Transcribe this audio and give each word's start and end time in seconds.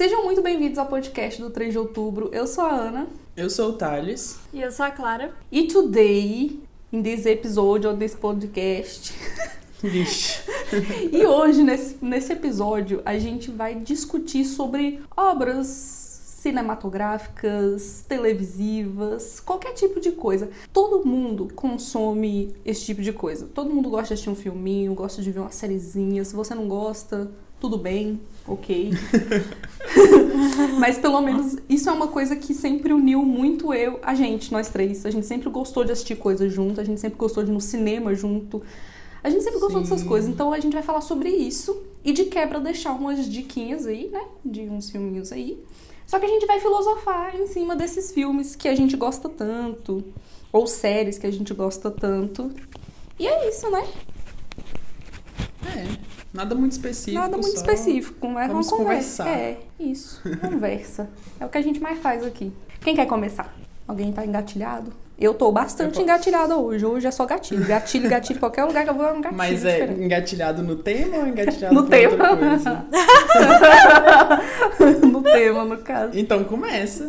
Sejam 0.00 0.24
muito 0.24 0.40
bem-vindos 0.40 0.78
ao 0.78 0.86
podcast 0.86 1.42
do 1.42 1.50
3 1.50 1.72
de 1.72 1.78
outubro. 1.78 2.30
Eu 2.32 2.46
sou 2.46 2.64
a 2.64 2.70
Ana. 2.70 3.06
Eu 3.36 3.50
sou 3.50 3.68
o 3.68 3.72
Thales. 3.74 4.38
E 4.50 4.62
eu 4.62 4.72
sou 4.72 4.86
a 4.86 4.90
Clara. 4.90 5.34
E 5.52 5.66
today, 5.66 6.58
in 6.90 7.02
this 7.02 7.26
episode 7.26 7.86
of 7.86 7.98
this 7.98 8.14
podcast. 8.14 9.12
Vixe. 9.82 10.40
e 11.12 11.26
hoje, 11.26 11.62
nesse, 11.62 12.02
nesse 12.02 12.32
episódio, 12.32 13.02
a 13.04 13.18
gente 13.18 13.50
vai 13.50 13.74
discutir 13.74 14.46
sobre 14.46 15.02
obras 15.14 15.66
cinematográficas, 16.40 18.02
televisivas, 18.08 19.38
qualquer 19.38 19.74
tipo 19.74 20.00
de 20.00 20.12
coisa. 20.12 20.48
Todo 20.72 21.06
mundo 21.06 21.50
consome 21.54 22.54
esse 22.64 22.86
tipo 22.86 23.02
de 23.02 23.12
coisa. 23.12 23.46
Todo 23.52 23.68
mundo 23.68 23.90
gosta 23.90 24.06
de 24.06 24.14
assistir 24.14 24.30
um 24.30 24.34
filminho, 24.34 24.94
gosta 24.94 25.20
de 25.20 25.30
ver 25.30 25.40
uma 25.40 25.52
sériezinha. 25.52 26.24
Se 26.24 26.34
você 26.34 26.54
não 26.54 26.66
gosta, 26.66 27.30
tudo 27.60 27.76
bem, 27.76 28.18
ok. 28.46 28.90
Mas 30.78 30.98
pelo 30.98 31.20
menos 31.20 31.56
isso 31.68 31.88
é 31.88 31.92
uma 31.92 32.08
coisa 32.08 32.34
que 32.34 32.54
sempre 32.54 32.92
uniu 32.92 33.22
muito 33.22 33.74
eu, 33.74 34.00
a 34.02 34.14
gente, 34.14 34.50
nós 34.50 34.68
três. 34.68 35.04
A 35.04 35.10
gente 35.10 35.26
sempre 35.26 35.50
gostou 35.50 35.84
de 35.84 35.92
assistir 35.92 36.16
coisas 36.16 36.52
junto, 36.52 36.80
a 36.80 36.84
gente 36.84 37.00
sempre 37.00 37.18
gostou 37.18 37.44
de 37.44 37.50
ir 37.50 37.52
no 37.52 37.60
cinema 37.60 38.14
junto. 38.14 38.62
A 39.22 39.28
gente 39.28 39.44
sempre 39.44 39.60
gostou 39.60 39.84
Sim. 39.84 39.90
dessas 39.90 40.06
coisas, 40.06 40.30
então 40.30 40.52
a 40.52 40.58
gente 40.58 40.72
vai 40.72 40.82
falar 40.82 41.02
sobre 41.02 41.28
isso 41.28 41.82
e 42.02 42.12
de 42.12 42.24
quebra 42.24 42.58
deixar 42.58 42.92
umas 42.92 43.28
diquinhas 43.28 43.86
aí, 43.86 44.08
né? 44.08 44.22
De 44.42 44.62
uns 44.62 44.88
filminhos 44.88 45.30
aí. 45.30 45.62
Só 46.06 46.18
que 46.18 46.24
a 46.24 46.28
gente 46.28 46.46
vai 46.46 46.58
filosofar 46.58 47.36
em 47.36 47.46
cima 47.46 47.76
desses 47.76 48.10
filmes 48.10 48.56
que 48.56 48.66
a 48.66 48.74
gente 48.74 48.96
gosta 48.96 49.28
tanto, 49.28 50.02
ou 50.50 50.66
séries 50.66 51.18
que 51.18 51.26
a 51.26 51.30
gente 51.30 51.52
gosta 51.52 51.90
tanto. 51.90 52.50
E 53.18 53.26
é 53.26 53.48
isso, 53.48 53.70
né? 53.70 53.86
É, 55.66 56.19
nada 56.32 56.54
muito 56.54 56.72
específico. 56.72 57.20
Nada 57.20 57.36
muito 57.36 57.56
específico, 57.56 58.26
uma 58.26 58.46
vamos 58.46 58.70
conversa. 58.70 59.24
conversar. 59.24 59.28
É, 59.28 59.58
isso, 59.78 60.22
conversa. 60.40 61.08
É 61.38 61.44
o 61.44 61.48
que 61.48 61.58
a 61.58 61.62
gente 61.62 61.80
mais 61.80 61.98
faz 61.98 62.24
aqui. 62.24 62.52
Quem 62.80 62.94
quer 62.94 63.06
começar? 63.06 63.54
Alguém 63.86 64.12
tá 64.12 64.24
engatilhado? 64.24 64.92
Eu 65.18 65.34
tô 65.34 65.52
bastante 65.52 65.98
Eu 65.98 66.04
engatilhada 66.04 66.56
hoje. 66.56 66.86
Hoje 66.86 67.06
é 67.06 67.10
só 67.10 67.26
gatilho. 67.26 67.66
Gatilho, 67.66 68.08
gatilho, 68.08 68.40
qualquer 68.40 68.64
lugar 68.64 68.84
que 68.84 68.90
eu 68.90 68.94
vou 68.94 69.04
é 69.04 69.12
um 69.12 69.20
gatilho. 69.20 69.36
Mas 69.36 69.64
é 69.66 69.72
diferente. 69.80 70.02
engatilhado 70.02 70.62
no 70.62 70.76
tema 70.76 71.18
ou 71.18 71.26
engatilhado 71.26 71.74
No 71.74 71.82
tema. 71.86 72.12
outra 72.12 72.36
coisa? 72.36 72.84
no 75.06 75.22
tema, 75.22 75.64
no 75.66 75.76
caso. 75.78 76.18
Então 76.18 76.42
começa. 76.44 77.06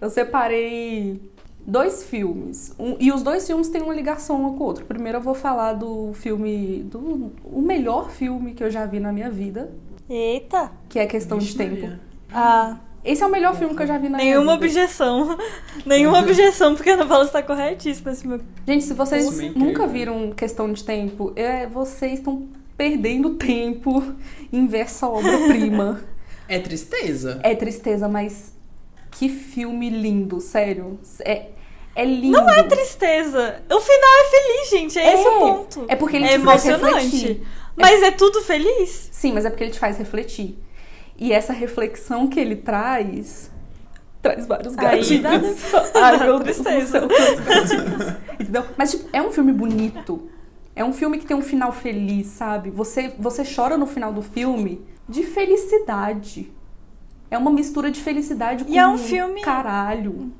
Eu 0.00 0.08
separei 0.08 1.20
dois 1.66 2.04
filmes. 2.04 2.74
Um- 2.78 2.96
e 3.00 3.10
os 3.12 3.22
dois 3.22 3.46
filmes 3.46 3.68
têm 3.68 3.82
uma 3.82 3.94
ligação 3.94 4.44
um 4.44 4.54
com 4.56 4.64
o 4.64 4.66
outro. 4.66 4.84
Primeiro 4.84 5.18
eu 5.18 5.22
vou 5.22 5.34
falar 5.34 5.72
do 5.74 6.12
filme. 6.14 6.82
do 6.84 7.32
o 7.44 7.60
melhor 7.62 8.10
filme 8.10 8.52
que 8.54 8.62
eu 8.64 8.70
já 8.70 8.86
vi 8.86 9.00
na 9.00 9.12
minha 9.12 9.30
vida, 9.30 9.70
Eita! 10.08 10.70
que 10.88 10.98
é 10.98 11.06
Questão 11.06 11.38
de 11.38 11.46
Vixe, 11.46 11.58
Tempo. 11.58 11.80
Maria. 11.82 12.00
Ah, 12.32 12.76
Esse 13.04 13.22
é 13.22 13.26
o 13.26 13.30
melhor 13.30 13.54
filme 13.54 13.74
que 13.76 13.82
eu 13.82 13.86
já 13.86 13.98
vi 13.98 14.08
na 14.08 14.18
nenhuma 14.18 14.42
minha 14.56 14.56
vida. 14.58 14.66
objeção. 14.80 15.38
nenhuma 15.86 16.18
objeção, 16.24 16.74
porque 16.74 16.90
a 16.90 16.94
Ana 16.94 17.06
Paula 17.06 17.24
está 17.24 17.42
corretíssima. 17.42 18.10
Esse 18.12 18.26
meu... 18.26 18.40
Gente, 18.66 18.84
se 18.84 18.94
vocês 18.94 19.24
é 19.26 19.44
incrível. 19.46 19.58
nunca 19.68 19.86
viram 19.86 20.30
Questão 20.32 20.72
de 20.72 20.82
Tempo, 20.84 21.32
é, 21.36 21.66
vocês 21.66 22.14
estão 22.14 22.48
perdendo 22.76 23.30
tempo 23.34 24.02
em 24.52 24.66
ver 24.66 24.78
essa 24.80 25.08
obra-prima. 25.08 26.00
É 26.46 26.58
tristeza. 26.58 27.40
é 27.42 27.54
tristeza, 27.54 28.06
mas 28.06 28.52
que 29.12 29.30
filme 29.30 29.88
lindo, 29.88 30.42
sério. 30.42 30.98
É, 31.20 31.46
é 31.94 32.04
lindo. 32.04 32.36
Não 32.38 32.48
é 32.50 32.62
tristeza. 32.64 33.62
O 33.70 33.80
final 33.80 34.10
é 34.20 34.24
feliz, 34.30 34.70
gente. 34.70 34.98
É, 34.98 35.14
esse 35.14 35.28
o 35.28 35.38
ponto. 35.38 35.84
É 35.88 35.96
porque 35.96 36.16
ele 36.16 36.26
É 36.26 36.38
te 36.38 36.44
faz 36.44 36.66
emocionante. 36.66 37.04
refletir. 37.16 37.46
Mas 37.76 38.02
é 38.02 38.10
tudo 38.10 38.40
feliz? 38.42 39.08
Sim, 39.12 39.32
mas 39.32 39.44
é 39.44 39.50
porque 39.50 39.64
ele 39.64 39.72
te 39.72 39.78
faz 39.78 39.96
refletir. 39.98 40.58
E 41.18 41.32
essa 41.32 41.52
reflexão 41.52 42.26
que 42.28 42.38
ele 42.40 42.56
traz 42.56 43.50
traz 44.22 44.46
vários 44.46 44.76
Aí 44.78 45.20
dá- 45.20 45.30
gatilhos. 45.38 45.74
Ai, 45.94 46.18
meu 46.18 46.38
Deus 46.38 46.56
do 46.58 46.64
céu, 46.86 47.06
gatilhos. 47.08 48.14
Entendeu? 48.40 48.64
Mas 48.76 48.90
tipo, 48.92 49.08
é 49.12 49.20
um 49.20 49.30
filme 49.30 49.52
bonito. 49.52 50.30
É 50.76 50.84
um 50.84 50.92
filme 50.92 51.18
que 51.18 51.26
tem 51.26 51.36
um 51.36 51.42
final 51.42 51.70
feliz, 51.72 52.28
sabe? 52.28 52.70
Você 52.70 53.12
você 53.18 53.42
chora 53.44 53.76
no 53.76 53.86
final 53.86 54.12
do 54.12 54.22
filme 54.22 54.84
de 55.08 55.22
felicidade. 55.24 56.52
É 57.30 57.36
uma 57.38 57.50
mistura 57.50 57.90
de 57.90 58.00
felicidade 58.00 58.64
com 58.64 58.72
E 58.72 58.78
é 58.78 58.86
um 58.86 58.96
filme- 58.98 59.40
caralho. 59.42 60.32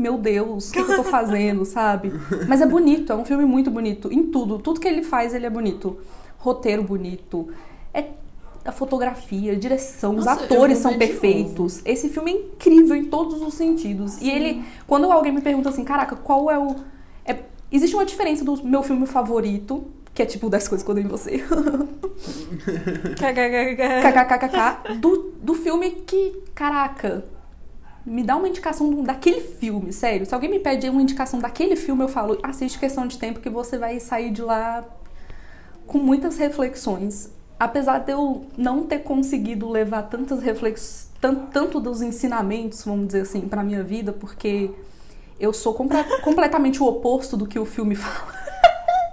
Meu 0.00 0.16
Deus, 0.16 0.70
o 0.70 0.72
que, 0.72 0.82
que 0.82 0.92
eu 0.92 0.96
tô 0.96 1.04
fazendo, 1.10 1.66
sabe? 1.66 2.10
Mas 2.48 2.62
é 2.62 2.66
bonito, 2.66 3.12
é 3.12 3.16
um 3.16 3.24
filme 3.24 3.44
muito 3.44 3.70
bonito. 3.70 4.10
Em 4.10 4.24
tudo, 4.28 4.58
tudo 4.58 4.80
que 4.80 4.88
ele 4.88 5.02
faz, 5.02 5.34
ele 5.34 5.44
é 5.44 5.50
bonito. 5.50 5.98
Roteiro 6.38 6.82
bonito, 6.82 7.48
é 7.92 8.06
a 8.64 8.72
fotografia, 8.72 9.52
a 9.52 9.54
direção, 9.54 10.16
os 10.16 10.24
Nossa, 10.24 10.40
eu 10.40 10.44
atores 10.46 10.78
são 10.78 10.96
perfeitos. 10.96 11.82
Esse 11.84 12.08
filme 12.08 12.30
é 12.32 12.34
incrível 12.34 12.96
em 12.96 13.04
todos 13.04 13.42
os 13.42 13.52
sentidos. 13.52 14.18
E 14.22 14.30
ele, 14.30 14.64
quando 14.86 15.12
alguém 15.12 15.32
me 15.32 15.42
pergunta 15.42 15.68
assim, 15.68 15.84
caraca, 15.84 16.16
qual 16.16 16.50
é 16.50 16.58
o. 16.58 16.76
é- 17.26 17.40
existe 17.70 17.94
uma 17.94 18.06
diferença 18.06 18.42
do 18.42 18.64
meu 18.66 18.82
filme 18.82 19.06
favorito, 19.06 19.84
que 20.14 20.22
é 20.22 20.26
tipo 20.26 20.48
das 20.48 20.66
coisas 20.66 20.82
que 20.82 20.90
eu 20.90 20.94
dei 20.94 21.04
em 21.04 21.08
você. 21.08 21.44
KKKK, 23.20 24.94
do, 24.98 25.34
do 25.42 25.54
filme 25.54 25.90
que, 26.06 26.42
caraca, 26.54 27.24
me 28.04 28.22
dá 28.22 28.36
uma 28.36 28.48
indicação 28.48 29.02
daquele 29.02 29.40
filme, 29.40 29.92
sério. 29.92 30.24
Se 30.26 30.34
alguém 30.34 30.50
me 30.50 30.58
pede 30.58 30.88
uma 30.88 31.02
indicação 31.02 31.38
daquele 31.38 31.76
filme, 31.76 32.02
eu 32.02 32.08
falo, 32.08 32.38
assiste 32.42 32.78
Questão 32.78 33.06
de 33.06 33.18
Tempo, 33.18 33.40
que 33.40 33.50
você 33.50 33.76
vai 33.78 34.00
sair 34.00 34.30
de 34.30 34.42
lá 34.42 34.84
com 35.86 35.98
muitas 35.98 36.36
reflexões. 36.38 37.30
Apesar 37.58 37.98
de 37.98 38.12
eu 38.12 38.46
não 38.56 38.84
ter 38.84 39.00
conseguido 39.00 39.68
levar 39.68 40.04
tantas 40.04 40.42
reflexões, 40.42 41.08
tanto 41.20 41.78
dos 41.78 42.00
ensinamentos, 42.00 42.82
vamos 42.84 43.08
dizer 43.08 43.20
assim, 43.22 43.42
pra 43.42 43.62
minha 43.62 43.82
vida, 43.84 44.12
porque 44.12 44.70
eu 45.38 45.52
sou 45.52 45.74
comple- 45.74 46.02
completamente 46.24 46.82
o 46.82 46.86
oposto 46.86 47.36
do 47.36 47.46
que 47.46 47.58
o 47.58 47.66
filme 47.66 47.94
fala. 47.94 48.40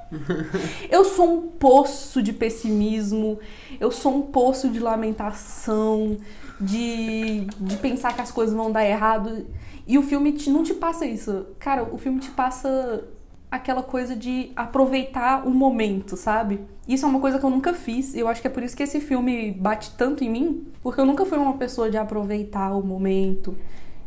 Eu 0.89 1.03
sou 1.03 1.33
um 1.33 1.41
poço 1.49 2.23
de 2.23 2.31
pessimismo, 2.31 3.37
eu 3.77 3.91
sou 3.91 4.15
um 4.15 4.21
poço 4.21 4.69
de 4.69 4.79
lamentação, 4.79 6.15
de, 6.59 7.41
de 7.59 7.77
pensar 7.77 8.13
que 8.15 8.21
as 8.21 8.31
coisas 8.31 8.55
vão 8.55 8.71
dar 8.71 8.85
errado. 8.85 9.45
E 9.85 9.97
o 9.97 10.03
filme 10.03 10.31
te- 10.33 10.49
não 10.49 10.63
te 10.63 10.73
passa 10.73 11.05
isso. 11.05 11.45
Cara, 11.59 11.83
o 11.83 11.97
filme 11.97 12.19
te 12.19 12.29
passa 12.31 13.03
aquela 13.49 13.81
coisa 13.81 14.15
de 14.15 14.51
aproveitar 14.55 15.47
o 15.47 15.51
momento, 15.51 16.17
sabe? 16.17 16.59
Isso 16.87 17.05
é 17.05 17.07
uma 17.09 17.19
coisa 17.19 17.39
que 17.39 17.45
eu 17.45 17.49
nunca 17.49 17.73
fiz. 17.73 18.13
E 18.13 18.19
eu 18.19 18.27
acho 18.27 18.41
que 18.41 18.47
é 18.47 18.49
por 18.49 18.61
isso 18.63 18.75
que 18.75 18.83
esse 18.83 18.99
filme 18.99 19.51
bate 19.51 19.91
tanto 19.97 20.23
em 20.23 20.29
mim, 20.29 20.67
porque 20.83 20.99
eu 20.99 21.05
nunca 21.05 21.25
fui 21.25 21.37
uma 21.37 21.53
pessoa 21.53 21.89
de 21.89 21.95
aproveitar 21.97 22.73
o 22.75 22.83
momento, 22.85 23.57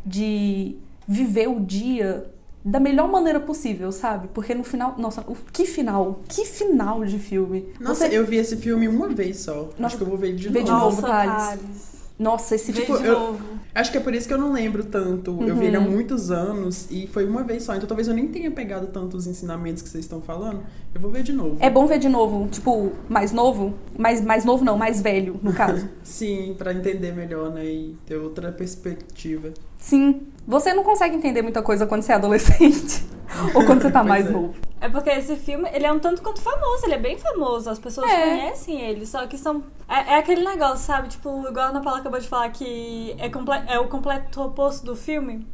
de 0.04 0.76
viver 1.08 1.48
o 1.48 1.60
dia 1.60 2.30
da 2.62 2.78
melhor 2.78 3.08
maneira 3.10 3.40
possível, 3.40 3.90
sabe? 3.90 4.28
Porque 4.34 4.54
no 4.54 4.62
final, 4.62 4.94
nossa, 4.98 5.22
o- 5.22 5.34
que 5.50 5.64
final, 5.64 6.20
que 6.28 6.44
final 6.44 7.02
de 7.06 7.18
filme. 7.18 7.66
Nossa, 7.80 8.06
Você- 8.06 8.18
eu 8.18 8.26
vi 8.26 8.36
esse 8.36 8.56
filme 8.58 8.86
uma 8.86 9.08
vez 9.08 9.38
só. 9.38 9.70
Nossa, 9.78 9.86
Acho 9.86 9.96
que 9.96 10.02
eu 10.02 10.06
vou 10.08 10.18
ver 10.18 10.34
de 10.34 10.50
vê 10.50 10.62
de 10.62 10.70
novo. 10.70 10.84
novo. 10.84 11.00
Nossa, 11.00 11.06
Thales. 11.08 11.48
Thales. 11.48 11.89
Nossa, 12.20 12.54
esse 12.54 12.70
tipo 12.72 12.98
de 12.98 13.06
eu- 13.06 13.18
novo. 13.18 13.60
Acho 13.74 13.90
que 13.92 13.96
é 13.98 14.00
por 14.00 14.12
isso 14.14 14.28
que 14.28 14.34
eu 14.34 14.38
não 14.38 14.52
lembro 14.52 14.84
tanto. 14.84 15.38
Eu 15.42 15.56
vi 15.56 15.66
ele 15.66 15.76
há 15.76 15.80
Uhum. 15.80 15.90
muitos 15.90 16.30
anos 16.30 16.86
e 16.90 17.06
foi 17.06 17.24
uma 17.26 17.42
vez 17.44 17.62
só. 17.62 17.74
Então 17.74 17.86
talvez 17.88 18.08
eu 18.08 18.14
nem 18.14 18.26
tenha 18.28 18.50
pegado 18.50 18.88
tanto 18.88 19.16
os 19.16 19.26
ensinamentos 19.26 19.80
que 19.80 19.88
vocês 19.88 20.04
estão 20.04 20.20
falando. 20.20 20.60
Eu 20.94 21.00
vou 21.00 21.10
ver 21.10 21.22
de 21.22 21.32
novo. 21.32 21.56
é 21.60 21.70
bom 21.70 21.86
ver 21.86 21.98
de 21.98 22.08
novo, 22.08 22.46
tipo, 22.48 22.92
mais 23.08 23.32
novo, 23.32 23.72
mais 23.96 24.20
mais 24.22 24.44
novo 24.44 24.64
não, 24.64 24.76
mais 24.76 25.00
velho, 25.00 25.38
no 25.42 25.52
caso. 25.54 25.88
Sim, 26.04 26.54
pra 26.58 26.74
entender 26.74 27.12
melhor, 27.14 27.50
né? 27.52 27.64
E 27.64 27.96
ter 28.04 28.16
outra 28.16 28.52
perspectiva. 28.52 29.50
Sim, 29.78 30.20
você 30.46 30.72
não 30.74 30.82
consegue 30.82 31.14
entender 31.16 31.42
muita 31.42 31.62
coisa 31.62 31.86
quando 31.86 32.02
você 32.02 32.12
é 32.12 32.14
adolescente 32.16 33.04
ou 33.54 33.64
quando 33.64 33.82
você 33.82 33.90
tá 33.90 34.02
mais 34.02 34.26
é. 34.26 34.30
novo. 34.30 34.54
É 34.80 34.88
porque 34.88 35.10
esse 35.10 35.36
filme, 35.36 35.68
ele 35.72 35.84
é 35.84 35.92
um 35.92 35.98
tanto 35.98 36.22
quanto 36.22 36.40
famoso, 36.40 36.86
ele 36.86 36.94
é 36.94 36.98
bem 36.98 37.18
famoso, 37.18 37.68
as 37.68 37.78
pessoas 37.78 38.10
É. 38.10 38.30
conhecem 38.30 38.80
ele, 38.80 39.04
só 39.06 39.26
que 39.26 39.36
são... 39.36 39.62
É, 39.86 40.14
é 40.14 40.18
aquele 40.18 40.42
negócio, 40.42 40.86
sabe? 40.86 41.08
Tipo, 41.08 41.46
igual 41.48 41.66
a 41.66 41.68
Ana 41.68 41.82
Paula 41.82 42.00
acabou 42.00 42.18
de 42.18 42.26
falar 42.26 42.48
que 42.50 43.14
é, 43.18 43.28
comple- 43.28 43.62
é 43.68 43.78
o 43.78 43.88
completo 43.88 44.40
oposto 44.42 44.84
do 44.86 44.96
filme. 44.96 45.46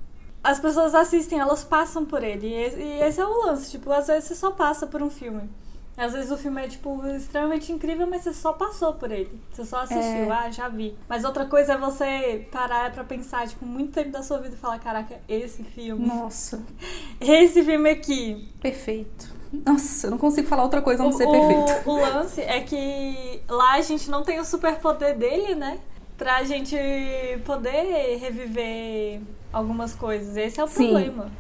As 0.45 0.61
pessoas 0.61 0.95
assistem, 0.95 1.41
elas 1.41 1.65
passam 1.65 2.05
por 2.05 2.23
ele, 2.23 2.47
e 2.47 2.55
esse, 2.55 2.77
e 2.81 3.01
esse 3.03 3.21
é 3.21 3.27
o 3.27 3.47
lance, 3.47 3.69
tipo, 3.73 3.91
às 3.93 4.07
vezes 4.07 4.25
você 4.29 4.35
só 4.37 4.53
passa 4.53 4.87
por 4.87 5.03
um 5.03 5.11
filme. 5.11 5.51
Às 5.97 6.13
vezes 6.13 6.31
o 6.31 6.37
filme 6.37 6.63
é, 6.63 6.69
tipo, 6.69 7.07
extremamente 7.07 7.73
incrível, 7.73 8.07
mas 8.07 8.23
você 8.23 8.33
só 8.35 8.53
passou 8.53 8.93
por 8.93 9.11
ele. 9.11 9.41
Você 9.51 9.65
só 9.65 9.79
assistiu, 9.81 10.03
É. 10.03 10.31
ah, 10.31 10.51
já 10.51 10.69
vi. 10.69 10.95
Mas 11.09 11.25
outra 11.25 11.47
coisa 11.47 11.73
é 11.73 11.79
você 11.79 12.47
parar 12.53 12.93
pra 12.93 13.03
pensar, 13.03 13.49
tipo, 13.49 13.65
muito 13.65 13.93
tempo 13.93 14.11
da 14.11 14.23
sua 14.23 14.39
vida 14.39 14.55
e 14.55 14.59
falar, 14.59 14.79
caraca, 14.79 15.19
esse 15.27 15.65
filme, 15.65 16.07
Nossa, 16.07 16.63
esse 17.21 17.63
filme 17.65 17.89
aqui, 17.89 18.47
perfeito. 18.61 19.35
Nossa, 19.65 20.09
eu 20.09 20.11
não 20.11 20.19
consigo 20.19 20.47
falar 20.47 20.65
outra 20.65 20.83
coisa 20.83 21.03
a 21.03 21.07
não 21.07 21.13
o, 21.13 21.17
ser 21.17 21.27
o- 21.27 21.31
perfeito. 21.33 21.89
o 21.89 21.95
lance 21.97 22.43
é 22.43 22.61
que 22.61 23.41
lá 23.49 23.75
a 23.75 23.81
gente 23.81 24.11
não 24.11 24.23
tem 24.23 24.39
o 24.39 24.45
superpoder 24.45 25.17
dele, 25.17 25.55
né? 25.55 25.79
Pra 26.19 26.43
gente 26.45 26.77
poder 27.47 28.17
reviver 28.19 29.21
algumas 29.53 29.95
coisas. 29.95 30.37
Esse 30.37 30.61
é 30.61 30.65
o 30.65 30.67
Sim. 30.67 30.91
problema. 30.91 31.31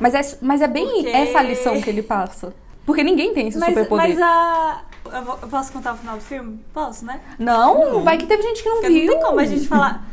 Mas 0.00 0.14
é, 0.14 0.38
mas 0.40 0.62
é 0.62 0.68
bem 0.68 0.86
Porque- 0.86 1.08
essa 1.08 1.42
lição 1.42 1.80
que 1.80 1.90
ele 1.90 2.02
passa. 2.02 2.54
Porque 2.88 3.04
ninguém 3.04 3.34
tem 3.34 3.48
esse 3.48 3.58
Mas, 3.58 3.68
superpoder. 3.68 4.08
mas 4.08 4.18
a. 4.22 4.80
Eu, 5.12 5.48
posso 5.48 5.70
contar 5.74 5.92
o 5.92 5.96
final 5.98 6.16
do 6.16 6.22
filme? 6.22 6.58
Posso, 6.72 7.04
né? 7.04 7.20
Não, 7.38 8.02
vai 8.02 8.16
que 8.16 8.24
teve 8.24 8.42
gente 8.42 8.62
que 8.62 8.68
não 8.70 8.76
Porque 8.76 8.88
viu. 8.88 9.06
não 9.08 9.12
tem 9.12 9.22
como 9.26 9.40
a 9.40 9.44
gente 9.44 9.68
falar. 9.68 10.06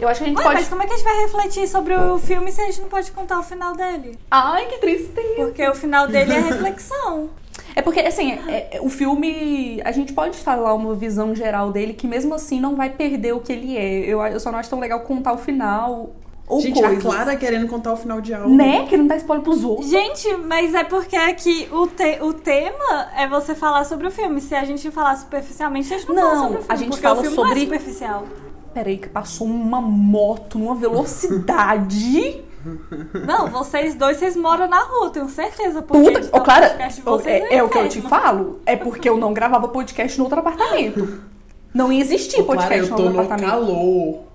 Eu 0.00 0.08
acho 0.08 0.20
que 0.20 0.24
a 0.24 0.28
gente 0.28 0.38
Ué, 0.38 0.42
pode. 0.42 0.54
mas 0.54 0.68
como 0.68 0.82
é 0.82 0.86
que 0.86 0.94
a 0.94 0.96
gente 0.96 1.04
vai 1.04 1.20
refletir 1.20 1.68
sobre 1.68 1.94
o 1.94 2.18
filme 2.18 2.50
se 2.50 2.62
a 2.62 2.64
gente 2.64 2.80
não 2.80 2.88
pode 2.88 3.10
contar 3.12 3.38
o 3.38 3.42
final 3.42 3.74
dele? 3.76 4.18
Ai, 4.30 4.64
que 4.68 4.78
tristeza. 4.78 5.34
Porque 5.36 5.68
o 5.68 5.74
final 5.74 6.08
dele 6.08 6.32
é 6.32 6.40
reflexão. 6.40 7.28
É 7.76 7.82
porque, 7.82 8.00
assim, 8.00 8.32
é- 8.48 8.76
é- 8.76 8.80
o 8.80 8.88
filme. 8.88 9.82
A 9.84 9.92
gente 9.92 10.14
pode 10.14 10.38
falar 10.38 10.72
uma 10.72 10.94
visão 10.94 11.34
geral 11.34 11.70
dele 11.72 11.92
que 11.92 12.06
mesmo 12.08 12.34
assim 12.34 12.58
não 12.58 12.74
vai 12.74 12.88
perder 12.88 13.34
o 13.34 13.40
que 13.40 13.52
ele 13.52 13.76
é. 13.76 13.98
Eu, 13.98 14.24
eu 14.26 14.40
só 14.40 14.50
não 14.50 14.58
acho 14.58 14.70
tão 14.70 14.80
legal 14.80 15.00
contar 15.00 15.34
o 15.34 15.38
final 15.38 16.10
ou 16.46 16.60
Gente, 16.60 16.80
coisas. 16.80 16.98
a 16.98 17.00
Clara 17.00 17.36
querendo 17.36 17.66
contar 17.68 17.92
o 17.92 17.96
final 17.96 18.20
de 18.20 18.34
algo. 18.34 18.54
Né? 18.54 18.86
Que 18.86 18.96
não 18.96 19.06
dá 19.06 19.16
spoiler 19.16 19.42
pros 19.42 19.64
outros. 19.64 19.88
Gente, 19.88 20.36
mas 20.36 20.74
é 20.74 20.84
porque 20.84 21.16
aqui 21.16 21.68
o, 21.72 21.86
te- 21.86 22.18
o 22.20 22.32
tema 22.34 23.08
é 23.16 23.26
você 23.26 23.54
falar 23.54 23.84
sobre 23.84 24.06
o 24.06 24.10
filme. 24.10 24.40
Se 24.40 24.54
a 24.54 24.64
gente 24.64 24.90
falar 24.90 25.16
superficialmente, 25.16 25.92
a 25.94 25.98
gente 25.98 26.08
não, 26.12 26.16
fala 26.16 26.34
Não, 26.34 26.42
sobre 26.42 26.58
o 26.58 26.60
filme. 26.62 26.66
a 26.74 26.76
gente 26.76 27.00
fala 27.00 27.14
o 27.18 27.22
filme 27.22 27.34
sobre- 27.36 27.50
não 27.54 27.56
é 27.56 27.64
superficial. 27.64 28.24
Peraí, 28.74 28.98
que 28.98 29.08
passou 29.08 29.46
uma 29.46 29.80
moto 29.80 30.58
numa 30.58 30.74
velocidade. 30.74 32.42
Não, 33.26 33.48
vocês 33.48 33.94
dois, 33.94 34.16
vocês 34.16 34.34
moram 34.36 34.66
na 34.68 34.80
rua, 34.80 35.10
tenho 35.10 35.28
certeza. 35.28 35.82
Porque 35.82 36.10
Puta, 36.10 36.36
ô, 36.36 36.40
Clara, 36.40 36.70
podcast 36.70 37.02
é, 37.28 37.56
é 37.56 37.62
o 37.62 37.68
que 37.68 37.78
eu 37.78 37.88
te 37.88 38.00
falo. 38.00 38.60
É 38.66 38.74
porque 38.74 39.08
eu 39.08 39.16
não 39.16 39.32
gravava 39.34 39.68
podcast 39.68 40.16
no 40.18 40.24
outro 40.24 40.40
apartamento. 40.40 41.20
Não 41.72 41.92
ia 41.92 42.00
existir 42.00 42.40
Ô, 42.40 42.44
Clara, 42.44 42.62
podcast 42.62 42.84
eu 42.84 42.90
no 42.90 42.96
tô 42.96 43.02
outro 43.02 43.16
no 43.18 43.22
apartamento. 43.22 43.50
calor. 43.50 44.33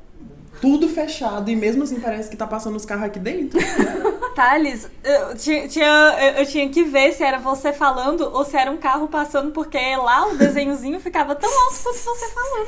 Tudo 0.61 0.89
fechado 0.89 1.49
e 1.49 1.55
mesmo 1.55 1.83
assim 1.83 1.99
parece 1.99 2.29
que 2.29 2.35
tá 2.35 2.45
passando 2.45 2.75
os 2.75 2.85
carros 2.85 3.05
aqui 3.05 3.19
dentro. 3.19 3.59
Thales, 4.35 4.89
eu 5.03 5.35
tinha, 5.37 6.15
eu- 6.19 6.41
eu 6.41 6.45
tinha 6.45 6.67
que 6.69 6.83
ver 6.83 7.13
se 7.13 7.23
era 7.23 7.37
você 7.39 7.71
falando 7.73 8.21
ou 8.33 8.43
se 8.45 8.55
era 8.57 8.69
um 8.71 8.77
carro 8.77 9.07
passando, 9.07 9.51
porque 9.51 9.77
lá 9.97 10.27
o 10.27 10.35
desenhozinho 10.37 10.99
ficava 10.99 11.35
tão 11.35 11.49
alto 11.49 11.75
quanto 11.83 11.97
você 11.97 12.29
falando. 12.29 12.67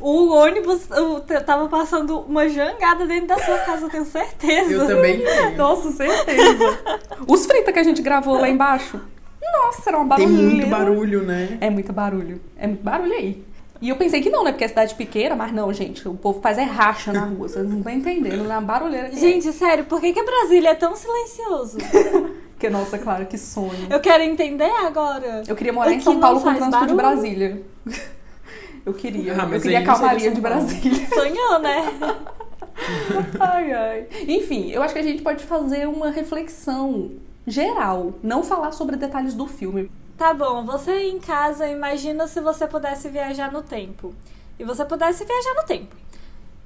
O 0.00 0.30
ônibus 0.34 0.80
t- 1.26 1.40
tava 1.42 1.68
passando 1.68 2.20
uma 2.20 2.48
jangada 2.48 3.06
dentro 3.06 3.28
da 3.28 3.38
sua 3.38 3.58
casa, 3.58 3.86
eu 3.86 3.90
tenho 3.90 4.04
certeza. 4.04 4.72
Eu 4.72 4.86
também 4.86 5.20
tenho. 5.20 5.56
Nossa, 5.56 5.92
certeza. 5.92 6.78
Os 7.26 7.46
frita 7.46 7.72
que 7.72 7.78
a 7.78 7.84
gente 7.84 8.02
gravou 8.02 8.38
lá 8.38 8.48
embaixo. 8.48 9.00
Nossa, 9.40 9.90
era 9.90 9.98
uma 9.98 10.16
Tem 10.16 10.26
barulheira. 10.26 10.54
muito 10.56 10.70
barulho, 10.70 11.22
né? 11.22 11.58
É 11.60 11.70
muito 11.70 11.92
barulho. 11.92 12.40
É 12.56 12.66
muito 12.66 12.82
barulho 12.82 13.12
aí. 13.12 13.44
E 13.82 13.88
eu 13.88 13.96
pensei 13.96 14.22
que 14.22 14.30
não, 14.30 14.44
né? 14.44 14.52
Porque 14.52 14.62
é 14.62 14.68
cidade 14.68 14.94
pequena, 14.94 15.34
mas 15.34 15.52
não, 15.52 15.72
gente. 15.72 16.08
O 16.08 16.14
povo 16.14 16.40
faz 16.40 16.56
é 16.56 16.62
racha 16.62 17.12
na 17.12 17.24
rua. 17.24 17.48
Vocês 17.48 17.68
não 17.68 17.78
estão 17.78 17.92
entendendo. 17.92 18.44
Na 18.44 18.60
barulheira. 18.60 19.08
que 19.08 19.16
é. 19.16 19.18
Gente, 19.18 19.52
sério, 19.52 19.84
por 19.86 20.00
que, 20.00 20.12
que 20.12 20.22
Brasília 20.22 20.68
é 20.70 20.74
tão 20.76 20.94
silencioso? 20.94 21.78
Porque, 22.54 22.70
nossa, 22.70 22.96
claro, 22.96 23.26
que 23.26 23.36
sonho. 23.36 23.88
Eu 23.90 23.98
quero 23.98 24.22
entender 24.22 24.70
agora. 24.86 25.42
Eu 25.48 25.56
queria 25.56 25.72
morar 25.72 25.90
em 25.90 25.96
Aqui 25.96 26.04
São 26.04 26.14
não 26.14 26.20
Paulo 26.20 26.40
com 26.40 26.48
o 26.48 26.54
trânsito 26.54 26.86
de. 26.86 26.94
Brasília. 26.94 27.62
Eu 28.86 28.94
queria. 28.94 29.34
Ah, 29.34 29.48
eu 29.48 29.60
queria 29.60 29.78
a 29.78 29.84
calmaria 29.84 30.24
São 30.24 30.34
de. 30.34 30.40
Brasília. 30.40 31.06
Sonhou, 31.08 31.60
né? 31.60 31.84
Ai, 33.38 33.72
ai. 33.72 34.06
Enfim, 34.26 34.70
eu 34.72 34.82
acho 34.82 34.92
que 34.92 34.98
a 34.98 35.04
gente 35.04 35.22
pode 35.22 35.44
fazer 35.44 35.86
uma 35.86 36.10
reflexão 36.10 37.12
geral. 37.46 38.14
Não 38.22 38.42
falar 38.42 38.72
sobre 38.72 38.96
detalhes 38.96 39.34
do 39.34 39.46
filme. 39.46 39.88
Tá 40.16 40.32
bom, 40.34 40.64
você 40.64 41.08
em 41.08 41.18
casa, 41.18 41.66
imagina 41.68 42.26
se 42.28 42.40
você 42.40 42.66
pudesse 42.66 43.08
viajar 43.08 43.50
no 43.50 43.62
tempo. 43.62 44.14
E 44.58 44.64
você 44.64 44.84
pudesse 44.84 45.24
viajar 45.24 45.54
no 45.54 45.64
tempo. 45.64 45.96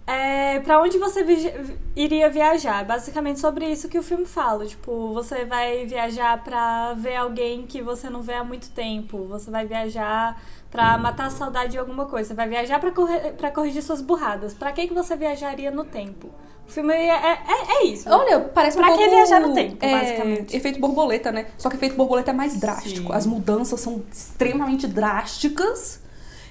É, 0.07 0.61
para 0.61 0.81
onde 0.81 0.99
você 0.99 1.25
vi- 1.25 1.79
iria 1.97 2.31
viajar? 2.31 2.85
Basicamente 2.85 3.41
sobre 3.41 3.67
isso 3.71 3.89
que 3.89 3.99
o 3.99 4.03
filme 4.03 4.27
fala. 4.27 4.67
Tipo, 4.67 5.13
você 5.15 5.45
vai 5.45 5.87
viajar 5.87 6.43
pra 6.45 6.95
ver 6.95 7.17
alguém 7.17 7.67
que 7.67 7.83
você 7.83 8.11
não 8.11 8.23
vê 8.23 8.35
há 8.35 8.45
muito 8.45 8.71
tempo. 8.71 9.27
Você 9.29 9.51
vai 9.51 9.67
viajar 9.67 10.41
pra 10.71 10.99
matar 10.99 11.27
a 11.27 11.31
saudade 11.31 11.73
de 11.73 11.79
alguma 11.79 12.07
coisa. 12.07 12.29
Você 12.29 12.35
vai 12.35 12.49
viajar 12.49 12.81
pra 12.81 13.51
corrigir 13.53 13.83
suas 13.83 14.03
burradas. 14.03 14.55
Pra 14.55 14.73
que, 14.73 14.87
que 14.89 14.95
você 14.95 15.17
viajaria 15.17 15.71
no 15.71 15.85
tempo? 15.85 16.31
O 16.69 16.71
filme 16.71 16.93
é, 16.93 17.09
é, 17.11 17.39
é 17.79 17.85
isso. 17.85 18.09
Olha, 18.09 18.41
parece 18.41 18.77
um 18.77 18.81
Pra 18.81 18.89
pouco... 18.91 19.05
que 19.05 19.11
viajar 19.11 19.41
no 19.41 19.55
tempo, 19.55 19.77
é, 19.81 19.91
basicamente? 20.01 20.57
Efeito 20.57 20.81
borboleta, 20.81 21.31
né? 21.31 21.47
Só 21.57 21.71
que 21.71 21.77
efeito 21.77 21.97
borboleta 21.97 22.31
é 22.33 22.35
mais 22.35 22.57
drástico. 22.59 23.09
Sim. 23.09 23.15
As 23.17 23.25
mudanças 23.27 23.81
são 23.81 24.03
extremamente 24.13 24.87
drásticas. 24.87 26.01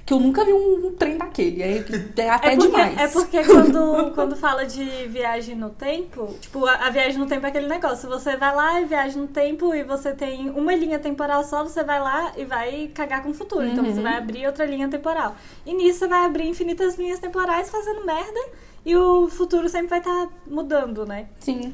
Que 0.06 0.14
eu 0.14 0.20
nunca 0.20 0.46
vi 0.46 0.54
um, 0.54 0.86
um 0.88 0.92
trem 0.94 1.18
daquele. 1.18 1.64
É, 1.64 1.78
é 2.18 2.30
até 2.30 2.54
é 2.54 2.56
porque, 2.56 2.68
demais. 2.68 2.98
É 3.00 3.08
porque 3.08 3.42
quando, 3.44 4.12
quando 4.14 4.36
fala 4.36 4.64
de 4.64 4.84
viagem 5.08 5.56
no 5.56 5.72
tempo, 5.72 6.36
tipo, 6.40 6.64
a, 6.68 6.74
a 6.76 6.90
viagem 6.92 7.18
no 7.18 7.26
tempo 7.26 7.44
é 7.46 7.50
aquele 7.50 7.68
negócio. 7.68 8.08
Você 8.08 8.38
vai 8.38 8.56
lá 8.56 8.80
e 8.82 8.86
viaja 8.86 9.18
no 9.20 9.28
tempo 9.28 9.74
e 9.74 9.84
você 9.84 10.14
tem 10.14 10.52
uma 10.52 10.76
linha 10.76 11.00
temporal 11.00 11.44
só, 11.44 11.64
você 11.64 11.84
vai 11.84 12.00
lá 12.00 12.34
e 12.38 12.46
vai 12.46 12.92
cagar 12.94 13.24
com 13.24 13.30
o 13.30 13.34
futuro. 13.34 13.66
Então 13.66 13.84
Uhum. 13.84 13.94
você 13.96 14.02
vai 14.02 14.16
abrir 14.18 14.46
outra 14.46 14.66
linha 14.66 14.88
temporal. 14.88 15.36
E 15.66 15.74
nisso 15.74 16.00
você 16.00 16.08
vai 16.08 16.24
abrir 16.26 16.48
infinitas 16.48 16.96
linhas 16.98 17.18
temporais 17.20 17.70
fazendo 17.72 18.06
merda 18.06 18.40
e 18.86 18.96
o 18.96 19.28
futuro 19.28 19.68
sempre 19.68 19.88
vai 19.88 20.00
estar 20.00 20.30
mudando, 20.46 21.04
né? 21.06 21.26
Sim. 21.40 21.74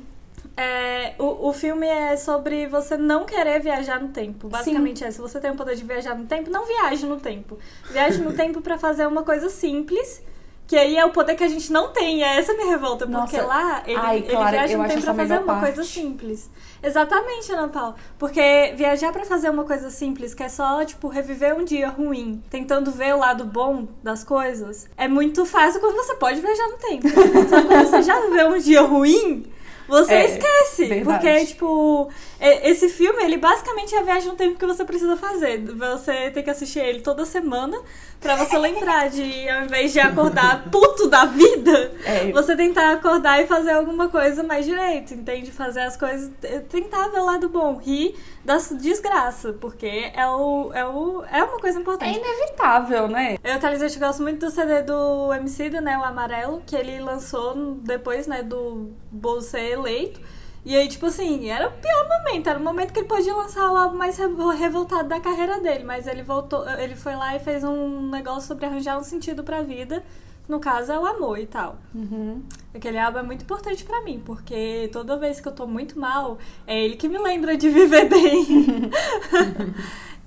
É, 0.58 1.14
o, 1.18 1.50
o 1.50 1.54
filme 1.54 1.88
é 1.88 2.16
sobre 2.18 2.68
você 2.68 2.98
não 2.98 3.26
querer 3.26 3.60
viajar 3.62 4.00
no 4.00 4.10
tempo. 4.10 4.48
Basicamente 4.50 5.04
é, 5.04 5.12
se 5.12 5.20
você 5.20 5.40
tem 5.40 5.52
o 5.52 5.56
poder 5.56 5.76
de 5.76 5.84
viajar 5.84 6.16
no 6.16 6.26
tempo, 6.26 6.50
não 6.50 6.66
viaje 6.66 7.06
no 7.06 7.18
tempo. 7.20 7.58
Viaje 7.90 8.22
no 8.22 8.34
tempo 8.34 8.62
pra 8.62 8.78
fazer 8.78 9.08
uma 9.08 9.24
coisa 9.24 9.50
simples, 9.50 10.22
que 10.68 10.76
aí 10.78 10.98
é 10.98 11.06
o 11.06 11.10
poder 11.12 11.36
que 11.36 11.44
a 11.44 11.48
gente 11.48 11.72
não 11.72 11.90
tem. 11.90 12.20
E 12.20 12.24
é 12.24 12.38
essa 12.38 12.54
minha 12.54 12.70
revolta, 12.70 13.08
porque 13.08 13.38
Nossa. 13.38 13.48
lá 13.48 13.84
ele, 13.88 13.98
Ai, 14.00 14.18
ele 14.18 14.28
Clara, 14.28 14.52
viaja 14.52 14.78
no 14.78 14.88
tempo 14.88 15.02
pra 15.02 15.14
fazer 15.14 15.34
uma 15.38 15.46
parte. 15.46 15.66
coisa 15.66 15.84
simples. 15.84 16.50
Exatamente, 16.84 17.52
Ana 17.52 17.68
Paula. 17.70 17.96
Porque 18.20 18.74
viajar 18.76 19.12
pra 19.12 19.24
fazer 19.26 19.50
uma 19.50 19.64
coisa 19.64 19.90
simples, 19.90 20.34
que 20.34 20.44
é 20.44 20.50
só, 20.50 20.84
tipo, 20.84 21.08
reviver 21.08 21.56
um 21.56 21.64
dia 21.64 21.88
ruim, 21.90 22.44
tentando 22.50 22.92
ver 22.92 23.16
o 23.16 23.20
lado 23.20 23.46
bom 23.46 23.88
das 24.04 24.24
coisas, 24.24 24.90
é 24.98 25.08
muito 25.08 25.46
fácil 25.46 25.80
quando 25.80 25.96
você 25.96 26.16
pode 26.16 26.42
viajar 26.42 26.68
no 26.68 26.78
tempo. 26.78 27.08
Só 27.50 27.62
que 27.62 27.68
quando 27.68 27.88
você 27.88 28.02
já 28.04 28.20
viveu 28.22 28.50
um 28.50 28.58
dia 28.58 28.82
ruim, 28.82 29.46
você 29.88 30.14
É, 30.14 30.26
esquece. 30.26 30.86
verdade. 30.86 31.04
Porque, 31.24 31.46
tipo, 31.46 32.10
é- 32.40 32.70
esse 32.70 32.90
filme, 32.90 33.24
ele 33.24 33.38
basicamente 33.38 33.94
é 33.96 34.00
a 34.00 34.04
viagem 34.04 34.30
no 34.30 34.36
tempo 34.36 34.58
que 34.58 34.66
você 34.66 34.84
precisa 34.86 35.16
fazer. 35.18 35.60
Você 35.76 36.32
tem 36.32 36.44
que 36.44 36.50
assistir 36.50 36.80
ele 36.80 37.02
toda 37.02 37.26
semana 37.26 37.78
pra 38.20 38.36
você 38.36 38.56
lembrar 38.58 39.10
de, 39.10 39.50
ao 39.50 39.64
invés 39.64 39.92
de 39.94 40.00
acordar 40.00 40.66
puto 40.72 41.08
da 41.08 41.26
vida, 41.26 41.92
É. 42.06 42.32
você 42.32 42.56
tentar 42.56 42.92
acordar 42.94 43.42
e 43.42 43.48
fazer 43.48 43.72
alguma 43.72 44.10
coisa 44.10 44.44
mais 44.44 44.66
direito, 44.66 45.14
entende? 45.16 45.52
Fazer 45.52 45.82
as 45.82 45.98
coisas, 45.98 46.30
tentar 46.70 47.08
ver 47.08 47.20
o 47.20 47.26
lado 47.26 47.50
bom, 47.50 47.78
rir 47.78 48.16
das 48.46 48.72
desgraças, 48.72 49.56
porque 49.60 50.12
é, 50.16 50.28
o, 50.28 50.72
é, 50.74 50.86
o, 50.86 51.24
é 51.32 51.44
uma 51.44 51.60
coisa 51.60 51.78
É 51.78 51.82
importante. 51.82 52.20
inevitável, 52.20 53.08
né? 53.08 53.38
Eu, 53.44 53.60
Thales, 53.60 53.82
eu 53.82 54.00
gosto 54.00 54.22
muito 54.22 54.40
do 54.46 54.52
CD 54.52 54.82
do 54.84 55.34
MC, 55.34 55.70
né, 55.82 55.98
o 55.98 56.04
Amarelo, 56.04 56.62
que 56.66 56.76
ele 56.76 57.00
lançou 57.00 57.56
depois, 57.84 58.28
né, 58.28 58.44
do 58.44 58.92
Bolso 59.12 59.50
ser 59.52 59.71
eleito. 59.72 60.20
E 60.64 60.76
aí, 60.76 60.88
tipo 60.88 61.08
assim, 61.08 61.50
era 61.50 61.68
o 61.68 61.72
pior 61.72 62.08
momento, 62.08 62.48
era 62.48 62.60
o 62.60 62.64
momento 62.64 62.94
que 62.94 63.00
ele 63.00 63.08
podia 63.08 63.34
lançar 63.34 63.72
o 63.72 63.76
álbum 63.76 63.98
mais 63.98 64.16
revo- 64.18 64.50
revoltado 64.50 65.10
da 65.10 65.20
carreira 65.20 65.60
dele, 65.60 65.84
mas 65.84 66.06
ele 66.06 66.22
voltou, 66.22 66.70
ele 66.78 66.96
foi 66.96 67.16
lá 67.16 67.36
e 67.36 67.40
fez 67.40 67.64
um 67.64 68.10
negócio 68.12 68.48
sobre 68.48 68.68
arranjar 68.68 69.00
um 69.00 69.04
sentido 69.04 69.44
pra 69.44 69.64
vida. 69.64 70.04
No 70.48 70.60
caso, 70.60 70.92
é 70.92 71.00
o 71.00 71.06
amor 71.06 71.40
e 71.40 71.48
tal. 71.48 71.78
Uhum. 71.96 72.44
Aquele 72.76 73.00
álbum 73.00 73.20
é 73.20 73.24
muito 73.24 73.44
importante 73.44 73.84
pra 73.84 74.02
mim, 74.02 74.22
porque 74.24 74.90
toda 74.92 75.18
vez 75.18 75.40
que 75.40 75.48
eu 75.48 75.52
tô 75.52 75.66
muito 75.66 75.98
mal, 75.98 76.38
é 76.68 76.84
ele 76.84 76.96
que 76.96 77.08
me 77.10 77.18
lembra 77.18 77.56
de 77.58 77.70
viver 77.70 78.08
bem. 78.10 78.92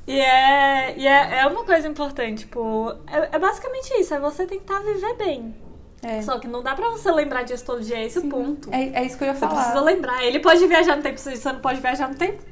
e 0.06 0.18
é, 0.18 0.98
e 0.98 1.06
é, 1.06 1.40
é 1.40 1.46
uma 1.46 1.64
coisa 1.64 1.86
importante, 1.88 2.40
tipo, 2.40 2.90
é, 3.06 3.36
é 3.36 3.38
basicamente 3.38 3.90
isso, 4.00 4.14
é 4.14 4.20
você 4.20 4.46
tentar 4.46 4.80
viver 4.80 5.14
bem. 5.16 5.54
É. 6.04 6.20
Só 6.22 6.38
que 6.38 6.46
não 6.46 6.62
dá 6.62 6.74
pra 6.74 6.90
você 6.90 7.10
lembrar 7.10 7.42
disso 7.44 7.64
todo 7.64 7.80
dia, 7.82 7.96
é 7.96 8.04
esse 8.04 8.18
o 8.18 8.28
ponto. 8.28 8.68
É, 8.72 9.00
é 9.02 9.04
isso 9.06 9.16
que 9.16 9.24
eu 9.24 9.28
ia 9.28 9.34
Você 9.34 9.46
precisa 9.46 9.70
falar. 9.72 9.80
lembrar. 9.84 10.24
Ele 10.24 10.38
pode 10.38 10.66
viajar 10.66 10.96
no 10.96 11.02
tempo, 11.02 11.18
você 11.18 11.52
não 11.52 11.60
pode 11.60 11.80
viajar 11.80 12.08
no 12.08 12.14
tempo. 12.14 12.42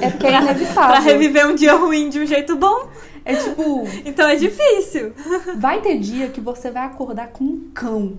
É 0.00 0.10
porque 0.10 0.26
é 0.26 0.30
Pra 0.32 0.40
inevitável. 0.42 1.02
reviver 1.02 1.46
um 1.46 1.54
dia 1.54 1.74
ruim 1.74 2.08
de 2.08 2.20
um 2.20 2.26
jeito 2.26 2.56
bom. 2.56 2.88
É 3.24 3.34
tipo, 3.34 3.84
Então 4.04 4.28
é 4.28 4.34
difícil. 4.36 5.12
vai 5.56 5.80
ter 5.80 5.98
dia 5.98 6.28
que 6.28 6.40
você 6.40 6.70
vai 6.70 6.84
acordar 6.84 7.28
com 7.28 7.44
um 7.44 7.70
cão 7.74 8.18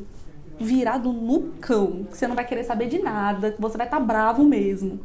virado 0.59 1.11
no 1.11 1.53
cão, 1.59 2.05
que 2.11 2.15
você 2.17 2.27
não 2.27 2.35
vai 2.35 2.45
querer 2.45 2.63
saber 2.63 2.88
de 2.88 3.00
nada, 3.00 3.51
que 3.51 3.59
você 3.61 3.77
vai 3.77 3.88
estar 3.88 4.00
bravo 4.00 4.43
mesmo. 4.43 5.00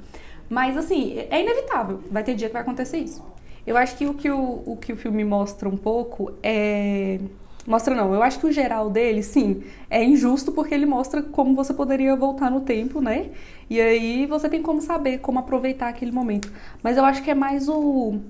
Mas 0.48 0.76
assim, 0.76 1.18
é 1.30 1.40
inevitável. 1.42 2.00
Vai 2.10 2.22
ter 2.22 2.34
dia 2.34 2.48
que 2.48 2.52
vai 2.52 2.62
acontecer 2.62 2.98
isso. 2.98 3.24
Eu 3.66 3.76
acho 3.76 3.96
que 3.96 4.06
o 4.06 4.14
que 4.14 4.30
o, 4.30 4.62
o 4.66 4.76
que 4.76 4.92
o 4.92 4.96
filme 4.96 5.24
mostra 5.24 5.68
um 5.68 5.76
pouco 5.76 6.32
é. 6.42 7.18
Mostra 7.66 7.94
não, 7.94 8.14
eu 8.14 8.22
acho 8.22 8.38
que 8.38 8.46
o 8.46 8.52
geral 8.52 8.88
dele, 8.88 9.22
sim, 9.22 9.64
é 9.90 10.02
injusto 10.02 10.52
porque 10.52 10.72
ele 10.72 10.86
mostra 10.86 11.22
como 11.22 11.54
você 11.54 11.74
poderia 11.74 12.14
voltar 12.14 12.50
no 12.50 12.60
tempo, 12.60 13.00
né? 13.00 13.30
E 13.68 13.80
aí 13.80 14.26
você 14.26 14.48
tem 14.48 14.62
como 14.62 14.80
saber 14.80 15.18
como 15.18 15.38
aproveitar 15.38 15.88
aquele 15.88 16.12
momento. 16.12 16.52
Mas 16.82 16.96
eu 16.96 17.04
acho 17.04 17.22
que 17.22 17.30
é 17.30 17.34
mais 17.34 17.68
o, 17.68 18.20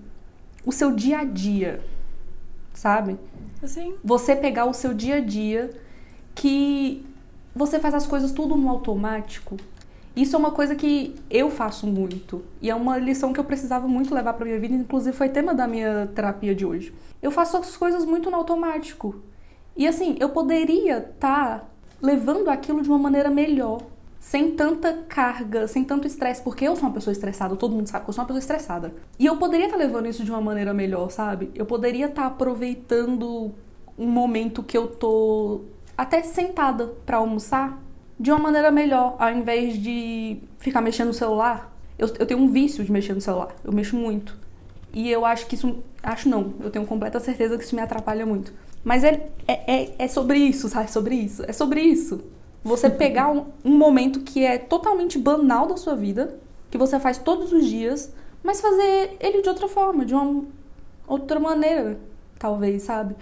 o 0.65 0.73
seu 0.73 0.91
dia 0.93 1.19
a 1.19 1.25
dia, 1.25 1.83
sabe? 2.73 3.19
Assim, 3.63 3.95
você 4.03 4.35
pegar 4.35 4.65
o 4.65 4.73
seu 4.73 4.95
dia 4.95 5.17
a 5.17 5.21
dia 5.21 5.71
que 6.35 7.05
você 7.55 7.79
faz 7.79 7.95
as 7.95 8.07
coisas 8.07 8.33
tudo 8.33 8.57
no 8.57 8.69
automático. 8.71 9.57
Isso 10.17 10.35
é 10.35 10.39
uma 10.39 10.51
coisa 10.51 10.75
que 10.75 11.15
eu 11.29 11.51
faço 11.51 11.87
muito 11.87 12.43
e 12.63 12.71
é 12.71 12.75
uma 12.75 12.97
lição 12.97 13.35
que 13.35 13.39
eu 13.39 13.45
precisava 13.45 13.87
muito 13.87 14.15
levar 14.15 14.33
para 14.33 14.47
minha 14.47 14.59
vida, 14.59 14.75
inclusive 14.75 15.15
foi 15.15 15.29
tema 15.29 15.53
da 15.53 15.69
minha 15.69 16.11
terapia 16.15 16.55
de 16.55 16.65
hoje. 16.65 16.95
Eu 17.21 17.31
faço 17.31 17.59
as 17.59 17.77
coisas 17.77 18.07
muito 18.07 18.31
no 18.31 18.37
automático. 18.39 19.17
E 19.77 19.87
assim, 19.87 20.17
eu 20.19 20.31
poderia 20.31 20.99
estar 20.99 21.71
levando 22.01 22.49
aquilo 22.49 22.81
de 22.81 22.89
uma 22.89 22.99
maneira 22.99 23.29
melhor. 23.29 23.83
Sem 24.19 24.53
tanta 24.53 25.05
carga, 25.07 25.69
sem 25.69 25.85
tanto 25.85 26.07
estresse, 26.07 26.43
porque 26.43 26.67
eu 26.67 26.75
sou 26.75 26.89
uma 26.89 26.95
pessoa 26.95 27.13
estressada, 27.13 27.55
todo 27.55 27.75
mundo 27.75 27.87
sabe 27.87 28.05
que 28.05 28.11
eu 28.11 28.15
sou 28.15 28.23
uma 28.23 28.27
pessoa 28.27 28.41
estressada. 28.41 28.95
E 29.19 29.27
eu 29.27 29.37
poderia 29.37 29.67
estar 29.67 29.77
levando 29.77 30.07
isso 30.07 30.25
de 30.25 30.31
uma 30.31 30.41
maneira 30.41 30.73
melhor, 30.73 31.11
sabe? 31.11 31.51
Eu 31.55 31.67
poderia 31.67 32.07
estar 32.07 32.27
aproveitando 32.27 33.53
um 33.99 34.09
momento 34.09 34.63
que 34.63 34.77
eu 34.77 34.89
tô 34.89 35.61
até 35.97 36.23
sentada 36.23 36.87
para 37.05 37.19
almoçar 37.19 37.81
de 38.19 38.31
uma 38.31 38.39
maneira 38.39 38.71
melhor, 38.71 39.15
ao 39.19 39.31
invés 39.31 39.81
de 39.81 40.39
ficar 40.59 40.81
mexendo 40.81 41.09
no 41.09 41.15
celular. 41.15 41.73
Eu, 41.99 42.09
eu 42.19 42.27
tenho 42.27 42.41
um 42.41 42.49
vício 42.49 42.85
de 42.85 42.91
mexer 42.91 43.15
no 43.15 43.21
celular, 43.21 43.55
eu 43.65 43.73
mexo 43.73 43.97
muito. 43.97 44.37
E 44.93 45.11
eu 45.11 45.25
acho 45.25 45.47
que 45.47 45.55
isso. 45.55 45.79
Acho 46.03 46.29
não, 46.29 46.55
eu 46.61 46.71
tenho 46.71 46.87
completa 46.87 47.21
certeza 47.21 47.59
que 47.59 47.65
isso 47.65 47.75
me 47.75 47.83
atrapalha 47.83 48.25
muito. 48.25 48.53
Mas 48.83 49.03
é, 49.05 49.29
é, 49.47 49.75
é, 49.75 49.95
é 49.99 50.09
sobre 50.09 50.39
isso, 50.39 50.69
sabe? 50.69 50.91
Sobre 50.91 51.15
isso. 51.15 51.43
É 51.47 51.53
sobre 51.53 51.81
isso. 51.81 52.25
Você 52.63 52.89
pegar 52.91 53.31
um, 53.31 53.47
um 53.65 53.77
momento 53.77 54.21
que 54.21 54.45
é 54.45 54.59
totalmente 54.59 55.19
banal 55.19 55.67
da 55.67 55.77
sua 55.77 55.95
vida, 55.95 56.39
que 56.71 56.79
você 56.79 56.99
faz 56.99 57.19
todos 57.19 57.53
os 57.53 57.67
dias, 57.67 58.13
mas 58.43 58.61
fazer 58.61 59.17
ele 59.21 59.43
de 59.43 59.49
outra 59.49 59.69
forma, 59.69 60.05
de 60.05 60.15
uma 60.15 60.45
outra 61.07 61.39
maneira, 61.39 61.99
talvez, 62.39 62.83
sabe? 62.83 63.17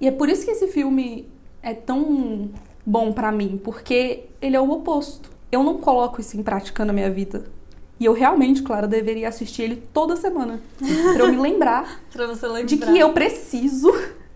E 0.00 0.08
é 0.08 0.10
por 0.10 0.28
isso 0.28 0.44
que 0.44 0.50
esse 0.50 0.68
filme 0.68 1.28
é 1.62 1.72
tão 1.72 2.50
bom 2.84 3.12
pra 3.12 3.32
mim, 3.32 3.60
porque 3.62 4.24
ele 4.40 4.56
é 4.56 4.60
o 4.60 4.70
oposto. 4.70 5.30
Eu 5.50 5.62
não 5.62 5.78
coloco 5.78 6.20
isso 6.20 6.36
em 6.36 6.42
prática 6.42 6.84
na 6.84 6.92
minha 6.92 7.10
vida. 7.10 7.44
E 7.98 8.04
eu 8.04 8.12
realmente, 8.12 8.62
claro, 8.62 8.88
deveria 8.88 9.28
assistir 9.28 9.62
ele 9.62 9.76
toda 9.92 10.16
semana. 10.16 10.60
pra 10.78 11.24
eu 11.24 11.30
me 11.30 11.36
lembrar 11.36 12.00
lembrar. 12.48 12.64
de 12.64 12.76
que 12.76 12.98
eu 12.98 13.12
preciso. 13.12 13.92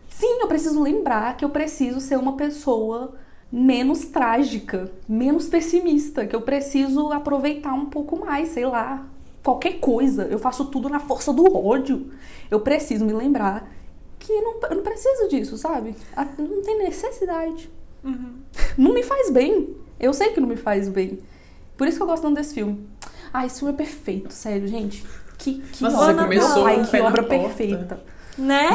Sim, 0.09 0.39
eu 0.41 0.49
preciso 0.49 0.81
lembrar 0.83 1.37
que 1.37 1.45
eu 1.45 1.51
preciso 1.51 2.01
ser 2.01 2.17
uma 2.19 2.37
pessoa 2.37 3.15
menos 3.51 4.05
trágica, 4.07 4.91
menos 5.09 5.49
pessimista, 5.49 6.27
que 6.27 6.37
eu 6.37 6.43
preciso 6.43 7.13
aproveitar 7.13 7.73
um 7.73 7.87
pouco 7.87 8.19
mais, 8.19 8.49
sei 8.51 8.67
lá, 8.67 9.07
qualquer 9.43 9.81
coisa. 9.81 10.25
Eu 10.25 10.39
faço 10.39 10.67
tudo 10.67 10.89
na 10.89 11.01
força 11.01 11.33
do 11.33 11.45
ódio. 11.57 12.11
Eu 12.51 12.61
preciso 12.61 13.05
me 13.05 13.13
lembrar 13.13 13.71
que 14.19 14.33
não, 14.41 14.55
eu 14.71 14.77
não 14.77 14.83
preciso 14.83 15.29
disso, 15.29 15.57
sabe? 15.57 15.95
Não 16.39 16.63
tem 16.63 16.79
necessidade. 16.79 17.71
Uhum. 18.03 18.37
Não 18.77 18.93
me 18.93 19.03
faz 19.03 19.31
bem. 19.31 19.77
Eu 19.99 20.13
sei 20.13 20.31
que 20.31 20.41
não 20.41 20.49
me 20.49 20.57
faz 20.57 20.89
bem. 20.89 21.19
Por 21.77 21.87
isso 21.87 21.97
que 21.97 22.03
eu 22.03 22.07
gosto 22.07 22.23
tanto 22.23 22.37
desse 22.37 22.55
filme. 22.55 22.89
Ah, 23.33 23.45
esse 23.47 23.59
filme 23.59 23.75
é 23.75 23.77
perfeito, 23.77 24.33
sério, 24.33 24.67
gente. 24.67 25.05
Que, 25.37 25.61
que 25.61 25.83
Nossa, 25.83 25.99
obra, 25.99 26.15
você 26.15 26.23
começou 26.23 26.67
Ai, 26.67 26.85
que 26.85 27.01
obra 27.01 27.23
perfeita. 27.23 28.01
Né? 28.37 28.69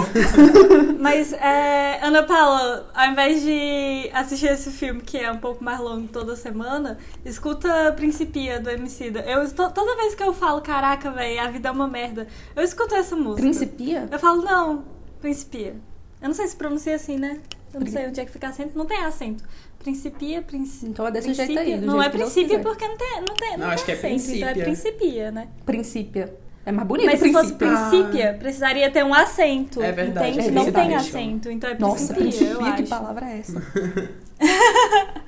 Mas, 0.99 1.31
é, 1.33 1.99
Ana 2.03 2.23
Paula, 2.23 2.89
ao 2.93 3.07
invés 3.09 3.41
de 3.41 4.09
assistir 4.13 4.47
esse 4.47 4.71
filme, 4.71 5.01
que 5.01 5.17
é 5.17 5.31
um 5.31 5.37
pouco 5.37 5.63
mais 5.63 5.79
longo 5.79 6.07
toda 6.07 6.35
semana, 6.35 6.97
escuta 7.23 7.93
Principia, 7.95 8.59
do 8.59 8.69
Emicida. 8.69 9.21
Eu 9.21 9.49
toda 9.51 9.95
vez 9.95 10.15
que 10.15 10.23
eu 10.23 10.33
falo, 10.33 10.61
caraca, 10.61 11.11
velho, 11.11 11.41
a 11.41 11.47
vida 11.47 11.69
é 11.69 11.71
uma 11.71 11.87
merda, 11.87 12.27
eu 12.55 12.63
escuto 12.63 12.93
essa 12.93 13.15
música. 13.15 13.41
Principia? 13.41 14.07
Eu 14.11 14.19
falo, 14.19 14.41
não, 14.41 14.83
Principia. 15.23 15.77
Eu 16.21 16.27
não 16.27 16.35
sei 16.35 16.45
se 16.47 16.55
pronuncia 16.57 16.95
assim, 16.95 17.17
né? 17.17 17.39
Eu 17.73 17.79
não 17.79 17.87
sei 17.87 18.07
onde 18.07 18.19
é 18.19 18.25
que 18.25 18.31
fica 18.31 18.47
acento. 18.49 18.77
Não 18.77 18.85
tem 18.85 18.97
acento. 18.99 19.43
Principia, 19.79 20.41
princípio. 20.41 20.89
Então 20.89 21.07
é 21.07 21.11
desse 21.11 21.33
jeito 21.33 21.57
aí, 21.59 21.77
do 21.77 21.85
Não 21.87 22.01
jeito 22.01 22.15
é 22.15 22.17
princípio 22.17 22.59
porque 22.61 22.87
não 22.87 22.97
tem, 22.97 23.19
não 23.19 23.35
tem, 23.35 23.49
não 23.51 23.57
Não, 23.57 23.65
tem 23.65 23.73
acho 23.73 23.85
que 23.85 23.91
é 23.91 23.95
acento. 23.95 24.31
Então 24.31 24.49
é 24.49 24.53
princípia. 24.53 24.63
Principia, 24.63 25.31
né? 25.31 25.47
Princípia. 25.65 26.33
É 26.65 26.71
mais 26.71 26.87
bonito 26.87 27.07
Mas 27.07 27.19
se 27.19 27.31
fosse 27.33 27.53
princípio. 27.53 27.89
Princípia, 27.89 28.37
precisaria 28.39 28.89
ter 28.89 29.03
um 29.03 29.13
acento. 29.13 29.81
É 29.83 29.91
verdade, 29.91 30.29
Entende? 30.29 30.47
é 30.47 30.51
não 30.51 30.63
verdade. 30.63 30.87
tem 30.87 30.95
acento, 30.95 31.51
então 31.51 31.69
é 31.69 31.77
Nossa, 31.77 32.13
Principia, 32.13 32.47
eu 32.47 32.57
princípio, 32.59 32.75
que 32.75 32.81
acho. 32.83 32.89
palavra 32.89 33.25
é 33.29 33.39
essa? 33.39 33.61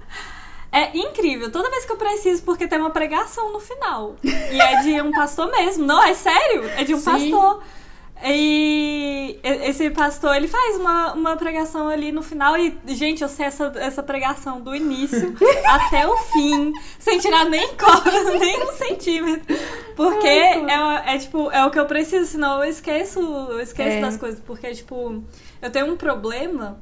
É 0.71 0.91
incrível, 0.97 1.49
toda 1.49 1.69
vez 1.69 1.85
que 1.85 1.91
eu 1.93 1.95
preciso, 1.95 2.43
porque 2.43 2.67
tem 2.67 2.77
uma 2.77 2.89
pregação 2.89 3.53
no 3.53 3.61
final. 3.61 4.17
E 4.21 4.59
é 4.59 4.81
de 4.81 5.01
um 5.01 5.09
pastor 5.09 5.49
mesmo. 5.49 5.85
Não, 5.85 6.03
é 6.03 6.13
sério, 6.13 6.65
é 6.75 6.83
de 6.83 6.93
um 6.93 6.97
Sim. 6.97 7.05
pastor. 7.05 7.63
E 8.27 9.39
esse 9.43 9.89
pastor, 9.91 10.35
ele 10.35 10.47
faz 10.47 10.77
uma, 10.77 11.13
uma 11.13 11.37
pregação 11.37 11.87
ali 11.87 12.11
no 12.11 12.23
final 12.23 12.57
e, 12.57 12.75
gente, 12.87 13.21
eu 13.21 13.29
sei 13.29 13.45
essa, 13.45 13.71
essa 13.75 14.01
pregação 14.01 14.59
do 14.59 14.75
início 14.75 15.35
até 15.65 16.07
o 16.07 16.17
fim, 16.17 16.73
sem 16.97 17.19
tirar 17.19 17.45
nem 17.45 17.67
cor, 17.75 18.03
nem 18.39 18.63
um 18.63 18.71
centímetro. 18.71 19.55
Porque 19.95 20.27
é, 20.27 21.13
é, 21.13 21.17
tipo, 21.19 21.51
é 21.51 21.63
o 21.65 21.69
que 21.69 21.79
eu 21.79 21.85
preciso, 21.85 22.25
senão 22.25 22.63
eu 22.63 22.69
esqueço, 22.69 23.19
eu 23.19 23.59
esqueço 23.59 23.97
É. 23.97 24.01
das 24.01 24.17
coisas. 24.17 24.39
Porque, 24.39 24.71
tipo, 24.73 25.23
eu 25.61 25.71
tenho 25.71 25.91
um 25.93 25.95
problema 25.95 26.79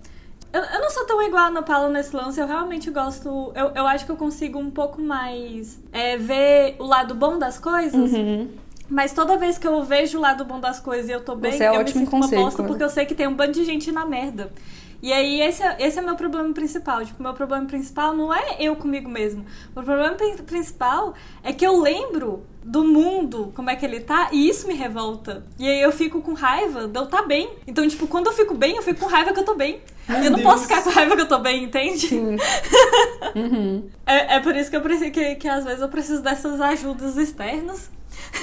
eu, 0.54 0.62
eu 0.62 0.82
não 0.82 0.90
sou 0.92 1.04
tão 1.06 1.20
igual 1.24 1.46
a 1.46 1.48
Ana 1.48 1.64
Paula 1.64 1.90
nesse 1.90 2.16
lance, 2.16 2.40
eu 2.40 2.46
realmente 2.46 2.92
gosto. 2.92 3.52
Eu, 3.56 3.72
eu 3.74 3.88
acho 3.88 4.06
que 4.06 4.12
eu 4.12 4.16
consigo 4.16 4.60
um 4.60 4.70
pouco 4.70 5.02
mais 5.02 5.80
é, 5.92 6.16
ver 6.16 6.76
o 6.78 6.84
lado 6.84 7.16
bom 7.16 7.40
das 7.40 7.58
coisas. 7.58 8.14
Uhum. 8.14 8.50
Mas 8.90 9.14
toda 9.14 9.38
vez 9.38 9.58
que 9.58 9.68
eu 9.68 9.82
vejo 9.84 10.18
o 10.18 10.22
lado 10.22 10.44
bom 10.46 10.60
das 10.60 10.80
coisas 10.80 11.10
e 11.10 11.12
eu 11.12 11.22
tô 11.22 11.36
bem, 11.36 11.62
é 11.62 11.68
eu 11.76 11.84
me 11.84 11.90
sinto 11.90 12.10
uma 12.12 12.22
conselho, 12.22 12.44
bosta 12.44 12.64
porque 12.64 12.84
eu 12.84 12.90
sei 12.90 13.06
que 13.06 13.16
tem 13.16 13.28
um 13.28 13.34
bando 13.34 13.54
de 13.54 13.64
gente 13.64 13.92
na 13.92 14.06
merda. 14.06 14.52
E 15.02 15.12
aí, 15.12 15.42
esse 15.42 15.62
é, 15.62 15.76
esse 15.82 16.00
é 16.00 16.02
meu 16.02 16.16
problema 16.16 16.54
principal. 16.54 17.04
Tipo, 17.06 17.22
meu 17.22 17.34
problema 17.34 17.66
principal 17.66 18.16
não 18.16 18.34
é 18.34 18.56
eu 18.58 18.74
comigo 18.78 19.10
mesmo. 19.10 19.46
O 19.76 19.84
problema 19.84 20.12
pri- 20.16 20.42
principal 20.44 21.14
é 21.44 21.52
que 21.52 21.68
eu 21.68 21.78
lembro 21.82 22.46
do 22.64 22.86
mundo, 22.86 23.52
como 23.54 23.70
é 23.70 23.76
que 23.76 23.86
ele 23.86 24.00
tá, 24.00 24.30
e 24.32 24.48
isso 24.48 24.66
me 24.66 24.74
revolta. 24.74 25.44
E 25.60 25.68
aí 25.68 25.82
eu 25.82 25.92
fico 25.92 26.22
com 26.22 26.32
raiva 26.34 26.88
de 26.88 26.98
eu 26.98 27.06
tá 27.06 27.22
bem. 27.22 27.50
Então, 27.68 27.86
tipo, 27.86 28.08
quando 28.08 28.28
eu 28.28 28.32
fico 28.32 28.54
bem, 28.54 28.78
eu 28.78 28.82
fico 28.82 29.02
com 29.02 29.08
raiva 29.08 29.34
que 29.34 29.40
eu 29.42 29.44
tô 29.44 29.56
bem. 29.56 29.82
Meu 30.08 30.24
eu 30.24 30.32
não 30.32 30.38
Deus. 30.40 30.50
posso 30.50 30.64
ficar 30.64 30.82
com 30.82 30.90
raiva 30.90 31.16
que 31.18 31.22
eu 31.24 31.28
tô 31.28 31.40
bem, 31.40 31.64
entende? 31.66 32.08
Sim. 32.08 32.38
Uhum. 33.36 33.90
É, 34.06 34.36
é 34.36 34.40
por 34.40 34.56
isso 34.56 34.70
que 34.70 34.76
eu 34.78 34.82
preciso 34.82 35.12
que, 35.12 35.36
que 35.36 35.48
às 35.48 35.64
vezes 35.64 35.82
eu 35.82 35.90
preciso 35.90 36.22
dessas 36.22 36.62
ajudas 36.62 37.18
externas 37.18 37.90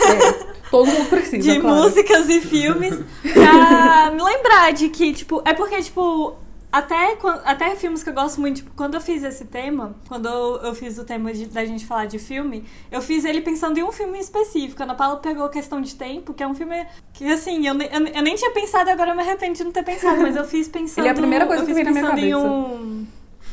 É, 0.00 0.32
todo 0.70 0.86
mundo 0.86 1.08
precisa, 1.08 1.38
de 1.38 1.60
claro. 1.60 1.76
músicas 1.76 2.28
e 2.28 2.40
filmes 2.40 2.94
pra 3.34 4.10
me 4.12 4.22
lembrar 4.22 4.72
de 4.72 4.88
que, 4.88 5.12
tipo, 5.12 5.42
é 5.44 5.52
porque, 5.52 5.82
tipo, 5.82 6.34
até, 6.72 7.18
até 7.44 7.74
filmes 7.74 8.02
que 8.04 8.10
eu 8.10 8.14
gosto 8.14 8.40
muito, 8.40 8.56
tipo, 8.58 8.70
quando 8.76 8.94
eu 8.94 9.00
fiz 9.00 9.24
esse 9.24 9.44
tema, 9.46 9.96
quando 10.08 10.28
eu, 10.28 10.56
eu 10.62 10.74
fiz 10.74 10.96
o 10.98 11.04
tema 11.04 11.32
de- 11.32 11.46
da 11.46 11.64
gente 11.64 11.84
falar 11.84 12.06
de 12.06 12.18
filme, 12.18 12.64
eu 12.92 13.02
fiz 13.02 13.24
ele 13.24 13.40
pensando 13.40 13.76
em 13.78 13.82
um 13.82 13.90
filme 13.90 14.18
específico. 14.20 14.80
A 14.80 14.84
Ana 14.84 14.94
Paula 14.94 15.16
pegou 15.16 15.48
Questão 15.48 15.80
de 15.80 15.94
Tempo, 15.96 16.32
que 16.32 16.42
é 16.42 16.46
um 16.46 16.54
filme 16.54 16.86
que, 17.12 17.26
assim, 17.30 17.66
eu, 17.66 17.74
eu, 17.74 18.06
eu 18.06 18.22
nem 18.22 18.36
tinha 18.36 18.52
pensado 18.52 18.88
e 18.88 18.92
agora 18.92 19.10
eu 19.10 19.16
me 19.16 19.22
arrependo 19.22 19.54
de 19.54 19.64
não 19.64 19.72
ter 19.72 19.82
pensado, 19.84 20.20
mas 20.22 20.36
eu 20.36 20.44
fiz 20.44 20.68
pensando... 20.68 21.00
Ele 21.04 21.08
é 21.08 21.10
a 21.10 21.14
primeira 21.14 21.46
coisa 21.46 21.62
eu 21.64 21.66
que 21.66 21.72
na 21.82 21.90
minha 21.90 21.94
pensando 21.94 22.18
em 22.18 22.30
cabeça. 22.30 22.48
um... 22.48 23.06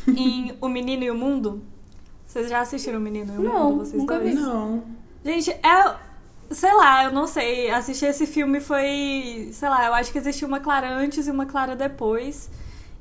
em 0.10 0.54
O 0.62 0.70
Menino 0.70 1.04
e 1.04 1.10
o 1.12 1.16
Mundo. 1.16 1.64
Vocês 2.28 2.48
já 2.50 2.60
assistiram 2.62 3.00
O 3.00 3.02
Menino 3.02 3.34
e 3.34 3.38
o 3.40 3.42
Não, 3.42 3.72
Mundo? 3.72 3.86
Vocês 3.86 4.00
nunca 4.00 4.20
dois? 4.20 4.36
vi. 4.36 4.40
Não. 4.40 4.84
Gente, 5.26 5.50
é. 5.50 5.96
Sei 6.50 6.74
lá, 6.74 7.04
eu 7.04 7.12
não 7.12 7.28
sei. 7.28 7.70
Assistir 7.72 8.06
esse 8.06 8.26
filme 8.26 8.60
foi. 8.60 9.50
Sei 9.52 9.70
lá, 9.70 9.86
eu 9.86 9.94
acho 9.94 10.12
que 10.12 10.18
existiu 10.18 10.48
uma 10.48 10.60
Clara 10.60 10.90
antes 10.90 11.28
e 11.28 11.32
uma 11.32 11.46
Clara 11.46 11.76
depois. 11.76 12.50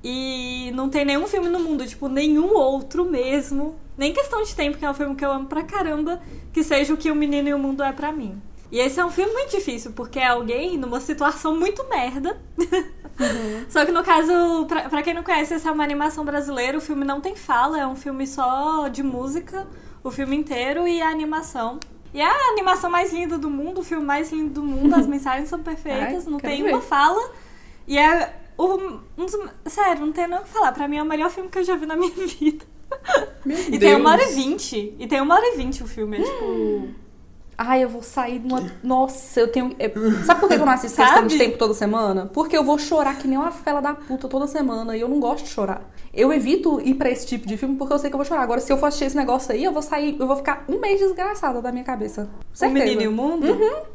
E 0.03 0.71
não 0.75 0.89
tem 0.89 1.05
nenhum 1.05 1.27
filme 1.27 1.49
no 1.49 1.59
mundo, 1.59 1.87
tipo, 1.87 2.09
nenhum 2.09 2.55
outro 2.55 3.05
mesmo. 3.05 3.77
Nem 3.97 4.13
questão 4.13 4.43
de 4.43 4.55
tempo, 4.55 4.79
que 4.79 4.85
é 4.85 4.91
um 4.91 4.95
filme 4.95 5.17
que 5.17 5.25
eu 5.25 5.33
amo 5.33 5.47
pra 5.47 5.63
caramba, 5.63 6.21
que 6.53 6.63
seja 6.63 6.93
o 6.93 6.97
que 6.97 7.11
o 7.11 7.15
menino 7.15 7.49
e 7.49 7.55
o 7.55 7.59
mundo 7.59 7.83
é 7.83 7.93
pra 7.93 8.13
mim. 8.13 8.41
E 8.71 8.79
esse 8.79 9.01
é 9.01 9.05
um 9.05 9.11
filme 9.11 9.33
muito 9.33 9.51
difícil, 9.51 9.93
porque 9.93 10.19
é 10.19 10.27
alguém 10.27 10.77
numa 10.77 11.01
situação 11.01 11.57
muito 11.57 11.89
merda. 11.89 12.41
Só 13.69 13.85
que 13.87 13.93
no 13.93 14.05
caso, 14.05 14.67
pra, 14.67 14.89
pra 14.89 15.03
quem 15.03 15.15
não 15.15 15.23
conhece, 15.23 15.55
essa 15.55 15.69
é 15.69 15.73
uma 15.73 15.85
animação 15.85 16.25
brasileira. 16.25 16.77
O 16.77 16.81
filme 16.81 17.05
não 17.05 17.21
tem 17.21 17.35
fala, 17.35 17.81
é 17.81 17.87
um 17.87 17.97
filme 17.97 18.27
só 18.27 18.89
de 18.89 19.03
música, 19.03 19.67
o 20.05 20.11
filme 20.11 20.37
inteiro 20.37 20.87
e 20.87 21.01
a 21.01 21.09
animação. 21.09 21.81
E 22.17 22.21
é 22.21 22.25
a 22.25 22.49
animação 22.53 22.89
mais 22.89 23.13
linda 23.13 23.37
do 23.37 23.51
mundo, 23.51 23.81
o 23.81 23.85
filme 23.85 24.03
mais 24.03 24.33
lindo 24.33 24.55
do 24.55 24.63
mundo, 24.63 24.95
as 24.95 25.05
mensagens 25.07 25.51
são 25.51 25.63
perfeitas, 25.63 26.25
Ai, 26.27 26.33
não 26.33 26.39
tem 26.39 26.63
ver. 26.63 26.71
uma 26.73 26.81
fala. 26.81 27.31
E 27.87 27.99
é 27.99 28.35
o, 28.57 28.65
um 29.19 29.27
dos, 29.27 29.37
sério, 29.67 30.07
não 30.07 30.13
tem 30.13 30.27
nem 30.27 30.39
o 30.39 30.43
que 30.43 30.49
falar. 30.49 30.73
Pra 30.73 30.89
mim 30.89 30.97
é 30.97 31.03
o 31.03 31.07
melhor 31.07 31.29
filme 31.31 31.51
que 31.51 31.59
eu 31.59 31.65
já 31.65 31.77
vi 31.77 31.85
na 31.85 31.95
minha 31.95 32.11
vida. 32.17 32.65
Meu 33.45 33.59
E 33.59 33.63
Deus. 33.73 33.81
tem 33.81 33.95
uma 33.97 34.13
hora 34.13 34.23
e 34.25 34.35
vinte. 34.35 34.95
E 34.99 35.07
tem 35.07 35.21
uma 35.21 35.35
hora 35.35 35.45
e 35.47 35.57
vinte 35.59 35.83
o 35.83 35.87
filme, 35.87 36.17
é 36.17 36.23
tipo. 36.23 36.89
Ai, 37.59 37.85
eu 37.85 37.89
vou 37.89 38.03
sair 38.03 38.39
de 38.39 38.47
uma. 38.47 38.63
Nossa, 38.83 39.41
eu 39.41 39.49
tenho. 39.49 39.75
Sabe 40.25 40.41
por 40.41 40.49
que 40.49 40.55
eu 40.55 40.59
não 40.59 40.73
assisto 40.73 41.01
questão 41.01 41.27
de 41.27 41.39
tempo 41.39 41.57
toda 41.57 41.73
semana? 41.73 42.31
Porque 42.33 42.57
eu 42.57 42.63
vou 42.63 42.79
chorar 42.79 43.17
que 43.17 43.27
nem 43.27 43.39
uma 43.39 43.51
fela 43.51 43.81
da 43.81 43.95
puta 43.95 44.29
toda 44.29 44.47
semana 44.47 44.97
e 44.97 45.01
eu 45.01 45.09
não 45.09 45.19
gosto 45.19 45.45
de 45.45 45.51
chorar. 45.51 45.83
Eu 46.13 46.33
evito 46.33 46.81
ir 46.81 46.95
pra 46.95 47.11
esse 47.11 47.27
tipo 47.27 47.47
de 47.47 47.59
filme 47.59 47.77
porque 47.77 47.93
eu 47.93 47.99
sei 47.99 48.09
que 48.09 48.15
eu 48.15 48.19
vou 48.19 48.25
chorar. 48.25 48.43
Agora, 48.43 48.61
se 48.61 48.73
eu 48.73 48.79
for 48.79 48.87
assistir 48.87 49.05
esse 49.05 49.17
negócio 49.17 49.53
aí, 49.53 49.65
eu 49.65 49.73
vou 49.73 49.83
sair, 49.83 50.17
eu 50.19 50.27
vou 50.27 50.37
ficar 50.37 50.65
um 50.67 50.81
mês 50.81 50.99
desgraçada 50.99 51.61
da 51.61 51.71
minha 51.71 51.85
cabeça. 51.85 52.29
O 52.53 52.57
Certeza. 52.57 52.85
Menino 52.85 53.03
e 53.03 53.09
o 53.09 53.13
Mundo? 53.13 53.47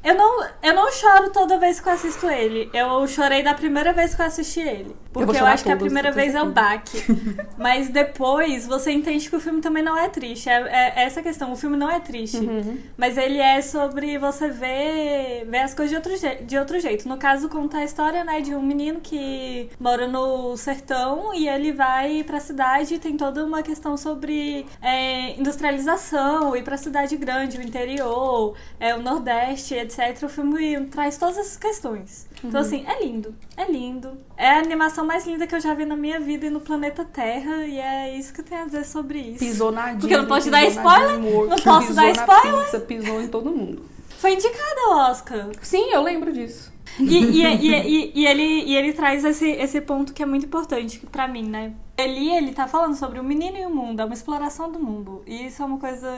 Eu, 0.03 0.15
não, 0.15 0.45
eu 0.61 0.75
não 0.75 0.91
choro 0.91 1.31
toda 1.31 1.57
vez 1.57 1.79
que 1.79 1.89
eu 1.89 1.93
assisto 1.93 2.29
ele. 2.29 2.69
Eu 2.73 3.07
chorei 3.07 3.41
da 3.41 3.55
primeira 3.55 3.91
vez 3.91 4.13
que 4.13 4.21
eu 4.21 4.25
assisti 4.25 4.59
ele. 4.59 4.95
Porque 5.11 5.35
eu, 5.35 5.39
eu 5.39 5.45
acho 5.45 5.63
que 5.63 5.71
a 5.71 5.75
primeira 5.75 6.11
vez 6.11 6.35
é 6.35 6.41
o 6.43 6.51
baque. 6.51 7.03
Mas 7.57 7.89
depois 7.89 8.67
você 8.67 8.91
entende 8.91 9.27
que 9.27 9.35
o 9.35 9.39
filme 9.39 9.59
também 9.59 9.81
não 9.81 9.97
é 9.97 10.07
triste. 10.07 10.47
É, 10.47 10.93
é 10.95 11.03
essa 11.03 11.23
questão. 11.23 11.51
O 11.51 11.55
filme 11.55 11.75
não 11.75 11.89
é 11.89 11.99
triste. 11.99 12.37
Uhum. 12.37 12.77
Mas 12.95 13.17
ele 13.17 13.39
é 13.39 13.50
sobre 13.59 14.19
você 14.19 14.49
ver, 14.49 15.45
ver 15.45 15.57
as 15.57 15.73
coisas 15.73 15.89
de 15.89 15.95
outro, 15.95 16.45
de 16.45 16.57
outro 16.57 16.79
jeito. 16.79 17.09
No 17.09 17.17
caso, 17.17 17.49
conta 17.49 17.77
a 17.77 17.83
história 17.83 18.23
né, 18.23 18.39
de 18.39 18.53
um 18.53 18.61
menino 18.61 18.99
que 19.01 19.69
mora 19.79 20.07
no 20.07 20.55
sertão 20.55 21.33
e 21.33 21.49
ele 21.49 21.71
vai 21.71 22.23
pra 22.23 22.39
cidade 22.39 22.93
e 22.93 22.99
tem 22.99 23.17
toda 23.17 23.43
uma 23.43 23.63
questão 23.63 23.97
sobre 23.97 24.67
é, 24.81 25.39
industrialização, 25.39 26.55
ir 26.55 26.63
pra 26.63 26.77
cidade 26.77 27.17
grande, 27.17 27.57
o 27.57 27.61
interior, 27.61 28.55
é, 28.79 28.93
o 28.95 29.01
Nordeste, 29.01 29.73
etc. 29.73 30.23
O 30.23 30.29
filme 30.29 30.85
traz 30.85 31.17
todas 31.17 31.37
essas 31.39 31.57
questões. 31.57 32.29
Então, 32.43 32.43
uhum. 32.43 32.49
Então, 32.49 32.61
assim, 32.61 32.85
é 32.87 33.03
lindo. 33.03 33.35
É 33.55 33.71
lindo. 33.71 34.17
É 34.35 34.49
a 34.49 34.59
animação 34.59 35.05
mais 35.05 35.25
linda 35.25 35.45
que 35.45 35.53
eu 35.53 35.59
já 35.59 35.73
vi 35.73 35.85
na 35.85 35.95
minha 35.95 36.19
vida 36.19 36.47
e 36.47 36.49
no 36.49 36.59
planeta 36.59 37.05
Terra. 37.05 37.65
E 37.65 37.79
é 37.79 38.15
isso 38.17 38.33
que 38.33 38.41
eu 38.41 38.45
tenho 38.45 38.63
a 38.63 38.65
dizer 38.65 38.85
sobre 38.85 39.19
isso. 39.19 39.39
Pisou 39.39 39.71
na 39.71 39.93
Porque 39.93 40.13
eu 40.13 40.19
não 40.19 40.27
posso 40.27 40.49
dar 40.49 40.63
spoiler. 40.65 41.19
Não 41.19 41.57
posso 41.57 41.93
dar 41.93 42.09
spoiler. 42.09 42.63
Pizza, 42.63 42.79
pisou 42.79 43.21
em 43.21 43.27
todo 43.27 43.40
mundo. 43.49 43.83
Foi 44.19 44.33
indicada 44.33 44.81
ao 44.85 45.11
Oscar. 45.11 45.49
Sim, 45.61 45.89
eu 45.91 46.03
lembro 46.03 46.31
disso. 46.31 46.71
E, 46.99 47.03
e, 47.03 47.45
e, 47.45 48.11
e, 48.15 48.27
ele, 48.27 48.43
e 48.43 48.75
ele 48.75 48.93
traz 48.93 49.23
esse, 49.23 49.49
esse 49.49 49.81
ponto 49.81 50.13
que 50.13 50.21
é 50.21 50.25
muito 50.25 50.45
importante 50.45 50.99
para 51.11 51.27
mim, 51.27 51.43
né? 51.43 51.73
Ele, 51.97 52.29
ele 52.29 52.51
tá 52.51 52.67
falando 52.67 52.95
sobre 52.95 53.19
o 53.19 53.23
menino 53.23 53.57
e 53.57 53.65
o 53.65 53.69
mundo, 53.69 54.01
é 54.01 54.05
uma 54.05 54.13
exploração 54.13 54.71
do 54.71 54.79
mundo. 54.79 55.23
E 55.25 55.47
isso 55.47 55.61
é 55.61 55.65
uma 55.65 55.77
coisa 55.77 56.09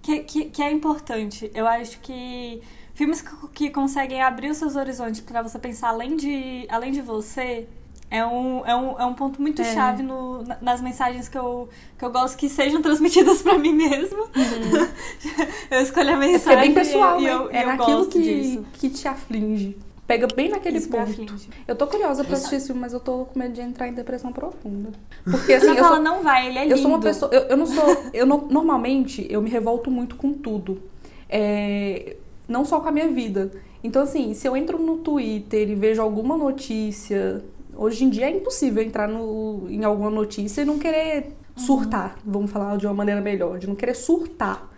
que, 0.00 0.20
que, 0.20 0.44
que 0.46 0.62
é 0.62 0.70
importante. 0.70 1.50
Eu 1.54 1.66
acho 1.66 1.98
que 2.00 2.62
filmes 2.94 3.22
que, 3.22 3.48
que 3.54 3.70
conseguem 3.70 4.22
abrir 4.22 4.50
os 4.50 4.58
seus 4.58 4.76
horizontes 4.76 5.20
para 5.20 5.42
você 5.42 5.58
pensar 5.58 5.88
além 5.88 6.16
de, 6.16 6.66
além 6.68 6.92
de 6.92 7.00
você 7.00 7.66
é 8.12 8.26
um, 8.26 8.66
é 8.66 8.76
um, 8.76 9.00
é 9.00 9.06
um 9.06 9.14
ponto 9.14 9.40
muito 9.40 9.62
é. 9.62 9.72
chave 9.72 10.02
no, 10.02 10.44
nas 10.60 10.82
mensagens 10.82 11.30
que 11.30 11.38
eu, 11.38 11.70
que 11.98 12.04
eu 12.04 12.10
gosto 12.10 12.36
que 12.36 12.46
sejam 12.46 12.82
transmitidas 12.82 13.40
para 13.42 13.58
mim 13.58 13.72
mesmo. 13.72 14.24
Uhum. 14.24 14.88
eu 15.70 15.80
escolho 15.80 16.12
a 16.12 16.16
mensagem. 16.18 16.58
É 16.58 16.60
bem 16.60 16.74
pessoal, 16.74 17.18
e 17.18 17.26
eu, 17.26 17.46
né? 17.46 17.58
é 17.58 17.62
eu 17.62 17.66
naquilo 17.68 18.06
que, 18.08 18.62
que 18.74 18.90
te 18.90 19.08
aflige. 19.08 19.78
Pega 20.06 20.28
bem 20.36 20.50
naquele 20.50 20.76
Isso 20.76 20.90
ponto. 20.90 21.24
Eu 21.66 21.74
tô 21.74 21.86
curiosa 21.86 22.22
pra 22.22 22.34
assistir 22.34 22.56
esse 22.56 22.66
filme, 22.66 22.82
mas 22.82 22.92
eu 22.92 23.00
tô 23.00 23.24
com 23.24 23.38
medo 23.38 23.54
de 23.54 23.62
entrar 23.62 23.88
em 23.88 23.94
depressão 23.94 24.30
profunda. 24.30 24.90
Porque 25.24 25.54
assim. 25.54 25.68
Não, 25.68 25.74
eu 25.74 25.84
sou, 25.84 26.00
não 26.00 26.22
vai, 26.22 26.48
ele 26.48 26.58
é 26.58 26.62
lindo. 26.64 26.74
Eu 26.74 26.78
sou 26.78 26.90
uma 26.90 27.00
pessoa. 27.00 27.32
Eu, 27.32 27.42
eu 27.42 27.56
não 27.56 27.64
sou. 27.64 27.96
Eu 28.12 28.26
não, 28.26 28.46
normalmente 28.46 29.26
eu 29.30 29.40
me 29.40 29.48
revolto 29.48 29.90
muito 29.90 30.16
com 30.16 30.34
tudo. 30.34 30.82
É, 31.30 32.16
não 32.46 32.62
só 32.62 32.78
com 32.80 32.90
a 32.90 32.92
minha 32.92 33.08
vida. 33.08 33.52
Então, 33.82 34.02
assim, 34.02 34.34
se 34.34 34.46
eu 34.46 34.54
entro 34.54 34.78
no 34.78 34.98
Twitter 34.98 35.70
e 35.70 35.74
vejo 35.74 36.02
alguma 36.02 36.36
notícia. 36.36 37.42
Hoje 37.74 38.04
em 38.04 38.10
dia 38.10 38.26
é 38.26 38.30
impossível 38.30 38.82
entrar 38.82 39.08
no, 39.08 39.66
em 39.68 39.84
alguma 39.84 40.10
notícia 40.10 40.62
e 40.62 40.64
não 40.64 40.78
querer 40.78 41.32
surtar, 41.56 42.18
uhum. 42.24 42.32
vamos 42.32 42.50
falar 42.50 42.76
de 42.76 42.86
uma 42.86 42.94
maneira 42.94 43.20
melhor, 43.20 43.58
de 43.58 43.66
não 43.66 43.74
querer 43.74 43.94
surtar. 43.94 44.70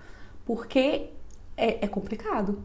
Porque 0.44 1.10
é, 1.56 1.84
é 1.84 1.88
complicado. 1.88 2.58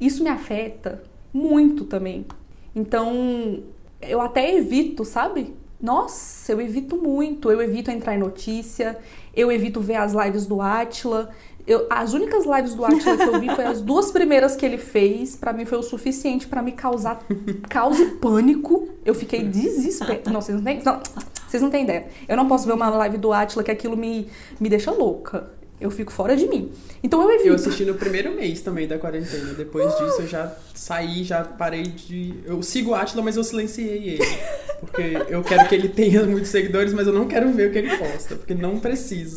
Isso 0.00 0.22
me 0.22 0.30
afeta 0.30 1.02
muito 1.32 1.84
também. 1.84 2.26
Então, 2.74 3.62
eu 4.00 4.20
até 4.20 4.56
evito, 4.56 5.04
sabe? 5.04 5.54
Nossa, 5.80 6.52
eu 6.52 6.60
evito 6.60 6.96
muito. 6.96 7.50
Eu 7.50 7.60
evito 7.60 7.90
entrar 7.90 8.14
em 8.14 8.18
notícia, 8.18 8.98
eu 9.34 9.50
evito 9.50 9.80
ver 9.80 9.96
as 9.96 10.12
lives 10.12 10.46
do 10.46 10.60
Atila. 10.60 11.30
Eu, 11.70 11.86
as 11.88 12.14
únicas 12.14 12.44
lives 12.44 12.74
do 12.74 12.84
Atila 12.84 13.16
que 13.16 13.22
eu 13.22 13.38
vi 13.38 13.48
foi 13.54 13.64
as 13.64 13.80
duas 13.80 14.10
primeiras 14.10 14.56
que 14.56 14.66
ele 14.66 14.76
fez. 14.76 15.36
Para 15.36 15.52
mim 15.52 15.64
foi 15.64 15.78
o 15.78 15.84
suficiente 15.84 16.48
para 16.48 16.60
me 16.60 16.72
causar 16.72 17.22
caos 17.70 17.96
e 18.00 18.06
pânico. 18.06 18.88
Eu 19.04 19.14
fiquei 19.14 19.44
desesperada. 19.44 20.32
Não, 20.32 20.42
vocês 20.42 20.58
não 20.58 20.64
têm, 20.64 20.82
não, 20.82 21.00
vocês 21.46 21.62
não 21.62 21.70
têm 21.70 21.84
ideia. 21.84 22.08
Eu 22.26 22.36
não 22.36 22.48
posso 22.48 22.66
ver 22.66 22.72
uma 22.72 22.90
live 22.90 23.18
do 23.18 23.32
Atila 23.32 23.62
que 23.62 23.70
aquilo 23.70 23.96
me, 23.96 24.26
me 24.58 24.68
deixa 24.68 24.90
louca 24.90 25.59
eu 25.80 25.90
fico 25.90 26.12
fora 26.12 26.36
de 26.36 26.46
mim. 26.46 26.70
Então 27.02 27.22
eu 27.22 27.30
evito. 27.30 27.48
Eu 27.48 27.54
assisti 27.54 27.84
no 27.84 27.94
primeiro 27.94 28.34
mês 28.34 28.60
também 28.60 28.86
da 28.86 28.98
quarentena. 28.98 29.54
Depois 29.54 29.90
disso 29.96 30.22
eu 30.22 30.26
já 30.26 30.52
saí, 30.74 31.24
já 31.24 31.42
parei 31.42 31.84
de. 31.84 32.34
Eu 32.44 32.62
sigo 32.62 32.90
o 32.90 32.94
Atila, 32.94 33.22
mas 33.22 33.36
eu 33.36 33.44
silenciei 33.44 34.14
ele. 34.14 34.38
Porque 34.80 35.02
eu 35.28 35.42
quero 35.42 35.68
que 35.68 35.74
ele 35.74 35.88
tenha 35.88 36.22
muitos 36.24 36.50
seguidores, 36.50 36.92
mas 36.92 37.06
eu 37.06 37.12
não 37.12 37.26
quero 37.26 37.50
ver 37.52 37.68
o 37.68 37.72
que 37.72 37.78
ele 37.78 37.96
posta. 37.96 38.36
Porque 38.36 38.54
não 38.54 38.78
preciso. 38.78 39.36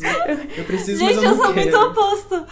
Eu 0.56 0.64
preciso, 0.64 0.98
Gente, 0.98 1.16
mas 1.16 1.16
eu 1.16 1.22
não 1.22 1.30
eu 1.30 1.36
sou 1.44 1.54
quero. 1.54 1.70
muito 1.70 1.86
oposto. 1.90 2.46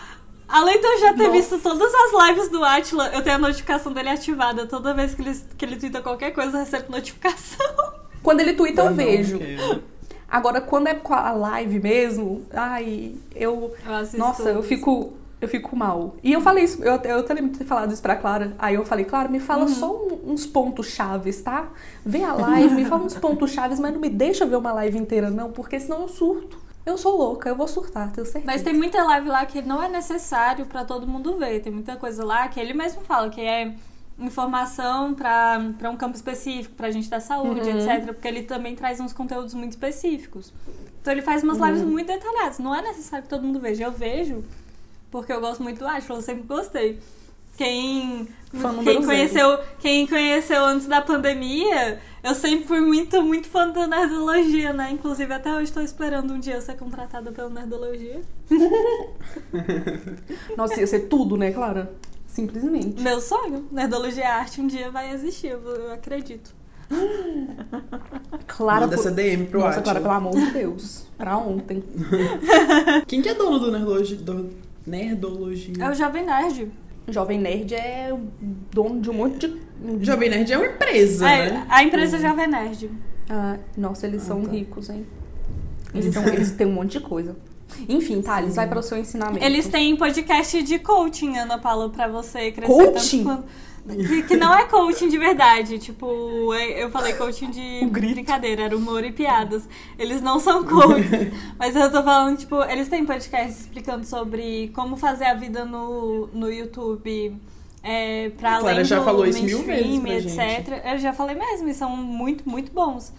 Além 0.49 0.79
de 0.81 0.87
eu 0.87 1.01
já 1.01 1.15
ter 1.15 1.29
Nossa. 1.29 1.33
visto 1.33 1.59
todas 1.61 1.93
as 1.95 2.29
lives 2.29 2.49
do 2.51 2.63
Atila, 2.63 3.11
eu 3.15 3.23
tenho 3.23 3.37
a 3.37 3.39
notificação 3.39 3.93
dele 3.93 4.11
ativada. 4.11 4.67
Toda 4.67 4.93
vez 4.93 5.15
que 5.15 5.23
ele, 5.23 5.41
que 5.57 5.65
ele 5.65 5.77
twitta 5.77 6.03
qualquer 6.03 6.33
coisa, 6.33 6.59
eu 6.59 6.61
recebo 6.61 6.93
notificação. 6.93 7.67
Quando 8.23 8.41
ele 8.41 8.53
twitta, 8.53 8.83
eu, 8.83 8.87
eu 8.89 8.95
vejo. 8.95 9.39
Quero. 9.39 9.83
Agora, 10.33 10.63
quando 10.63 10.87
é 10.87 10.95
com 10.95 11.13
a 11.13 11.31
live 11.31 11.79
mesmo, 11.79 12.41
ai, 12.55 13.15
eu. 13.37 13.75
eu 13.87 14.19
nossa, 14.19 14.49
eu 14.49 14.63
fico. 14.63 15.13
Eu 15.39 15.49
fico 15.49 15.75
mal. 15.77 16.15
E 16.23 16.33
eu 16.33 16.41
falei 16.41 16.63
isso, 16.63 16.83
eu, 16.85 16.95
eu 17.03 17.25
também 17.25 17.49
ter 17.49 17.65
falado 17.65 17.93
isso 17.93 18.01
pra 18.01 18.15
Clara. 18.15 18.55
Aí 18.61 18.77
eu 18.77 18.85
falei, 18.85 19.05
Clara, 19.05 19.29
me 19.29 19.41
fala 19.41 19.63
uhum. 19.63 19.69
só 19.69 19.93
um, 19.93 20.31
uns 20.31 20.47
pontos 20.47 20.87
chaves, 20.87 21.43
tá? 21.43 21.69
Vê 22.07 22.23
a 22.23 22.33
live, 22.33 22.77
me 22.77 22.85
fala 22.85 23.03
uns 23.03 23.17
pontos 23.17 23.51
chaves, 23.51 23.81
mas 23.81 23.93
não 23.93 24.01
me 24.01 24.09
deixa 24.09 24.47
ver 24.47 24.55
uma 24.55 24.73
live 24.73 24.97
inteira, 24.97 25.31
não, 25.31 25.51
porque 25.51 25.81
senão 25.81 26.03
eu 26.03 26.09
surto. 26.09 26.57
Eu 26.87 26.97
sou 26.97 27.17
louca, 27.17 27.49
eu 27.49 27.57
vou 27.57 27.67
surtar, 27.67 28.13
tenho 28.13 28.25
certeza. 28.25 28.47
Mas 28.47 28.63
tem 28.63 28.73
muita 28.73 29.03
live 29.03 29.29
lá 29.29 29.45
que 29.45 29.61
não 29.61 29.83
é 29.83 29.89
necessário 29.89 30.65
para 30.65 30.85
todo 30.85 31.09
mundo 31.09 31.37
ver. 31.37 31.61
Tem 31.61 31.73
muita 31.73 31.97
coisa 31.97 32.25
lá 32.25 32.47
que 32.47 32.61
ele 32.61 32.73
mesmo 32.73 33.03
fala 33.03 33.29
que 33.29 33.41
é 33.41 33.75
informação 34.19 35.15
para 35.15 35.91
um 35.91 35.97
campo 35.97 36.17
específico, 36.17 36.75
para 36.75 36.91
gente 36.91 37.09
da 37.09 37.21
saúde, 37.21 37.69
uhum. 37.69 37.79
etc. 37.79 38.07
Porque 38.07 38.29
ele 38.29 38.43
também 38.43 38.75
traz 38.75 39.01
uns 39.01 39.13
conteúdos 39.13 39.55
muito 39.55 39.73
específicos. 39.73 40.53
Então 41.01 41.13
ele 41.13 41.23
faz 41.23 41.43
umas 41.43 41.59
uhum. 41.59 41.67
lives 41.67 41.83
muito 41.83 42.07
detalhadas. 42.07 42.59
Não 42.59 42.75
é 42.75 42.83
necessário 42.83 43.25
que 43.25 43.29
todo 43.29 43.43
mundo 43.43 43.61
veja. 43.61 43.85
Eu 43.85 43.93
vejo, 43.93 44.45
porque 45.11 45.33
eu 45.33 45.41
gosto 45.41 45.63
muito 45.63 45.79
do 45.79 45.87
Ashford, 45.87 46.21
eu 46.21 46.23
sempre 46.23 46.45
gostei. 46.45 47.01
Quem, 47.57 48.27
quem 48.83 49.05
conheceu, 49.05 49.59
quem 49.79 50.07
conheceu 50.07 50.65
antes 50.65 50.87
da 50.87 51.03
pandemia, 51.03 52.01
eu 52.23 52.35
sempre 52.35 52.67
fui 52.67 52.81
muito, 52.81 53.23
muito 53.23 53.49
fã 53.49 53.69
da 53.69 53.87
Nerdologia, 53.87 54.73
né? 54.73 54.91
Inclusive, 54.91 55.35
até 55.35 55.53
hoje 55.53 55.65
estou 55.65 55.83
esperando 55.83 56.33
um 56.33 56.41
dia 56.41 56.61
ser 56.63 56.77
contratada 56.77 57.31
pela 57.31 57.51
Nerdologia. 57.51 58.23
Nossa, 60.57 60.81
ia 60.81 60.87
ser 60.87 61.09
tudo, 61.09 61.37
né, 61.37 61.53
Clara? 61.53 61.93
Simplesmente. 62.33 63.03
Meu 63.03 63.21
sonho, 63.21 63.67
Nerdologia 63.71 64.27
Arte 64.27 64.63
um 64.63 64.67
dia 64.67 64.91
vai 64.91 65.13
existir, 65.13 65.49
eu, 65.49 65.61
eu 65.61 65.93
acredito. 65.93 66.55
Clara, 68.47 68.83
Manda 68.83 68.95
essa 68.95 69.11
DM 69.11 69.47
pro 69.47 69.61
Nossa, 69.61 69.83
Clara, 69.83 70.01
pelo 70.01 70.15
amor 70.15 70.33
de 70.33 70.51
Deus. 70.51 71.07
Pra 71.19 71.37
ontem. 71.37 71.85
Quem 73.07 73.21
que 73.21 73.29
é 73.29 73.35
dono 73.35 73.59
do 73.59 73.71
Nerdologia? 73.71 74.17
Do 74.17 74.51
Nerdologia? 74.87 75.75
É 75.79 75.91
o 75.91 75.95
Jovem 75.95 76.25
Nerd. 76.25 76.73
Jovem 77.09 77.39
Nerd 77.39 77.75
é 77.75 78.17
dono 78.73 79.01
de 79.03 79.11
um 79.11 79.15
monte 79.15 79.47
de. 79.47 79.61
Jovem 80.01 80.31
Nerd 80.31 80.51
é 80.51 80.57
uma 80.57 80.67
empresa, 80.67 81.29
é, 81.29 81.51
né? 81.51 81.67
A 81.69 81.85
empresa 81.85 82.17
uhum. 82.17 82.23
Jovem 82.23 82.47
Nerd. 82.49 82.91
Ah, 83.29 83.59
nossa, 83.77 84.07
eles 84.07 84.23
ah, 84.23 84.27
são 84.27 84.43
tá. 84.43 84.53
ricos, 84.53 84.89
hein? 84.89 85.07
Eles, 85.95 86.15
são, 86.15 86.27
eles 86.29 86.53
têm 86.53 86.67
um 86.67 86.73
monte 86.73 86.93
de 86.93 87.01
coisa. 87.01 87.37
Enfim, 87.89 88.23
Thales, 88.23 88.51
Sim. 88.51 88.57
vai 88.57 88.69
para 88.69 88.79
o 88.79 88.83
seu 88.83 88.99
ensinamento. 88.99 89.45
Eles 89.45 89.69
têm 89.69 89.97
podcast 89.97 90.63
de 90.63 90.79
coaching, 90.79 91.37
Ana 91.37 91.59
Paula, 91.59 91.89
para 91.89 92.09
você 92.09 92.53
crescer 92.53 92.73
coaching? 92.73 93.25
tanto 93.25 93.43
quanto... 93.43 93.73
Que, 93.85 94.23
que, 94.23 94.37
não 94.37 94.55
é 94.55 94.65
coaching 94.65 95.09
de 95.09 95.19
verdade. 95.19 95.77
Tipo, 95.79 96.55
é, 96.55 96.85
eu 96.85 96.91
falei 96.91 97.15
coaching 97.15 97.51
de 97.51 97.85
brincadeira, 97.87 98.63
era 98.63 98.77
humor 98.77 99.05
e 99.05 99.11
piadas. 99.11 99.69
Eles 99.99 100.23
não 100.23 100.39
são 100.39 100.65
coaching. 100.65 101.33
mas 101.59 101.75
eu 101.75 101.91
tô 101.91 102.01
falando, 102.03 102.39
tipo, 102.39 102.63
eles 102.63 102.89
têm 102.89 103.05
podcast 103.05 103.61
explicando 103.61 104.07
sobre 104.07 104.71
como 104.73 104.97
fazer 104.97 105.25
a 105.25 105.35
vida 105.35 105.65
no, 105.65 106.29
no 106.29 106.51
YouTube. 106.51 107.37
É, 107.83 108.31
pra 108.39 108.59
além 108.59 108.85
já 108.85 109.01
do 109.01 109.05
falou 109.05 109.27
isso 109.27 109.43
mil 109.43 109.65
vezes 109.65 110.05
etc. 110.05 110.39
Gente. 110.39 110.87
Eu 110.87 110.99
já 110.99 111.13
falei 111.13 111.35
mesmo, 111.35 111.69
e 111.69 111.75
são 111.75 111.97
muito, 111.97 112.49
muito 112.49 112.71
bons. 112.73 113.13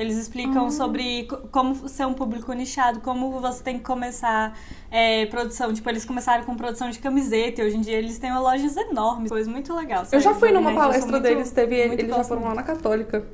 Eles 0.00 0.16
explicam 0.16 0.64
uhum. 0.64 0.70
sobre 0.70 1.28
como 1.52 1.86
ser 1.86 2.06
um 2.06 2.14
público 2.14 2.50
nichado, 2.54 3.00
como 3.00 3.38
você 3.38 3.62
tem 3.62 3.76
que 3.76 3.84
começar 3.84 4.58
é, 4.90 5.26
produção. 5.26 5.74
Tipo, 5.74 5.90
eles 5.90 6.06
começaram 6.06 6.42
com 6.44 6.56
produção 6.56 6.88
de 6.88 6.98
camiseta 6.98 7.60
e 7.60 7.66
hoje 7.66 7.76
em 7.76 7.82
dia 7.82 7.98
eles 7.98 8.18
têm 8.18 8.34
lojas 8.34 8.78
enormes, 8.78 9.30
coisa 9.30 9.50
muito 9.50 9.74
legal. 9.74 10.04
Eu 10.10 10.20
já 10.20 10.34
fui 10.34 10.50
numa 10.52 10.72
palestra 10.72 11.10
muito, 11.10 11.22
deles, 11.22 11.50
teve, 11.50 11.76
eles 11.76 12.08
já 12.08 12.24
foram 12.24 12.44
lá 12.44 12.54
na 12.54 12.62
Católica. 12.62 13.26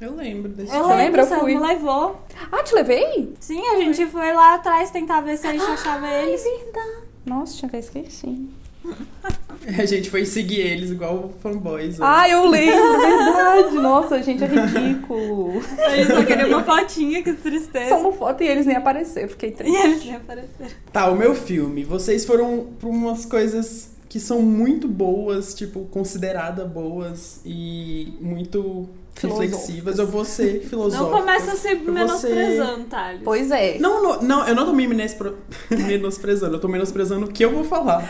Eu 0.00 0.14
lembro 0.14 0.52
desse 0.52 0.72
Eu 0.72 0.86
lembro, 0.86 0.96
lembra? 0.96 1.22
Eu 1.22 1.40
fui. 1.40 1.54
me 1.54 1.60
levou. 1.60 2.20
Ah, 2.52 2.62
te 2.62 2.74
levei? 2.74 3.34
Sim, 3.40 3.60
a 3.68 3.80
gente 3.80 4.06
foi 4.06 4.32
lá 4.32 4.54
atrás 4.54 4.90
tentar 4.90 5.20
ver 5.20 5.36
se 5.36 5.48
a 5.48 5.52
gente 5.52 5.64
achava 5.64 6.06
eles. 6.08 6.44
É 6.44 6.64
verdade. 6.64 7.04
Nossa, 7.26 7.56
tinha 7.56 7.68
até 7.68 7.78
esquecido. 7.78 8.63
A 9.78 9.86
gente 9.86 10.10
foi 10.10 10.26
seguir 10.26 10.60
eles 10.60 10.90
igual 10.90 11.32
fanboys. 11.42 11.96
Ah, 11.98 12.28
eu 12.28 12.46
lembro, 12.46 12.74
é 12.76 12.98
verdade. 12.98 13.74
Nossa, 13.76 14.22
gente, 14.22 14.44
é 14.44 14.46
ridículo. 14.46 15.62
Eles 15.90 16.08
só 16.08 16.22
queriam 16.22 16.48
uma 16.50 16.62
fotinha, 16.62 17.22
que 17.22 17.32
tristeza. 17.32 17.88
Só 17.88 18.00
uma 18.00 18.12
foto 18.12 18.42
e 18.42 18.46
eles 18.46 18.66
nem 18.66 18.76
apareceram, 18.76 19.28
fiquei 19.30 19.52
triste. 19.52 19.74
E 19.74 19.82
eles 19.82 20.04
nem 20.04 20.16
apareceram. 20.16 20.70
Tá, 20.92 21.08
o 21.10 21.16
meu 21.16 21.34
filme. 21.34 21.82
Vocês 21.82 22.26
foram 22.26 22.66
pra 22.78 22.88
umas 22.90 23.24
coisas 23.24 23.90
que 24.06 24.20
são 24.20 24.42
muito 24.42 24.86
boas, 24.86 25.54
tipo, 25.54 25.86
consideradas 25.86 26.68
boas 26.68 27.40
e 27.44 28.12
muito 28.20 28.86
reflexivas, 29.16 29.98
eu 29.98 30.06
vou 30.08 30.24
ser 30.24 30.60
filosófica. 30.62 31.10
Não 31.10 31.18
começa 31.20 31.56
se 31.56 31.70
eu 31.72 31.78
vou 31.84 31.94
menosprezando, 31.94 32.84
Thales. 32.84 33.20
Pois 33.24 33.50
é. 33.50 33.78
Não, 33.78 34.02
não, 34.02 34.22
não, 34.22 34.46
eu 34.48 34.54
não 34.54 34.66
tô 34.66 34.72
me 34.72 34.86
menospre- 34.88 35.32
menosprezando, 35.70 36.56
eu 36.56 36.60
tô 36.60 36.68
menosprezando 36.68 37.26
o 37.26 37.28
que 37.32 37.44
eu 37.44 37.50
vou 37.52 37.64
falar. 37.64 38.02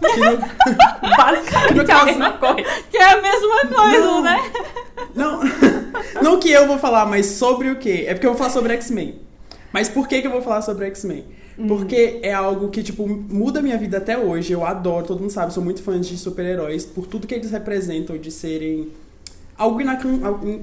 Basicamente 0.00 1.90
é 1.90 1.94
a 1.94 2.04
mesma 2.04 2.32
coisa. 2.32 2.68
Que 2.90 2.96
é 2.96 3.12
a 3.12 3.22
mesma 3.22 3.60
coisa, 3.60 4.00
Não. 4.00 4.22
né? 4.22 4.52
Não, 5.14 5.40
não 6.22 6.40
que 6.40 6.50
eu 6.50 6.66
vou 6.66 6.78
falar, 6.78 7.06
mas 7.06 7.26
sobre 7.26 7.70
o 7.70 7.76
quê? 7.76 8.04
É 8.06 8.14
porque 8.14 8.26
eu 8.26 8.30
vou 8.30 8.38
falar 8.38 8.50
sobre 8.50 8.72
X-Men. 8.74 9.20
Mas 9.72 9.88
por 9.88 10.06
que, 10.08 10.20
que 10.20 10.26
eu 10.26 10.30
vou 10.32 10.42
falar 10.42 10.62
sobre 10.62 10.86
X-Men? 10.86 11.24
Porque 11.68 12.20
é 12.22 12.34
algo 12.34 12.68
que, 12.68 12.82
tipo, 12.82 13.08
muda 13.08 13.60
a 13.60 13.62
minha 13.62 13.78
vida 13.78 13.96
até 13.96 14.18
hoje. 14.18 14.52
Eu 14.52 14.64
adoro, 14.64 15.06
todo 15.06 15.20
mundo 15.20 15.30
sabe, 15.30 15.54
sou 15.54 15.64
muito 15.64 15.82
fã 15.82 15.98
de 15.98 16.16
super-heróis 16.18 16.84
por 16.84 17.06
tudo 17.06 17.26
que 17.26 17.34
eles 17.34 17.50
representam 17.50 18.18
de 18.18 18.30
serem 18.30 18.92
algo 19.56 19.80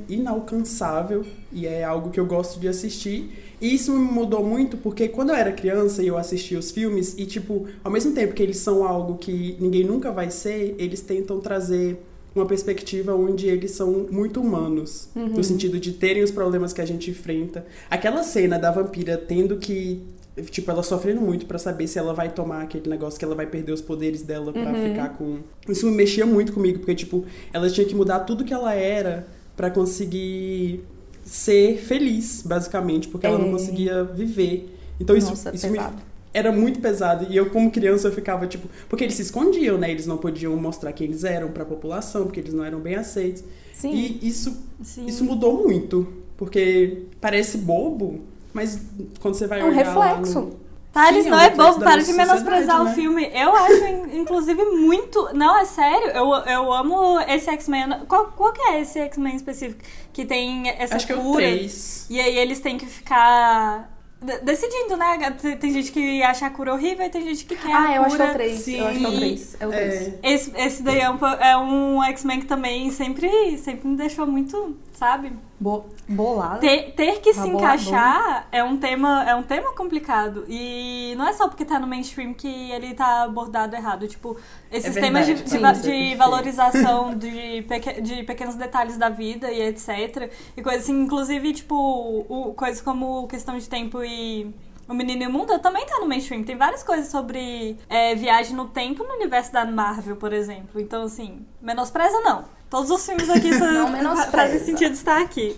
inalcançável 0.08 1.26
e 1.52 1.66
é 1.66 1.84
algo 1.84 2.10
que 2.10 2.20
eu 2.20 2.26
gosto 2.26 2.60
de 2.60 2.68
assistir. 2.68 3.32
E 3.60 3.74
isso 3.74 3.94
me 3.94 4.12
mudou 4.12 4.46
muito 4.46 4.78
porque 4.78 5.08
quando 5.08 5.30
eu 5.30 5.36
era 5.36 5.52
criança 5.52 6.04
e 6.04 6.08
eu 6.08 6.18
assistia 6.18 6.60
os 6.60 6.72
filmes 6.72 7.16
e 7.18 7.26
tipo, 7.26 7.66
ao 7.84 7.92
mesmo 7.92 8.14
tempo 8.14 8.34
que 8.34 8.44
eles 8.44 8.58
são 8.58 8.86
algo 8.86 9.18
que 9.18 9.58
ninguém 9.60 9.84
nunca 9.84 10.12
vai 10.12 10.30
ser, 10.30 10.76
eles 10.78 11.02
tentam 11.02 11.40
trazer 11.40 11.98
uma 12.36 12.46
perspectiva 12.46 13.14
onde 13.16 13.48
eles 13.48 13.72
são 13.72 14.08
muito 14.10 14.42
humanos, 14.42 15.08
no 15.16 15.44
sentido 15.44 15.80
de 15.80 15.94
terem 15.94 16.24
os 16.24 16.32
problemas 16.32 16.74
que 16.74 16.82
a 16.82 16.86
gente 16.86 17.12
enfrenta. 17.12 17.66
Aquela 17.90 18.24
cena 18.24 18.58
da 18.58 18.72
vampira 18.72 19.18
tendo 19.18 19.58
que 19.58 20.02
tipo 20.50 20.70
ela 20.72 20.82
sofrendo 20.82 21.22
muito 21.22 21.46
pra 21.46 21.60
saber 21.60 21.88
se 21.88 22.00
ela 22.00 22.14
vai 22.14 22.30
tomar 22.30 22.64
aquele 22.64 22.90
negócio 22.90 23.20
que 23.20 23.24
ela 23.26 23.36
vai 23.36 23.46
perder 23.46 23.72
os 23.72 23.82
poderes 23.82 24.24
dela 24.24 24.52
pra 24.52 24.74
ficar 24.74 25.10
com 25.10 25.38
isso 25.70 25.86
me 25.86 25.96
mexia 25.96 26.26
muito 26.26 26.52
comigo 26.54 26.80
porque 26.80 26.96
tipo 26.96 27.24
ela 27.54 27.70
tinha 27.70 27.86
que 27.86 27.94
mudar 27.94 28.22
tudo 28.22 28.44
que 28.44 28.54
ela 28.54 28.74
era 28.74 29.28
pra 29.56 29.70
conseguir 29.70 30.84
ser 31.24 31.78
feliz 31.78 32.42
basicamente 32.44 33.08
porque 33.08 33.26
ela 33.28 33.38
não 33.38 33.48
É. 33.48 33.52
conseguia 33.52 34.04
viver 34.04 34.76
então 35.00 35.16
isso, 35.16 35.30
Nossa, 35.30 35.54
isso 35.54 35.68
me- 35.70 35.78
pesado. 35.78 35.96
era 36.34 36.52
muito 36.52 36.80
pesado 36.82 37.28
e 37.30 37.38
eu 37.38 37.50
como 37.52 37.70
criança 37.72 38.08
eu 38.08 38.12
ficava 38.12 38.48
tipo 38.48 38.68
porque 38.90 39.04
eles 39.04 39.16
se 39.16 39.22
escondiam 39.22 39.78
né 39.78 39.92
eles 39.92 40.08
não 40.08 40.18
podiam 40.18 40.56
mostrar 40.58 40.92
quem 40.94 41.08
eles 41.08 41.24
eram 41.24 41.52
pra 41.52 41.64
população 41.64 42.24
porque 42.24 42.40
eles 42.40 42.54
não 42.54 42.64
eram 42.66 42.80
bem 42.80 42.96
aceitos 42.96 43.44
Sim. 43.74 43.94
e 43.94 44.28
isso 44.28 44.58
Sim. 44.82 45.06
isso 45.06 45.24
mudou 45.24 45.64
muito 45.64 46.08
porque 46.36 47.04
parece 47.22 47.58
bobo 47.60 48.22
mas 48.54 48.80
quando 49.22 49.34
você 49.36 49.48
vai 49.48 49.60
É 49.62 49.64
um 49.64 49.68
olhar 49.70 49.86
reflexo. 49.86 50.40
no- 50.42 50.64
Thales, 50.94 51.24
Sim, 51.24 51.32
não 51.32 51.40
é 51.40 51.50
bobo, 51.50 51.80
para 51.80 52.04
de 52.04 52.14
menosprezar 52.14 52.78
sociedade, 52.78 52.82
o 52.82 52.84
né? 52.84 52.94
filme. 52.94 53.32
Eu 53.34 53.56
acho, 53.56 53.84
in- 53.84 54.20
inclusive, 54.20 54.64
muito. 54.64 55.28
Não, 55.34 55.58
é 55.58 55.66
sério, 55.66 56.10
eu, 56.10 56.32
eu 56.46 56.72
amo 56.72 57.20
esse 57.22 57.50
X-Men. 57.50 58.06
Qual, 58.08 58.28
qual 58.28 58.54
que 58.54 58.62
é 58.62 58.82
esse 58.82 59.00
X-Men 59.00 59.36
específico? 59.36 59.82
Que 60.14 60.24
tem 60.24 60.70
essa 60.70 60.96
acho 60.96 61.08
que 61.08 61.14
é 61.14 61.16
o 61.16 61.22
cura. 61.24 61.42
3 61.48 62.06
E 62.12 62.20
aí 62.22 62.38
eles 62.38 62.60
têm 62.60 62.78
que 62.78 62.86
ficar 62.86 63.90
de- 64.22 64.38
decidindo, 64.42 64.96
né? 64.96 65.18
Tem- 65.60 65.74
gente 65.74 65.92
que 65.92 66.22
acha 66.22 66.46
a 66.46 66.52
cura 66.52 66.72
horrível 66.76 67.08
e 67.08 67.10
tem 67.10 67.24
gente 67.24 67.44
que 67.46 67.56
quer 67.56 67.74
Ah, 67.74 67.88
a 67.88 67.96
eu 67.96 68.04
acho 68.04 68.16
que 68.16 68.22
é 68.22 68.26
o 68.26 68.28
cura. 68.28 68.34
3. 68.36 68.68
Eu 68.68 68.86
acho 68.88 69.00
que 69.00 69.06
é 69.06 69.08
o 69.08 69.12
Sim. 69.12 69.18
3. 69.18 69.58
É 69.62 69.66
o 69.68 69.70
3. 69.72 70.08
é, 70.08 70.20
Esse, 70.32 70.54
esse 70.56 70.84
daí 70.84 71.00
é 71.00 71.10
um, 71.10 71.18
é 71.26 71.58
um 71.58 72.04
X-Men 72.04 72.40
que 72.42 72.46
também 72.46 72.92
sempre, 72.92 73.58
sempre 73.58 73.88
me 73.88 73.96
deixou 73.98 74.28
muito, 74.28 74.78
sabe? 74.94 75.34
Bo 75.60 75.86
bolado. 76.08 76.60
Ter, 76.60 76.92
ter 76.94 77.20
que 77.22 77.34
se 77.34 77.40
Tá 77.42 77.48
encaixar 77.48 78.48
é 78.52 78.64
um, 78.64 78.78
tema, 78.78 79.24
é 79.28 79.34
um 79.36 79.44
tema 79.44 79.74
complicado. 79.74 80.46
E 80.48 81.14
não 81.18 81.28
é 81.28 81.34
só 81.34 81.48
porque 81.48 81.64
tá 81.66 81.80
no 81.80 81.88
mainstream 81.88 82.34
que 82.34 82.72
ele 82.72 82.94
tá 82.94 83.24
abordado 83.24 83.76
errado. 83.76 84.08
Tipo, 84.08 84.38
esses 84.72 84.96
É 84.96 85.02
temas 85.02 85.26
de, 85.26 85.36
de, 85.36 85.82
de 85.82 86.16
valorização 86.16 87.16
de, 87.16 87.62
peque- 87.68 88.02
de 88.02 88.24
pequenos 88.24 88.56
detalhes 88.56 88.98
da 88.98 89.10
vida 89.10 89.52
e 89.52 89.62
etc. 89.62 90.32
E 90.56 90.62
coisas 90.62 90.84
assim, 90.84 91.02
inclusive, 91.02 91.54
tipo, 91.54 91.76
o, 91.76 92.54
coisas 92.54 92.82
como 92.82 93.28
questão 93.28 93.58
de 93.58 93.68
tempo 93.70 94.04
e. 94.04 94.54
O 94.86 94.94
Menino 94.94 95.24
e 95.24 95.28
o 95.28 95.32
Mundo 95.32 95.58
também 95.60 95.86
tá 95.86 95.98
no 96.02 96.08
mainstream. 96.10 96.44
Tem 96.44 96.58
várias 96.58 96.84
coisas 96.84 97.08
sobre 97.08 97.78
é, 97.88 98.14
viagem 98.16 98.54
no 98.54 98.68
tempo 98.68 99.02
no 99.06 99.14
universo 99.14 99.54
da 99.54 99.64
Marvel, 99.66 100.18
por 100.18 100.34
exemplo. 100.34 100.82
Então, 100.82 101.04
assim, 101.04 101.46
menospreza 101.62 102.20
não. 102.20 102.44
Todos 102.74 102.90
os 102.90 103.06
filmes 103.06 103.30
aqui 103.30 103.50
menospreza. 103.92 104.32
fazem 104.32 104.60
sentido 104.60 104.94
estar 104.94 105.22
aqui. 105.22 105.56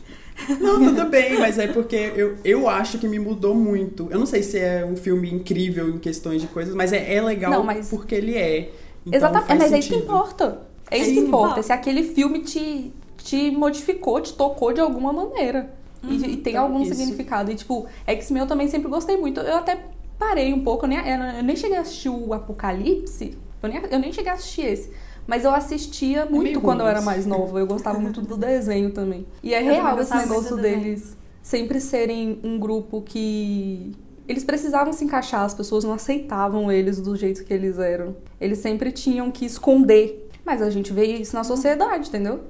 Não, 0.59 0.83
tudo 0.83 1.05
bem, 1.05 1.39
mas 1.39 1.57
é 1.57 1.65
porque 1.67 2.11
eu, 2.13 2.35
eu 2.43 2.67
acho 2.67 2.97
que 2.97 3.07
me 3.07 3.17
mudou 3.17 3.55
muito. 3.55 4.09
Eu 4.11 4.19
não 4.19 4.25
sei 4.25 4.43
se 4.43 4.59
é 4.59 4.85
um 4.85 4.97
filme 4.97 5.31
incrível 5.33 5.87
em 5.89 5.97
questões 5.97 6.41
de 6.41 6.47
coisas, 6.49 6.75
mas 6.75 6.91
é, 6.91 7.13
é 7.15 7.21
legal 7.21 7.51
Não, 7.51 7.63
mas- 7.63 7.87
porque 7.89 8.15
ele 8.15 8.35
é. 8.35 8.69
Então 9.05 9.17
Exatamente. 9.29 9.47
faz 9.47 9.59
Mas 9.61 9.71
é 9.71 9.79
isso 9.79 9.89
que 9.89 9.95
importa. 9.95 10.61
É 10.91 10.97
isso 10.97 11.09
É 11.11 11.13
que 11.13 11.19
importa. 11.19 11.63
Se 11.63 11.71
aquele 11.71 12.03
filme 12.03 12.39
te, 12.41 12.91
te 13.19 13.49
modificou, 13.51 14.19
te 14.19 14.33
tocou 14.33 14.73
de 14.73 14.81
alguma 14.81 15.13
maneira. 15.13 15.73
E, 16.03 16.15
e 16.15 16.37
tem 16.37 16.51
Então, 16.53 16.63
algum 16.65 16.81
isso. 16.81 16.93
significado. 16.95 17.49
E, 17.49 17.55
tipo, 17.55 17.85
X-Men 18.05 18.41
eu 18.41 18.47
também 18.47 18.67
sempre 18.67 18.89
gostei 18.89 19.15
muito. 19.15 19.39
Eu 19.39 19.55
até 19.55 19.85
parei 20.19 20.53
um 20.53 20.65
pouco. 20.65 20.83
Eu 20.83 20.89
nem, 20.89 20.99
eu 20.99 21.43
nem 21.43 21.55
cheguei 21.55 21.77
a 21.77 21.81
assistir 21.81 22.09
o 22.09 22.33
Apocalipse. 22.33 23.37
Eu 23.63 23.69
nem, 23.69 23.81
eu 23.89 23.99
nem 23.99 24.11
cheguei 24.11 24.31
a 24.31 24.35
assistir 24.35 24.65
esse. 24.65 24.91
Mas 25.27 25.43
eu 25.43 25.51
assistia 25.53 26.25
muito 26.25 26.43
meio 26.43 26.61
quando 26.61 26.79
eu 26.79 26.83
ruim 26.85 26.89
era 26.91 26.99
esse. 26.99 27.05
mais 27.05 27.25
nova. 27.25 27.59
Eu 27.59 27.65
gostava 27.67 27.97
muito 27.99 28.21
do 28.21 28.37
desenho 28.37 28.91
também. 28.91 29.25
E 29.41 29.53
é 29.53 29.61
Eu 29.61 29.65
real 29.65 29.99
esse 29.99 30.15
negócio 30.15 30.55
do 30.55 30.61
desenho. 30.61 30.83
deles 30.83 31.17
sempre 31.41 31.79
serem 31.79 32.39
um 32.43 32.59
grupo 32.59 33.01
que. 33.01 33.91
Eles 34.27 34.43
precisavam 34.43 34.91
se 34.91 35.03
encaixar, 35.05 35.41
as 35.43 35.53
pessoas 35.53 35.83
não 35.83 35.93
aceitavam 35.93 36.71
eles 36.71 36.99
do 36.99 37.15
jeito 37.15 37.43
que 37.43 37.53
eles 37.53 37.77
eram. 37.77 38.15
Eles 38.41 38.57
sempre 38.59 38.91
tinham 38.91 39.29
que 39.31 39.45
esconder. 39.45 40.29
Mas 40.43 40.61
a 40.61 40.69
gente 40.69 40.91
vê 40.93 41.05
isso 41.05 41.35
na 41.35 41.43
sociedade, 41.43 42.09
entendeu? 42.09 42.41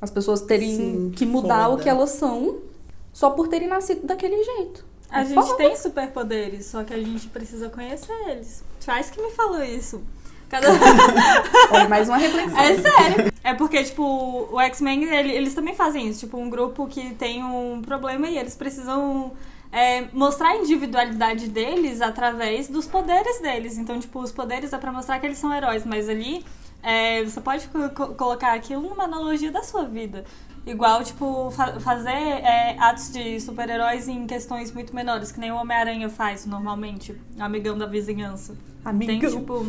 As 0.00 0.10
pessoas 0.10 0.42
terem 0.42 0.76
Sim, 0.76 1.12
que 1.14 1.24
mudar 1.24 1.64
foda. 1.66 1.74
o 1.74 1.82
que 1.82 1.88
elas 1.88 2.10
são 2.10 2.58
só 3.12 3.30
por 3.30 3.48
terem 3.48 3.68
nascido 3.68 4.06
daquele 4.06 4.42
jeito. 4.44 4.84
A 5.10 5.20
É 5.22 5.24
gente 5.24 5.34
foda. 5.34 5.56
tem 5.56 5.76
superpoderes, 5.76 6.66
só 6.66 6.82
que 6.84 6.92
a 6.92 6.98
gente 6.98 7.28
precisa 7.28 7.68
conhecer 7.70 8.12
eles. 8.28 8.62
Traz 8.80 9.08
que 9.10 9.22
me 9.22 9.30
falou 9.30 9.62
isso. 9.62 10.02
Cada... 10.54 10.68
Olha, 11.72 11.88
mais 11.90 12.08
uma 12.08 12.16
reflexão. 12.16 12.58
É 12.58 12.74
sério. 12.78 13.32
É 13.42 13.54
porque, 13.54 13.82
tipo, 13.82 14.48
o 14.52 14.60
X-Men, 14.60 15.04
ele- 15.04 15.32
eles 15.32 15.52
também 15.54 15.74
fazem 15.74 16.06
isso. 16.08 16.20
Tipo, 16.20 16.38
um 16.38 16.48
grupo 16.48 16.86
que 16.86 17.12
tem 17.14 17.42
um 17.42 17.82
problema 17.82 18.28
e 18.28 18.38
eles 18.38 18.54
precisam 18.54 19.32
é, 19.72 20.04
mostrar 20.12 20.50
a 20.50 20.56
individualidade 20.56 21.48
deles 21.48 22.00
através 22.00 22.68
dos 22.68 22.86
poderes 22.86 23.40
deles. 23.40 23.76
Então, 23.78 23.98
tipo, 23.98 24.20
os 24.20 24.30
poderes 24.30 24.72
é 24.72 24.78
pra 24.78 24.92
mostrar 24.92 25.18
que 25.18 25.26
eles 25.26 25.38
são 25.38 25.52
heróis, 25.52 25.84
mas 25.84 26.08
ali 26.08 26.44
é, 26.82 27.24
você 27.24 27.40
pode 27.40 27.66
co- 27.68 27.88
co- 27.90 28.14
colocar 28.14 28.52
aquilo 28.52 28.82
numa 28.82 29.04
analogia 29.04 29.50
da 29.50 29.62
sua 29.64 29.82
vida. 29.84 30.24
Igual, 30.66 31.04
tipo, 31.04 31.50
fa- 31.50 31.78
fazer 31.78 32.10
é, 32.10 32.76
atos 32.78 33.12
de 33.12 33.38
super-heróis 33.40 34.08
em 34.08 34.26
questões 34.26 34.72
muito 34.72 34.94
menores, 34.94 35.30
que 35.30 35.38
nem 35.38 35.52
o 35.52 35.56
Homem-Aranha 35.56 36.08
faz 36.08 36.46
normalmente, 36.46 37.14
amigão 37.38 37.76
da 37.76 37.84
vizinhança. 37.86 38.54
Tem, 38.54 38.90
Amigão. 38.90 39.30
tipo, 39.30 39.66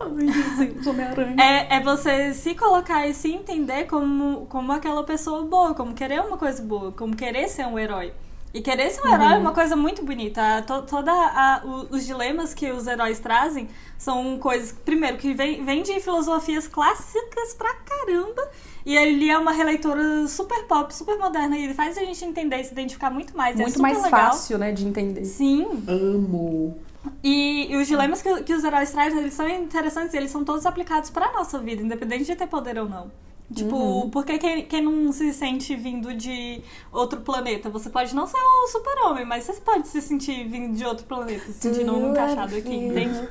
Ai, 0.00 0.08
meu 0.10 0.66
Deus, 0.74 0.86
Homem-Aranha. 0.86 1.36
é, 1.40 1.76
é 1.76 1.80
você 1.80 2.32
se 2.34 2.54
colocar 2.54 3.06
e 3.06 3.14
se 3.14 3.30
entender 3.32 3.84
como, 3.86 4.46
como 4.46 4.72
aquela 4.72 5.04
pessoa 5.04 5.42
boa, 5.44 5.74
como 5.74 5.94
querer 5.94 6.20
uma 6.20 6.36
coisa 6.36 6.62
boa, 6.62 6.92
como 6.92 7.14
querer 7.16 7.48
ser 7.48 7.66
um 7.66 7.78
herói. 7.78 8.12
E 8.54 8.62
querer 8.62 8.88
ser 8.90 9.02
um 9.04 9.12
herói 9.12 9.34
é 9.34 9.38
uma 9.38 9.52
coisa 9.52 9.74
muito 9.74 10.04
bonita. 10.04 10.62
To, 10.62 10.82
toda 10.82 11.10
a- 11.12 11.60
o- 11.64 11.88
os 11.96 12.06
dilemas 12.06 12.54
que 12.54 12.70
os 12.70 12.86
heróis 12.86 13.18
trazem 13.18 13.68
são 13.98 14.38
coisas, 14.38 14.70
primeiro, 14.70 15.16
que 15.18 15.34
vem, 15.34 15.64
vem 15.64 15.82
de 15.82 15.98
filosofias 15.98 16.68
clássicas 16.68 17.52
pra 17.58 17.74
caramba. 17.74 18.48
E 18.86 18.96
ele 18.96 19.28
é 19.28 19.36
uma 19.36 19.50
releitura 19.50 20.28
super 20.28 20.64
pop, 20.68 20.94
super 20.94 21.18
moderna. 21.18 21.58
E 21.58 21.64
ele 21.64 21.74
faz 21.74 21.98
a 21.98 22.04
gente 22.04 22.24
entender 22.24 22.60
e 22.60 22.64
se 22.64 22.70
identificar 22.72 23.10
muito 23.10 23.36
mais. 23.36 23.56
é 23.58 23.62
Muito 23.62 23.72
super 23.72 23.82
mais 23.82 24.02
legal. 24.02 24.20
fácil, 24.30 24.56
né, 24.58 24.70
de 24.70 24.86
entender. 24.86 25.24
Sim. 25.24 25.82
Amo. 25.88 26.78
E, 27.24 27.72
e 27.72 27.76
os 27.76 27.88
dilemas 27.88 28.22
que, 28.22 28.42
que 28.44 28.54
os 28.54 28.62
heróis 28.62 28.90
trazem, 28.92 29.18
eles 29.18 29.34
são 29.34 29.48
interessantes 29.48 30.14
e 30.14 30.16
eles 30.16 30.30
são 30.30 30.44
todos 30.44 30.64
aplicados 30.64 31.10
pra 31.10 31.32
nossa 31.32 31.58
vida, 31.58 31.82
independente 31.82 32.24
de 32.24 32.36
ter 32.36 32.46
poder 32.46 32.78
ou 32.78 32.88
não. 32.88 33.10
Tipo, 33.54 33.76
Uhum. 33.76 34.10
porque 34.10 34.36
quem, 34.38 34.64
quem 34.64 34.82
não 34.82 35.12
se 35.12 35.32
sente 35.32 35.76
vindo 35.76 36.12
de 36.14 36.60
outro 36.92 37.20
planeta? 37.20 37.70
Você 37.70 37.88
pode 37.88 38.14
não 38.14 38.26
ser 38.26 38.36
um 38.38 38.66
super-homem, 38.68 39.24
mas 39.24 39.44
você 39.44 39.60
pode 39.60 39.86
se 39.86 40.02
sentir 40.02 40.48
vindo 40.48 40.76
de 40.76 40.84
outro 40.84 41.06
planeta, 41.06 41.44
se 41.46 41.52
sentindo 41.54 41.94
um 41.94 42.10
encaixado 42.10 42.56
aqui, 42.56 42.74
entende? 42.74 43.28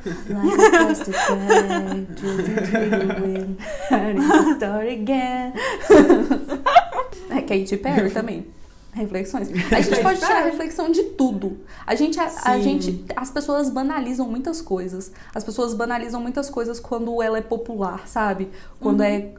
É 7.29 7.41
Katy 7.41 7.77
Perry 7.77 8.11
também. 8.11 8.45
Reflexões. 8.93 9.49
A 9.71 9.81
gente 9.81 10.01
pode 10.03 10.19
tirar 10.19 10.43
reflexão 10.43 10.91
de 10.91 11.01
tudo. 11.03 11.57
A 11.85 11.95
gente, 11.95 12.19
a, 12.19 12.31
a 12.45 12.59
gente, 12.59 13.03
as 13.15 13.31
pessoas 13.31 13.69
banalizam 13.71 14.29
muitas 14.29 14.61
coisas. 14.61 15.11
As 15.33 15.43
pessoas 15.43 15.73
banalizam 15.73 16.21
muitas 16.21 16.47
coisas 16.47 16.79
quando 16.79 17.19
ela 17.21 17.39
é 17.39 17.41
popular, 17.41 18.07
sabe? 18.07 18.49
Quando 18.79 19.01
é, 19.01 19.33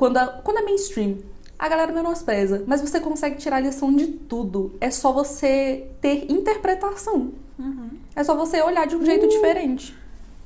quando, 0.00 0.16
a- 0.16 0.26
quando 0.42 0.56
é 0.56 0.62
mainstream. 0.62 1.18
A 1.58 1.68
galera 1.68 1.92
menospreza, 1.92 2.64
mas 2.66 2.80
você 2.80 2.98
consegue 3.00 3.36
tirar 3.36 3.60
lição 3.60 3.94
de 3.94 4.06
tudo. 4.06 4.72
É 4.80 4.90
só 4.90 5.12
você 5.12 5.84
ter 6.00 6.24
interpretação. 6.32 7.32
É 8.16 8.24
só 8.24 8.34
você 8.34 8.62
olhar 8.62 8.86
de 8.86 8.96
um 8.96 9.04
jeito 9.04 9.28
diferente. 9.28 9.94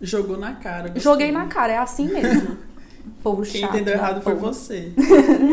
Jogou 0.00 0.36
na 0.36 0.54
cara. 0.54 0.88
gostei. 0.88 1.00
Joguei 1.02 1.30
na 1.30 1.46
cara, 1.46 1.72
é 1.74 1.78
assim 1.78 2.08
mesmo. 2.08 2.56
Povo 3.22 3.42
Quem 3.42 3.60
chato. 3.60 3.70
entendeu 3.76 3.94
da 3.96 4.00
errado 4.00 4.22
foi 4.22 4.34
você. 4.34 4.92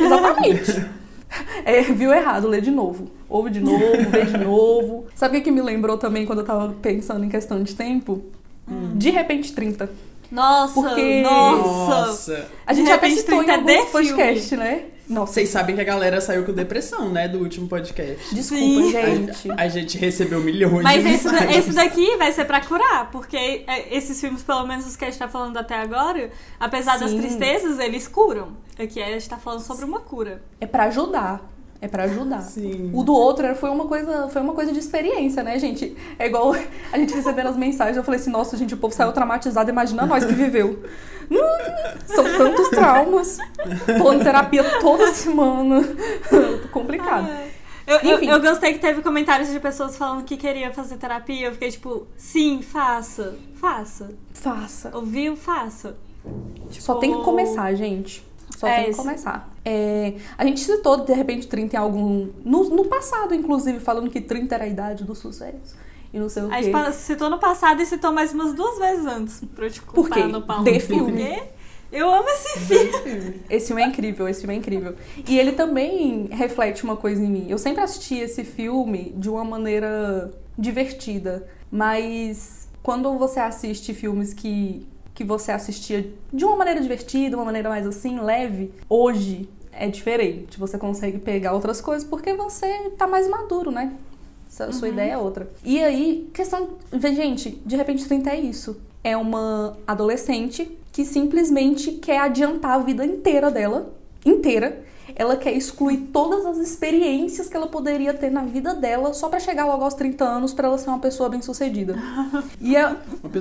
Exatamente. 0.06 0.84
É, 1.64 1.84
viu 1.84 2.12
errado, 2.12 2.48
lê 2.48 2.60
de 2.60 2.72
novo. 2.72 3.06
Ouve 3.30 3.52
de 3.52 3.60
novo, 3.62 4.10
vê 4.10 4.26
de 4.26 4.38
novo. 4.40 5.06
Sabe 5.16 5.38
o 5.38 5.40
que 5.40 5.46
que 5.46 5.52
me 5.52 5.62
lembrou 5.62 5.96
também 5.98 6.26
quando 6.26 6.40
eu 6.40 6.46
tava 6.46 6.74
pensando 6.82 7.24
em 7.24 7.30
questão 7.30 7.62
de 7.62 7.76
tempo? 7.76 8.24
De 8.96 9.12
repente 9.12 9.54
30. 9.54 9.90
Nossa, 10.32 10.74
Porque- 10.74 11.22
nossa. 11.22 12.48
A 12.66 12.74
gente 12.74 12.86
De 12.86 12.90
já 12.92 13.00
citou 13.16 13.42
em 13.44 13.46
30 13.46 13.52
é 13.52 13.58
de 13.58 13.72
alguns 13.78 13.92
podcasts, 13.92 14.52
né? 14.52 14.86
Nossa, 15.10 15.34
Vocês 15.34 15.50
sabem 15.50 15.76
que 15.76 15.82
a 15.82 15.84
galera 15.84 16.22
saiu 16.22 16.46
com 16.46 16.54
depressão, 16.54 17.10
né? 17.10 17.28
Do 17.28 17.40
último 17.40 17.68
podcast. 17.68 18.34
desculpa, 18.34 18.64
Sim. 18.64 18.92
gente. 18.92 19.52
A, 19.52 19.64
a 19.64 19.68
gente 19.68 19.98
recebeu 19.98 20.40
milhões 20.40 20.84
Mas 20.84 21.04
de 21.04 21.10
esse, 21.10 21.28
mensagens. 21.28 21.58
esse 21.58 21.74
daqui 21.74 22.16
vai 22.16 22.32
ser 22.32 22.46
pra 22.46 22.62
curar, 22.62 23.12
porque 23.12 23.66
é, 23.68 23.94
esses 23.94 24.22
filmes, 24.22 24.42
pelo 24.42 24.66
menos 24.66 24.86
os 24.88 24.96
que 24.96 25.04
a 25.04 25.10
gente 25.10 25.20
tá 25.20 25.28
falando 25.28 25.58
até 25.58 25.76
agora, 25.76 26.32
apesar 26.58 26.98
das 26.98 27.10
Sim. 27.12 27.20
tristezas, 27.20 27.78
eles 27.80 28.08
curam. 28.08 28.56
Aqui 28.80 29.02
a 29.04 29.08
gente 29.08 29.28
tá 29.28 29.36
falando 29.36 29.60
sobre 29.60 29.84
uma 29.84 30.00
cura. 30.00 30.42
É 30.62 30.66
pra 30.66 30.86
ajudar. 30.86 31.42
É 31.82 31.88
pra 31.88 32.04
ajudar. 32.04 32.42
Sim. 32.42 32.92
O 32.94 33.02
do 33.04 33.12
outro 33.12 33.44
era- 33.44 33.56
foi 33.56 33.70
uma 33.72 33.86
coisa, 33.88 34.28
foi 34.30 34.40
uma 34.42 34.54
coisa 34.54 34.72
de 34.72 34.78
experiência, 34.78 35.42
né, 35.42 35.58
gente? 35.58 35.98
É 36.20 36.28
igual 36.28 36.54
a 36.94 36.98
gente 36.98 37.12
recebendo 37.14 37.48
as 37.48 37.58
mensagens, 37.58 37.98
eu 37.98 38.04
falei 38.04 38.20
assim, 38.20 38.30
nossa, 38.30 38.56
gente, 38.56 38.76
o 38.76 38.78
povo 38.78 38.94
saiu 38.94 39.12
traumatizado, 39.12 39.70
imagina 39.72 40.06
nós 40.06 40.24
que 40.24 40.34
viveu. 40.34 40.80
Hum, 41.32 41.38
são 42.06 42.24
tantos 42.24 42.70
traumas. 42.70 43.38
Tô 43.98 44.14
em 44.14 44.20
terapia 44.20 44.64
toda 44.80 45.08
semana. 45.08 45.82
Complicado. 46.72 47.28
Eu, 47.88 47.98
eu, 47.98 48.18
Enfim. 48.18 48.30
eu 48.30 48.40
gostei 48.40 48.74
que 48.74 48.80
teve 48.80 49.02
comentários 49.02 49.50
de 49.52 49.60
pessoas 49.60 49.98
falando 49.98 50.24
que 50.24 50.38
queria 50.38 50.72
fazer 50.72 50.98
terapia. 50.98 51.48
Eu 51.48 51.52
fiquei 51.54 51.72
tipo, 51.72 52.06
sim, 52.16 52.62
faça. 52.62 53.36
Faça. 53.56 54.12
Faça. 54.34 54.92
Ouviu? 54.96 55.36
Faça. 55.36 55.98
Só 56.70 56.96
tem 56.96 57.12
que 57.18 57.24
começar, 57.24 57.74
gente. 57.74 58.24
Só 58.58 58.68
É 58.68 58.76
tem 58.76 58.84
que 58.86 58.90
isso. 58.92 59.02
começar. 59.02 59.50
É, 59.64 60.14
a 60.38 60.46
gente 60.46 60.60
citou, 60.60 60.98
de 61.06 61.14
repente, 61.14 61.48
30 61.48 61.76
em 61.76 61.80
algum. 61.80 62.30
No, 62.44 62.64
no 62.70 62.86
passado, 62.86 63.34
inclusive, 63.34 63.80
falando 63.80 64.10
que 64.10 64.20
30 64.22 64.56
era 64.56 64.64
a 64.66 64.68
idade 64.68 65.04
do 65.04 65.16
sucesso. 65.16 65.76
E 66.14 66.20
não 66.20 66.28
sei 66.28 66.44
o 66.44 66.48
A 66.48 66.58
quê. 66.58 66.64
gente 66.64 66.72
fala- 66.74 66.92
citou 66.92 67.30
no 67.30 67.40
passado 67.40 67.82
e 67.82 67.86
citou 67.86 68.12
mais 68.12 68.34
umas 68.34 68.54
duas 68.54 68.78
vezes 68.78 69.06
antes. 69.06 69.42
Pra 69.56 69.66
eu 69.68 69.72
te 69.72 69.82
Por 69.82 70.10
quê? 70.10 70.24
no 70.26 70.42
pau. 70.42 70.64
De 70.64 70.80
filme. 70.80 71.24
Porque 71.24 71.44
eu 71.92 72.14
amo 72.14 72.28
esse 72.30 72.60
filme. 72.60 73.42
Esse 73.50 73.68
filme 73.68 73.82
é 73.82 73.86
incrível, 73.88 74.28
esse 74.28 74.42
filme 74.42 74.56
é 74.56 74.58
incrível. 74.58 74.96
E 75.28 75.40
ele 75.40 75.54
também 75.54 76.28
reflete 76.32 76.84
uma 76.84 76.98
coisa 76.98 77.24
em 77.24 77.30
mim. 77.30 77.46
Eu 77.50 77.58
sempre 77.58 77.82
assisti 77.82 78.16
esse 78.18 78.44
filme 78.44 79.14
de 79.18 79.30
uma 79.30 79.44
maneira 79.46 80.32
divertida, 80.58 81.48
mas 81.72 82.68
quando 82.84 83.18
você 83.18 83.40
assiste 83.40 83.94
filmes 83.94 84.34
que, 84.34 84.86
que 85.22 85.28
você 85.28 85.52
assistia 85.52 86.12
de 86.34 86.44
uma 86.44 86.56
maneira 86.56 86.82
divertida, 86.82 87.38
uma 87.38 87.46
maneira 87.46 87.70
mais 87.70 87.86
assim, 87.86 88.20
leve, 88.20 88.74
hoje 88.90 89.48
é 89.72 89.88
diferente. 89.88 90.60
Você 90.60 90.80
consegue 90.80 91.20
pegar 91.20 91.54
outras 91.54 91.80
coisas 91.80 92.04
porque 92.04 92.34
você 92.34 92.90
tá 92.98 93.06
mais 93.06 93.28
maduro, 93.28 93.70
né? 93.70 93.94
Sua, 94.50 94.72
sua 94.74 94.90
ideia 94.90 95.14
é 95.14 95.18
outra. 95.18 95.50
E 95.64 95.82
aí, 95.82 96.28
questão. 96.34 96.72
Gente, 96.92 97.52
de 97.64 97.76
repente 97.76 98.04
30 98.06 98.32
é 98.32 98.40
isso. 98.40 98.82
É 99.04 99.16
uma 99.16 99.78
adolescente 99.86 100.78
que 100.92 101.06
simplesmente 101.06 101.92
quer 101.94 102.20
adiantar 102.20 102.72
a 102.72 102.80
vida 102.80 103.06
inteira 103.06 103.52
dela. 103.52 103.94
Inteira. 104.26 104.84
Ela 105.16 105.36
quer 105.36 105.54
excluir 105.54 105.98
todas 106.14 106.46
as 106.46 106.58
experiências 106.58 107.48
que 107.48 107.56
ela 107.56 107.68
poderia 107.68 108.14
ter 108.14 108.30
na 108.30 108.44
vida 108.44 108.74
dela 108.74 109.14
só 109.14 109.30
pra 109.30 109.40
chegar 109.40 109.66
logo 109.66 109.84
aos 109.84 109.94
30 109.94 110.24
anos 110.24 110.54
pra 110.54 110.68
ela 110.68 110.78
ser 110.78 110.90
uma 110.90 111.00
pessoa 111.00 111.30
bem-sucedida. 111.30 111.96
E 112.60 112.76
é, 112.76 112.96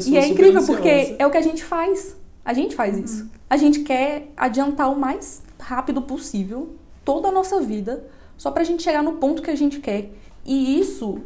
e 0.06 0.16
é 0.16 0.26
incrível 0.26 0.64
porque 0.64 1.14
é 1.18 1.26
o 1.26 1.30
que 1.30 1.37
a 1.37 1.42
gente 1.42 1.62
faz. 1.62 2.16
A 2.44 2.52
gente 2.52 2.74
faz 2.74 2.98
isso. 2.98 3.30
A 3.48 3.56
gente 3.56 3.80
quer 3.80 4.28
adiantar 4.37 4.90
o 4.90 4.98
mais 4.98 5.42
rápido 5.59 6.02
possível 6.02 6.74
toda 7.04 7.28
a 7.28 7.33
nossa 7.33 7.61
vida 7.61 8.04
só 8.37 8.50
pra 8.50 8.64
gente 8.64 8.83
chegar 8.83 9.02
no 9.02 9.14
ponto 9.14 9.42
que 9.42 9.50
a 9.50 9.56
gente 9.56 9.80
quer. 9.80 10.11
E 10.44 10.80
isso 10.80 11.20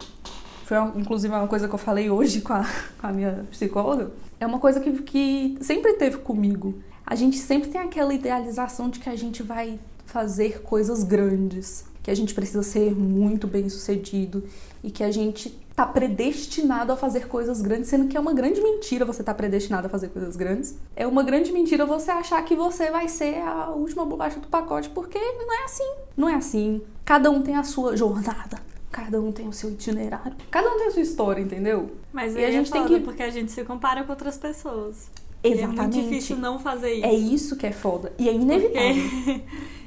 foi 0.64 0.78
inclusive 0.96 1.32
uma 1.32 1.46
coisa 1.46 1.68
que 1.68 1.74
eu 1.74 1.78
falei 1.78 2.10
hoje 2.10 2.40
com 2.40 2.52
a, 2.52 2.64
com 3.00 3.06
a 3.06 3.12
minha 3.12 3.46
psicóloga. 3.50 4.10
É 4.40 4.46
uma 4.46 4.58
coisa 4.58 4.80
que, 4.80 4.90
que 5.02 5.56
sempre 5.60 5.94
teve 5.94 6.18
comigo. 6.18 6.74
A 7.06 7.14
gente 7.14 7.36
sempre 7.36 7.68
tem 7.68 7.80
aquela 7.80 8.12
idealização 8.12 8.88
de 8.88 8.98
que 8.98 9.08
a 9.08 9.16
gente 9.16 9.42
vai 9.42 9.78
fazer 10.18 10.62
coisas 10.62 11.02
grandes, 11.02 11.84
que 12.00 12.08
a 12.08 12.14
gente 12.14 12.32
precisa 12.34 12.62
ser 12.62 12.94
muito 12.94 13.48
bem 13.48 13.68
sucedido 13.68 14.44
e 14.84 14.88
que 14.88 15.02
a 15.02 15.10
gente 15.10 15.50
tá 15.74 15.84
predestinado 15.84 16.92
a 16.92 16.96
fazer 16.96 17.26
coisas 17.26 17.60
grandes, 17.60 17.88
sendo 17.88 18.06
que 18.06 18.16
é 18.16 18.20
uma 18.20 18.32
grande 18.32 18.60
mentira 18.60 19.04
você 19.04 19.24
tá 19.24 19.34
predestinado 19.34 19.88
a 19.88 19.90
fazer 19.90 20.10
coisas 20.10 20.36
grandes. 20.36 20.76
É 20.94 21.04
uma 21.04 21.24
grande 21.24 21.50
mentira 21.50 21.84
você 21.84 22.12
achar 22.12 22.40
que 22.44 22.54
você 22.54 22.92
vai 22.92 23.08
ser 23.08 23.38
a 23.42 23.70
última 23.70 24.04
bolacha 24.04 24.38
do 24.38 24.46
pacote, 24.46 24.88
porque 24.90 25.18
não 25.18 25.52
é 25.52 25.64
assim. 25.64 25.92
Não 26.16 26.28
é 26.28 26.34
assim. 26.36 26.80
Cada 27.04 27.28
um 27.28 27.42
tem 27.42 27.56
a 27.56 27.64
sua 27.64 27.96
jornada. 27.96 28.62
Cada 28.92 29.20
um 29.20 29.32
tem 29.32 29.48
o 29.48 29.52
seu 29.52 29.70
itinerário. 29.70 30.36
Cada 30.48 30.70
um 30.72 30.78
tem 30.78 30.86
a 30.86 30.90
sua 30.92 31.02
história, 31.02 31.42
entendeu? 31.42 31.90
Mas 32.12 32.36
E 32.36 32.44
a 32.44 32.52
gente 32.52 32.68
é 32.68 32.72
tem 32.72 32.86
que- 32.86 33.00
porque 33.00 33.24
a 33.24 33.30
gente 33.30 33.50
se 33.50 33.64
compara 33.64 34.04
com 34.04 34.12
outras 34.12 34.38
pessoas. 34.38 35.08
E 35.42 35.48
é 35.48 35.50
muito 35.50 35.64
Exatamente. 35.74 36.00
difícil 36.08 36.36
não 36.36 36.58
fazer 36.58 36.94
isso. 36.94 37.04
É 37.04 37.12
isso 37.12 37.56
que 37.56 37.66
é 37.66 37.72
foda. 37.72 38.12
E 38.16 38.28
é 38.28 38.32
inevitável. 38.32 38.94
Porque 39.02 39.42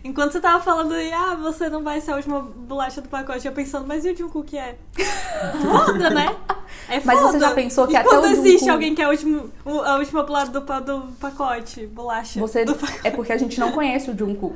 enquanto 0.08 0.32
você 0.32 0.40
tava 0.40 0.64
falando 0.64 0.94
aí, 0.94 1.12
ah, 1.12 1.36
você 1.36 1.70
não 1.70 1.84
vai 1.84 2.02
ser 2.02 2.12
a 2.12 2.16
última 2.16 2.42
bolacha 2.42 3.02
do 3.02 3.10
pacote, 3.10 3.46
eu 3.48 3.54
pensando, 3.54 3.88
mas 3.88 4.06
e 4.06 4.12
o 4.12 4.18
Jungkook 4.18 4.48
que 4.50 4.58
é? 4.58 4.78
Foda, 5.62 6.10
né? 6.10 6.36
É 6.90 7.00
Mas 7.04 7.20
foda. 7.20 7.32
você 7.32 7.40
já 7.40 7.52
pensou 7.52 7.88
que 7.88 7.94
e 7.94 7.96
até 7.96 8.10
quando 8.10 8.24
o 8.24 8.28
existe 8.28 8.70
alguém 8.70 8.94
que 8.96 9.02
é 9.02 9.06
a 9.06 9.10
última, 9.10 9.46
a 9.86 9.98
última 9.98 10.24
bolacha 10.24 10.52
do, 10.52 10.60
do 10.62 11.14
pacote, 11.20 11.86
bolacha 11.88 12.40
Você 12.40 12.66
pacote. 12.66 13.02
é 13.04 13.12
porque 13.12 13.32
a 13.32 13.38
gente 13.38 13.60
não 13.60 13.72
conhece 13.72 14.10
o 14.10 14.18
Jungkook. 14.18 14.56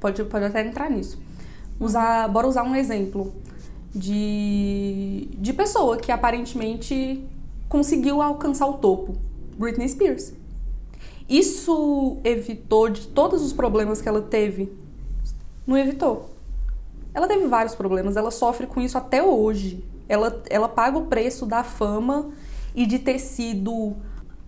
Pode, 0.00 0.24
pode 0.24 0.44
até 0.44 0.66
entrar 0.66 0.90
nisso. 0.90 1.18
Usar, 1.80 2.28
bora 2.28 2.46
usar 2.46 2.62
um 2.62 2.74
exemplo 2.74 3.34
de 3.94 5.28
de 5.38 5.52
pessoa 5.52 5.96
que 5.96 6.12
aparentemente 6.12 7.24
conseguiu 7.68 8.20
alcançar 8.22 8.66
o 8.66 8.74
topo. 8.74 9.16
Britney 9.56 9.88
Spears. 9.88 10.34
Isso 11.28 12.18
evitou 12.22 12.88
de 12.88 13.08
todos 13.08 13.42
os 13.42 13.52
problemas 13.52 14.00
que 14.00 14.08
ela 14.08 14.22
teve? 14.22 14.72
Não 15.66 15.76
evitou. 15.76 16.30
Ela 17.12 17.26
teve 17.26 17.46
vários 17.46 17.74
problemas, 17.74 18.16
ela 18.16 18.30
sofre 18.30 18.66
com 18.66 18.80
isso 18.80 18.96
até 18.96 19.22
hoje. 19.22 19.84
Ela, 20.08 20.42
ela 20.48 20.68
paga 20.68 20.98
o 20.98 21.06
preço 21.06 21.46
da 21.46 21.64
fama 21.64 22.30
e 22.74 22.86
de 22.86 22.98
ter 22.98 23.18
sido 23.18 23.96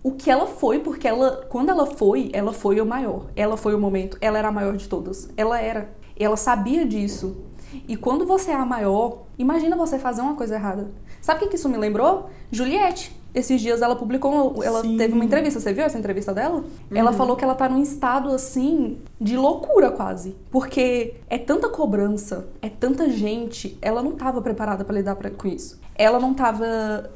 o 0.01 0.11
que 0.13 0.31
ela 0.31 0.47
foi, 0.47 0.79
porque 0.79 1.07
ela, 1.07 1.45
quando 1.49 1.69
ela 1.69 1.85
foi, 1.85 2.29
ela 2.31 2.53
foi 2.53 2.79
o 2.79 2.85
maior. 2.85 3.25
Ela 3.35 3.57
foi 3.57 3.75
o 3.75 3.79
momento, 3.79 4.17
ela 4.21 4.37
era 4.37 4.47
a 4.47 4.51
maior 4.51 4.77
de 4.77 4.87
todas. 4.87 5.29
Ela 5.35 5.59
era. 5.59 5.89
Ela 6.17 6.37
sabia 6.37 6.85
disso. 6.85 7.43
E 7.87 7.97
quando 7.97 8.25
você 8.25 8.51
é 8.51 8.55
a 8.55 8.65
maior, 8.65 9.23
imagina 9.37 9.75
você 9.75 9.99
fazer 9.99 10.21
uma 10.21 10.35
coisa 10.35 10.55
errada. 10.55 10.91
Sabe 11.21 11.45
o 11.45 11.49
que 11.49 11.55
isso 11.55 11.69
me 11.69 11.77
lembrou? 11.77 12.29
Juliette. 12.51 13.18
Esses 13.33 13.61
dias 13.61 13.81
ela 13.81 13.95
publicou, 13.95 14.63
ela 14.63 14.81
Sim. 14.81 14.97
teve 14.97 15.13
uma 15.13 15.23
entrevista, 15.23 15.59
você 15.59 15.71
viu 15.71 15.83
essa 15.83 15.97
entrevista 15.99 16.33
dela? 16.33 16.63
Ela 16.93 17.13
falou 17.13 17.35
que 17.35 17.43
ela 17.43 17.53
tá 17.53 17.69
num 17.69 17.81
estado 17.81 18.29
assim 18.29 18.97
de 19.21 19.37
loucura 19.37 19.91
quase, 19.91 20.35
porque 20.49 21.13
é 21.29 21.37
tanta 21.37 21.69
cobrança, 21.69 22.47
é 22.61 22.69
tanta 22.69 23.07
gente, 23.09 23.77
ela 23.81 24.01
não 24.01 24.13
tava 24.13 24.41
preparada 24.41 24.83
pra 24.83 24.95
lidar 24.95 25.15
pra- 25.15 25.29
com 25.29 25.47
isso. 25.47 25.79
Ela 25.95 26.19
não 26.19 26.33
tava 26.33 27.11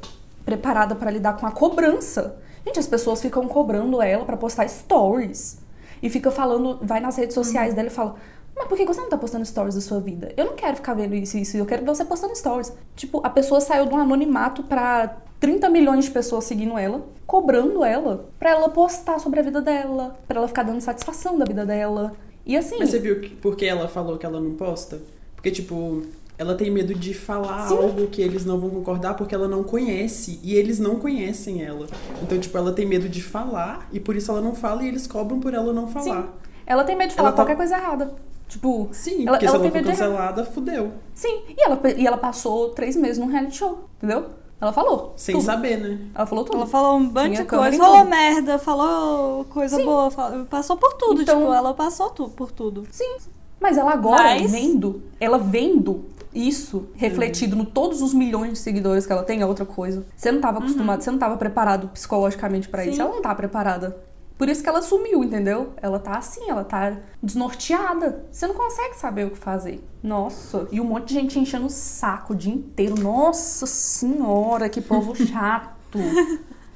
preparada 0.46 0.94
pra 0.96 1.10
lidar 1.10 1.38
com 1.38 1.48
a 1.48 1.52
cobrança. 1.52 2.36
Gente, 2.66 2.80
as 2.80 2.88
pessoas 2.88 3.22
ficam 3.22 3.48
cobrando 3.48 4.02
ela 4.02 4.24
pra 4.24 4.38
postar 4.38 4.68
stories 4.68 5.58
e 6.02 6.10
fica 6.10 6.30
falando, 6.32 6.80
vai 6.82 7.00
nas 7.00 7.16
redes 7.18 7.34
sociais 7.34 7.74
dela 7.74 7.88
e 7.88 7.92
fala: 7.92 8.16
mas 8.56 8.68
por 8.68 8.78
que 8.78 8.86
você 8.86 9.02
não 9.02 9.10
tá 9.10 9.18
postando 9.18 9.46
stories 9.46 9.76
da 9.76 9.82
sua 9.82 10.00
vida? 10.00 10.32
Eu 10.38 10.46
não 10.46 10.54
quero 10.54 10.76
ficar 10.76 10.94
vendo 10.94 11.16
isso 11.16 11.38
e 11.38 11.42
isso, 11.42 11.58
eu 11.58 11.66
quero 11.66 11.82
ver 11.84 11.90
você 11.90 12.06
postando 12.06 12.36
stories. 12.36 12.72
Tipo, 12.96 13.20
a 13.24 13.30
pessoa 13.30 13.60
saiu 13.60 13.86
de 13.88 13.94
um 13.94 13.98
anonimato 13.98 14.64
pra 14.64 15.18
30 15.44 15.70
milhões 15.70 16.06
de 16.06 16.12
pessoas 16.12 16.46
seguindo 16.46 16.78
ela, 16.78 17.06
cobrando 17.28 17.84
ela 17.84 18.30
pra 18.40 18.52
ela 18.52 18.70
postar 18.70 19.20
sobre 19.20 19.42
a 19.42 19.44
vida 19.44 19.62
dela, 19.62 20.18
pra 20.26 20.38
ela 20.38 20.48
ficar 20.48 20.64
dando 20.64 20.80
satisfação 20.80 21.38
da 21.38 21.44
vida 21.44 21.66
dela. 21.66 22.14
E 22.46 22.56
assim, 22.56 22.78
Mas 22.80 22.92
você 22.92 22.98
viu 23.00 23.20
que, 23.20 23.28
por 23.28 23.58
que 23.58 23.66
ela 23.66 23.90
falou 23.90 24.18
que 24.18 24.26
ela 24.26 24.40
não 24.40 24.52
posta? 24.54 25.02
Porque, 25.36 25.52
tipo, 25.52 26.04
ela 26.38 26.56
tem 26.56 26.72
medo 26.72 26.96
de 26.96 27.14
falar 27.14 27.68
Sim. 27.68 27.76
algo 27.76 28.08
que 28.08 28.22
eles 28.22 28.46
não 28.46 28.58
vão 28.58 28.70
concordar 28.70 29.16
porque 29.16 29.36
ela 29.36 29.50
não 29.50 29.66
conhece. 29.66 30.40
E 30.42 30.56
eles 30.56 30.80
não 30.80 30.96
conhecem 30.96 31.62
ela. 31.62 31.88
Então, 32.22 32.40
tipo, 32.40 32.58
ela 32.58 32.72
tem 32.72 32.86
medo 32.86 33.10
de 33.10 33.22
falar 33.22 33.90
e 33.92 34.00
por 34.00 34.16
isso 34.16 34.32
ela 34.32 34.40
não 34.40 34.56
fala 34.56 34.82
e 34.84 34.88
eles 34.88 35.06
cobram 35.08 35.42
por 35.42 35.54
ela 35.54 35.74
não 35.74 35.90
falar. 35.90 36.34
ela 36.66 36.86
tem 36.86 36.96
medo 36.96 37.10
de 37.10 37.16
falar 37.18 37.32
tá- 37.32 37.36
qualquer 37.36 37.58
coisa 37.58 37.76
errada. 37.76 38.14
Tipo, 38.48 38.88
Sim, 38.94 39.24
Ela- 39.28 39.32
porque 39.32 39.46
ela 39.46 39.58
se 39.58 39.62
ela 39.62 39.72
for 39.72 39.78
de 39.82 39.88
cancelada, 39.90 40.46
fudeu. 40.46 40.92
sim. 41.14 41.42
E 41.50 41.62
ela, 41.62 41.82
e 41.98 42.08
ela 42.08 42.18
passou 42.18 42.70
três 42.70 42.96
meses 42.96 43.18
num 43.18 43.26
reality 43.28 43.58
show, 43.58 43.90
entendeu? 43.98 44.28
Ela 44.62 44.72
falou. 44.72 45.14
Sem 45.18 45.36
tudo. 45.36 45.46
saber, 45.46 45.78
né? 45.78 46.00
Ela 46.16 46.26
falou 46.26 46.46
tudo. 46.46 46.58
Ela 46.58 46.68
falou 46.68 46.98
um 46.98 47.10
bando 47.10 47.32
Tinha 47.32 47.42
de 47.44 47.50
coisa, 47.50 47.78
falou 47.78 47.98
tudo. 48.00 48.10
merda, 48.10 48.58
falou 48.60 49.46
coisa 49.46 49.76
Sim. 49.76 49.86
boa, 49.86 50.10
falou- 50.10 50.46
passou 50.46 50.78
por 50.78 50.94
tudo, 50.94 51.22
Então- 51.22 51.40
tipo, 51.42 51.54
ela 51.54 51.74
passou 51.74 52.10
tu, 52.12 52.30
por 52.30 52.52
tudo. 52.52 52.86
Sim. 52.92 53.18
Mas 53.60 53.78
ela 53.78 53.92
agora, 53.94 54.24
Mas- 54.24 54.52
vendo, 54.52 55.02
ela 55.20 55.38
vendo 55.38 56.06
isso 56.34 56.88
refletido 56.96 57.56
no 57.56 57.66
todos 57.66 58.02
os 58.02 58.14
milhões 58.14 58.54
de 58.54 58.58
seguidores 58.60 59.06
que 59.06 59.12
ela 59.12 59.24
tem, 59.24 59.42
é 59.42 59.46
outra 59.46 59.66
coisa. 59.66 60.06
Você 60.16 60.32
não 60.32 60.42
tava 60.42 60.60
acostumado, 60.60 61.02
você 61.02 61.12
não 61.12 61.20
tava 61.20 61.38
preparado 61.38 61.88
psicologicamente 61.90 62.68
pra 62.70 62.86
isso. 62.86 63.02
Ela 63.02 63.12
não 63.12 63.22
tá 63.22 63.36
preparada. 63.36 63.96
Por 64.44 64.50
isso 64.50 64.62
que 64.62 64.68
ela 64.68 64.82
sumiu, 64.82 65.24
entendeu? 65.24 65.72
Ela 65.82 65.98
tá 65.98 66.18
assim, 66.18 66.50
ela 66.50 66.66
tá 66.66 66.98
desnorteada. 67.24 68.26
Você 68.30 68.46
não 68.46 68.54
consegue 68.54 68.94
saber 68.98 69.26
o 69.26 69.30
que 69.30 69.38
fazer. 69.38 69.82
Nossa, 70.04 70.68
e 70.70 70.82
um 70.82 70.84
monte 70.84 71.08
de 71.08 71.14
gente 71.14 71.40
enchendo 71.40 71.68
o 71.68 71.70
saco 71.70 72.34
o 72.34 72.36
dia 72.36 72.54
inteiro. 72.54 73.00
Nossa 73.00 73.66
senhora, 73.66 74.68
que 74.68 74.82
povo 74.82 75.16
chato. 75.26 75.98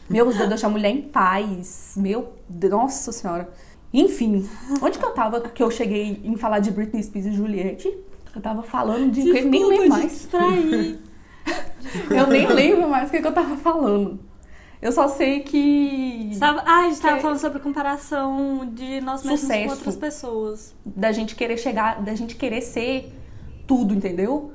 Meu 0.10 0.32
Deus, 0.32 0.48
deixa 0.48 0.66
a 0.66 0.70
mulher 0.70 0.92
em 0.92 1.02
paz. 1.02 1.96
Meu, 1.98 2.36
nossa 2.50 3.12
senhora. 3.12 3.50
Enfim, 3.94 4.50
onde 4.82 4.98
que 4.98 5.04
eu 5.04 5.12
tava 5.12 5.42
que 5.42 5.62
eu 5.62 5.70
cheguei 5.70 6.22
em 6.24 6.38
falar 6.38 6.60
de 6.60 6.72
Britney 6.72 7.04
Spears 7.04 7.28
e 7.28 7.34
Juliette? 7.34 7.98
Eu 8.34 8.42
tava 8.42 8.64
falando 8.64 9.12
de 9.12 9.24
que 9.24 9.40
eu 9.40 9.46
nem 9.46 9.66
lembro 9.66 9.90
mais. 9.90 10.10
Distrair. 10.10 11.00
Eu 12.10 12.28
nem 12.28 12.48
lembro 12.48 12.90
mais 12.90 13.08
o 13.08 13.12
que, 13.12 13.22
que 13.22 13.28
eu 13.28 13.32
tava 13.32 13.56
falando. 13.56 14.20
Eu 14.82 14.92
só 14.92 15.08
sei 15.08 15.40
que. 15.40 16.32
Tava- 16.40 16.62
ah, 16.66 16.82
a 16.82 16.90
gente 16.90 17.02
tava 17.02 17.16
Que- 17.16 17.22
falando 17.24 17.40
sobre 17.40 17.60
comparação 17.60 18.66
de 18.74 19.02
nós 19.02 19.24
mesmos 19.24 19.42
Sucesso. 19.42 19.66
com 19.66 19.72
outras 19.72 19.96
pessoas. 19.96 20.76
Da 20.86 21.12
gente 21.12 21.36
querer 21.36 21.58
chegar, 21.58 22.02
da 22.02 22.14
gente 22.14 22.36
querer 22.36 22.62
ser 22.62 23.12
tudo, 23.66 23.94
entendeu? 23.94 24.52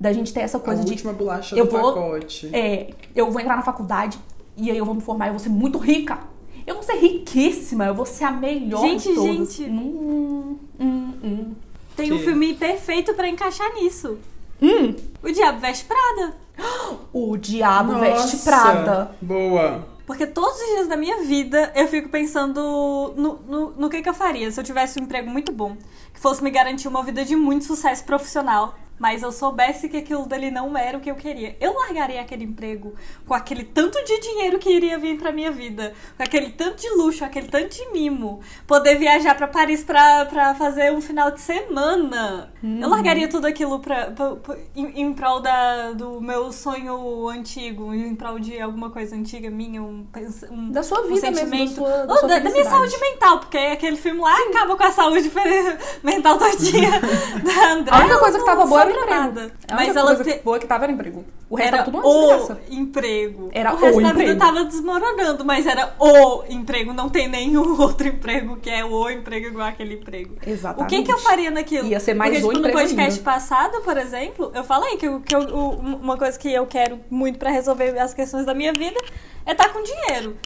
Da 0.00 0.12
gente 0.12 0.32
ter 0.32 0.40
essa 0.40 0.56
A 0.58 0.60
coisa 0.60 0.82
de. 0.84 0.90
última 0.90 1.12
bolacha 1.12 1.54
eu 1.56 1.64
do 1.66 1.70
vou- 1.70 1.92
pacote. 1.94 2.50
É, 2.52 2.92
eu 3.14 3.30
vou 3.30 3.40
entrar 3.40 3.54
na 3.56 3.62
faculdade 3.62 4.18
e 4.56 4.68
aí 4.70 4.76
eu 4.76 4.84
vou 4.84 4.94
me 4.96 5.00
formar 5.00 5.26
e 5.26 5.28
eu 5.28 5.32
vou 5.34 5.40
ser 5.40 5.48
muito 5.50 5.78
rica. 5.78 6.18
Eu 6.66 6.74
vou 6.74 6.82
ser 6.82 6.94
riquíssima, 6.96 7.86
eu 7.86 7.94
vou 7.94 8.04
ser 8.06 8.24
a 8.24 8.30
melhor 8.32 8.80
Gente, 8.80 9.08
de 9.08 9.14
todas. 9.14 9.54
gente. 9.54 9.62
Hum, 9.70 10.56
hum, 10.80 11.12
hum. 11.22 11.52
Tem 11.96 12.12
um 12.12 12.18
Que? 12.18 12.24
filme 12.24 12.54
perfeito 12.54 13.14
pra 13.14 13.28
encaixar 13.28 13.72
nisso. 13.74 14.18
Hum, 14.62 14.94
O 15.22 15.32
Diabo 15.32 15.58
Veste 15.58 15.84
Prada. 15.84 16.42
o 17.12 17.36
diabo 17.36 17.98
veste 17.98 18.36
Nossa, 18.36 18.44
Prada. 18.44 19.16
Boa. 19.20 19.86
Porque 20.06 20.26
todos 20.26 20.60
os 20.60 20.66
dias 20.66 20.88
da 20.88 20.96
minha 20.96 21.22
vida 21.24 21.72
eu 21.74 21.86
fico 21.88 22.08
pensando 22.08 23.14
no, 23.16 23.34
no, 23.46 23.70
no 23.70 23.90
que, 23.90 24.02
que 24.02 24.08
eu 24.08 24.14
faria 24.14 24.50
se 24.50 24.60
eu 24.60 24.64
tivesse 24.64 25.00
um 25.00 25.04
emprego 25.04 25.30
muito 25.30 25.52
bom, 25.52 25.76
que 26.12 26.20
fosse 26.20 26.42
me 26.42 26.50
garantir 26.50 26.88
uma 26.88 27.02
vida 27.02 27.24
de 27.24 27.36
muito 27.36 27.64
sucesso 27.64 28.04
profissional, 28.04 28.74
mas 29.02 29.20
eu 29.20 29.32
soubesse 29.32 29.88
que 29.88 29.96
aquilo 29.96 30.26
dali 30.26 30.48
não 30.48 30.78
era 30.78 30.96
o 30.96 31.00
que 31.00 31.10
eu 31.10 31.16
queria. 31.16 31.56
Eu 31.60 31.74
largaria 31.74 32.20
aquele 32.20 32.44
emprego 32.44 32.94
com 33.26 33.34
aquele 33.34 33.64
tanto 33.64 33.98
de 34.04 34.20
dinheiro 34.20 34.60
que 34.60 34.70
iria 34.70 34.96
vir 34.96 35.18
pra 35.18 35.32
minha 35.32 35.50
vida, 35.50 35.92
com 36.16 36.22
aquele 36.22 36.50
tanto 36.50 36.76
de 36.80 36.88
luxo, 36.90 37.24
aquele 37.24 37.48
tanto 37.48 37.74
de 37.74 37.84
mimo, 37.90 38.40
poder 38.64 38.94
viajar 38.96 39.34
pra 39.34 39.48
Paris 39.48 39.82
pra, 39.82 40.24
pra 40.26 40.54
fazer 40.54 40.92
um 40.92 41.00
final 41.00 41.32
de 41.32 41.40
semana. 41.40 42.52
Eu 42.62 42.88
largaria 42.88 43.26
tudo 43.28 43.46
aquilo 43.46 43.80
pra, 43.80 44.12
pra- 44.12 44.36
pra- 44.36 44.56
em, 44.76 45.00
em 45.02 45.12
prol 45.12 45.40
da, 45.40 45.90
do 45.92 46.20
meu 46.20 46.52
sonho 46.52 47.28
antigo, 47.28 47.92
em 47.92 48.14
prol 48.14 48.38
de 48.38 48.60
alguma 48.60 48.88
coisa 48.90 49.16
antiga 49.16 49.50
minha, 49.50 49.82
um, 49.82 50.06
um 50.50 50.70
Da 50.70 50.84
sua 50.84 51.00
um 51.00 51.08
vida 51.08 51.28
mesmo, 51.28 51.32
da 51.32 51.34
sentimento. 51.40 51.74
sua, 51.74 52.06
da 52.06 52.16
sua 52.18 52.28
da, 52.28 52.38
da 52.38 52.50
minha 52.50 52.64
saúde 52.64 52.96
mental, 53.00 53.38
porque 53.40 53.58
aquele 53.58 53.96
filme 53.96 54.20
lá 54.20 54.32
acaba 54.48 54.76
com 54.76 54.84
a 54.84 54.92
saúde 54.92 55.28
mental 56.04 56.38
todinha 56.38 56.90
da 57.42 57.72
André. 57.72 57.92
A 57.96 57.98
única 58.00 58.18
coisa 58.18 58.38
que 58.38 58.44
tava 58.44 58.64
boa 58.64 58.82
era 58.82 58.91
o. 59.00 59.52
A 59.68 59.74
Mas 59.74 59.96
ela 59.96 60.14
coisa 60.16 60.24
te- 60.24 60.42
boa 60.42 60.58
que 60.58 60.66
tava 60.66 60.84
era 60.84 60.92
emprego. 60.92 61.24
O 61.50 61.56
resto 61.56 61.74
era 61.74 61.82
tudo 61.84 61.98
uma 61.98 62.06
o 62.06 62.28
desgraça. 62.38 62.60
emprego. 62.70 63.50
Era 63.52 63.74
o 63.74 63.76
resto 63.76 63.98
o 63.98 64.02
da 64.02 64.12
vida 64.12 64.36
tava 64.36 64.64
desmoronando, 64.64 65.44
mas 65.44 65.66
era 65.66 65.94
o 65.98 66.42
emprego. 66.48 66.92
Não 66.92 67.08
tem 67.08 67.28
nenhum 67.28 67.76
outro 67.80 68.08
emprego 68.08 68.56
que 68.56 68.70
é 68.70 68.84
o 68.84 69.10
emprego 69.10 69.46
igual 69.48 69.66
aquele 69.68 69.94
emprego. 69.94 70.36
O 70.44 70.48
Exatamente. 70.48 70.96
que, 70.96 71.02
que 71.02 71.12
eu 71.12 71.18
faria 71.18 71.50
naquilo? 71.50 71.88
Ia 71.88 72.00
ser 72.00 72.14
mais 72.14 72.32
Porque, 72.40 72.46
o 72.46 72.52
tipo, 72.52 72.66
no 72.66 72.72
podcast 72.72 73.18
ainda. 73.18 73.22
passado, 73.30 73.80
por 73.82 73.96
exemplo, 73.96 74.50
eu 74.54 74.64
falei 74.64 74.96
que, 74.96 75.06
eu- 75.06 75.20
que 75.20 75.34
eu- 75.34 75.54
o- 75.54 75.70
uma 75.78 76.16
coisa 76.16 76.38
que 76.38 76.52
eu 76.52 76.66
quero 76.66 76.98
muito 77.10 77.38
pra 77.38 77.50
resolver 77.50 77.98
as 77.98 78.14
questões 78.14 78.46
da 78.46 78.54
minha 78.54 78.72
vida 78.72 79.00
é 79.44 79.52
estar 79.52 79.68
com 79.72 79.82
dinheiro. 79.82 80.36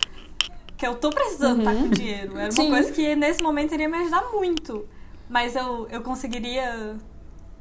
Que 0.76 0.86
eu 0.86 0.94
tô 0.96 1.08
precisando 1.10 1.60
estar 1.60 1.74
com 1.74 1.88
dinheiro. 1.88 2.32
Era 2.36 2.44
uma 2.46 2.50
Sim. 2.50 2.68
coisa 2.70 2.92
que 2.92 3.16
nesse 3.16 3.42
momento 3.42 3.72
iria 3.72 3.88
me 3.88 3.96
ajudar 3.98 4.24
muito. 4.32 4.86
Mas 5.28 5.56
eu, 5.56 5.88
eu 5.90 6.02
conseguiria 6.02 6.96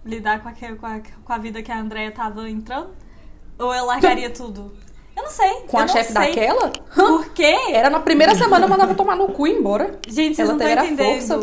lidar 0.05 0.41
com, 0.41 0.49
aquele, 0.49 0.75
com, 0.75 0.85
a, 0.85 0.99
com 1.23 1.33
a 1.33 1.37
vida 1.37 1.61
que 1.61 1.71
a 1.71 1.79
Andrea 1.79 2.11
tava 2.11 2.49
entrando? 2.49 2.89
Ou 3.57 3.73
eu 3.73 3.85
largaria 3.85 4.29
tudo? 4.31 4.71
Eu 5.17 5.23
não 5.23 5.29
sei. 5.31 5.49
Com 5.67 5.77
eu 5.79 5.83
a 5.83 5.87
chefe 5.87 6.13
daquela? 6.13 6.69
Por 6.93 7.29
quê? 7.33 7.55
Era 7.71 7.89
na 7.89 7.99
primeira 7.99 8.35
semana 8.35 8.65
eu 8.65 8.69
mandava 8.69 8.93
tomar 8.93 9.15
no 9.15 9.27
cu 9.29 9.47
e 9.47 9.51
ir 9.51 9.57
embora. 9.57 9.97
Gente, 10.07 10.35
vocês 10.35 10.47
Ela 10.49 10.57
não 10.57 10.67
estão 10.67 10.85
entendendo. 10.85 11.05
força. 11.15 11.39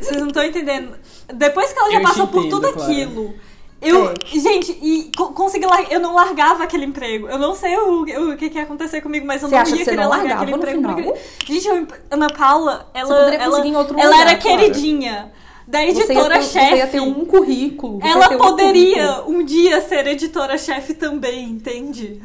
Vocês 0.00 0.20
não 0.20 0.28
estão 0.28 0.42
entendendo. 0.42 0.94
Depois 1.32 1.72
que 1.72 1.78
ela 1.78 1.90
já 1.90 1.98
Eu 1.98 2.02
passou 2.02 2.26
por 2.26 2.40
entendo, 2.40 2.50
tudo 2.60 2.72
Clara. 2.72 2.90
aquilo. 2.90 3.34
Eu, 3.80 4.10
É. 4.10 4.14
gente, 4.40 4.72
e 4.82 5.08
co- 5.16 5.32
consegui 5.32 5.64
lar- 5.66 5.86
eu 5.92 6.00
não 6.00 6.12
largava 6.14 6.64
aquele 6.64 6.84
emprego. 6.86 7.28
Eu 7.28 7.38
não 7.38 7.54
sei 7.54 7.76
o, 7.76 8.02
o 8.32 8.36
que, 8.36 8.50
que 8.50 8.56
ia 8.58 8.64
acontecer 8.64 9.00
comigo, 9.02 9.24
mas 9.24 9.40
eu 9.42 9.48
Você 9.48 9.54
não 9.54 9.62
acha 9.62 9.76
ia 9.76 9.84
querer 9.84 9.96
não 9.98 10.08
largar 10.08 10.36
aquele 10.42 10.56
emprego. 10.56 10.80
final? 10.80 11.16
Gente, 11.46 11.68
eu, 11.68 11.86
Ana 12.10 12.26
Paula, 12.28 12.90
ela, 12.92 13.14
poderia 13.14 13.38
ela, 13.38 13.50
conseguir 13.50 13.68
em 13.68 13.76
outro 13.76 13.96
ela 14.00 14.10
lugar, 14.10 14.26
era 14.26 14.36
queridinha 14.38 15.30
da 15.68 15.84
editora-chefe. 15.84 16.70
você 16.70 16.76
ia 16.76 16.86
ter 16.86 17.00
um 17.00 17.24
currículo. 17.24 18.00
Ela 18.02 18.34
um 18.34 18.38
poderia 18.38 19.06
currículo. 19.14 19.36
um 19.38 19.44
dia 19.44 19.80
ser 19.82 20.06
editora-chefe 20.06 20.94
também, 20.94 21.44
entende? 21.44 22.22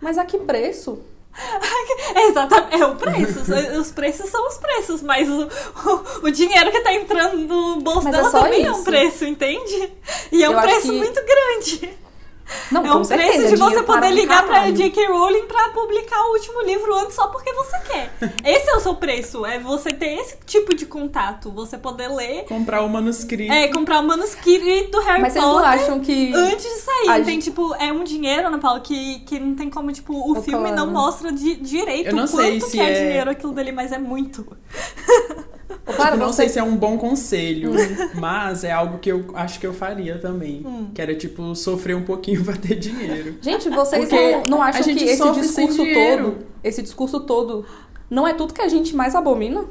Mas 0.00 0.16
a 0.18 0.24
que 0.24 0.38
preço? 0.38 1.00
Exatamente, 2.28 2.80
é 2.80 2.86
o 2.86 2.94
preço. 2.94 3.40
Os 3.80 3.90
preços 3.90 4.30
são 4.30 4.46
os 4.46 4.56
preços, 4.56 5.02
mas 5.02 5.28
o, 5.28 5.42
o, 5.42 6.26
o 6.26 6.30
dinheiro 6.30 6.70
que 6.70 6.80
tá 6.80 6.94
entrando 6.94 7.38
no 7.38 7.80
bolso 7.80 8.04
Mas 8.04 8.14
é 8.14 8.16
dela 8.18 8.30
só 8.30 8.42
também 8.42 8.64
é 8.64 8.70
um 8.70 8.74
isso. 8.74 8.84
preço, 8.84 9.24
entende? 9.24 9.92
E 10.30 10.44
é 10.44 10.48
um 10.48 10.52
Eu 10.54 10.60
preço 10.60 10.82
que- 10.82 10.92
muito 10.92 11.20
grande. 11.24 11.98
Não, 12.70 12.84
é 12.84 12.88
com 12.88 12.98
um 12.98 13.04
certeza, 13.04 13.32
preço 13.38 13.50
de 13.50 13.56
você 13.56 13.82
poder 13.82 14.00
para 14.00 14.10
ligar 14.10 14.42
pra 14.44 14.54
caralho. 14.54 14.74
J.K. 14.74 15.06
Rowling 15.06 15.46
pra 15.46 15.70
publicar 15.70 16.20
o 16.28 16.32
último 16.32 16.60
livro 16.62 16.94
antes 16.96 17.14
só 17.14 17.28
porque 17.28 17.52
você 17.52 17.78
quer. 17.80 18.12
Esse 18.44 18.68
é 18.70 18.76
o 18.76 18.80
seu 18.80 18.94
preço, 18.96 19.46
é 19.46 19.58
você 19.58 19.90
ter 19.92 20.18
esse 20.20 20.36
tipo 20.44 20.74
de 20.74 20.84
contato, 20.86 21.50
você 21.50 21.78
poder 21.78 22.08
ler, 22.08 22.44
Comprar 22.44 22.82
o 22.82 22.88
manuscrito. 22.88 23.52
é, 23.52 23.68
comprar 23.68 24.00
o 24.00 24.02
manuscrito 24.06 24.90
do 24.90 25.00
Harry 25.00 25.22
Mas 25.22 25.32
vocês 25.32 25.44
não 25.44 25.52
Potter. 25.54 25.68
acham 25.68 26.00
que. 26.00 26.32
Antes 26.34 26.64
de 26.64 26.80
sair, 26.80 27.08
A 27.08 27.14
tem 27.14 27.24
gente- 27.24 27.44
tipo, 27.44 27.74
é 27.76 27.92
um 27.92 28.04
dinheiro, 28.04 28.46
Ana 28.48 28.58
Paula, 28.58 28.80
que, 28.80 29.20
que 29.20 29.38
não 29.40 29.54
tem 29.54 29.70
como, 29.70 29.90
tipo, 29.92 30.12
o 30.30 30.42
filme 30.42 30.70
não 30.70 30.86
mostra 30.90 31.32
di- 31.32 31.56
direito 31.56 32.08
Eu 32.08 32.16
não 32.16 32.24
o 32.24 32.28
quanto 32.28 32.42
sei 32.42 32.60
que 32.60 32.66
se 32.66 32.80
é, 32.80 32.90
é- 32.90 33.04
dinheiro 33.06 33.30
aquilo 33.30 33.52
dali, 33.52 33.72
mas 33.72 33.90
é 33.92 33.98
muito. 33.98 34.46
Tipo, 35.86 36.16
não 36.16 36.26
você- 36.28 36.36
sei 36.42 36.48
se 36.48 36.58
é 36.58 36.62
um 36.62 36.76
bom 36.76 36.96
conselho, 36.98 37.72
mas 38.14 38.64
é 38.64 38.72
algo 38.72 38.98
que 38.98 39.10
eu 39.10 39.24
acho 39.34 39.58
que 39.60 39.66
eu 39.66 39.72
faria 39.74 40.18
também. 40.18 40.62
Hum. 40.64 40.90
Que 40.94 41.00
era, 41.02 41.14
tipo, 41.14 41.54
sofrer 41.54 41.96
um 41.96 42.02
pouquinho 42.04 42.42
pra 42.44 42.56
ter 42.56 42.76
dinheiro. 42.76 43.36
Gente, 43.40 43.68
vocês 43.70 44.08
Porque 44.08 44.32
não, 44.36 44.44
não 44.58 44.62
acham 44.62 44.80
a 44.80 44.84
gente 44.84 44.98
que 45.04 45.10
esse 45.10 45.30
discurso 45.32 45.84
todo, 45.92 46.38
esse 46.62 46.82
discurso 46.82 47.20
todo, 47.20 47.64
não 48.10 48.26
é 48.26 48.34
tudo 48.34 48.52
que 48.54 48.60
a 48.62 48.68
gente 48.68 48.94
mais 48.94 49.14
abomina? 49.14 49.64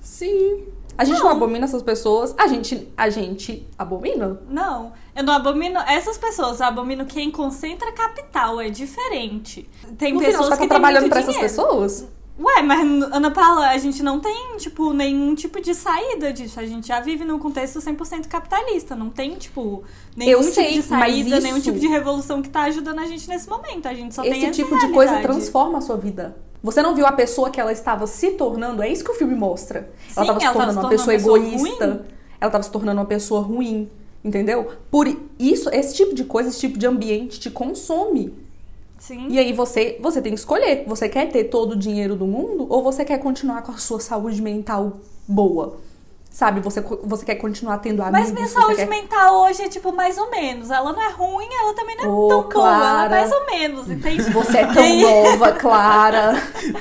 Sim. 0.00 0.66
A 0.98 1.04
gente 1.04 1.18
não, 1.20 1.24
Não. 1.26 1.32
abomina 1.32 1.64
essas 1.64 1.82
pessoas, 1.82 2.34
a 2.36 2.46
gente, 2.46 2.86
a 2.96 3.08
gente 3.08 3.66
abomina? 3.78 4.38
Não, 4.48 4.92
eu 5.16 5.24
não 5.24 5.32
abomino 5.32 5.80
essas 5.80 6.18
pessoas, 6.18 6.60
eu 6.60 6.66
abomino 6.66 7.06
quem 7.06 7.30
concentra 7.30 7.90
capital, 7.92 8.60
é 8.60 8.68
diferente. 8.68 9.66
Tem 9.96 10.12
No 10.12 10.20
final, 10.20 10.32
pessoas 10.32 10.48
você 10.48 10.50
tá 10.50 10.56
que 10.58 10.68
trabalhando 10.68 11.08
pra 11.08 11.20
essas 11.20 11.36
pessoas? 11.38 12.06
Ué, 12.38 12.62
mas 12.62 12.80
Ana 13.12 13.30
Paula, 13.30 13.68
a 13.68 13.78
gente 13.78 14.02
não 14.02 14.18
tem, 14.18 14.56
tipo, 14.56 14.92
nenhum 14.92 15.34
tipo 15.34 15.60
de 15.60 15.74
saída 15.74 16.32
disso. 16.32 16.58
A 16.58 16.64
gente 16.66 16.88
já 16.88 16.98
vive 16.98 17.24
num 17.24 17.38
contexto 17.38 17.78
100% 17.78 18.26
capitalista. 18.26 18.96
Não 18.96 19.10
tem, 19.10 19.34
tipo, 19.36 19.84
nenhum 20.16 20.30
Eu 20.32 20.40
tipo 20.40 20.52
sei, 20.54 20.72
de 20.74 20.82
saída, 20.82 21.40
nenhum 21.40 21.56
isso- 21.58 21.64
tipo 21.66 21.78
de 21.78 21.86
revolução 21.86 22.40
que 22.40 22.48
tá 22.48 22.62
ajudando 22.62 22.98
a 23.00 23.06
gente 23.06 23.28
nesse 23.28 23.48
momento. 23.48 23.86
A 23.86 23.94
gente 23.94 24.14
só 24.14 24.22
tem 24.22 24.32
Esse 24.44 24.50
tipo 24.62 24.70
de 24.78 24.88
coisa 24.88 25.12
realidade. 25.12 25.22
transforma 25.22 25.78
a 25.78 25.80
sua 25.82 25.96
vida. 25.98 26.36
Você 26.62 26.80
não 26.80 26.94
viu 26.94 27.06
a 27.06 27.12
pessoa 27.12 27.50
que 27.50 27.60
ela 27.60 27.72
estava 27.72 28.06
se 28.06 28.30
tornando? 28.32 28.82
É 28.82 28.88
isso 28.88 29.04
que 29.04 29.10
o 29.10 29.14
filme 29.14 29.34
mostra. 29.34 29.90
Sim, 30.08 30.12
ela 30.16 30.22
estava 30.22 30.40
se 30.40 30.46
tava 30.46 30.52
tornando 30.58 30.72
se 30.72 30.78
uma 30.78 30.82
tornando 30.82 30.88
pessoa 30.88 31.38
uma 31.38 31.38
pessoa 31.38 31.38
egoísta. 31.58 31.86
ruim. 31.86 32.00
Ela 32.40 32.48
estava 32.48 32.62
se 32.64 32.70
tornando 32.70 33.00
uma 33.00 33.06
pessoa 33.06 33.40
ruim. 33.42 33.90
Entendeu? 34.24 34.68
Por 34.90 35.06
isso, 35.38 35.68
esse 35.70 35.94
tipo 35.96 36.14
de 36.14 36.24
coisa, 36.24 36.48
esse 36.48 36.60
tipo 36.60 36.78
de 36.78 36.86
ambiente 36.86 37.38
te 37.40 37.50
consome. 37.50 38.32
Sim. 39.02 39.26
E 39.30 39.36
aí 39.36 39.52
você, 39.52 39.98
você 40.00 40.22
tem 40.22 40.32
que 40.32 40.38
escolher. 40.38 40.84
Você 40.86 41.08
quer 41.08 41.28
ter 41.28 41.44
todo 41.44 41.72
o 41.72 41.76
dinheiro 41.76 42.14
do 42.14 42.24
mundo 42.24 42.68
ou 42.70 42.84
você 42.84 43.04
quer 43.04 43.18
continuar 43.18 43.62
com 43.62 43.72
a 43.72 43.76
sua 43.76 43.98
saúde 43.98 44.40
mental 44.40 45.00
boa? 45.26 45.80
Sabe? 46.32 46.60
Você, 46.60 46.80
você 47.04 47.26
quer 47.26 47.34
continuar 47.34 47.76
tendo 47.78 48.02
amigos. 48.02 48.20
Mas 48.20 48.32
minha 48.32 48.48
saúde 48.48 48.76
quer... 48.76 48.88
mental 48.88 49.42
hoje 49.42 49.62
é, 49.62 49.68
tipo, 49.68 49.92
mais 49.92 50.16
ou 50.16 50.30
menos. 50.30 50.70
Ela 50.70 50.90
não 50.92 51.02
é 51.02 51.10
ruim, 51.10 51.46
ela 51.60 51.74
também 51.74 51.94
não 51.96 52.04
é 52.04 52.08
Ô, 52.08 52.28
tão 52.28 52.42
boa. 52.48 52.68
Ela 52.68 52.76
é 52.76 52.80
Clara. 52.80 53.10
mais 53.10 53.32
ou 53.32 53.46
menos, 53.46 53.90
entende? 53.90 54.22
Você 54.30 54.58
é 54.58 54.66
tão 54.66 54.96
nova, 55.00 55.52
Clara. 55.52 56.32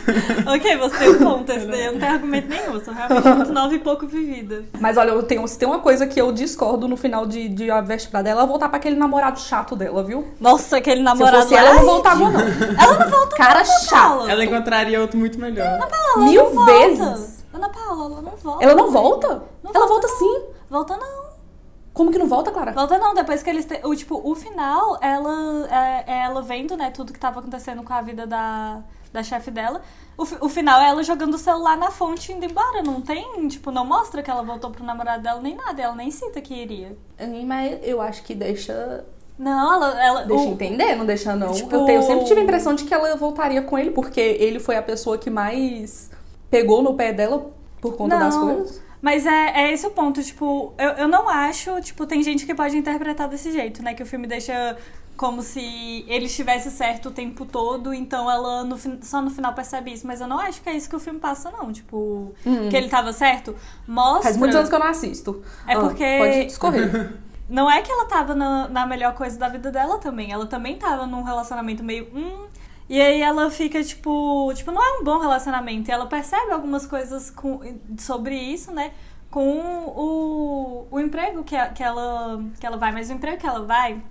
ok, 0.56 0.78
você 0.78 0.98
tem 0.98 1.10
um 1.10 1.18
ponto. 1.18 1.52
Esse 1.52 1.66
daí 1.68 1.86
eu 1.86 1.92
não 1.92 2.00
tenho 2.00 2.14
argumento 2.14 2.48
nenhum. 2.48 2.74
Eu 2.76 2.86
sou 2.86 2.94
realmente 2.94 3.28
muito 3.28 3.52
nova 3.52 3.76
e 3.76 3.80
pouco 3.80 4.08
vivida. 4.08 4.64
Mas 4.80 4.96
olha, 4.98 5.10
eu 5.10 5.24
tenho, 5.24 5.46
se 5.48 5.58
tem 5.60 5.68
uma 5.68 5.80
coisa 5.80 6.08
que 6.08 6.20
eu 6.20 6.32
discordo 6.32 6.88
no 6.88 6.96
final 6.96 7.26
de, 7.26 7.50
de 7.50 7.70
A 7.70 7.82
Veste 7.82 8.08
Prada, 8.08 8.30
ela 8.30 8.46
voltar 8.46 8.70
pra 8.70 8.78
aquele 8.78 8.96
namorado 8.96 9.38
chato 9.40 9.76
dela, 9.76 10.02
viu? 10.02 10.28
Nossa, 10.40 10.78
aquele 10.78 10.98
Se 10.98 11.04
namorado 11.04 11.42
fosse 11.44 11.54
lá- 11.56 11.60
ela, 11.60 11.74
não 11.74 11.86
voltava, 11.86 12.30
não. 12.30 12.40
Ela 12.40 13.00
não 13.00 13.10
volta 13.10 13.36
Cara 13.36 13.60
não, 13.60 13.66
chato. 13.66 14.30
Ela 14.30 14.46
encontraria 14.46 15.02
outro 15.02 15.20
muito 15.20 15.38
melhor. 15.38 15.66
Ela 15.68 16.26
Mil 16.26 16.44
não 16.46 16.54
volta. 16.54 16.72
vezes. 16.72 17.41
Ana 17.54 17.70
Paula, 17.70 18.06
ela 18.06 18.22
não 18.22 18.32
volta. 18.38 18.64
Ela 18.64 18.76
não 18.76 18.92
volta? 18.92 19.44
Não 19.64 19.72
ela 19.74 19.88
volta 19.88 20.08
não. 20.08 20.18
sim. 20.18 20.42
Volta 20.70 20.98
não. 20.98 21.32
Como 21.94 22.10
que 22.12 22.18
não 22.18 22.28
volta, 22.28 22.52
Clara? 22.52 22.72
Volta 22.72 22.98
não, 22.98 23.14
depois 23.14 23.44
que 23.44 23.50
eles... 23.50 23.66
Te... 23.66 23.82
O, 23.84 23.94
tipo, 23.94 24.22
o 24.24 24.34
final, 24.34 24.98
ela, 25.02 25.68
é, 25.70 26.04
é 26.08 26.24
ela 26.24 26.42
vendo, 26.42 26.78
né, 26.78 26.90
tudo 26.90 27.12
que 27.12 27.20
tava 27.20 27.42
acontecendo 27.42 27.84
com 27.84 27.92
a 27.94 28.02
vida 28.02 28.26
da, 28.26 28.80
da 29.12 29.22
chefe 29.22 29.52
dela. 29.52 29.82
O, 30.18 30.46
o 30.46 30.48
final 30.50 30.80
é 30.80 30.88
ela 30.88 31.04
jogando 31.04 31.34
o 31.34 31.38
celular 31.38 31.76
na 31.78 31.92
fonte 31.92 32.32
e 32.32 32.36
indo 32.36 32.46
embora. 32.46 32.82
Não 32.82 33.02
tem, 33.02 33.46
tipo, 33.50 33.72
não 33.72 33.84
mostra 33.86 34.24
que 34.24 34.32
ela 34.32 34.42
voltou 34.42 34.70
pro 34.72 34.86
namorado 34.86 35.22
dela 35.22 35.42
nem 35.42 35.54
nada. 35.54 35.82
Ela 35.82 35.96
nem 35.96 36.10
cita 36.10 36.40
que 36.40 36.54
iria. 36.54 36.98
Mas 37.46 37.80
eu 37.84 38.00
acho 38.02 38.24
que 38.24 38.34
deixa. 38.34 39.04
Não, 39.38 39.74
ela. 39.74 40.02
ela 40.02 40.22
Deixa 40.24 40.44
o- 40.46 40.48
entender, 40.48 40.96
não 40.96 41.06
deixa 41.06 41.36
não. 41.36 41.52
Tipo- 41.52 41.76
Eu, 41.76 41.86
tenho- 41.86 41.98
eu 42.00 42.04
sempre 42.04 42.26
tive 42.26 42.40
a 42.40 42.44
impressão 42.44 42.74
de 42.74 42.86
que 42.86 42.94
ela 42.94 43.18
voltaria 43.18 43.62
com 43.64 43.78
ele, 43.78 43.92
porque 43.92 44.22
ele 44.22 44.60
foi 44.62 44.78
a 44.78 44.82
pessoa 44.84 45.18
que 45.18 45.30
mais 45.30 46.10
pegou 46.52 46.84
no 46.84 46.94
pé 46.94 47.12
dela 47.14 47.50
por 47.82 47.96
conta 47.98 48.20
das 48.20 48.36
Não. 48.36 48.46
coisas. 48.56 48.82
Mas 49.02 49.26
é, 49.26 49.62
é 49.62 49.74
esse 49.74 49.88
o 49.88 49.90
ponto, 49.90 50.22
tipo, 50.22 50.74
eu, 50.78 50.90
eu 50.92 51.08
não 51.08 51.28
acho, 51.28 51.82
tipo, 51.82 52.06
tem 52.06 52.22
gente 52.22 52.46
que 52.46 52.54
pode 52.54 52.78
interpretar 52.78 53.28
desse 53.28 53.52
jeito, 53.52 53.82
né? 53.82 53.96
Que 53.96 54.04
o 54.04 54.06
filme 54.06 54.28
deixa 54.28 54.78
como 55.18 55.42
se 55.42 56.04
ele 56.08 56.26
estivesse 56.26 56.70
certo 56.70 57.10
o 57.10 57.12
tempo 57.12 57.46
todo, 57.46 57.94
então 57.94 58.30
ela 58.30 58.64
no 58.64 58.78
só 59.04 59.22
no 59.22 59.30
final 59.32 59.54
percebe 59.54 59.92
isso. 59.92 60.06
Mas 60.06 60.22
eu 60.22 60.28
não 60.28 60.38
acho 60.40 60.62
que 60.62 60.70
é 60.70 60.74
isso 60.76 60.88
que 60.90 60.96
o 60.96 61.00
filme 61.00 61.20
passa, 61.20 61.50
não. 61.52 61.72
Tipo, 61.72 62.32
que 62.70 62.76
ele 62.78 62.90
tava 62.90 63.12
certo. 63.12 63.56
Mostra. 63.88 64.20
Hum. 64.20 64.24
Faz 64.24 64.38
muitos 64.38 64.56
anos 64.56 64.70
que 64.70 64.76
eu 64.76 64.80
não 64.80 64.88
assisto. 64.88 65.42
É 65.68 65.74
Ah, 65.74 65.80
porque- 65.80 66.18
Pode 66.20 66.46
discorrer. 66.46 67.14
Não 67.52 67.70
é 67.70 67.82
que 67.82 67.92
ela 67.92 68.06
tava 68.06 68.34
na, 68.34 68.70
na 68.70 68.86
melhor 68.86 69.14
coisa 69.14 69.38
da 69.38 69.50
vida 69.50 69.70
dela 69.70 69.98
também. 69.98 70.32
Ela 70.32 70.46
também 70.46 70.78
tava 70.78 71.06
num 71.06 71.22
relacionamento 71.22 71.84
meio. 71.84 72.08
Hum, 72.16 72.46
e 72.92 73.00
aí 73.00 73.22
ela 73.22 73.50
fica, 73.50 73.82
tipo. 73.82 74.54
Tipo, 74.54 74.70
não 74.70 74.84
é 74.84 75.00
um 75.00 75.04
bom 75.06 75.18
relacionamento. 75.18 75.90
E 75.90 75.94
ela 75.94 76.08
percebe 76.08 76.52
algumas 76.52 76.86
coisas 76.86 77.30
com, 77.30 77.62
sobre 77.98 78.36
isso, 78.36 78.74
né? 78.74 78.92
Com 79.30 79.60
o, 79.88 80.88
o 80.92 81.00
emprego 81.00 81.42
que, 81.42 81.56
que, 81.70 81.82
ela, 81.82 82.44
que 82.60 82.66
ela 82.66 82.76
vai. 82.76 82.92
Mas 82.92 83.10
o 83.10 83.14
emprego 83.14 83.38
que 83.40 83.48
ela 83.48 83.66
vai 83.66 84.04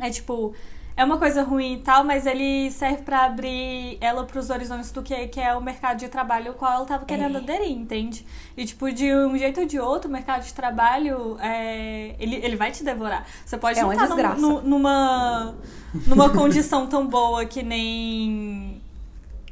é 0.00 0.08
tipo. 0.08 0.54
É 0.96 1.04
uma 1.04 1.18
coisa 1.18 1.42
ruim 1.42 1.74
e 1.74 1.78
tal, 1.78 2.04
mas 2.04 2.24
ele 2.24 2.70
serve 2.70 3.02
pra 3.02 3.24
abrir 3.24 3.98
ela 4.00 4.22
pros 4.24 4.48
horizontes 4.48 4.92
do 4.92 5.02
que, 5.02 5.26
que 5.26 5.40
é 5.40 5.52
o 5.52 5.60
mercado 5.60 5.98
de 5.98 6.08
trabalho 6.08 6.48
ao 6.52 6.54
qual 6.54 6.72
ela 6.72 6.84
tava 6.86 7.04
querendo 7.04 7.36
É. 7.36 7.40
aderir, 7.40 7.72
entende? 7.72 8.24
E, 8.56 8.64
tipo, 8.64 8.92
de 8.92 9.12
um 9.12 9.36
jeito 9.36 9.60
ou 9.60 9.66
de 9.66 9.76
outro, 9.80 10.08
o 10.08 10.12
mercado 10.12 10.44
de 10.44 10.54
trabalho, 10.54 11.36
é, 11.40 12.14
ele, 12.20 12.36
ele 12.36 12.54
vai 12.54 12.70
te 12.70 12.84
devorar. 12.84 13.26
Você 13.44 13.56
pode 13.58 13.76
É 13.78 13.82
não 13.82 13.90
uma 13.90 14.04
estar 14.04 14.36
num- 14.38 14.60
numa, 14.62 15.54
numa 16.06 16.30
condição 16.30 16.86
tão 16.86 17.04
boa 17.08 17.44
que 17.44 17.60
nem 17.64 18.73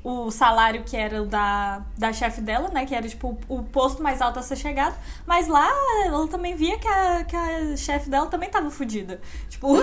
o 0.04 0.30
salário 0.30 0.82
que 0.84 0.96
era 0.96 1.22
o 1.22 1.26
da, 1.26 1.82
da 1.96 2.12
chefe 2.12 2.40
dela, 2.40 2.68
né? 2.68 2.84
Que 2.84 2.94
era, 2.94 3.08
tipo, 3.08 3.38
o, 3.48 3.62
posto 3.62 4.02
mais 4.02 4.20
alto 4.20 4.38
a 4.38 4.42
ser 4.42 4.56
chegado. 4.56 4.96
Mas 5.26 5.46
lá, 5.48 5.68
ela 6.04 6.26
também 6.28 6.54
via 6.56 6.78
que 6.78 6.88
a, 6.88 7.24
que 7.24 7.36
a 7.36 7.76
chefe 7.76 8.10
dela 8.10 8.26
também 8.26 8.48
tava 8.50 8.70
fodida. 8.70 9.20
Tipo, 9.48 9.74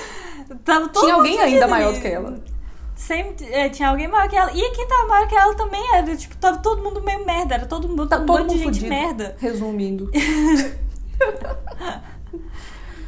tava 0.64 0.88
todo 0.88 1.04
Tinha 1.04 1.16
mundo 1.16 1.26
alguém 1.26 1.38
ainda 1.40 1.44
fudido 1.66 1.68
maior 1.70 1.88
ali. 1.88 1.96
do 1.98 2.02
que 2.02 2.08
ela. 2.08 2.40
Sempre 2.94 3.52
é, 3.52 3.68
tinha 3.68 3.90
alguém 3.90 4.08
maior 4.08 4.28
que 4.28 4.36
ela. 4.36 4.50
E 4.54 4.70
quem 4.70 4.88
tava 4.88 5.08
maior 5.08 5.28
que 5.28 5.36
ela 5.36 5.54
também 5.54 5.94
era, 5.94 6.16
tipo, 6.16 6.34
tava 6.38 6.58
todo 6.58 6.82
mundo 6.82 7.02
meio 7.02 7.26
merda. 7.26 7.54
Era 7.56 7.66
todo 7.66 7.86
mundo, 7.88 8.06
Tá 8.08 8.16
um 8.16 8.24
todo 8.24 8.38
bando 8.38 8.48
de 8.48 8.54
mundo 8.54 8.64
gente 8.64 8.74
fudido. 8.82 8.88
merda. 8.88 9.36
Resumindo. 9.38 10.10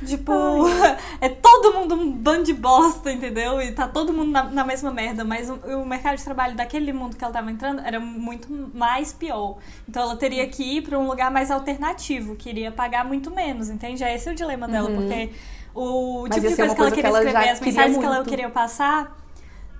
Tipo, 0.06 0.32
é 1.20 1.28
todo 1.28 1.74
mundo 1.74 1.94
um 1.96 2.12
bando 2.12 2.44
de 2.44 2.52
bosta, 2.54 3.10
entendeu? 3.10 3.60
E 3.60 3.72
tá 3.72 3.88
todo 3.88 4.12
mundo 4.12 4.30
na, 4.30 4.44
na 4.44 4.64
mesma 4.64 4.92
merda. 4.92 5.24
Mas 5.24 5.50
o, 5.50 5.54
o 5.54 5.84
mercado 5.86 6.16
de 6.16 6.24
trabalho 6.24 6.54
daquele 6.56 6.92
mundo 6.92 7.16
que 7.16 7.24
ela 7.24 7.32
tava 7.32 7.50
entrando 7.50 7.80
era 7.80 7.98
muito 7.98 8.48
mais 8.72 9.12
pior. 9.12 9.56
Então 9.88 10.02
ela 10.02 10.16
teria 10.16 10.46
que 10.48 10.62
ir 10.62 10.82
pra 10.82 10.98
um 10.98 11.06
lugar 11.08 11.30
mais 11.30 11.50
alternativo, 11.50 12.36
que 12.36 12.48
iria 12.48 12.70
pagar 12.70 13.04
muito 13.04 13.30
menos, 13.30 13.68
entende? 13.70 14.04
É 14.04 14.14
esse 14.14 14.30
o 14.30 14.34
dilema 14.34 14.68
dela, 14.68 14.88
porque 14.90 15.32
o 15.74 16.26
Mas 16.28 16.34
tipo 16.36 16.46
de 16.48 16.56
coisa 16.56 16.74
que 16.74 16.80
ela 16.80 16.90
coisa 16.90 16.90
que 16.90 17.02
queria 17.02 17.08
ela 17.08 17.18
escrever, 17.24 17.48
as 17.50 17.58
queria 17.58 17.72
mensagens 17.72 17.98
que 17.98 18.04
ela 18.04 18.14
muito. 18.16 18.28
queria 18.28 18.50
passar. 18.50 19.16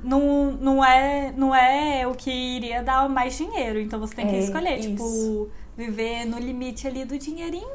Não, 0.03 0.53
não, 0.53 0.85
é, 0.85 1.33
não 1.37 1.55
é 1.55 2.07
o 2.07 2.15
que 2.15 2.31
iria 2.31 2.83
dar 2.83 3.09
mais 3.09 3.37
dinheiro. 3.37 3.81
Então 3.81 3.99
você 4.01 4.15
tem 4.15 4.27
que 4.29 4.37
É, 4.37 4.39
escolher, 4.41 4.79
isso. 4.79 4.91
tipo, 4.91 5.51
viver 5.77 6.25
no 6.25 6.39
limite 6.39 6.87
ali 6.87 7.05
do 7.05 7.19
dinheirinho 7.19 7.69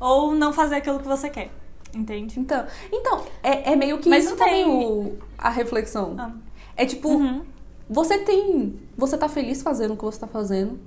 ou 0.00 0.34
não 0.34 0.52
fazer 0.52 0.76
aquilo 0.76 0.98
que 1.00 1.08
você 1.08 1.30
quer. 1.30 1.50
Entende? 1.94 2.40
Então, 2.40 2.64
então 2.90 3.22
é, 3.42 3.72
é 3.72 3.76
meio 3.76 3.98
que 3.98 4.08
Mas 4.08 4.24
isso 4.24 4.32
não 4.34 4.38
também 4.38 4.64
tem- 4.64 4.86
o, 4.86 5.16
a 5.36 5.50
reflexão. 5.50 6.14
Ah. 6.18 6.32
É 6.76 6.86
tipo, 6.86 7.08
Uhum. 7.08 7.42
você 7.88 8.18
tem. 8.18 8.80
Você 8.96 9.16
tá 9.18 9.28
feliz 9.28 9.62
fazendo 9.62 9.94
o 9.94 9.96
que 9.96 10.04
você 10.04 10.18
tá 10.20 10.26
fazendo. 10.26 10.78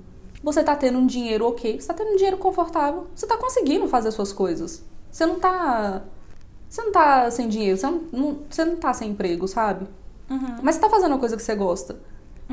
Você 0.42 0.62
tá 0.62 0.74
tendo 0.76 0.98
um 0.98 1.06
dinheiro 1.06 1.46
ok. 1.46 1.80
Você 1.80 1.86
tá 1.86 1.94
tendo 1.94 2.12
um 2.12 2.16
dinheiro 2.16 2.36
confortável. 2.38 3.06
Você 3.14 3.26
tá 3.26 3.36
conseguindo 3.36 3.86
fazer 3.88 4.08
as 4.08 4.14
suas 4.14 4.32
coisas. 4.32 4.84
Você 5.10 5.24
não 5.26 5.38
tá. 5.38 6.02
Você 6.68 6.82
não 6.82 6.92
tá 6.92 7.30
sem 7.30 7.48
dinheiro. 7.48 7.76
Você 7.78 7.86
não, 7.86 8.00
não- 8.12 8.38
você 8.50 8.64
não 8.64 8.76
tá 8.76 8.92
sem 8.92 9.10
emprego, 9.10 9.46
sabe? 9.46 9.86
Uhum. 10.28 10.56
Mas 10.62 10.74
você 10.74 10.80
tá 10.80 10.90
fazendo 10.90 11.12
uma 11.12 11.18
coisa 11.18 11.36
que 11.36 11.42
você 11.42 11.54
gosta. 11.54 11.98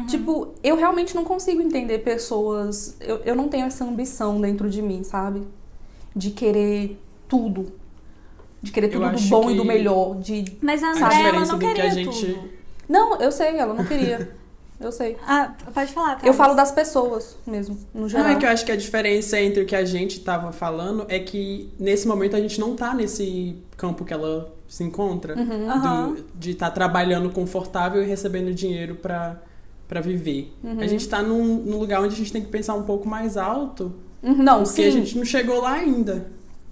Tipo, 0.07 0.49
eu 0.63 0.75
realmente 0.75 1.15
não 1.15 1.23
consigo 1.23 1.61
entender 1.61 1.99
pessoas. 1.99 2.95
Eu, 2.99 3.17
eu 3.25 3.35
não 3.35 3.47
tenho 3.47 3.67
essa 3.67 3.83
ambição 3.85 4.41
dentro 4.41 4.67
de 4.67 4.81
mim, 4.81 5.03
sabe? 5.03 5.43
De 6.15 6.31
querer 6.31 6.99
tudo. 7.27 7.71
De 8.63 8.71
querer 8.71 8.87
Eu 8.87 8.91
tudo 9.01 9.11
do 9.11 9.21
bom 9.29 9.43
e 9.49 9.53
que- 9.53 9.57
do 9.59 9.65
melhor. 9.65 10.15
De 10.19 10.45
Mas 10.61 10.81
a 10.81 10.87
A 10.87 10.91
André, 10.91 11.03
ela 11.03 11.11
diferença 11.17 11.51
não 11.51 11.59
do 11.59 11.65
que 11.67 11.73
queria 11.73 11.91
a 11.91 11.93
gente. 11.93 12.25
tudo. 12.33 12.49
Não, 12.89 13.15
eu 13.21 13.31
sei, 13.31 13.57
ela 13.57 13.73
não 13.75 13.83
queria. 13.85 14.29
Eu 14.79 14.91
sei. 14.91 15.15
Ah, 15.25 15.53
pode 15.73 15.93
falar, 15.93 16.13
Eu 16.13 16.19
Thales. 16.19 16.35
falo 16.35 16.53
das 16.55 16.71
pessoas 16.71 17.37
mesmo, 17.45 17.77
no 17.93 18.09
geral. 18.09 18.25
Não, 18.27 18.33
é 18.33 18.35
que 18.39 18.45
eu 18.45 18.49
acho 18.49 18.65
que 18.65 18.71
a 18.71 18.75
diferença 18.75 19.39
entre 19.39 19.61
o 19.61 19.65
que 19.65 19.75
a 19.75 19.85
gente 19.85 20.19
tava 20.21 20.51
falando 20.51 21.05
é 21.07 21.19
que 21.19 21.69
nesse 21.79 22.07
momento 22.07 22.35
a 22.35 22.39
gente 22.41 22.59
não 22.59 22.75
tá 22.75 22.93
nesse 22.93 23.55
campo 23.77 24.03
que 24.03 24.13
ela 24.13 24.53
se 24.67 24.83
encontra. 24.83 25.37
Uhum. 25.37 26.13
Do- 26.15 26.25
de 26.35 26.51
estar 26.51 26.71
trabalhando 26.71 27.29
confortável 27.29 28.01
e 28.01 28.05
recebendo 28.05 28.53
dinheiro 28.53 28.95
pra, 28.95 29.37
pra 29.87 30.01
viver. 30.01 30.53
Uhum. 30.63 30.79
A 30.79 30.87
gente 30.87 31.07
tá 31.07 31.21
num, 31.21 31.43
num 31.57 31.77
lugar 31.77 32.01
onde 32.01 32.15
a 32.15 32.17
gente 32.17 32.31
tem 32.33 32.41
que 32.41 32.49
pensar 32.49 32.73
um 32.73 32.83
pouco 32.83 33.07
mais 33.07 33.37
alto, 33.37 33.93
Uhum, 34.21 34.41
Não, 34.41 34.63
porque 34.63 34.81
sim. 34.83 34.87
a 34.87 34.91
gente 34.91 35.17
não 35.17 35.25
chegou 35.25 35.59
lá 35.61 35.73
ainda. 35.73 36.27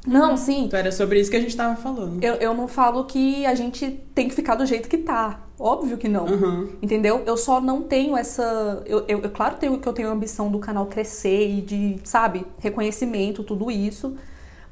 Não, 0.05 0.35
sim. 0.35 0.65
Então 0.65 0.79
era 0.79 0.91
sobre 0.91 1.19
isso 1.19 1.29
que 1.29 1.37
a 1.37 1.41
gente 1.41 1.55
tava 1.55 1.75
falando. 1.75 2.23
Eu, 2.23 2.35
eu 2.35 2.53
não 2.55 2.67
falo 2.67 3.05
que 3.05 3.45
a 3.45 3.53
gente 3.53 3.87
tem 4.15 4.27
que 4.27 4.33
ficar 4.33 4.55
do 4.55 4.65
jeito 4.65 4.89
que 4.89 4.97
tá. 4.97 5.41
Óbvio 5.59 5.95
que 5.97 6.09
não. 6.09 6.25
Uhum. 6.25 6.69
Entendeu? 6.81 7.21
Eu 7.25 7.37
só 7.37 7.61
não 7.61 7.83
tenho 7.83 8.17
essa. 8.17 8.81
Eu, 8.87 9.05
eu, 9.07 9.19
eu 9.21 9.29
claro 9.29 9.57
tenho, 9.57 9.79
que 9.79 9.87
eu 9.87 9.93
tenho 9.93 10.09
a 10.09 10.11
ambição 10.11 10.49
do 10.51 10.57
canal 10.57 10.87
crescer 10.87 11.47
e 11.49 11.61
de, 11.61 11.99
sabe, 12.03 12.45
reconhecimento, 12.57 13.43
tudo 13.43 13.69
isso. 13.69 14.15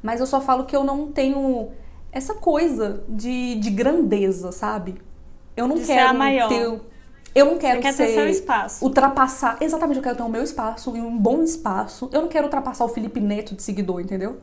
Mas 0.02 0.20
eu 0.20 0.26
só 0.26 0.42
falo 0.42 0.66
que 0.66 0.76
eu 0.76 0.84
não 0.84 1.12
tenho 1.12 1.70
essa 2.12 2.34
coisa 2.34 3.04
de, 3.08 3.56
de 3.56 3.70
grandeza, 3.70 4.52
sabe? 4.52 4.96
Eu 5.56 5.68
não 5.68 5.76
De 5.76 5.86
ser 5.86 5.94
quero 5.94 6.10
a 6.10 6.14
maior. 6.14 6.48
ter. 6.50 6.82
Eu 7.36 7.46
não 7.46 7.60
quero 7.60 7.76
Você 7.78 7.82
quer 7.84 7.94
ser. 7.94 8.06
ter 8.08 8.14
seu 8.14 8.28
espaço. 8.28 8.84
ultrapassar. 8.84 9.58
Exatamente, 9.62 9.98
eu 9.98 10.04
quero 10.04 10.16
ter 10.18 10.24
o 10.24 10.30
meu 10.30 10.42
espaço 10.42 10.98
e 10.98 11.00
um 11.00 11.16
bom 11.16 11.44
espaço. 11.44 12.10
Eu 12.12 12.22
não 12.22 12.28
quero 12.28 12.46
ultrapassar 12.46 12.86
o 12.86 12.88
Felipe 12.88 13.20
Neto 13.20 13.54
de 13.54 13.62
seguidor, 13.62 14.02
entendeu? 14.02 14.38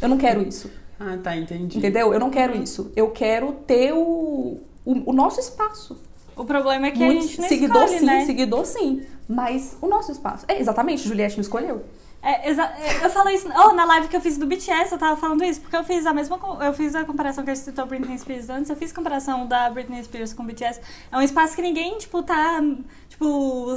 Eu 0.00 0.08
não 0.08 0.18
quero 0.18 0.42
isso. 0.42 0.70
Ah, 0.98 1.16
tá, 1.22 1.36
entendi. 1.36 1.78
Entendeu? 1.78 2.12
Eu 2.12 2.20
não 2.20 2.30
quero 2.30 2.56
isso. 2.56 2.92
Eu 2.94 3.10
quero 3.10 3.52
ter 3.66 3.92
o, 3.92 4.60
o, 4.84 5.10
o 5.10 5.12
nosso 5.12 5.40
espaço. 5.40 5.98
O 6.36 6.44
problema 6.44 6.86
é 6.86 6.90
que 6.90 7.02
a 7.02 7.06
Muito 7.06 7.22
gente 7.22 7.40
não 7.40 7.48
seguidor 7.48 7.82
escolhe, 7.84 7.98
sim, 8.00 8.06
né? 8.06 8.26
seguidor 8.26 8.64
sim. 8.66 9.02
Mas 9.28 9.76
o 9.80 9.86
nosso 9.86 10.10
espaço. 10.12 10.44
É, 10.48 10.60
exatamente, 10.60 11.06
Juliette 11.06 11.36
não 11.36 11.42
escolheu. 11.42 11.84
É, 12.22 12.50
exa- 12.50 12.70
é, 12.78 13.04
eu 13.04 13.08
falei 13.08 13.34
isso 13.34 13.48
oh, 13.48 13.72
na 13.72 13.84
live 13.86 14.08
que 14.08 14.16
eu 14.16 14.20
fiz 14.20 14.36
do 14.36 14.46
BTS, 14.46 14.92
eu 14.92 14.98
tava 14.98 15.16
falando 15.16 15.42
isso, 15.42 15.60
porque 15.60 15.74
eu 15.74 15.82
fiz 15.84 16.04
a 16.04 16.12
mesma. 16.12 16.38
Eu 16.60 16.74
fiz 16.74 16.94
a 16.94 17.04
comparação 17.04 17.42
que 17.44 17.50
a 17.50 17.54
gente 17.54 17.64
citou 17.64 17.86
Britney 17.86 18.18
Spears 18.18 18.50
antes, 18.50 18.68
eu 18.68 18.76
fiz 18.76 18.92
comparação 18.92 19.46
da 19.46 19.70
Britney 19.70 20.02
Spears 20.04 20.34
com 20.34 20.42
o 20.42 20.46
BTS. 20.46 20.80
É 21.10 21.16
um 21.16 21.22
espaço 21.22 21.56
que 21.56 21.62
ninguém, 21.62 21.96
tipo, 21.96 22.22
tá. 22.22 22.62
Tipo, 23.08 23.68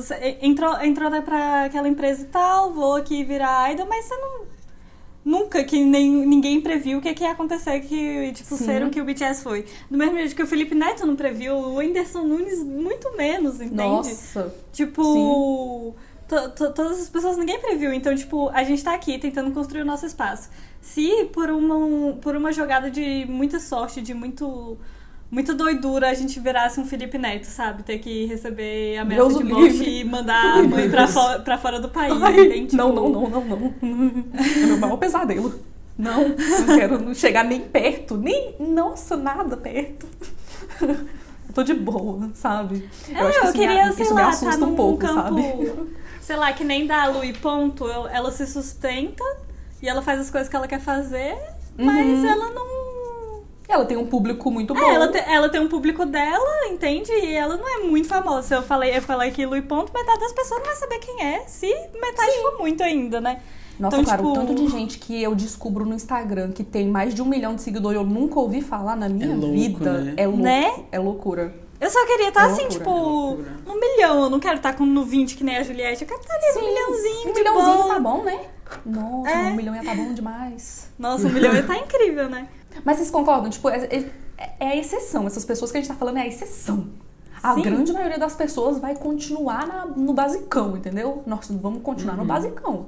entrou, 0.41 0.78
entrou 0.82 1.09
pra 1.22 1.66
aquela 1.66 1.88
empresa 1.88 2.24
e 2.24 2.26
tal, 2.26 2.74
vou 2.74 2.95
aqui 2.95 3.24
virar 3.24 3.72
idol, 3.72 3.88
mas 3.88 4.05
você 4.05 4.16
não. 4.18 4.53
Nunca 5.26 5.63
que 5.63 5.84
nem, 5.86 6.09
ninguém 6.11 6.59
previu 6.59 6.97
o 6.97 7.01
que, 7.01 7.13
que 7.13 7.24
ia 7.24 7.32
acontecer, 7.32 7.80
que, 7.82 8.32
tipo, 8.34 8.57
Sim. 8.57 8.65
ser 8.65 8.84
o 8.84 8.89
que 8.89 8.99
o 8.99 9.05
BTS 9.05 9.41
foi. 9.41 9.65
Do 9.89 9.97
mesmo 9.97 10.17
jeito 10.17 10.36
que 10.36 10.43
o 10.43 10.47
Felipe 10.47 10.76
Neto 10.76 11.05
não 11.05 11.15
previu, 11.15 11.55
o 11.55 11.76
Whindersson 11.78 12.24
Nunes 12.24 12.61
muito 12.63 13.15
menos, 13.15 13.61
entende? 13.61 13.78
Nossa. 13.78 14.53
Tipo, 14.74 15.95
to- 16.28 16.49
to- 16.49 16.74
todas 16.74 16.99
as 16.99 17.09
pessoas 17.09 17.38
ninguém 17.38 17.59
previu. 17.59 17.93
Então, 17.93 18.13
tipo, 18.15 18.49
a 18.49 18.63
gente 18.63 18.84
tá 18.84 18.93
aqui 18.93 19.17
tentando 19.17 19.51
construir 19.51 19.82
o 19.82 19.86
nosso 19.86 20.05
espaço. 20.05 20.49
Se 20.82 21.26
por 21.32 21.49
uma, 21.49 22.13
por 22.15 22.36
uma 22.36 22.51
jogada 22.51 22.91
de 22.91 23.26
muita 23.30 23.59
sorte, 23.59 24.01
de 24.01 24.13
muito. 24.13 24.78
Muita 25.34 25.53
doidura 25.55 26.09
a 26.11 26.13
gente 26.13 26.39
virasse 26.39 26.79
um 26.79 26.86
Felipe 26.86 27.17
Neto, 27.17 27.45
sabe? 27.45 27.81
Ter 27.81 27.97
que 27.97 28.25
receber 28.25 28.97
ameaça 28.99 29.27
Deus 29.29 29.38
de 29.39 29.43
morte 29.45 29.89
e 29.89 30.03
mandar 30.03 30.59
a 30.59 30.63
mãe 30.63 30.88
pra, 30.88 31.07
fo- 31.07 31.39
pra 31.43 31.57
fora 31.57 31.79
do 31.79 31.89
país, 31.89 32.21
Ai, 32.21 32.39
entende? 32.39 32.75
não, 32.75 32.89
Tipo, 32.93 33.09
não, 33.09 33.29
não, 33.29 33.43
não, 33.43 33.57
não. 33.57 33.73
É 34.61 34.65
meu 34.67 34.77
maior 34.77 34.97
pesadelo. 34.97 35.55
Não, 35.97 36.29
não 36.29 36.77
quero 36.77 36.99
não 37.01 37.13
chegar 37.15 37.43
nem 37.43 37.61
perto. 37.61 38.15
Nem. 38.15 38.55
Nossa, 38.59 39.15
nada 39.17 39.57
perto. 39.57 40.05
Eu 40.81 41.53
tô 41.53 41.63
de 41.63 41.73
boa, 41.73 42.29
sabe? 42.36 42.88
É, 43.11 43.19
eu, 43.21 43.27
acho 43.27 43.39
que 43.39 43.45
isso 43.45 43.53
queria, 43.53 43.86
me, 43.88 43.93
sei 43.93 44.09
lá, 44.13 44.31
tá 44.36 44.57
num 44.57 44.69
um 44.73 44.75
pouco, 44.75 44.99
campo, 44.99 45.13
sabe? 45.41 45.73
sei 46.21 46.36
lá, 46.36 46.53
que 46.53 46.63
nem 46.63 46.86
da 46.88 47.07
Lu 47.07 47.23
e 47.23 47.34
ponto, 47.34 47.86
eu- 47.88 48.07
ela 48.07 48.31
se 48.31 48.45
sustenta 48.47 49.23
e 49.81 49.89
ela 49.89 50.01
faz 50.03 50.19
as 50.19 50.29
coisas 50.29 50.47
que 50.47 50.55
ela 50.55 50.67
quer 50.67 50.79
fazer, 50.79 51.36
mas 51.77 52.19
Uhum. 52.19 52.25
ela 52.27 52.49
não 52.51 52.93
Ela 53.68 53.86
tem 53.86 53.97
um 53.97 54.05
público 54.05 54.51
muito 54.51 54.74
bom. 54.74 54.80
É, 54.82 54.95
ela, 54.95 55.07
te- 55.07 55.18
ela 55.26 55.49
tem 55.49 55.61
um 55.61 55.68
público 55.70 56.05
dela, 56.05 56.68
entende? 56.68 57.11
E 57.11 57.34
ela 57.34 57.55
não 57.57 57.68
é 57.68 57.80
muito 57.84 58.07
famosa. 58.07 58.47
Se 58.47 58.53
eu 58.55 58.61
falei, 58.61 58.95
eu 58.97 59.01
falei 59.01 59.30
aquilo 59.30 59.55
e 59.55 59.61
ponto, 59.61 59.91
metade 59.93 60.20
das 60.20 60.34
pessoas 60.34 60.59
não 60.59 60.68
vai 60.68 60.76
saber 60.76 60.99
quem 60.99 61.24
é, 61.24 61.43
se 61.47 61.68
metade 61.99 62.32
for 62.41 62.59
muito 62.59 62.84
ainda, 62.84 63.20
né? 63.22 63.39
Nossa, 63.80 63.97
Então, 63.97 64.05
cara, 64.09 64.22
o 64.22 64.32
tipo- 64.34 64.45
tanto 64.47 64.53
de 64.55 64.68
gente 64.68 64.99
que 64.99 65.22
eu 65.24 65.34
descubro 65.34 65.86
no 65.86 65.95
Instagram 65.95 66.51
que 66.51 66.64
tem 66.64 66.88
mais 66.88 67.16
de 67.16 67.22
um 67.22 67.26
milhão 67.26 67.55
de 67.55 67.61
seguidores 67.64 67.97
eu 67.97 68.05
nunca 68.05 68.39
ouvi 68.39 68.61
falar 68.61 68.95
na 68.95 69.09
minha 69.09 69.32
É 69.32 69.36
louco, 69.36 69.53
vida. 69.53 69.93
né? 70.01 70.14
É 70.18 70.28
louco. 70.28 70.41
Né? 70.43 70.84
É 70.91 70.99
loucura. 70.99 71.53
Eu 71.82 71.89
só 71.89 72.05
queria 72.05 72.28
estar 72.30 72.43
É 72.47 72.51
assim, 72.51 72.61
loucura, 72.68 72.78
tipo, 72.80 73.41
é 73.41 73.74
no 73.74 73.80
milhão. 73.80 74.24
Eu 74.24 74.30
não 74.30 74.39
quero 74.39 74.57
estar 74.57 74.74
com 74.74 74.86
no 74.86 75.03
20 75.03 75.36
que 75.36 75.43
nem 75.43 75.57
a 75.57 75.64
Juliette. 75.64 76.03
Eu 76.03 76.07
quero 76.07 76.22
estar 76.22 76.34
ali 76.36 76.53
no 76.53 76.61
milhãozinho 76.68 77.30
Um 77.30 77.34
de 77.34 77.39
milhãozinho 77.39 77.78
boa. 77.78 77.93
tá 77.95 77.99
bom, 77.99 78.24
né? 78.24 78.39
Nossa, 78.86 79.30
É. 79.30 79.38
um 79.49 79.55
milhão 79.55 79.76
ia 79.76 79.84
tá 79.84 79.93
bom 79.95 80.14
demais. 80.14 80.88
Nossa, 80.97 81.28
um 81.28 81.32
milhão 81.32 81.53
ia 81.53 81.64
tá 81.64 81.76
incrível, 81.78 82.30
né? 82.30 82.47
Mas 82.84 82.97
vocês 82.97 83.11
concordam? 83.11 83.49
Tipo, 83.49 83.69
é, 83.69 83.86
é- 83.86 84.09
é 84.59 84.67
a 84.69 84.76
exceção. 84.76 85.26
Essas 85.28 85.45
pessoas 85.45 85.71
que 85.71 85.78
a 85.78 85.82
gente 85.82 85.89
tá 85.89 85.95
falando 85.95 86.17
é 86.17 86.21
a 86.21 86.28
exceção. 86.28 86.88
A 87.41 87.55
Sim. 87.55 87.61
grande 87.61 87.91
maioria 87.91 88.17
das 88.17 88.36
pessoas 88.36 88.80
vai 88.80 88.95
continuar 88.95 89.67
na- 89.67 89.86
no 89.86 90.13
basicão, 90.13 90.78
entendeu? 90.78 91.24
Nós 91.26 91.47
vamos 91.51 91.82
continuar 91.82 92.13
Uhum. 92.13 92.21
no 92.21 92.26
basicão. 92.26 92.86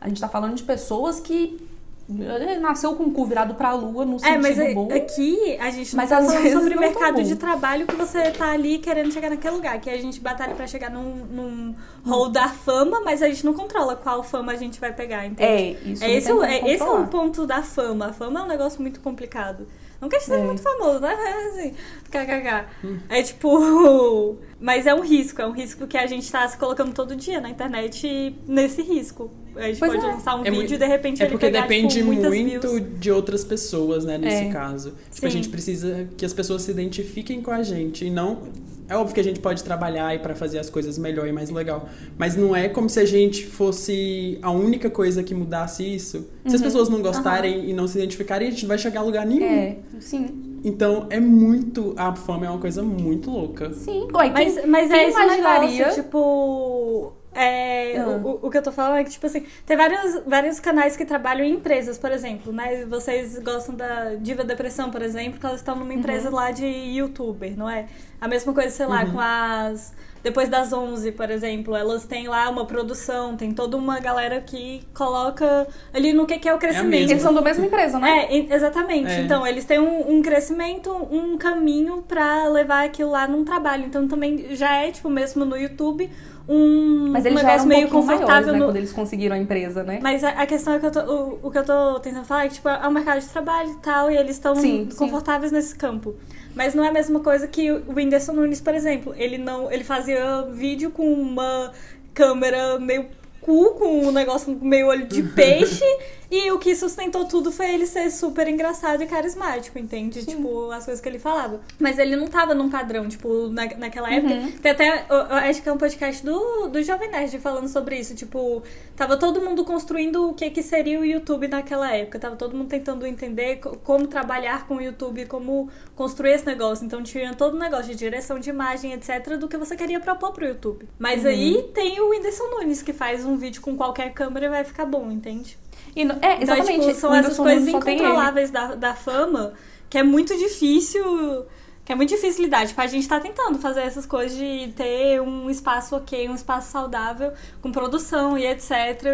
A 0.00 0.08
gente 0.08 0.20
tá 0.20 0.28
falando 0.28 0.54
de 0.54 0.62
pessoas 0.62 1.18
que 1.18 1.67
nasceu 2.08 2.94
com 2.94 3.04
o 3.04 3.10
cu 3.12 3.26
virado 3.26 3.54
pra 3.54 3.72
lua 3.74 4.04
no 4.06 4.16
É, 4.16 4.18
sentido 4.18 4.42
mas 4.42 4.58
é- 4.58 4.72
bom. 4.74 4.88
aqui 4.90 5.56
a 5.60 5.70
gente 5.70 5.94
não 5.94 6.02
Mas 6.02 6.08
tá 6.10 6.16
falando 6.22 6.52
sobre 6.52 6.74
tá 6.74 6.80
mercado 6.80 7.14
bom. 7.16 7.22
de 7.22 7.36
trabalho 7.36 7.86
que 7.86 7.94
você 7.94 8.30
tá 8.30 8.50
ali 8.52 8.78
querendo 8.78 9.12
chegar 9.12 9.28
naquele 9.28 9.54
lugar. 9.56 9.78
Que 9.80 9.90
a 9.90 9.98
gente 10.00 10.18
batalha 10.20 10.54
pra 10.54 10.66
chegar 10.66 10.90
num, 10.90 11.16
num 11.26 11.74
hall 12.06 12.30
da 12.30 12.48
fama, 12.48 13.02
mas 13.04 13.22
a 13.22 13.28
gente 13.28 13.44
não 13.44 13.52
controla 13.52 13.94
qual 13.94 14.22
fama 14.22 14.52
a 14.52 14.56
gente 14.56 14.80
vai 14.80 14.92
pegar, 14.92 15.26
entende? 15.26 15.42
É, 15.42 15.90
isso 15.92 16.04
É 16.04 16.10
esse, 16.12 16.32
o- 16.32 16.42
é, 16.42 16.58
esse 16.70 16.82
é 16.82 16.86
o 16.90 17.06
ponto 17.08 17.46
da 17.46 17.62
fama. 17.62 18.06
A 18.06 18.12
fama 18.12 18.40
é 18.40 18.42
um 18.42 18.48
negócio 18.48 18.80
muito 18.80 19.00
complicado. 19.00 19.66
Não 20.00 20.08
que 20.08 20.16
a 20.16 20.18
gente 20.18 20.28
seja 20.28 20.40
É. 20.40 20.44
muito 20.46 20.62
famoso, 20.62 21.00
né? 21.00 21.12
É 21.12 21.48
assim, 21.48 21.74
kkk. 22.10 22.64
É 23.08 23.22
tipo. 23.22 24.36
Mas 24.60 24.86
é 24.86 24.94
um 24.94 25.00
risco, 25.02 25.40
é 25.42 25.46
um 25.46 25.52
risco 25.52 25.86
que 25.86 25.96
a 25.96 26.06
gente 26.06 26.30
tá 26.30 26.46
se 26.48 26.56
colocando 26.56 26.92
todo 26.92 27.14
dia 27.16 27.40
na 27.40 27.48
internet 27.50 28.34
nesse 28.46 28.82
risco. 28.82 29.30
A 29.56 29.62
gente 29.68 29.78
Pois 29.78 29.92
pode 29.92 30.04
é. 30.04 30.08
lançar 30.08 30.36
um 30.36 30.44
É 30.44 30.50
vídeo 30.50 30.74
e 30.74 30.78
de 30.78 30.86
repente 30.86 31.20
É 31.22 31.24
ele 31.26 31.32
porque 31.32 31.46
pegar, 31.46 31.62
depende 31.62 31.94
tipo, 31.94 32.06
muito 32.06 32.30
views. 32.30 32.82
de 33.00 33.10
outras 33.10 33.44
pessoas, 33.44 34.04
né, 34.04 34.18
nesse 34.18 34.44
É. 34.44 34.52
caso. 34.52 34.94
Tipo, 35.12 35.26
a 35.26 35.30
Sim. 35.30 35.36
gente 35.36 35.48
precisa 35.48 36.08
que 36.16 36.24
as 36.24 36.32
pessoas 36.32 36.62
se 36.62 36.70
identifiquem 36.70 37.40
com 37.42 37.50
a 37.50 37.62
gente 37.62 38.04
e 38.04 38.10
não... 38.10 38.42
É 38.88 38.96
óbvio 38.96 39.14
que 39.14 39.20
a 39.20 39.24
gente 39.24 39.38
pode 39.40 39.62
trabalhar 39.62 40.14
e 40.14 40.18
para 40.18 40.34
fazer 40.34 40.58
as 40.58 40.70
coisas 40.70 40.96
melhor 40.98 41.26
e 41.28 41.32
mais 41.32 41.50
legal, 41.50 41.88
mas 42.16 42.34
não 42.36 42.56
é 42.56 42.68
como 42.68 42.88
se 42.88 42.98
a 42.98 43.04
gente 43.04 43.46
fosse 43.46 44.38
a 44.40 44.50
única 44.50 44.88
coisa 44.88 45.22
que 45.22 45.34
mudasse 45.34 45.82
isso. 45.84 46.26
Se 46.46 46.56
as 46.56 46.62
pessoas 46.62 46.88
não 46.88 47.02
gostarem 47.02 47.68
e 47.68 47.72
não 47.74 47.86
se 47.86 47.98
identificarem, 47.98 48.48
a 48.48 48.50
gente 48.50 48.62
não 48.62 48.68
vai 48.68 48.78
chegar 48.78 49.00
a 49.00 49.02
lugar 49.02 49.26
nenhum. 49.26 49.44
É, 49.44 49.76
sim. 50.00 50.60
Então 50.64 51.06
é 51.10 51.20
muito... 51.20 51.94
A 51.96 52.14
fama 52.16 52.46
é 52.46 52.50
uma 52.50 52.58
coisa 52.58 52.82
muito 52.82 53.30
louca. 53.30 53.72
Sim. 53.74 54.08
Ué, 54.14 54.30
Mas, 54.30 54.54
quem- 54.54 54.66
mas 54.66 54.90
quem 54.90 54.98
é 55.00 55.10
imaginaria- 55.10 55.68
negócio, 55.86 56.02
tipo. 56.02 57.12
É, 57.40 57.96
Ah. 57.98 58.06
o, 58.08 58.46
o 58.46 58.50
que 58.50 58.58
eu 58.58 58.62
tô 58.62 58.72
falando 58.72 58.96
é 58.96 59.04
que, 59.04 59.10
tipo 59.10 59.26
assim, 59.26 59.44
tem 59.64 59.76
vários, 59.76 60.20
vários 60.26 60.58
canais 60.58 60.96
que 60.96 61.04
trabalham 61.04 61.46
em 61.46 61.52
empresas, 61.54 61.96
por 61.96 62.10
exemplo, 62.10 62.52
né? 62.52 62.84
Vocês 62.86 63.38
gostam 63.38 63.74
da 63.74 64.14
Diva 64.16 64.42
Depressão, 64.44 64.90
por 64.90 65.02
exemplo, 65.02 65.38
que 65.38 65.46
elas 65.46 65.60
estão 65.60 65.76
numa 65.76 65.94
empresa 65.94 66.30
lá 66.30 66.50
de 66.50 66.66
youtuber, 66.66 67.56
não 67.56 67.68
é? 67.70 67.86
A 68.20 68.26
mesma 68.26 68.52
coisa, 68.52 68.70
sei 68.70 68.86
lá, 68.86 69.06
com 69.06 69.20
as. 69.20 69.92
Depois 70.20 70.48
das 70.48 70.72
11, 70.72 71.12
por 71.12 71.30
exemplo, 71.30 71.76
elas 71.76 72.04
têm 72.04 72.26
lá 72.26 72.50
uma 72.50 72.66
produção, 72.66 73.36
tem 73.36 73.52
toda 73.52 73.76
uma 73.76 74.00
galera 74.00 74.40
que 74.40 74.82
coloca 74.92 75.66
ali 75.94 76.12
no 76.12 76.26
que, 76.26 76.40
que 76.40 76.48
é 76.48 76.52
o 76.52 76.58
crescimento. 76.58 76.90
mesma. 76.90 77.12
Eles 77.12 77.22
são 77.22 77.32
da 77.32 77.40
mesma 77.40 77.64
empresa, 77.64 78.00
né? 78.00 78.26
É, 78.28 78.52
exatamente. 78.52 79.12
É. 79.12 79.20
Então, 79.20 79.46
eles 79.46 79.64
têm 79.64 79.78
um, 79.78 80.16
um 80.16 80.20
crescimento, 80.20 80.90
um 80.92 81.38
caminho 81.38 82.02
pra 82.02 82.48
levar 82.48 82.84
aquilo 82.84 83.12
lá 83.12 83.28
num 83.28 83.44
trabalho. 83.44 83.84
Então, 83.86 84.08
também 84.08 84.56
já 84.56 84.74
é, 84.78 84.90
tipo, 84.90 85.08
mesmo 85.08 85.44
no 85.44 85.56
YouTube, 85.56 86.10
um, 86.48 87.10
Mas 87.12 87.26
um 87.26 87.34
negócio 87.34 87.62
um 87.64 87.66
meio 87.66 87.88
pouquinho 87.88 88.04
maiores, 88.06 88.20
confortável. 88.26 88.52
né? 88.52 88.58
no- 88.58 88.64
Quando 88.66 88.76
eles 88.76 88.92
conseguiram 88.92 89.36
a 89.36 89.38
empresa, 89.38 89.82
né? 89.82 89.98
Mas 90.02 90.24
a, 90.24 90.30
a 90.30 90.46
questão 90.46 90.72
é 90.74 90.78
que 90.78 90.86
eu 90.86 90.90
tô, 90.90 91.00
o, 91.00 91.38
o 91.42 91.50
que 91.50 91.58
eu 91.58 91.64
tô 91.64 92.00
tentando 92.00 92.24
falar 92.24 92.44
é 92.46 92.48
que, 92.48 92.54
tipo, 92.54 92.68
é 92.68 92.88
um 92.88 92.90
mercado 92.90 93.20
de 93.20 93.26
trabalho 93.28 93.70
e 93.70 93.76
tal, 93.76 94.10
e 94.10 94.16
eles 94.16 94.36
estão 94.36 94.54
Sim, 94.56 94.88
sim. 94.90 94.96
confortáveis 94.96 95.52
nesse 95.52 95.74
campo. 95.76 96.14
Mas 96.54 96.74
não 96.74 96.82
é 96.84 96.88
a 96.88 96.92
mesma 96.92 97.20
coisa 97.20 97.46
que 97.46 97.70
o 97.70 97.82
Whindersson 97.94 98.32
Nunes, 98.32 98.60
por 98.60 98.74
exemplo. 98.74 99.14
Ele 99.16 99.38
não. 99.38 99.70
Ele 99.70 99.84
fazia 99.84 100.42
vídeo 100.50 100.90
com 100.90 101.12
uma 101.12 101.70
câmera 102.14 102.78
meio 102.80 103.06
cu, 103.40 103.74
com 103.74 104.06
um 104.08 104.10
negócio 104.12 104.58
meio 104.60 104.88
olho 104.88 105.06
de 105.06 105.22
peixe. 105.34 105.84
E 106.30 106.50
o 106.52 106.58
que 106.58 106.74
sustentou 106.76 107.24
tudo 107.24 107.50
foi 107.50 107.72
ele 107.74 107.86
ser 107.86 108.10
super 108.10 108.46
engraçado 108.48 109.02
e 109.02 109.06
carismático, 109.06 109.78
entende? 109.78 110.24
Tipo, 110.24 110.70
as 110.70 110.84
coisas 110.84 111.00
que 111.00 111.08
ele 111.08 111.18
falava. 111.18 111.60
Mas 111.78 111.98
ele 111.98 112.16
não 112.16 112.26
tava 112.28 112.54
num 112.54 112.68
padrão, 112.68 113.08
tipo, 113.08 113.48
na, 113.48 113.64
naquela 113.76 114.12
época. 114.12 114.34
Tem 114.60 114.72
até. 114.72 115.06
eu- 115.08 115.16
eu 115.16 115.36
Acho 115.48 115.62
que 115.62 115.68
é 115.68 115.72
um 115.72 115.78
podcast 115.78 116.24
do, 116.24 116.68
do 116.68 116.82
Jovem 116.82 117.10
Nerd 117.10 117.38
falando 117.38 117.68
sobre 117.68 117.98
isso. 117.98 118.14
Tipo, 118.14 118.62
tava 118.94 119.16
todo 119.16 119.40
mundo 119.40 119.64
construindo 119.64 120.28
o 120.28 120.34
que, 120.34 120.50
que 120.50 120.62
seria 120.62 121.00
o 121.00 121.04
YouTube 121.04 121.48
naquela 121.48 121.90
época. 121.94 122.18
Tava 122.18 122.36
todo 122.36 122.54
mundo 122.56 122.68
tentando 122.68 123.06
entender 123.06 123.56
co- 123.56 123.76
como 123.82 124.06
trabalhar 124.06 124.66
com 124.66 124.76
o 124.76 124.82
YouTube, 124.82 125.24
como 125.26 125.70
construir 125.96 126.32
esse 126.32 126.44
negócio. 126.46 126.84
Então 126.84 127.02
tinha 127.02 127.32
todo 127.34 127.54
o 127.54 127.58
negócio 127.58 127.86
de 127.86 127.94
direção 127.94 128.38
de 128.38 128.50
imagem, 128.50 128.92
etc., 128.92 129.36
do 129.38 129.48
que 129.48 129.56
você 129.56 129.74
queria 129.76 129.98
propor 130.00 130.32
pro 130.32 130.44
YouTube. 130.46 130.86
Mas 130.98 131.24
aí 131.24 131.62
tem 131.72 132.00
o 132.00 132.10
Whindersson 132.10 132.44
Nunes, 132.50 132.82
que 132.82 132.92
faz 132.92 133.24
um 133.24 133.36
vídeo 133.36 133.62
com 133.62 133.76
qualquer 133.76 134.12
câmera 134.12 134.46
e 134.46 134.48
vai 134.50 134.64
ficar 134.64 134.84
bom, 134.84 135.10
entende? 135.10 135.56
E 135.96 136.04
no- 136.04 136.14
é, 136.14 136.34
Então, 136.40 136.54
exatamente. 136.56 136.86
tipo, 136.86 137.00
são 137.00 137.14
essas 137.14 137.36
coisas 137.36 137.68
incontroláveis 137.68 138.50
da, 138.50 138.74
da 138.74 138.94
fama 138.94 139.52
que 139.90 139.98
é 139.98 140.02
muito 140.02 140.36
difícil. 140.36 141.46
Que 141.84 141.92
é 141.92 141.94
muito 141.94 142.10
difícil 142.10 142.44
lidar. 142.44 142.66
Tipo, 142.66 142.80
a 142.82 142.86
gente 142.86 143.08
tá 143.08 143.18
tentando 143.18 143.58
fazer 143.58 143.80
essas 143.80 144.04
coisas 144.04 144.36
de 144.36 144.68
ter 144.76 145.22
um 145.22 145.48
espaço 145.48 145.96
ok, 145.96 146.28
um 146.28 146.34
espaço 146.34 146.70
saudável, 146.70 147.32
com 147.62 147.72
produção 147.72 148.36
e 148.36 148.46
etc. 148.46 148.70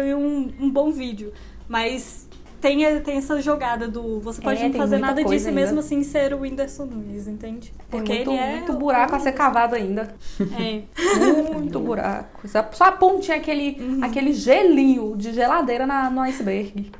E 0.09 0.13
um, 0.13 0.53
um 0.59 0.69
bom 0.69 0.91
vídeo. 0.91 1.31
Mas 1.69 2.24
tem, 2.65 3.01
tem 3.01 3.17
essa 3.17 3.39
jogada 3.41 3.87
do 3.87 4.19
você 4.19 4.41
pode 4.41 4.59
É, 4.59 4.67
não 4.69 4.73
fazer 4.75 4.97
nada 4.97 5.23
disso 5.23 5.47
ainda. 5.49 5.61
mesmo 5.61 5.79
assim 5.81 6.01
ser 6.01 6.33
o 6.33 6.39
Whindersson 6.41 6.85
Nunes, 6.85 7.27
entende? 7.27 7.71
Porque 7.91 8.13
muito, 8.15 8.31
ele 8.31 8.39
é. 8.39 8.51
muito 8.57 8.73
buraco 8.73 9.15
a 9.15 9.19
ser 9.19 9.33
cavado 9.33 9.75
ainda. 9.75 10.15
É. 10.59 10.81
Muito 11.53 11.79
buraco. 11.79 12.47
Só 12.73 12.85
a 12.85 12.91
pontinha, 12.91 13.37
aquele, 13.37 13.77
Uhum. 13.79 14.03
aquele 14.03 14.33
gelinho 14.33 15.15
de 15.15 15.31
geladeira 15.31 15.85
na, 15.85 16.09
no 16.09 16.21
iceberg. 16.21 16.91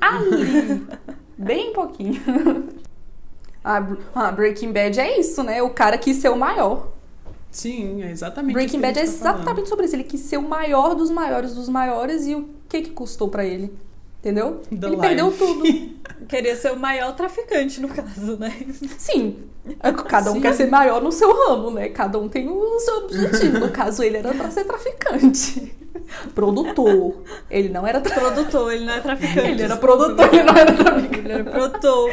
Ali. 0.00 0.82
Bem 1.38 1.72
pouquinho. 1.72 2.20
Ah, 3.64 3.80
Br- 3.80 3.96
ah, 4.14 4.32
Breaking 4.32 4.72
Bad 4.72 4.98
é 4.98 5.20
isso, 5.20 5.42
né? 5.44 5.62
O 5.62 5.70
cara 5.70 5.96
quis 5.96 6.16
ser 6.16 6.30
o 6.30 6.36
maior. 6.36 6.88
Sim, 7.50 8.02
é 8.02 8.10
exatamente 8.10 8.54
Breaking 8.54 8.78
isso 8.78 8.80
que 8.80 8.84
a 8.84 8.88
Bad 8.88 8.98
é 8.98 9.06
gente 9.06 9.18
tá 9.18 9.24
falando. 9.24 9.36
exatamente 9.42 9.68
sobre 9.68 9.84
isso. 9.86 9.94
Ele 9.96 10.04
quis 10.04 10.20
ser 10.20 10.36
o 10.38 10.42
maior 10.42 10.94
dos 10.96 11.10
maiores 11.10 11.54
dos 11.54 11.68
maiores 11.68 12.26
e 12.26 12.34
o 12.34 12.48
que 12.68 12.82
que 12.82 12.90
custou 12.90 13.28
pra 13.28 13.44
ele? 13.44 13.72
Entendeu? 14.22 14.60
The 14.70 14.86
ele 14.86 14.96
perdeu 14.98 15.26
life. 15.26 15.38
tudo. 15.38 15.62
Queria 16.28 16.54
ser 16.54 16.70
o 16.70 16.78
maior 16.78 17.12
traficante, 17.16 17.80
no 17.80 17.88
caso, 17.88 18.36
né? 18.38 18.54
Sim. 18.96 19.38
Cada 20.06 20.30
um 20.30 20.34
Sim. 20.34 20.40
quer 20.40 20.54
ser 20.54 20.70
maior 20.70 21.02
no 21.02 21.10
seu 21.10 21.32
ramo, 21.32 21.72
né? 21.72 21.88
Cada 21.88 22.20
um 22.20 22.28
tem 22.28 22.48
o 22.48 22.78
seu 22.78 22.98
objetivo. 22.98 23.58
No 23.58 23.70
caso, 23.70 24.00
ele 24.04 24.18
era 24.18 24.32
pra 24.32 24.48
ser 24.48 24.64
traficante. 24.64 25.74
Produtor. 26.34 27.24
Ele 27.50 27.68
não 27.68 27.84
era 27.84 28.00
tra... 28.00 28.14
Produtor, 28.14 28.72
ele 28.72 28.84
não 28.84 28.92
é 28.92 29.00
traficante. 29.00 29.48
Ele 29.48 29.62
era 29.62 29.76
produtor, 29.76 30.32
ele 30.32 30.42
não 30.44 30.56
era 30.56 30.72
traficante. 30.72 31.18
Ele 31.18 31.32
era 31.32 31.44
produtor. 31.44 32.10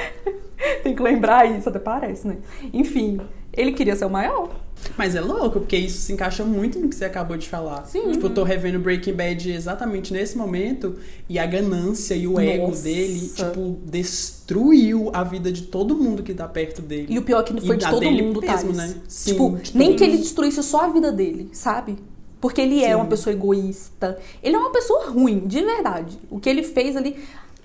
Tem 0.84 0.95
que 0.95 1.01
lembrar 1.01 1.45
isso, 1.45 1.70
até 1.70 1.80
parece, 1.80 2.28
né? 2.28 2.38
Enfim, 2.74 3.22
ele 3.53 3.72
queria 3.72 3.95
ser 3.95 4.05
o 4.05 4.10
maior. 4.10 4.49
Mas 4.98 5.16
é 5.16 5.22
louco, 5.22 5.60
porque 5.60 5.78
isso 5.78 6.00
se 6.00 6.14
encaixa 6.14 6.44
muito 6.44 6.80
no 6.80 6.90
que 6.90 6.96
você 6.96 7.06
acabou 7.06 7.38
de 7.38 7.48
falar. 7.48 7.86
Sim. 7.86 8.12
Tipo, 8.12 8.28
eu 8.28 8.34
tô 8.34 8.44
revendo 8.44 8.80
Breaking 8.80 9.14
Bad 9.14 9.52
exatamente 9.52 10.12
nesse 10.12 10.38
momento 10.38 10.98
e 11.28 11.38
a 11.40 11.46
ganância 11.46 12.16
e 12.16 12.28
o 12.28 12.40
ego 12.40 12.68
Nossa. 12.68 12.84
dele, 12.84 13.32
tipo, 13.34 13.78
destruiu 13.86 15.10
a 15.14 15.24
vida 15.24 15.52
de 15.52 15.64
todo 15.64 15.96
mundo 15.96 16.24
que 16.24 16.34
tá 16.34 16.48
perto 16.48 16.82
dele. 16.82 17.08
E 17.10 17.18
o 17.18 17.22
pior 17.22 17.42
é 17.42 17.44
que 17.44 17.54
não 17.54 17.62
foi 17.62 17.76
E 17.76 17.80
de 17.80 17.90
todo 17.90 18.12
mundo, 18.12 18.42
mesmo, 18.42 18.74
né? 18.74 18.96
Sim, 19.08 19.32
tipo, 19.32 19.58
nem 19.74 19.96
que 19.96 20.04
ele 20.04 20.18
destruísse 20.18 20.62
só 20.64 20.86
a 20.86 20.88
vida 20.90 21.12
dele, 21.12 21.50
sabe? 21.54 21.98
Porque 22.42 22.62
ele 22.62 22.84
é 22.84 22.90
Sim. 22.90 22.96
uma 22.96 23.06
pessoa 23.06 23.34
egoísta. 23.34 24.18
Ele 24.42 24.56
é 24.56 24.60
uma 24.60 24.72
pessoa 24.72 25.10
ruim, 25.10 25.40
de 25.46 25.62
verdade. 25.62 26.18
O 26.30 26.40
que 26.40 26.50
ele 26.50 26.64
fez 26.64 26.96
ali. 26.96 27.16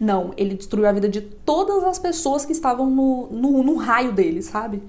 Não, 0.00 0.32
ele 0.36 0.54
destruiu 0.54 0.88
a 0.88 0.92
vida 0.92 1.08
de 1.08 1.20
todas 1.20 1.84
as 1.84 1.98
pessoas 1.98 2.44
que 2.44 2.50
estavam 2.50 2.90
no, 2.90 3.28
no, 3.30 3.62
no 3.62 3.76
raio 3.76 4.12
dele, 4.12 4.42
sabe? 4.42 4.82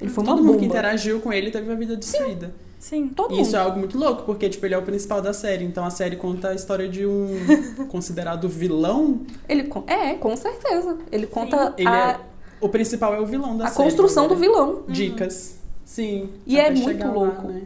Ele 0.00 0.10
foi 0.10 0.24
Todo 0.24 0.36
mundo 0.38 0.46
bomba. 0.48 0.58
que 0.58 0.64
interagiu 0.66 1.20
com 1.20 1.32
ele 1.32 1.50
teve 1.50 1.70
a 1.70 1.74
vida 1.74 1.96
destruída. 1.96 2.54
Sim. 2.78 3.08
Todo 3.08 3.34
E 3.34 3.40
isso 3.40 3.56
é 3.56 3.58
mundo. 3.58 3.66
algo 3.68 3.78
muito 3.80 3.98
louco, 3.98 4.22
porque, 4.24 4.48
tipo, 4.48 4.64
ele 4.66 4.74
é 4.74 4.78
o 4.78 4.82
principal 4.82 5.22
da 5.22 5.32
série. 5.32 5.64
Então 5.64 5.84
a 5.84 5.90
série 5.90 6.16
conta 6.16 6.48
a 6.50 6.54
história 6.54 6.88
de 6.88 7.06
um 7.06 7.28
considerado 7.88 8.48
vilão. 8.48 9.22
Ele, 9.48 9.70
é, 9.86 10.14
com 10.14 10.36
certeza. 10.36 10.98
Ele 11.10 11.26
conta 11.26 11.74
Ele 11.78 11.88
a, 11.88 12.10
é. 12.10 12.20
O 12.60 12.68
principal 12.68 13.14
é 13.14 13.20
o 13.20 13.26
vilão 13.26 13.56
da 13.56 13.64
a 13.64 13.68
série. 13.68 13.84
construção 13.84 14.28
do 14.28 14.34
né? 14.34 14.40
vilão. 14.40 14.82
Dicas. 14.88 15.56
Sim. 15.84 16.30
E 16.46 16.58
é 16.58 16.70
muito 16.70 16.84
chegar 16.84 17.06
lá, 17.08 17.12
louco. 17.14 17.48
né? 17.48 17.62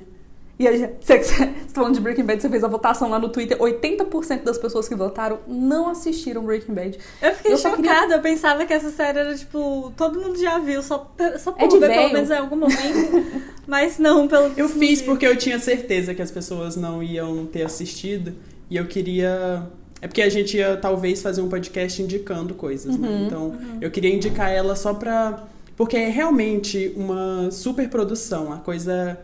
E 0.60 0.68
aí, 0.68 0.90
você, 1.00 1.18
você 1.22 1.48
falando 1.72 1.94
de 1.94 2.00
Breaking 2.02 2.24
Bad, 2.24 2.42
você 2.42 2.50
fez 2.50 2.62
a 2.62 2.68
votação 2.68 3.08
lá 3.08 3.18
no 3.18 3.30
Twitter, 3.30 3.56
80% 3.56 4.42
das 4.42 4.58
pessoas 4.58 4.86
que 4.86 4.94
votaram 4.94 5.38
não 5.48 5.88
assistiram 5.88 6.44
Breaking 6.44 6.74
Bad. 6.74 6.98
Eu 7.22 7.34
fiquei 7.34 7.52
Eu 7.54 7.56
chocada, 7.56 7.82
queria- 7.82 8.16
eu 8.16 8.20
pensava 8.20 8.66
que 8.66 8.72
essa 8.74 8.90
série 8.90 9.18
era 9.20 9.34
tipo, 9.34 9.90
todo 9.96 10.20
mundo 10.20 10.38
já 10.38 10.58
viu, 10.58 10.82
só, 10.82 11.10
só 11.38 11.54
É 11.56 11.66
ver 11.66 11.88
pelo 11.90 12.12
menos 12.12 12.30
em 12.30 12.34
algum 12.36 12.56
momento. 12.56 13.40
Mas 13.66 13.98
não, 13.98 14.28
pelo 14.28 14.52
Eu 14.54 14.68
fiz 14.68 15.00
porque 15.00 15.26
eu 15.26 15.34
tinha 15.34 15.58
certeza 15.58 16.14
que 16.14 16.20
as 16.20 16.30
pessoas 16.30 16.76
não 16.76 17.02
iam 17.02 17.46
ter 17.46 17.62
assistido 17.62 18.34
e 18.68 18.76
eu 18.76 18.86
queria. 18.86 19.62
É 20.02 20.06
porque 20.08 20.20
a 20.22 20.28
gente 20.28 20.56
ia 20.58 20.76
talvez 20.76 21.22
fazer 21.22 21.40
um 21.40 21.48
podcast 21.48 22.02
indicando 22.02 22.52
coisas, 22.54 22.94
Uhum. 22.96 23.00
né? 23.00 23.22
Então 23.26 23.54
eu 23.80 23.90
queria 23.90 24.14
indicar 24.14 24.50
ela 24.50 24.76
só 24.76 24.92
pra. 24.92 25.44
Porque 25.76 25.96
é 25.96 26.08
realmente 26.10 26.92
uma 26.96 27.50
super 27.50 27.88
produção, 27.88 28.52
a 28.52 28.56
coisa. 28.58 29.18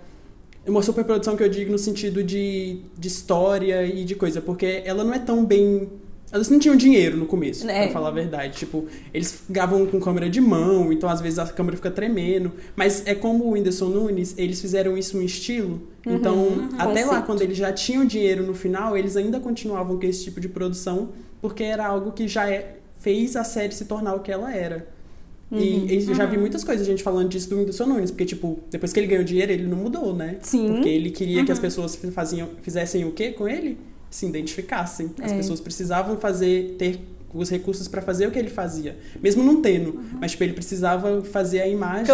Uma 0.66 0.82
super 0.82 1.04
produção 1.04 1.36
que 1.36 1.42
eu 1.42 1.48
digo 1.48 1.70
no 1.70 1.78
sentido 1.78 2.22
de, 2.24 2.80
de 2.98 3.08
história 3.08 3.84
e 3.86 4.04
de 4.04 4.14
coisa, 4.14 4.40
porque 4.40 4.82
ela 4.84 5.04
não 5.04 5.14
é 5.14 5.18
tão 5.18 5.44
bem. 5.44 5.88
Elas 6.32 6.48
não 6.50 6.58
tinham 6.58 6.74
dinheiro 6.74 7.16
no 7.16 7.24
começo, 7.24 7.68
É. 7.70 7.84
pra 7.84 7.92
falar 7.92 8.08
a 8.08 8.10
verdade. 8.12 8.58
Tipo, 8.58 8.84
eles 9.14 9.44
gravam 9.48 9.86
com 9.86 10.00
câmera 10.00 10.28
de 10.28 10.40
mão, 10.40 10.92
então 10.92 11.08
às 11.08 11.20
vezes 11.20 11.38
a 11.38 11.46
câmera 11.46 11.76
fica 11.76 11.90
tremendo. 11.90 12.52
Mas 12.74 13.06
é 13.06 13.14
como 13.14 13.44
o 13.44 13.50
Whindersson 13.52 13.86
Nunes, 13.90 14.34
eles 14.36 14.60
fizeram 14.60 14.98
isso 14.98 15.16
um 15.16 15.22
estilo. 15.22 15.82
Então, 16.04 16.68
até 16.78 17.02
lá, 17.04 17.06
Conceito. 17.06 17.26
quando 17.26 17.42
eles 17.42 17.56
já 17.56 17.72
tinham 17.72 18.04
dinheiro 18.04 18.44
no 18.44 18.54
final, 18.54 18.96
eles 18.96 19.16
ainda 19.16 19.38
continuavam 19.38 19.98
com 20.00 20.04
esse 20.06 20.24
tipo 20.24 20.40
de 20.40 20.48
produção, 20.48 21.10
porque 21.40 21.62
era 21.62 21.86
algo 21.86 22.10
que 22.10 22.26
já 22.26 22.50
é- 22.50 22.76
fez 23.00 23.36
a 23.36 23.44
série 23.44 23.72
se 23.72 23.84
tornar 23.84 24.14
o 24.14 24.20
que 24.20 24.32
ela 24.32 24.52
era. 24.52 24.88
E, 25.52 25.86
e 25.94 26.08
eu 26.08 26.14
já 26.14 26.26
vi 26.26 26.36
muitas 26.36 26.64
coisas, 26.64 26.84
gente 26.86 27.02
falando 27.04 27.28
disso 27.28 27.48
do 27.48 27.56
Whindersson 27.58 27.86
Nunes, 27.86 28.10
porque, 28.10 28.24
tipo, 28.24 28.58
depois 28.70 28.92
que 28.92 28.98
ele 28.98 29.06
ganhou 29.06 29.22
dinheiro, 29.22 29.52
ele 29.52 29.66
não 29.66 29.76
mudou, 29.76 30.12
né? 30.14 30.38
Sim. 30.42 30.72
Porque 30.72 30.88
ele 30.88 31.10
queria 31.10 31.44
que 31.44 31.52
as 31.52 31.58
pessoas 31.58 31.94
faziam, 32.12 32.48
fizessem 32.62 33.04
o 33.04 33.12
quê 33.12 33.30
com 33.30 33.46
ele? 33.48 33.78
Se 34.10 34.26
identificassem. 34.26 35.10
As 35.22 35.30
É. 35.32 35.36
pessoas 35.36 35.60
precisavam 35.60 36.16
fazer, 36.16 36.74
ter 36.78 36.98
os 37.32 37.48
recursos 37.50 37.86
pra 37.86 38.02
fazer 38.02 38.26
o 38.26 38.30
que 38.30 38.38
ele 38.38 38.50
fazia. 38.50 38.96
Mesmo 39.22 39.42
não 39.44 39.60
tendo. 39.62 40.00
Mas, 40.20 40.32
tipo, 40.32 40.42
ele 40.42 40.52
precisava 40.52 41.22
fazer 41.22 41.60
a 41.60 41.68
imagem 41.68 42.04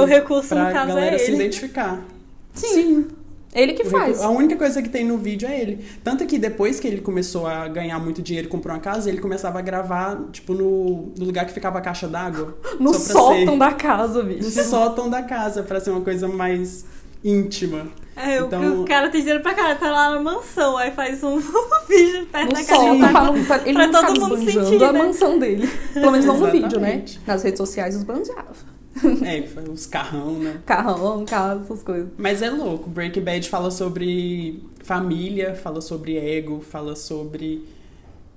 no 0.66 0.72
caso, 0.72 0.90
é 0.90 0.94
galera 0.94 1.18
se 1.18 1.30
ele. 1.30 1.36
identificar. 1.36 2.06
Sim. 2.54 3.06
Ele 3.54 3.74
que 3.74 3.84
faz. 3.84 4.20
A 4.22 4.30
única 4.30 4.56
coisa 4.56 4.80
que 4.80 4.88
tem 4.88 5.04
no 5.04 5.18
vídeo 5.18 5.46
é 5.46 5.60
ele. 5.60 5.84
Tanto 6.02 6.24
que 6.24 6.38
depois 6.38 6.80
que 6.80 6.88
ele 6.88 7.00
começou 7.02 7.46
a 7.46 7.68
ganhar 7.68 7.98
muito 7.98 8.22
dinheiro 8.22 8.48
e 8.48 8.50
comprou 8.50 8.74
uma 8.74 8.80
casa, 8.80 9.10
ele 9.10 9.20
começava 9.20 9.58
a 9.58 9.62
gravar, 9.62 10.18
tipo, 10.32 10.54
no, 10.54 11.12
no 11.18 11.24
lugar 11.26 11.44
que 11.44 11.52
ficava 11.52 11.78
a 11.78 11.82
caixa 11.82 12.08
d'água. 12.08 12.56
No 12.80 12.94
sótão 12.94 13.34
ser- 13.52 13.58
da 13.58 13.72
casa, 13.72 14.22
No 14.22 14.28
bicho. 14.28 14.62
sótão 14.64 15.10
da 15.10 15.22
casa, 15.22 15.62
pra 15.62 15.78
ser 15.80 15.90
uma 15.90 16.00
coisa 16.00 16.26
mais 16.26 16.84
íntima. 17.22 17.86
É, 18.16 18.38
Então- 18.38 18.82
o 18.82 18.84
cara 18.86 19.08
tem 19.10 19.20
dinheiro 19.20 19.42
pra 19.42 19.54
caralho, 19.54 19.78
tá 19.78 19.90
lá 19.90 20.10
na 20.10 20.20
mansão, 20.22 20.76
aí 20.76 20.90
faz 20.90 21.22
um 21.22 21.38
vídeo 21.88 22.26
perto 22.32 22.48
No 22.48 22.52
da 22.54 22.64
casa. 22.64 22.98
pra, 22.98 23.24
não, 23.24 23.44
pra 23.44 23.60
ele 23.64 23.74
Pra 23.88 24.02
todo 24.02 24.20
mundo 24.20 24.36
sentir, 24.50 24.82
a 24.84 24.92
né? 24.92 24.98
mansão 24.98 25.38
dele. 25.38 25.68
Pelo 25.94 26.10
menos 26.10 26.26
não 26.26 26.38
no 26.38 26.50
vídeo, 26.50 26.80
né? 26.80 27.04
Nas 27.26 27.42
redes 27.42 27.58
sociais 27.58 27.94
esbanjava. 27.94 28.71
É, 29.24 29.48
os 29.70 29.86
carrão, 29.86 30.38
né? 30.38 30.60
Carrão, 30.66 31.24
casa, 31.24 31.62
essas 31.62 31.82
coisas. 31.82 32.08
Mas 32.16 32.42
é 32.42 32.50
louco. 32.50 32.90
Breaking 32.90 33.22
Bad 33.22 33.48
fala 33.48 33.70
sobre 33.70 34.62
família, 34.82 35.54
fala 35.54 35.80
sobre 35.80 36.16
ego, 36.18 36.60
fala 36.60 36.94
sobre 36.94 37.64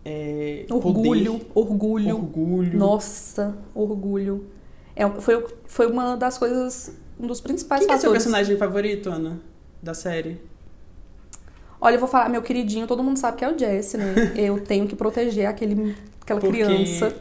é, 0.03 0.65
Orgulho, 0.69 1.33
poder, 1.39 1.51
orgulho. 1.53 2.15
orgulho. 2.15 2.77
Nossa, 2.77 3.55
orgulho. 3.73 4.45
É, 4.95 5.09
foi, 5.19 5.45
foi 5.65 5.87
uma 5.87 6.15
das 6.15 6.37
coisas, 6.37 6.95
um 7.19 7.27
dos 7.27 7.41
principais 7.41 7.79
Quem 7.81 7.87
que 7.89 7.93
é 7.93 7.97
seu 7.97 8.09
fatores. 8.11 8.23
personagem 8.23 8.57
favorito, 8.57 9.09
Ana? 9.09 9.39
Da 9.81 9.93
série? 9.93 10.39
Olha, 11.81 11.95
eu 11.95 11.99
vou 11.99 12.07
falar, 12.07 12.29
meu 12.29 12.41
queridinho, 12.41 12.87
todo 12.87 13.03
mundo 13.03 13.17
sabe 13.17 13.37
que 13.37 13.43
é 13.45 13.51
o 13.53 13.57
Jesse, 13.57 13.97
né? 13.97 14.13
Eu 14.35 14.59
tenho 14.61 14.87
que 14.87 14.95
proteger 14.95 15.45
aquele, 15.45 15.95
aquela 16.21 16.39
Porque 16.39 16.63
criança. 16.63 17.13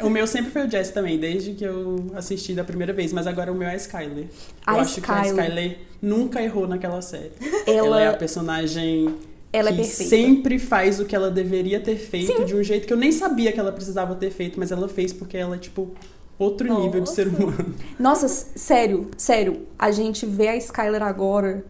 O 0.00 0.08
meu 0.08 0.26
sempre 0.26 0.50
foi 0.50 0.66
o 0.66 0.70
Jess 0.70 0.90
também, 0.90 1.18
desde 1.18 1.52
que 1.52 1.64
eu 1.64 2.06
assisti 2.14 2.54
da 2.54 2.64
primeira 2.64 2.92
vez, 2.92 3.12
mas 3.12 3.26
agora 3.26 3.52
o 3.52 3.54
meu 3.54 3.68
é 3.68 3.72
a 3.72 3.76
Skyler. 3.76 4.26
A 4.66 4.74
eu 4.74 4.80
acho 4.80 5.00
que 5.00 5.10
a 5.10 5.26
Skyler. 5.26 5.78
Nunca 6.00 6.42
errou 6.42 6.66
naquela 6.66 7.00
série. 7.00 7.32
Ela, 7.66 8.00
é 8.00 8.08
a 8.08 8.14
personagem 8.14 9.14
ela 9.52 9.68
é 9.68 9.72
que 9.72 9.78
perfeita. 9.78 10.10
sempre 10.10 10.58
faz 10.58 10.98
o 10.98 11.04
que 11.04 11.14
ela 11.14 11.30
deveria 11.30 11.78
ter 11.78 11.96
feito 11.96 12.44
de 12.44 12.56
um 12.56 12.62
jeito 12.62 12.86
que 12.86 12.92
eu 12.92 12.96
nem 12.96 13.12
sabia 13.12 13.52
que 13.52 13.60
ela 13.60 13.70
precisava 13.70 14.14
ter 14.14 14.30
feito, 14.30 14.58
mas 14.58 14.72
ela 14.72 14.88
fez 14.88 15.12
porque 15.12 15.36
ela 15.36 15.54
é, 15.54 15.58
tipo, 15.58 15.92
outro 16.38 16.66
nível 16.66 16.92
de 16.92 17.00
Nossa. 17.00 17.14
ser 17.14 17.28
humano. 17.28 17.74
Nossa, 17.98 18.28
sério, 18.28 19.10
sério. 19.16 19.66
A 19.78 19.90
gente 19.90 20.24
vê 20.26 20.48
a 20.48 20.56
Skyler 20.56 21.02
agora 21.02 21.64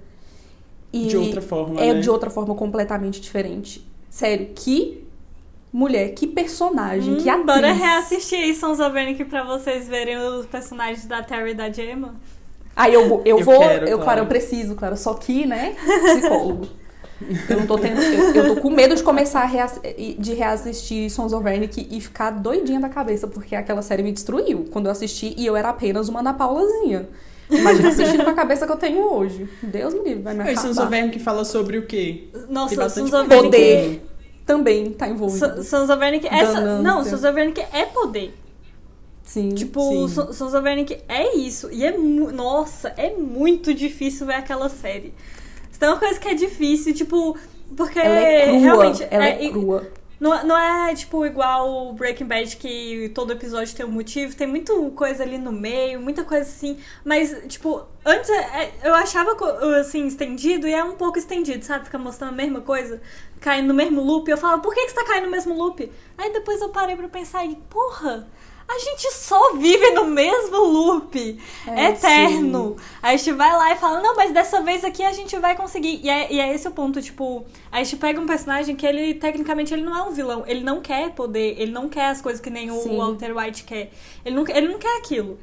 e 0.92 1.06
De 1.06 1.16
outra 1.16 1.42
forma, 1.42 1.80
é 1.80 1.94
né? 1.94 2.00
de 2.00 2.08
outra 2.08 2.30
forma 2.30 2.54
completamente 2.54 3.20
diferente. 3.20 3.86
Sério, 4.08 4.50
que 4.54 5.01
mulher, 5.72 6.10
que 6.14 6.26
personagem, 6.26 7.16
que 7.16 7.28
Hum, 7.28 7.32
atriz. 7.32 7.46
Bora 7.46 7.72
reassistir 7.72 8.38
aí 8.38 8.54
Sons 8.54 8.78
of 8.80 8.96
Anarchy 8.96 9.24
pra 9.24 9.42
vocês 9.44 9.88
verem 9.88 10.16
os 10.18 10.46
personagens 10.46 11.06
da 11.06 11.22
Terry 11.22 11.52
e 11.52 11.54
da 11.54 11.70
Gemma. 11.70 12.14
Aí 12.74 12.94
eu 12.94 13.08
vou, 13.08 13.22
eu, 13.24 13.38
Eu 13.38 13.44
vou, 13.44 13.58
quero, 13.58 13.84
eu, 13.84 13.88
claro. 13.88 14.02
claro, 14.04 14.20
eu 14.20 14.26
preciso, 14.26 14.74
claro, 14.74 14.96
só 14.96 15.14
que, 15.14 15.44
né, 15.46 15.74
psicólogo. 16.04 16.66
Eu 17.48 17.58
não 17.60 17.66
tô 17.66 17.78
tendo, 17.78 18.00
eu, 18.02 18.34
eu 18.34 18.54
tô 18.54 18.60
com 18.60 18.68
medo 18.70 18.94
de 18.96 19.02
começar 19.02 19.42
a 19.42 19.44
reass- 19.44 19.80
de 20.18 20.34
reassistir 20.34 21.08
Sons 21.10 21.32
of 21.32 21.46
Anarchy 21.46 21.86
e 21.90 22.00
ficar 22.00 22.30
doidinha 22.30 22.80
da 22.80 22.88
cabeça, 22.88 23.28
porque 23.28 23.54
aquela 23.54 23.80
série 23.82 24.02
me 24.02 24.10
destruiu 24.10 24.66
quando 24.72 24.86
eu 24.86 24.92
assisti 24.92 25.32
e 25.36 25.46
eu 25.46 25.54
era 25.56 25.68
apenas 25.68 26.08
uma 26.08 26.20
Ana 26.20 26.34
Paulazinha. 26.34 27.08
Imagina 27.48 27.90
assistindo 27.90 28.24
com 28.24 28.30
a 28.30 28.34
cabeça 28.34 28.66
que 28.66 28.72
eu 28.72 28.76
tenho 28.76 29.04
hoje. 29.04 29.46
Deus 29.62 29.92
me 29.94 30.00
livre, 30.02 30.22
vai 30.22 30.34
me 30.34 30.42
E 30.50 30.56
Sons 30.56 30.70
of 30.78 30.80
acabar. 30.80 30.96
Anarchy 30.98 31.18
fala 31.20 31.44
sobre 31.44 31.78
o 31.78 31.86
quê? 31.86 32.24
Nossa, 32.48 32.88
Sons 32.88 33.12
of. 33.12 33.28
Poder 33.28 34.02
também 34.46 34.92
tá 34.92 35.08
envolvido. 35.08 35.62
Anarchy... 35.92 36.26
Essa... 36.26 36.54
Ganância. 36.54 36.82
Não, 36.82 37.04
of 37.14 37.26
Anarchy 37.26 37.66
é 37.72 37.86
poder. 37.86 38.34
Sim. 39.24 39.50
Tipo, 39.50 40.08
Sim. 40.08 40.20
Of 40.20 40.56
Anarchy 40.56 40.98
é 41.08 41.36
isso. 41.36 41.70
E 41.70 41.84
é... 41.84 41.96
Nossa, 41.96 42.88
é 42.96 43.10
muito 43.10 43.72
difícil 43.72 44.26
ver 44.26 44.34
aquela 44.34 44.68
série. 44.68 45.14
Se 45.70 45.78
tem 45.78 45.88
uma 45.88 45.98
coisa 45.98 46.18
que 46.18 46.28
é 46.28 46.34
difícil, 46.34 46.94
tipo... 46.94 47.36
Porque 47.76 47.98
ela 47.98 48.18
é 48.18 48.46
crua. 48.48 48.58
realmente... 48.58 49.06
ela 49.10 49.26
é, 49.26 49.46
é- 49.46 49.50
crua. 49.50 49.90
Não, 50.22 50.46
não 50.46 50.56
é, 50.56 50.94
tipo, 50.94 51.26
igual 51.26 51.88
o 51.88 51.92
Breaking 51.94 52.26
Bad, 52.26 52.56
que 52.56 53.10
todo 53.12 53.32
episódio 53.32 53.74
tem 53.74 53.84
um 53.84 53.90
motivo. 53.90 54.36
Tem 54.36 54.46
muita 54.46 54.72
coisa 54.92 55.24
ali 55.24 55.36
no 55.36 55.50
meio, 55.50 56.00
muita 56.00 56.22
coisa 56.22 56.44
assim. 56.48 56.78
Mas, 57.04 57.36
tipo, 57.48 57.84
antes 58.04 58.30
é- 58.30 58.62
é- 58.62 58.72
eu 58.84 58.94
achava, 58.94 59.32
assim, 59.80 60.06
estendido 60.06 60.68
e 60.68 60.72
é 60.72 60.84
um 60.84 60.92
pouco 60.92 61.18
estendido, 61.18 61.64
sabe? 61.64 61.86
Fica 61.86 61.98
mostrando 61.98 62.34
a 62.34 62.36
mesma 62.36 62.60
coisa, 62.60 63.02
caindo 63.40 63.66
no 63.66 63.74
mesmo 63.74 64.00
loop. 64.00 64.30
Eu 64.30 64.38
falava, 64.38 64.62
por 64.62 64.72
que, 64.72 64.82
que 64.84 64.90
você 64.90 64.94
tá 64.94 65.04
caindo 65.04 65.24
no 65.24 65.30
mesmo 65.32 65.54
loop? 65.56 65.90
Aí 66.16 66.32
depois 66.32 66.60
eu 66.60 66.68
parei 66.68 66.94
pra 66.94 67.08
pensar 67.08 67.44
e, 67.44 67.56
porra... 67.68 68.28
A 68.68 68.78
gente 68.78 69.10
só 69.12 69.54
vive 69.56 69.90
no 69.90 70.04
mesmo 70.06 70.56
loop. 70.64 71.38
É, 71.66 71.88
eterno. 71.90 72.76
Aí 73.02 73.14
a 73.14 73.16
gente 73.18 73.32
vai 73.32 73.52
lá 73.52 73.72
e 73.72 73.76
fala, 73.76 74.00
não, 74.00 74.16
mas 74.16 74.32
dessa 74.32 74.62
vez 74.62 74.82
aqui 74.84 75.02
a 75.02 75.12
gente 75.12 75.36
vai 75.38 75.54
conseguir. 75.54 76.00
E 76.02 76.08
é, 76.08 76.32
e 76.32 76.40
é 76.40 76.54
esse 76.54 76.66
o 76.66 76.70
ponto, 76.70 77.02
tipo, 77.02 77.44
a 77.70 77.82
gente 77.82 77.96
pega 77.96 78.20
um 78.20 78.26
personagem 78.26 78.74
que 78.74 78.86
ele, 78.86 79.14
tecnicamente, 79.14 79.74
ele 79.74 79.82
não 79.82 79.96
é 79.96 80.02
um 80.02 80.10
vilão. 80.12 80.44
Ele 80.46 80.62
não 80.64 80.80
quer 80.80 81.10
poder, 81.10 81.56
ele 81.60 81.70
não 81.72 81.88
quer 81.88 82.06
as 82.06 82.22
coisas 82.22 82.40
que 82.40 82.48
nem 82.50 82.70
Sim. 82.70 82.94
o 82.94 82.98
Walter 82.98 83.36
White 83.36 83.64
quer. 83.64 83.90
Ele 84.24 84.34
não, 84.36 84.44
ele 84.48 84.68
não 84.68 84.78
quer 84.78 84.96
aquilo. 84.96 85.38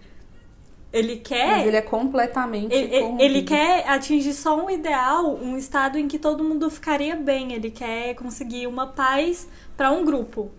Ele 0.91 1.17
quer. 1.17 1.57
Mas 1.57 1.67
ele 1.67 1.77
é 1.77 1.81
completamente 1.83 2.73
Ele, 2.73 3.21
ele- 3.21 3.43
quer 3.43 3.87
atingir 3.87 4.33
só 4.33 4.57
um 4.59 4.69
ideal, 4.71 5.35
um 5.35 5.55
estado 5.55 5.99
em 5.99 6.07
que 6.07 6.17
todo 6.17 6.43
mundo 6.43 6.67
ficaria 6.71 7.15
bem. 7.15 7.53
Ele 7.53 7.69
quer 7.69 8.15
conseguir 8.15 8.65
uma 8.65 8.87
paz 8.87 9.47
pra 9.77 9.91
um 9.91 10.03
grupo. 10.03 10.49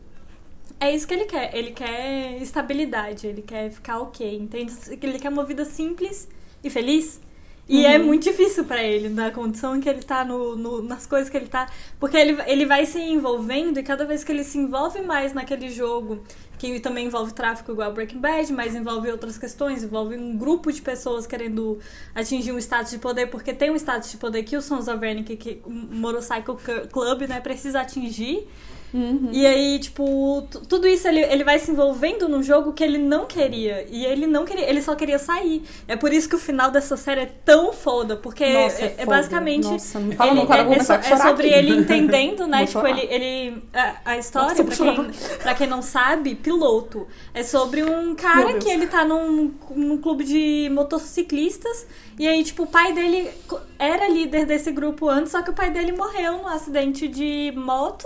É 0.80 0.94
isso 0.94 1.06
que 1.06 1.14
ele 1.14 1.26
quer. 1.26 1.54
Ele 1.54 1.72
quer 1.72 2.40
estabilidade, 2.42 3.26
ele 3.26 3.42
quer 3.42 3.70
ficar 3.70 3.98
ok. 4.00 4.36
Entende? 4.36 4.72
Ele 4.90 5.18
quer 5.18 5.28
uma 5.28 5.44
vida 5.44 5.64
simples 5.64 6.28
e 6.64 6.70
feliz. 6.70 7.20
E 7.68 7.86
é 7.86 7.98
muito 7.98 8.24
difícil 8.24 8.64
pra 8.64 8.82
ele, 8.82 9.08
na 9.08 9.30
condição 9.30 9.76
em 9.76 9.80
que 9.80 9.88
ele 9.88 10.02
tá, 10.02 10.24
no, 10.24 10.56
no- 10.56 10.82
nas 10.82 11.06
coisas 11.06 11.28
que 11.30 11.36
ele 11.36 11.46
tá. 11.46 11.70
Porque 12.00 12.16
ele, 12.16 12.36
ele 12.46 12.66
vai 12.66 12.84
se 12.84 12.98
envolvendo 12.98 13.78
e 13.78 13.82
cada 13.84 14.04
vez 14.04 14.24
que 14.24 14.32
ele 14.32 14.42
se 14.42 14.58
envolve 14.58 15.00
mais 15.02 15.32
naquele 15.32 15.70
jogo, 15.70 16.20
que 16.58 16.80
também 16.80 17.06
envolve 17.06 17.32
tráfico 17.32 17.70
igual 17.70 17.92
Breaking 17.92 18.18
Bad, 18.18 18.52
mas 18.52 18.74
envolve 18.74 19.08
outras 19.10 19.38
questões, 19.38 19.84
envolve 19.84 20.16
um 20.16 20.36
grupo 20.36 20.72
de 20.72 20.82
pessoas 20.82 21.28
querendo 21.28 21.78
atingir 22.12 22.50
um 22.50 22.58
status 22.58 22.90
de 22.90 22.98
poder, 22.98 23.28
porque 23.28 23.52
tem 23.54 23.70
um 23.70 23.76
status 23.76 24.10
de 24.10 24.16
poder 24.16 24.42
que 24.42 24.56
o 24.56 24.62
Sons 24.62 24.88
of 24.88 25.06
Anarchy, 25.06 25.36
que 25.36 25.62
o 25.64 25.70
Motorcycle 25.70 26.56
Club, 26.90 27.22
né, 27.28 27.40
precisa 27.40 27.82
atingir. 27.82 28.48
Uhum. 28.92 29.28
E 29.32 29.46
aí, 29.46 29.78
tipo, 29.78 30.42
tudo 30.68 30.86
isso 30.86 31.06
ele, 31.06 31.20
ele 31.20 31.44
vai 31.44 31.58
se 31.58 31.70
envolvendo 31.70 32.28
num 32.28 32.42
jogo 32.42 32.72
que 32.72 32.82
ele 32.82 32.98
não 32.98 33.24
queria. 33.26 33.86
E 33.88 34.04
ele 34.04 34.26
não 34.26 34.44
queria, 34.44 34.68
ele 34.68 34.82
só 34.82 34.94
queria 34.96 35.18
sair. 35.18 35.62
É 35.86 35.94
por 35.96 36.12
isso 36.12 36.28
que 36.28 36.34
o 36.34 36.38
final 36.38 36.70
dessa 36.70 36.96
série 36.96 37.20
é 37.20 37.26
tão 37.44 37.72
foda, 37.72 38.16
porque 38.16 38.44
Nossa, 38.52 38.82
é, 38.82 38.84
é 38.84 38.86
é 38.86 38.90
foda. 39.04 39.06
basicamente. 39.16 39.64
Nossa, 39.68 39.98
não 40.00 40.12
fala 40.12 40.30
ele- 40.32 40.40
não, 40.40 40.46
cara, 40.46 40.62
é, 40.68 40.74
é, 40.76 40.82
so- 40.82 40.92
é 40.92 41.02
sobre 41.16 41.46
aqui. 41.48 41.54
ele 41.58 41.76
entendendo, 41.76 42.46
né? 42.46 42.58
Vou 42.66 42.66
tipo, 42.66 42.80
chorar. 42.80 42.98
ele. 42.98 43.24
ele 43.24 43.62
a, 43.72 43.94
a 44.04 44.18
história, 44.18 44.48
Nossa, 44.50 44.64
pra, 44.64 44.76
quem, 44.76 45.10
pra 45.38 45.54
quem 45.54 45.66
não 45.68 45.82
sabe, 45.82 46.34
piloto. 46.34 47.06
É 47.32 47.42
sobre 47.44 47.84
um 47.84 48.14
cara 48.16 48.54
que 48.54 48.68
ele 48.68 48.86
tá 48.88 49.04
num, 49.04 49.52
num 49.70 49.98
clube 49.98 50.24
de 50.24 50.68
motociclistas. 50.72 51.86
E 52.18 52.26
aí, 52.28 52.42
tipo, 52.44 52.64
o 52.64 52.66
pai 52.66 52.92
dele 52.92 53.30
era 53.78 54.08
líder 54.08 54.44
desse 54.46 54.70
grupo 54.72 55.08
antes, 55.08 55.32
só 55.32 55.42
que 55.42 55.50
o 55.50 55.54
pai 55.54 55.70
dele 55.70 55.92
morreu 55.92 56.38
num 56.38 56.46
acidente 56.48 57.08
de 57.08 57.52
moto. 57.56 58.04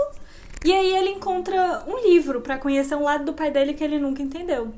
E 0.64 0.72
aí 0.72 0.96
ele 0.96 1.10
encontra 1.10 1.84
um 1.86 1.98
livro 2.08 2.40
pra 2.40 2.56
conhecer 2.58 2.94
um 2.94 3.02
lado 3.02 3.24
do 3.24 3.32
pai 3.34 3.50
dele 3.50 3.74
que 3.74 3.84
ele 3.84 3.98
nunca 3.98 4.22
entendeu. 4.22 4.72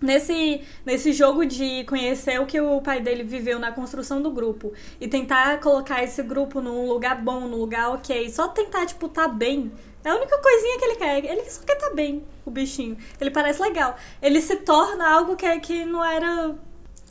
Nesse, 0.00 0.60
nesse 0.86 1.12
jogo 1.12 1.44
de 1.44 1.82
conhecer 1.84 2.40
o 2.40 2.46
que 2.46 2.60
o 2.60 2.80
pai 2.80 3.00
dele 3.00 3.24
viveu 3.24 3.58
na 3.58 3.72
construção 3.72 4.22
do 4.22 4.30
grupo 4.30 4.72
e 5.00 5.08
tentar 5.08 5.58
colocar 5.60 6.04
esse 6.04 6.22
grupo 6.22 6.60
num 6.60 6.86
lugar 6.86 7.20
bom, 7.20 7.40
num 7.40 7.56
lugar 7.56 7.90
ok, 7.90 8.30
só 8.30 8.46
tentar, 8.46 8.86
tipo, 8.86 9.08
tá 9.08 9.26
bem. 9.26 9.72
É 10.04 10.10
a 10.10 10.14
única 10.14 10.38
coisinha 10.38 10.78
que 10.78 10.84
ele 10.84 10.94
quer. 10.96 11.24
Ele 11.24 11.50
só 11.50 11.62
quer 11.64 11.74
tá 11.76 11.90
bem, 11.92 12.22
o 12.46 12.50
bichinho. 12.50 12.96
Ele 13.20 13.30
parece 13.32 13.60
legal. 13.60 13.96
Ele 14.22 14.40
se 14.40 14.54
torna 14.56 15.10
algo 15.10 15.34
que, 15.34 15.58
que 15.60 15.84
não 15.84 16.04
era 16.04 16.54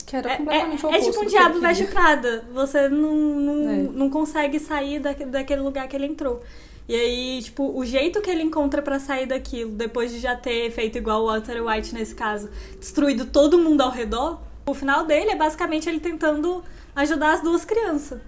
Que 0.06 0.16
era 0.16 0.32
é, 0.32 0.36
completamente 0.38 0.86
é- 0.86 0.88
é 0.88 0.90
oposto 0.96 1.10
tipo 1.12 1.22
um 1.24 1.26
diabo 1.28 1.60
veste. 1.60 1.84
Prada. 1.84 2.44
Você 2.54 2.88
não, 2.88 3.14
não, 3.14 3.70
É. 3.70 3.76
não 3.92 4.08
consegue 4.08 4.58
sair 4.58 4.98
daque- 4.98 5.26
daquele 5.26 5.60
lugar 5.60 5.86
que 5.86 5.94
ele 5.94 6.06
entrou. 6.06 6.42
E 6.88 6.94
aí, 6.94 7.42
tipo, 7.42 7.76
o 7.78 7.84
jeito 7.84 8.20
que 8.22 8.30
ele 8.30 8.42
encontra 8.42 8.80
pra 8.80 8.98
sair 8.98 9.26
daquilo, 9.26 9.72
depois 9.72 10.10
de 10.10 10.18
já 10.18 10.34
ter 10.34 10.70
feito 10.70 10.96
igual 10.96 11.22
o 11.22 11.26
Walter 11.26 11.62
White 11.62 11.94
nesse 11.94 12.14
caso, 12.14 12.48
destruído 12.80 13.26
todo 13.26 13.58
mundo 13.58 13.82
ao 13.82 13.90
redor, 13.90 14.40
o 14.66 14.72
final 14.72 15.04
dele 15.04 15.30
é 15.32 15.36
basicamente 15.36 15.86
ele 15.88 16.00
tentando 16.00 16.64
ajudar 16.96 17.34
as 17.34 17.42
duas 17.42 17.64
crianças. 17.64 18.20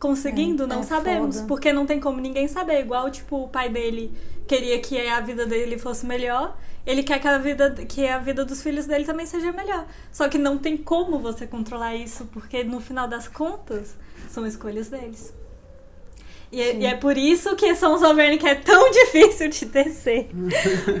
Conseguindo, 0.00 0.64
É, 0.64 0.66
não 0.66 0.80
é 0.80 0.82
sabemos. 0.82 1.36
foda. 1.36 1.48
Porque 1.48 1.72
não 1.72 1.86
tem 1.86 2.00
como 2.00 2.20
ninguém 2.20 2.48
saber. 2.48 2.80
Igual, 2.80 3.10
tipo, 3.10 3.44
o 3.44 3.48
pai 3.48 3.68
dele 3.68 4.12
queria 4.48 4.78
que 4.80 4.98
a 5.06 5.20
vida 5.20 5.46
dele 5.46 5.78
fosse 5.78 6.04
melhor. 6.04 6.56
Ele 6.84 7.02
quer 7.02 7.20
que 7.20 7.28
a 7.28 7.38
vida, 7.38 7.70
que 7.70 8.06
a 8.06 8.18
vida 8.18 8.44
dos 8.44 8.62
filhos 8.62 8.86
dele 8.86 9.04
também 9.04 9.24
seja 9.26 9.52
melhor. 9.52 9.86
Só 10.12 10.28
que 10.28 10.36
não 10.36 10.58
tem 10.58 10.76
como 10.76 11.18
você 11.20 11.46
controlar 11.46 11.94
isso, 11.94 12.26
porque 12.32 12.64
no 12.64 12.80
final 12.80 13.06
das 13.08 13.28
contas, 13.28 13.94
são 14.28 14.44
escolhas 14.46 14.88
deles. 14.88 15.32
E, 16.54 16.60
é- 16.60 16.76
e 16.76 16.86
é 16.86 16.94
por 16.94 17.16
isso 17.18 17.56
que 17.56 17.74
Sons 17.74 18.00
of 18.02 18.12
Anarchy 18.20 18.46
é 18.46 18.54
tão 18.54 18.90
difícil 18.92 19.48
de 19.48 19.64
descer. 19.66 20.28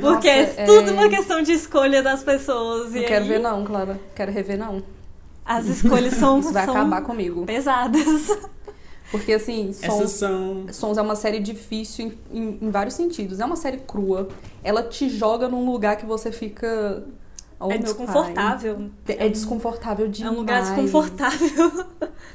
Nossa, 0.00 0.28
é 0.28 0.54
é- 0.56 0.64
tudo 0.64 0.92
uma 0.92 1.08
questão 1.08 1.42
de 1.42 1.52
escolha 1.52 2.02
das 2.02 2.22
pessoas. 2.24 2.90
Não 2.92 3.00
e 3.00 3.04
quero 3.04 3.22
aí, 3.24 3.28
ver 3.28 3.38
não, 3.38 3.64
Clara. 3.64 4.00
Quero 4.14 4.32
rever 4.32 4.58
não. 4.58 4.82
As 5.44 5.66
escolhas 5.66 6.14
são, 6.14 6.38
Isso 6.40 6.52
vai 6.52 6.64
são 6.64 6.74
acabar 6.74 7.02
comigo. 7.02 7.44
pesadas. 7.46 8.36
Porque 9.10 9.32
assim, 9.34 9.72
Sons, 9.72 10.10
são. 10.10 10.66
Sons 10.72 10.98
é 10.98 11.02
uma 11.02 11.14
série 11.14 11.38
difícil 11.38 12.12
em, 12.32 12.38
em- 12.40 12.58
em 12.62 12.70
vários 12.70 12.94
sentidos. 12.94 13.38
É 13.38 13.44
uma 13.44 13.54
série 13.54 13.76
crua. 13.76 14.26
Ela 14.64 14.82
te 14.82 15.08
joga 15.08 15.48
num 15.48 15.64
lugar 15.70 15.96
que 15.96 16.04
você 16.06 16.32
fica. 16.32 17.04
Oh, 17.60 17.70
é 17.70 17.78
desconfortável. 17.78 18.90
pai. 19.06 19.16
É 19.20 19.28
desconfortável 19.28 20.06
É 20.06 20.08
demais. 20.08 20.34
um 20.34 20.38
lugar 20.40 20.62
desconfortável. 20.62 21.84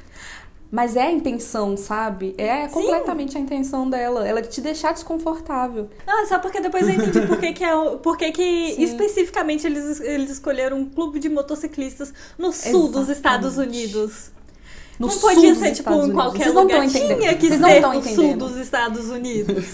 Mas 0.70 0.94
é 0.94 1.02
a 1.02 1.10
intenção, 1.10 1.76
sabe? 1.76 2.32
É 2.38 2.68
completamente 2.68 3.36
a 3.36 3.40
intenção 3.40 3.90
dela. 3.90 4.26
Ela 4.26 4.40
te 4.40 4.60
deixar 4.60 4.92
desconfortável. 4.92 5.88
Não, 6.06 6.22
é 6.22 6.26
só 6.26 6.38
porque 6.38 6.60
depois 6.60 6.86
eu 6.86 6.94
entendi 6.94 7.26
por 7.26 7.38
que, 7.38 7.52
que, 7.52 7.64
é, 7.64 7.96
por 7.96 8.16
que, 8.16 8.30
que 8.30 8.74
Sim. 8.76 8.82
especificamente 8.82 9.66
eles, 9.66 10.00
eles 10.00 10.30
escolheram 10.30 10.78
um 10.78 10.88
clube 10.88 11.18
de 11.18 11.28
motociclistas 11.28 12.14
no 12.38 12.52
sul 12.52 12.88
dos 12.88 13.08
Exatamente. 13.08 13.16
Estados 13.16 13.58
Unidos. 13.58 14.30
No 14.96 15.06
não 15.08 15.18
podia 15.18 15.50
dos 15.50 15.58
ser, 15.58 15.72
tipo, 15.72 15.90
Estados 15.90 16.08
em 16.08 16.12
qualquer 16.12 16.38
Vocês 16.42 16.54
não 16.54 16.62
lugar. 16.62 16.84
entendendo. 16.84 17.18
Tinha 17.18 17.34
que 17.34 17.48
Vocês 17.48 17.60
não 17.60 17.68
ser 17.68 17.76
estão 17.76 17.98
o 17.98 18.02
sul 18.02 18.36
dos 18.36 18.56
Estados 18.56 19.08
Unidos. 19.08 19.64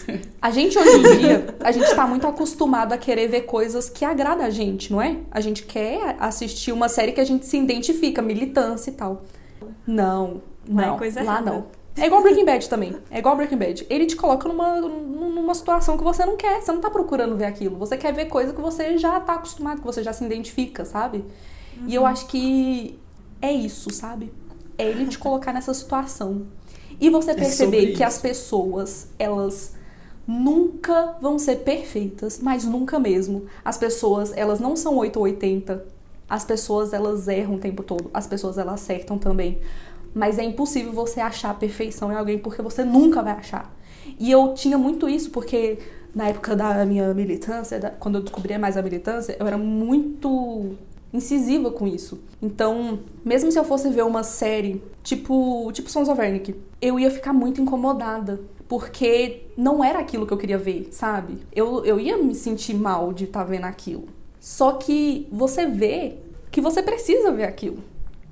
A 0.41 0.51
gente 0.53 0.79
hoje 0.79 0.97
em 0.97 1.19
dia, 1.19 1.57
a 1.61 1.73
gente 1.73 1.95
tá 1.95 2.07
muito 2.07 2.27
acostumado 2.29 2.93
a 2.93 2.97
querer 2.97 3.27
ver 3.27 3.41
coisas 3.43 3.91
que 3.91 4.05
agradam 4.05 4.47
a 4.47 4.51
gente, 4.51 4.93
não 4.93 5.03
é? 5.03 5.17
A 5.31 5.41
gente 5.41 5.65
quer 5.65 6.17
assistir 6.21 6.71
uma 6.71 6.89
série 6.89 7.11
que 7.11 7.21
a 7.21 7.25
gente 7.25 7.45
se 7.45 7.59
identifica, 7.59 8.23
militância 8.23 8.91
e 8.91 8.95
tal. 8.95 9.25
Não, 9.85 10.41
Vai 10.69 10.87
não, 10.87 10.99
coisa 10.99 11.23
lá 11.23 11.35
errada. 11.35 11.51
não. 11.51 11.67
É 11.97 12.07
igual 12.07 12.23
Breaking 12.23 12.45
Bad 12.45 12.69
também. 12.69 12.95
É 13.11 13.19
igual 13.19 13.37
Breaking 13.37 13.57
Bad. 13.57 13.87
Ele 13.89 14.05
te 14.05 14.17
coloca 14.17 14.47
numa, 14.47 14.81
numa 14.81 15.55
situação 15.55 15.97
que 15.97 16.05
você 16.05 16.27
não 16.27 16.37
quer. 16.37 16.61
Você 16.61 16.71
não 16.71 16.81
tá 16.81 16.91
procurando 16.91 17.37
ver 17.37 17.47
aquilo. 17.47 17.77
Você 17.79 17.97
quer 17.97 18.13
ver 18.13 18.27
coisa 18.27 18.53
que 18.53 18.61
você 18.61 18.99
já 18.99 19.19
tá 19.19 19.35
acostumado, 19.35 19.79
que 19.79 19.87
você 19.87 20.03
já 20.03 20.13
se 20.13 20.25
identifica, 20.25 20.85
sabe? 20.85 21.25
E 21.87 21.95
eu 21.95 22.05
acho 22.05 22.27
que 22.27 22.99
é 23.41 23.53
isso, 23.53 23.91
sabe? 23.93 24.33
É 24.79 24.89
ele 24.89 25.07
te 25.07 25.19
colocar 25.19 25.53
nessa 25.53 25.73
situação. 25.73 26.47
E 27.01 27.09
você 27.09 27.33
sobre 27.33 27.45
perceber 27.45 27.87
que 27.87 27.93
isso. 27.95 28.05
as 28.05 28.19
pessoas, 28.19 29.09
elas 29.19 29.75
nunca 30.27 31.17
vão 31.21 31.39
ser 31.39 31.57
perfeitas, 31.57 32.41
mas 32.43 32.65
nunca 32.65 32.99
mesmo. 32.99 33.47
As 33.65 33.79
pessoas, 33.79 34.33
elas 34.37 34.61
não 34.61 34.77
são 34.77 34.97
8 34.97 35.17
ou 35.17 35.25
80. 35.25 35.85
As 36.29 36.45
pessoas, 36.45 36.93
elas 36.93 37.29
erram 37.29 37.55
o 37.55 37.59
tempo 37.59 37.83
todo. 37.83 38.11
As 38.13 38.27
pessoas, 38.27 38.59
elas 38.59 38.83
acertam 38.83 39.17
também. 39.17 39.61
Mas 40.17 40.39
é 40.39 40.43
impossível 40.45 40.93
você 40.95 41.21
achar 41.21 41.51
a 41.51 41.55
perfeição 41.55 42.11
em 42.11 42.15
alguém 42.17 42.39
porque 42.39 42.63
você 42.63 42.83
nunca 42.83 43.23
vai 43.23 43.35
achar. 43.35 43.71
E 44.19 44.31
eu 44.31 44.55
tinha 44.55 44.79
muito 44.79 45.07
isso 45.09 45.29
porque 45.31 45.79
na 46.15 46.29
época 46.29 46.57
da 46.57 46.87
minha 46.87 47.13
militância, 47.13 47.79
da- 47.79 47.91
quando 47.91 48.15
eu 48.15 48.23
descobria 48.23 48.59
mais 48.59 48.79
a 48.79 48.83
militância, 48.83 49.37
eu 49.39 49.47
era 49.47 49.59
muito 49.59 50.71
incisiva 51.13 51.71
com 51.71 51.87
isso. 51.87 52.19
Então, 52.41 53.01
mesmo 53.23 53.53
se 53.53 53.59
eu 53.59 53.65
fosse 53.65 53.91
ver 53.91 54.05
uma 54.05 54.23
série 54.23 54.83
tipo, 55.03 55.71
tipo 55.73 55.91
Sons 55.91 56.09
of 56.09 56.19
Anarchy, 56.19 56.55
eu 56.81 56.99
ia 56.99 57.11
ficar 57.11 57.35
muito 57.35 57.61
incomodada. 57.61 58.41
Porque 58.69 59.43
não 59.57 59.85
era 59.85 59.99
aquilo 60.01 60.27
que 60.27 60.33
eu 60.33 60.37
queria 60.39 60.59
ver, 60.59 60.89
sabe? 60.91 61.39
Eu, 61.55 61.85
eu 61.85 62.01
ia 62.01 62.17
me 62.17 62.35
sentir 62.35 62.75
mal 62.75 63.13
de 63.13 63.25
estar 63.25 63.45
vendo 63.45 63.65
aquilo. 63.65 64.09
Só 64.41 64.73
que 64.73 65.29
você 65.31 65.67
vê 65.67 66.17
que 66.51 66.61
você 66.61 66.83
precisa 66.83 67.31
ver 67.31 67.45
aquilo. 67.45 67.79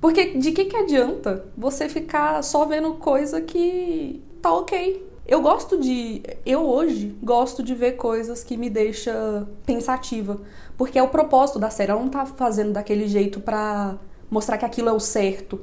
Porque 0.05 0.37
de 0.37 0.51
que, 0.51 0.65
que 0.65 0.77
adianta 0.77 1.45
você 1.57 1.89
ficar 1.89 2.43
só 2.43 2.63
vendo 2.63 2.93
coisa 2.93 3.41
que 3.41 4.21
tá 4.39 4.53
ok? 4.53 5.03
Eu 5.27 5.41
gosto 5.41 5.79
de. 5.79 6.21
Eu 6.45 6.61
hoje 6.61 7.17
gosto 7.23 7.63
de 7.63 7.73
ver 7.73 7.93
coisas 7.93 8.43
que 8.43 8.55
me 8.55 8.69
deixa 8.69 9.47
pensativa. 9.65 10.39
Porque 10.77 10.99
é 10.99 11.01
o 11.01 11.07
propósito 11.07 11.57
da 11.57 11.71
série. 11.71 11.89
Ela 11.91 11.99
não 11.99 12.09
tá 12.09 12.23
fazendo 12.23 12.71
daquele 12.71 13.07
jeito 13.07 13.39
pra 13.39 13.97
mostrar 14.29 14.59
que 14.59 14.65
aquilo 14.65 14.89
é 14.89 14.93
o 14.93 14.99
certo. 14.99 15.59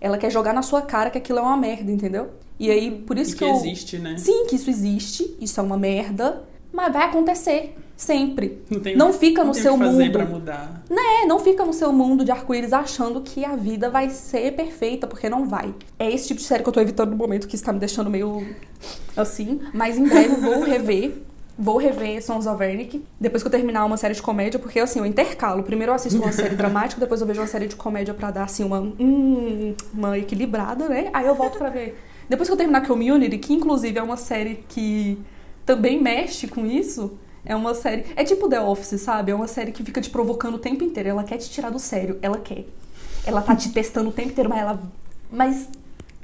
Ela 0.00 0.16
quer 0.16 0.30
jogar 0.30 0.54
na 0.54 0.62
sua 0.62 0.80
cara 0.80 1.10
que 1.10 1.18
aquilo 1.18 1.40
é 1.40 1.42
uma 1.42 1.58
merda, 1.58 1.92
entendeu? 1.92 2.30
E 2.58 2.70
aí, 2.70 2.90
por 3.06 3.18
isso 3.18 3.32
E 3.32 3.34
que, 3.34 3.44
que 3.44 3.44
eu. 3.44 3.54
existe, 3.54 3.98
né? 3.98 4.16
Sim, 4.16 4.46
que 4.46 4.56
isso 4.56 4.70
existe, 4.70 5.36
isso 5.38 5.60
é 5.60 5.62
uma 5.62 5.76
merda, 5.76 6.44
mas 6.72 6.90
vai 6.90 7.04
acontecer 7.04 7.76
sempre. 8.02 8.62
Não, 8.68 8.80
tem, 8.80 8.96
Não 8.96 9.12
fica 9.12 9.40
não 9.42 9.48
no 9.48 9.52
tem 9.54 9.62
seu 9.62 9.72
que 9.74 9.78
fazer 9.84 10.04
mundo. 10.04 10.12
pra 10.12 10.24
mudar. 10.26 10.82
É, 10.90 11.26
não 11.26 11.38
fica 11.38 11.64
no 11.64 11.72
seu 11.72 11.92
mundo 11.92 12.24
de 12.24 12.30
arco-íris 12.30 12.72
achando 12.72 13.20
que 13.20 13.44
a 13.44 13.54
vida 13.56 13.88
vai 13.88 14.10
ser 14.10 14.52
perfeita, 14.52 15.06
porque 15.06 15.28
não 15.28 15.48
vai. 15.48 15.74
É 15.98 16.10
esse 16.10 16.28
tipo 16.28 16.40
de 16.40 16.46
série 16.46 16.62
que 16.62 16.68
eu 16.68 16.72
tô 16.72 16.80
evitando 16.80 17.10
no 17.10 17.16
momento 17.16 17.46
que 17.46 17.54
está 17.54 17.72
me 17.72 17.78
deixando 17.78 18.10
meio 18.10 18.44
assim. 19.16 19.60
Mas 19.72 19.96
em 19.98 20.04
breve 20.08 20.34
eu 20.34 20.40
vou 20.40 20.62
rever. 20.64 21.22
Vou 21.58 21.76
rever 21.76 22.24
Sons 22.24 22.46
of 22.46 22.64
Anarchy 22.64 23.04
depois 23.20 23.42
que 23.42 23.46
eu 23.46 23.50
terminar 23.50 23.84
uma 23.84 23.96
série 23.98 24.14
de 24.14 24.22
comédia, 24.22 24.58
porque 24.58 24.80
assim, 24.80 24.98
eu 24.98 25.06
intercalo. 25.06 25.62
Primeiro 25.62 25.92
eu 25.92 25.96
assisto 25.96 26.20
uma 26.20 26.32
série 26.32 26.56
dramática, 26.56 26.98
depois 27.00 27.20
eu 27.20 27.26
vejo 27.26 27.40
uma 27.40 27.46
série 27.46 27.68
de 27.68 27.76
comédia 27.76 28.14
pra 28.14 28.30
dar 28.30 28.44
assim 28.44 28.64
uma, 28.64 28.80
hum, 28.80 29.74
uma 29.92 30.18
equilibrada, 30.18 30.88
né? 30.88 31.10
Aí 31.12 31.26
eu 31.26 31.34
volto 31.34 31.58
pra 31.58 31.68
ver. 31.68 31.98
Depois 32.28 32.48
que 32.48 32.52
eu 32.52 32.56
terminar 32.56 32.86
Community, 32.86 33.36
que 33.36 33.52
inclusive 33.52 33.98
é 33.98 34.02
uma 34.02 34.16
série 34.16 34.64
que 34.68 35.18
também 35.66 36.00
mexe 36.02 36.48
com 36.48 36.64
isso, 36.66 37.12
é 37.44 37.54
uma 37.56 37.74
série. 37.74 38.04
É 38.14 38.24
tipo 38.24 38.48
The 38.48 38.60
Office, 38.60 39.00
sabe? 39.00 39.32
É 39.32 39.34
uma 39.34 39.48
série 39.48 39.72
que 39.72 39.82
fica 39.84 40.00
te 40.00 40.10
provocando 40.10 40.54
o 40.54 40.58
tempo 40.58 40.84
inteiro. 40.84 41.08
Ela 41.08 41.24
quer 41.24 41.38
te 41.38 41.50
tirar 41.50 41.70
do 41.70 41.78
sério. 41.78 42.18
Ela 42.22 42.38
quer. 42.38 42.64
Ela 43.24 43.42
tá 43.42 43.54
te 43.56 43.70
testando 43.72 44.10
o 44.10 44.12
tempo 44.12 44.30
inteiro, 44.30 44.48
mas 44.48 44.60
ela. 44.60 44.82
Mas. 45.30 45.68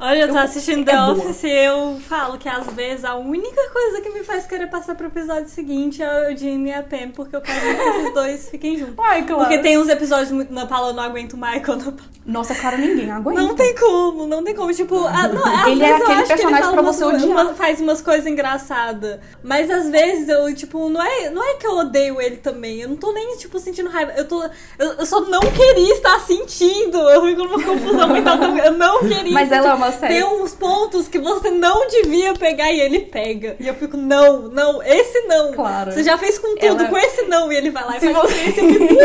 Olha, 0.00 0.20
eu 0.22 0.28
tô 0.32 0.38
assistindo 0.38 0.82
é 0.88 0.92
The 0.92 0.96
boa. 0.96 1.12
Office 1.12 1.42
e 1.42 1.48
eu 1.50 1.98
falo 2.08 2.38
que 2.38 2.48
às 2.48 2.66
vezes 2.68 3.04
a 3.04 3.16
única 3.16 3.68
coisa 3.70 4.00
que 4.00 4.10
me 4.10 4.22
faz 4.22 4.46
querer 4.46 4.68
passar 4.68 4.94
pro 4.94 5.08
episódio 5.08 5.48
seguinte 5.48 6.00
é 6.00 6.30
o 6.32 6.36
Jimmy 6.36 6.70
e 6.70 6.72
a 6.74 6.84
Pam, 6.84 7.10
porque 7.12 7.34
eu 7.34 7.40
quero 7.40 7.60
que 7.60 7.66
esses 7.98 8.14
dois 8.14 8.48
fiquem 8.48 8.78
juntos. 8.78 8.94
Ai, 8.96 9.24
claro. 9.26 9.42
Porque 9.42 9.58
tem 9.58 9.76
uns 9.76 9.88
episódios 9.88 10.30
muito. 10.30 10.52
Na 10.54 10.66
Paula, 10.66 10.90
eu 10.90 10.94
não 10.94 11.02
aguento 11.02 11.32
o 11.32 11.36
Michael. 11.36 11.78
Na... 11.78 11.92
Nossa, 12.24 12.54
cara, 12.54 12.76
ninguém 12.76 13.10
aguenta. 13.10 13.42
Não 13.42 13.56
tem 13.56 13.74
como, 13.74 14.26
não 14.28 14.44
tem 14.44 14.54
como. 14.54 14.72
Tipo, 14.72 15.04
ah, 15.04 15.26
não, 15.26 15.44
às 15.44 15.66
Ele 15.66 15.82
é 15.82 15.92
aquele 15.96 16.26
personagem 16.26 16.70
pra 16.70 16.80
umas 16.80 16.94
você 16.96 17.04
co- 17.04 17.10
odiar. 17.10 17.28
uma- 17.30 17.54
faz 17.54 17.80
umas 17.80 18.00
coisas 18.00 18.26
engraçadas. 18.26 19.18
Mas 19.42 19.68
às 19.68 19.88
vezes 19.90 20.28
eu, 20.28 20.54
tipo, 20.54 20.88
não 20.88 21.02
é, 21.02 21.28
não 21.30 21.42
é 21.42 21.54
que 21.54 21.66
eu 21.66 21.76
odeio 21.76 22.20
ele 22.20 22.36
também. 22.36 22.80
Eu 22.82 22.88
não 22.90 22.96
tô 22.96 23.10
nem, 23.12 23.36
tipo, 23.36 23.58
sentindo 23.58 23.88
raiva. 23.90 24.12
Eu 24.16 24.28
tô. 24.28 24.44
Eu, 24.78 24.92
eu 24.92 25.06
só 25.06 25.22
não 25.22 25.40
queria 25.40 25.92
estar 25.94 26.20
sentindo. 26.20 26.98
Eu 26.98 27.20
fico 27.26 27.42
numa 27.42 27.60
confusão 27.64 28.08
mental. 28.10 28.36
Eu 28.64 28.72
não 28.72 29.00
queria. 29.00 29.32
Mas 29.32 29.50
ela 29.50 29.70
é 29.70 29.74
uma 29.74 29.87
Tem 29.96 30.24
uns 30.24 30.54
pontos 30.54 31.08
que 31.08 31.18
você 31.18 31.50
não 31.50 31.86
devia 31.88 32.34
pegar 32.34 32.70
e 32.72 32.80
ele 32.80 33.00
pega. 33.00 33.56
E 33.58 33.66
eu 33.66 33.74
fico, 33.74 33.96
não, 33.96 34.42
não, 34.48 34.82
esse 34.82 35.20
não. 35.22 35.52
Claro. 35.52 35.92
Você 35.92 36.02
já 36.04 36.16
fez 36.18 36.38
com 36.38 36.54
tudo, 36.56 36.64
Ela- 36.82 36.84
com 36.88 36.98
esse 36.98 37.22
não. 37.22 37.50
E 37.52 37.56
ele 37.56 37.70
vai 37.70 37.84
lá 37.84 37.96
e 37.96 38.00
Se 38.00 38.12
faz 38.12 38.30
você- 38.30 38.48
esse, 38.48 38.60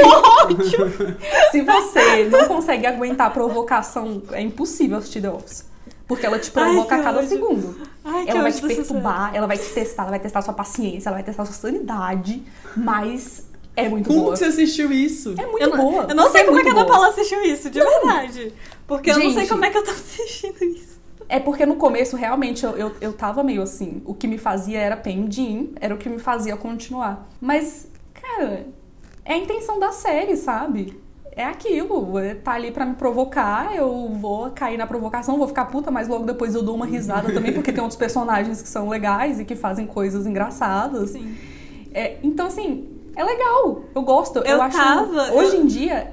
ódio. 0.06 1.18
Se 1.52 1.62
você 1.62 2.24
não 2.26 2.48
consegue 2.48 2.86
aguentar 2.86 3.28
a 3.28 3.30
provocação, 3.30 4.22
é 4.32 4.42
impossível 4.42 4.98
assistir 4.98 5.22
The 5.22 5.30
Office. 5.30 5.66
Porque 6.08 6.26
ela 6.26 6.38
te 6.38 6.52
provoca 6.52 6.96
Ai, 6.96 7.02
a 7.02 7.04
cada 7.04 7.18
ódio. 7.20 7.30
segundo. 7.30 7.78
Ai, 8.04 8.26
ela 8.28 8.42
vai 8.42 8.52
te 8.52 8.62
perturbar, 8.62 9.32
ela 9.34 9.48
vai 9.48 9.58
te 9.58 9.70
testar, 9.70 10.04
ela 10.04 10.12
vai 10.12 10.20
testar 10.20 10.42
sua 10.42 10.54
paciência, 10.54 11.08
ela 11.10 11.16
vai 11.16 11.24
testar 11.24 11.46
sua 11.46 11.54
sanidade, 11.56 12.44
mas 12.76 13.43
é 13.76 13.90
muito 13.90 14.08
Como 14.08 14.22
boa. 14.22 14.34
que 14.34 14.40
você 14.40 14.46
assistiu 14.46 14.92
isso? 14.92 15.34
É 15.38 15.46
muito 15.46 15.62
Eu, 15.64 15.70
não- 15.70 15.78
boa. 15.78 16.06
eu 16.10 16.16
não 16.16 16.30
sei 16.32 16.44
como 16.44 16.60
é 16.60 16.64
que 16.64 16.70
a 16.70 16.74
Ana. 16.74 16.86
Paula 16.86 17.08
assistiu 17.10 17.42
isso, 17.44 17.70
de 17.70 17.80
verdade. 17.80 18.54
Porque 18.86 19.10
eu 19.10 19.16
não 19.16 19.22
sei 19.32 19.34
Gente. 19.42 19.50
como 19.50 19.66
é 19.66 19.70
que 19.70 19.78
eu 19.78 19.84
tava 19.84 19.98
assistindo 19.98 20.64
isso. 20.64 20.94
É 21.30 21.40
porque 21.40 21.66
no 21.66 21.76
começo, 21.78 22.16
realmente, 22.16 22.64
eu, 22.66 22.72
eu, 22.78 22.92
eu 23.02 23.14
tava 23.14 23.42
meio 23.44 23.62
assim. 23.62 24.02
O 24.06 24.14
que 24.14 24.28
me 24.28 24.38
fazia 24.38 24.80
era 24.80 24.96
pendin, 24.98 25.74
era 25.80 25.96
o 25.96 25.98
que 25.98 26.08
me 26.10 26.20
fazia 26.20 26.56
continuar. 26.58 27.28
Mas, 27.42 27.88
cara, 28.14 28.68
é 29.26 29.34
a 29.34 29.38
intenção 29.38 29.80
da 29.80 29.92
série, 29.92 30.36
sabe? 30.36 31.02
É 31.36 31.44
aquilo, 31.46 32.20
é, 32.20 32.36
tá 32.36 32.52
ali 32.52 32.70
pra 32.70 32.86
me 32.86 32.94
provocar, 32.94 33.76
eu 33.76 34.10
vou 34.10 34.52
cair 34.52 34.78
na 34.78 34.86
provocação, 34.86 35.36
vou 35.40 35.48
ficar 35.48 35.66
puta, 35.66 35.90
mas 35.90 36.08
logo 36.08 36.26
depois 36.28 36.54
eu 36.54 36.62
dou 36.62 36.76
uma 36.76 36.86
risada 36.86 37.34
também, 37.34 37.52
porque 37.52 37.72
tem 37.74 37.82
outros 37.82 37.98
personagens 37.98 38.62
que 38.62 38.68
são 38.68 38.88
legais 38.88 39.40
e 39.40 39.46
que 39.46 39.56
fazem 39.56 39.88
coisas 39.88 40.28
engraçadas. 40.28 41.10
Sim. 41.12 41.36
É, 41.92 42.18
então, 42.22 42.46
assim, 42.48 42.88
é 43.16 43.24
legal. 43.24 43.82
Eu 43.96 44.02
gosto. 44.02 44.40
Eu, 44.40 44.44
Eu 44.58 44.62
acho. 44.62 44.78
tava- 44.78 45.32
Hoje 45.34 45.56
eu- 45.58 45.62
em 45.64 45.66
dia, 45.68 46.12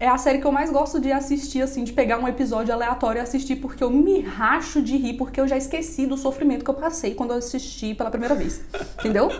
é 0.00 0.08
a 0.08 0.16
série 0.16 0.38
que 0.38 0.46
eu 0.46 0.52
mais 0.52 0.70
gosto 0.70 1.00
de 1.00 1.10
assistir, 1.10 1.60
assim, 1.62 1.82
de 1.84 1.92
pegar 1.92 2.18
um 2.18 2.28
episódio 2.28 2.72
aleatório 2.72 3.18
e 3.18 3.22
assistir, 3.22 3.56
porque 3.56 3.82
eu 3.82 3.90
me 3.90 4.20
racho 4.20 4.80
de 4.80 4.96
rir, 4.96 5.14
porque 5.14 5.40
eu 5.40 5.48
já 5.48 5.56
esqueci 5.56 6.06
do 6.06 6.16
sofrimento 6.16 6.64
que 6.64 6.70
eu 6.70 6.74
passei 6.74 7.14
quando 7.14 7.32
eu 7.32 7.38
assisti 7.38 7.94
pela 7.94 8.10
primeira 8.10 8.34
vez. 8.34 8.60
Entendeu? 8.98 9.30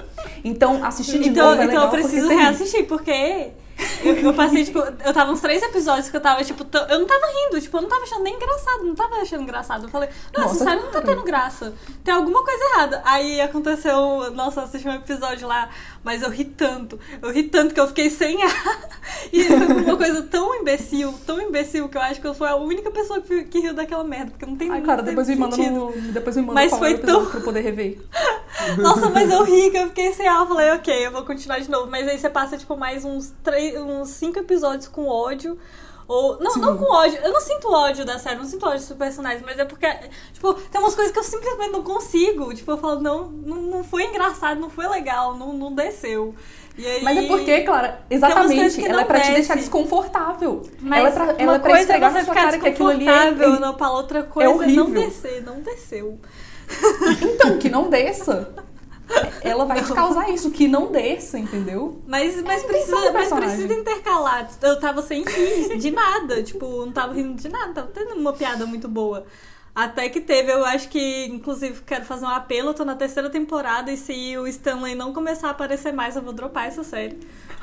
Então, 0.44 0.84
assistir 0.84 1.18
de 1.20 1.28
Então, 1.28 1.50
novo 1.50 1.62
é 1.62 1.64
então 1.66 1.82
eu 1.84 1.88
porque 1.90 2.02
preciso 2.04 2.28
ri. 2.28 2.34
reassistir, 2.34 2.86
porque 2.86 3.50
eu, 4.02 4.14
eu 4.16 4.34
passei, 4.34 4.64
tipo, 4.64 4.78
eu 4.80 5.14
tava 5.14 5.30
uns 5.30 5.40
três 5.40 5.62
episódios 5.62 6.09
que 6.11 6.16
eu 6.16 6.20
tava, 6.20 6.42
tipo, 6.42 6.64
tão- 6.64 6.84
eu 6.88 6.98
não 6.98 7.06
tava 7.06 7.24
rindo, 7.26 7.61
tipo, 7.61 7.76
eu 7.76 7.82
não 7.82 7.88
tava 7.88 8.02
achando 8.02 8.24
nem 8.24 8.34
engraçado, 8.34 8.82
não 8.84 8.94
tava 8.96 9.16
achando 9.16 9.42
engraçado. 9.44 9.84
Eu 9.84 9.88
falei, 9.88 10.09
nossa, 10.36 10.48
Nossa, 10.48 10.64
sério, 10.64 10.82
não 10.82 10.90
tá 10.90 11.00
tendo 11.00 11.22
graça. 11.22 11.72
Tem 12.02 12.12
alguma 12.12 12.42
coisa 12.44 12.64
errada. 12.74 13.00
Aí 13.04 13.40
aconteceu, 13.40 14.32
nossa, 14.32 14.61
eu 14.61 14.64
assisti 14.64 14.88
um 14.88 14.94
episódio 14.94 15.46
lá, 15.46 15.68
mas 16.05 16.22
eu 16.22 16.30
ri 16.30 16.44
tanto, 16.44 16.99
eu 17.20 17.30
ri 17.30 17.44
tanto 17.44 17.74
que 17.74 17.80
eu 17.80 17.86
fiquei 17.88 18.11
sem 18.11 18.42
ar. 18.42 18.88
E 19.32 19.42
foi 19.44 19.57
uma 19.57 19.96
coisa 19.96 20.22
tão 20.22 20.55
imbecil, 20.55 21.12
tão 21.26 21.40
imbecil, 21.40 21.88
que 21.88 21.96
eu 21.96 22.01
acho 22.01 22.20
que 22.20 22.26
eu 22.26 22.34
fui 22.34 22.46
a 22.46 22.57
única 22.57 22.90
pessoa 22.90 23.20
que, 23.20 23.44
que 23.44 23.59
riu 23.59 23.74
daquela 23.74 24.05
merda, 24.05 24.30
porque 24.30 24.46
não 24.46 24.57
tem 24.57 24.70
Ai, 24.70 24.80
cara, 24.80 25.03
depois 25.03 25.28
me 25.28 25.34
manda 25.36 25.57
no, 25.57 25.92
depois 26.12 26.36
me 26.36 26.42
manda 26.42 26.55
Mas 26.55 26.72
foi 26.72 26.96
tão- 26.99 27.26
pra 27.26 27.40
eu 27.40 27.44
poder 27.44 27.61
rever. 27.61 27.99
Nossa, 28.78 29.09
mas 29.11 29.30
eu 29.30 29.42
ri, 29.44 29.70
que 29.70 29.76
eu 29.78 29.88
fiquei 29.88 30.12
sem 30.12 30.26
ar. 30.26 30.40
Eu 30.40 30.46
falei, 30.46 30.70
ok, 30.72 31.07
eu 31.07 31.11
vou 31.11 31.24
continuar 31.24 31.59
de 31.59 31.70
novo. 31.70 31.90
Mas 31.90 32.07
aí 32.07 32.18
você 32.18 32.28
passa, 32.30 32.57
tipo, 32.57 32.76
mais 32.76 33.05
uns, 33.05 33.32
três, 33.42 33.78
uns 33.80 34.09
cinco 34.11 34.38
episódios 34.38 34.88
com 34.88 35.07
ódio. 35.09 35.59
Ou. 36.09 36.40
Não, 36.40 36.50
Sim. 36.50 36.61
não 36.61 36.78
com 36.78 36.90
ódio. 36.90 37.20
Eu 37.22 37.32
não 37.32 37.40
sinto 37.40 37.70
ódio 37.70 38.04
da 38.04 38.18
série, 38.18 38.36
não 38.36 38.46
sinto 38.46 38.66
ódio 38.66 38.78
dos 38.78 38.96
personagens, 38.96 39.42
mas 39.44 39.59
é 39.59 39.64
porque, 39.66 39.86
tipo, 40.32 40.54
tem 40.54 40.80
umas 40.80 40.94
coisas 40.94 41.12
que 41.12 41.18
eu 41.18 41.22
simplesmente 41.22 41.70
não 41.70 41.82
consigo. 41.82 42.52
Tipo, 42.54 42.72
eu 42.72 42.78
falo, 42.78 43.00
não, 43.00 43.28
não, 43.28 43.56
não 43.56 43.84
foi 43.84 44.04
engraçado, 44.04 44.59
não 44.59 44.70
foi 44.70 44.88
legal, 44.88 45.36
não, 45.36 45.52
não 45.52 45.74
desceu. 45.74 46.34
Aí... 46.78 47.02
Mas 47.02 47.18
é 47.18 47.26
porque, 47.26 47.61
Clara, 47.62 48.00
exatamente, 48.09 48.80
ela 48.84 48.94
não 48.94 49.00
é 49.00 49.04
pra 49.04 49.20
te 49.20 49.26
desce. 49.26 49.34
deixar 49.34 49.56
desconfortável. 49.56 50.62
Mas 50.80 50.98
ela 50.98 51.09
é 51.09 51.12
pra, 51.12 51.24
ela 51.24 51.54
é 51.54 51.59
pra 51.59 51.70
coisa 51.70 51.80
esfregar 51.80 52.11
é 52.11 52.14
na 52.14 52.24
sua 52.24 52.34
cara 52.34 52.59
que 52.59 52.68
aquilo 52.68 52.88
ali 52.88 53.09
é, 53.09 53.12
desconfortável, 53.12 53.61
não, 53.61 53.74
Paula, 53.74 53.98
outra 53.98 54.22
coisa 54.22 54.48
é 54.48 54.52
não 54.52 54.84
horrível. 54.84 54.94
descer, 54.94 55.42
não 55.44 55.61
desceu. 55.61 56.18
Então, 57.22 57.59
que 57.59 57.68
não 57.68 57.90
desça. 57.90 58.54
Ela 59.42 59.64
vai 59.64 59.82
te 59.82 59.92
causar 59.92 60.30
isso, 60.30 60.50
que 60.50 60.68
não 60.68 60.90
desça, 60.90 61.38
entendeu? 61.38 62.00
Mas, 62.06 62.42
mas, 62.42 62.62
intenção 62.62 63.00
precisa, 63.00 63.12
mas 63.12 63.32
precisa 63.32 63.74
intercalar. 63.74 64.48
Eu 64.62 64.78
tava 64.78 65.02
sem 65.02 65.24
rir 65.24 65.78
de 65.78 65.90
nada. 65.90 66.42
Tipo, 66.42 66.84
não 66.84 66.92
tava 66.92 67.14
rindo 67.14 67.40
de 67.40 67.48
nada. 67.48 67.72
Tava 67.72 67.88
tendo 67.88 68.14
uma 68.14 68.32
piada 68.32 68.66
muito 68.66 68.88
boa. 68.88 69.24
Até 69.74 70.09
que 70.09 70.20
teve, 70.20 70.52
eu 70.52 70.64
acho 70.64 70.88
que, 70.88 71.26
inclusive, 71.26 71.82
quero 71.86 72.04
fazer 72.04 72.24
um 72.24 72.30
apelo. 72.30 72.70
Eu 72.70 72.74
tô 72.74 72.84
na 72.84 72.96
terceira 72.96 73.30
temporada 73.30 73.92
e 73.92 73.96
se 73.96 74.36
o 74.36 74.46
Stanley 74.48 74.94
não 74.96 75.12
começar 75.12 75.48
a 75.48 75.50
aparecer 75.52 75.92
mais, 75.92 76.16
eu 76.16 76.22
vou 76.22 76.32
dropar 76.32 76.66
essa 76.66 76.82
série. 76.82 77.16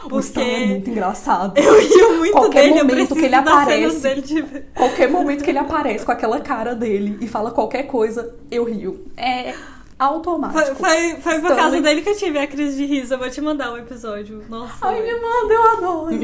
O 0.09 0.19
Stan 0.19 0.41
é 0.41 0.45
Porque 0.45 0.65
muito 0.65 0.89
engraçado. 0.89 1.53
eu 1.59 1.79
rio 1.79 2.17
muito 2.17 2.31
Qualquer 2.31 2.69
dele, 2.69 2.83
momento 2.83 3.15
que 3.15 3.25
ele 3.25 3.35
aparece. 3.35 3.99
dele 3.99 4.21
de... 4.21 4.43
Qualquer 4.73 5.09
momento 5.09 5.43
que 5.43 5.49
ele 5.49 5.59
aparece 5.59 6.05
com 6.05 6.11
aquela 6.11 6.39
cara 6.39 6.73
dele 6.73 7.17
e 7.19 7.27
fala 7.27 7.51
qualquer 7.51 7.83
coisa, 7.83 8.33
eu 8.49 8.63
rio. 8.63 9.05
É 9.17 9.53
automático. 9.97 10.75
Foi, 10.75 10.75
foi, 10.75 11.21
foi 11.21 11.41
por 11.41 11.55
causa 11.55 11.81
dele 11.81 12.01
que 12.01 12.09
eu 12.09 12.17
tive 12.17 12.37
a 12.37 12.47
crise 12.47 12.77
de 12.77 12.85
riso. 12.85 13.13
Eu 13.13 13.17
vou 13.17 13.29
te 13.29 13.39
mandar 13.41 13.71
um 13.71 13.77
episódio. 13.77 14.43
Nossa. 14.49 14.85
Ai, 14.87 15.01
me 15.01 15.13
manda, 15.13 15.53
eu 15.53 15.71
adoro. 15.71 16.19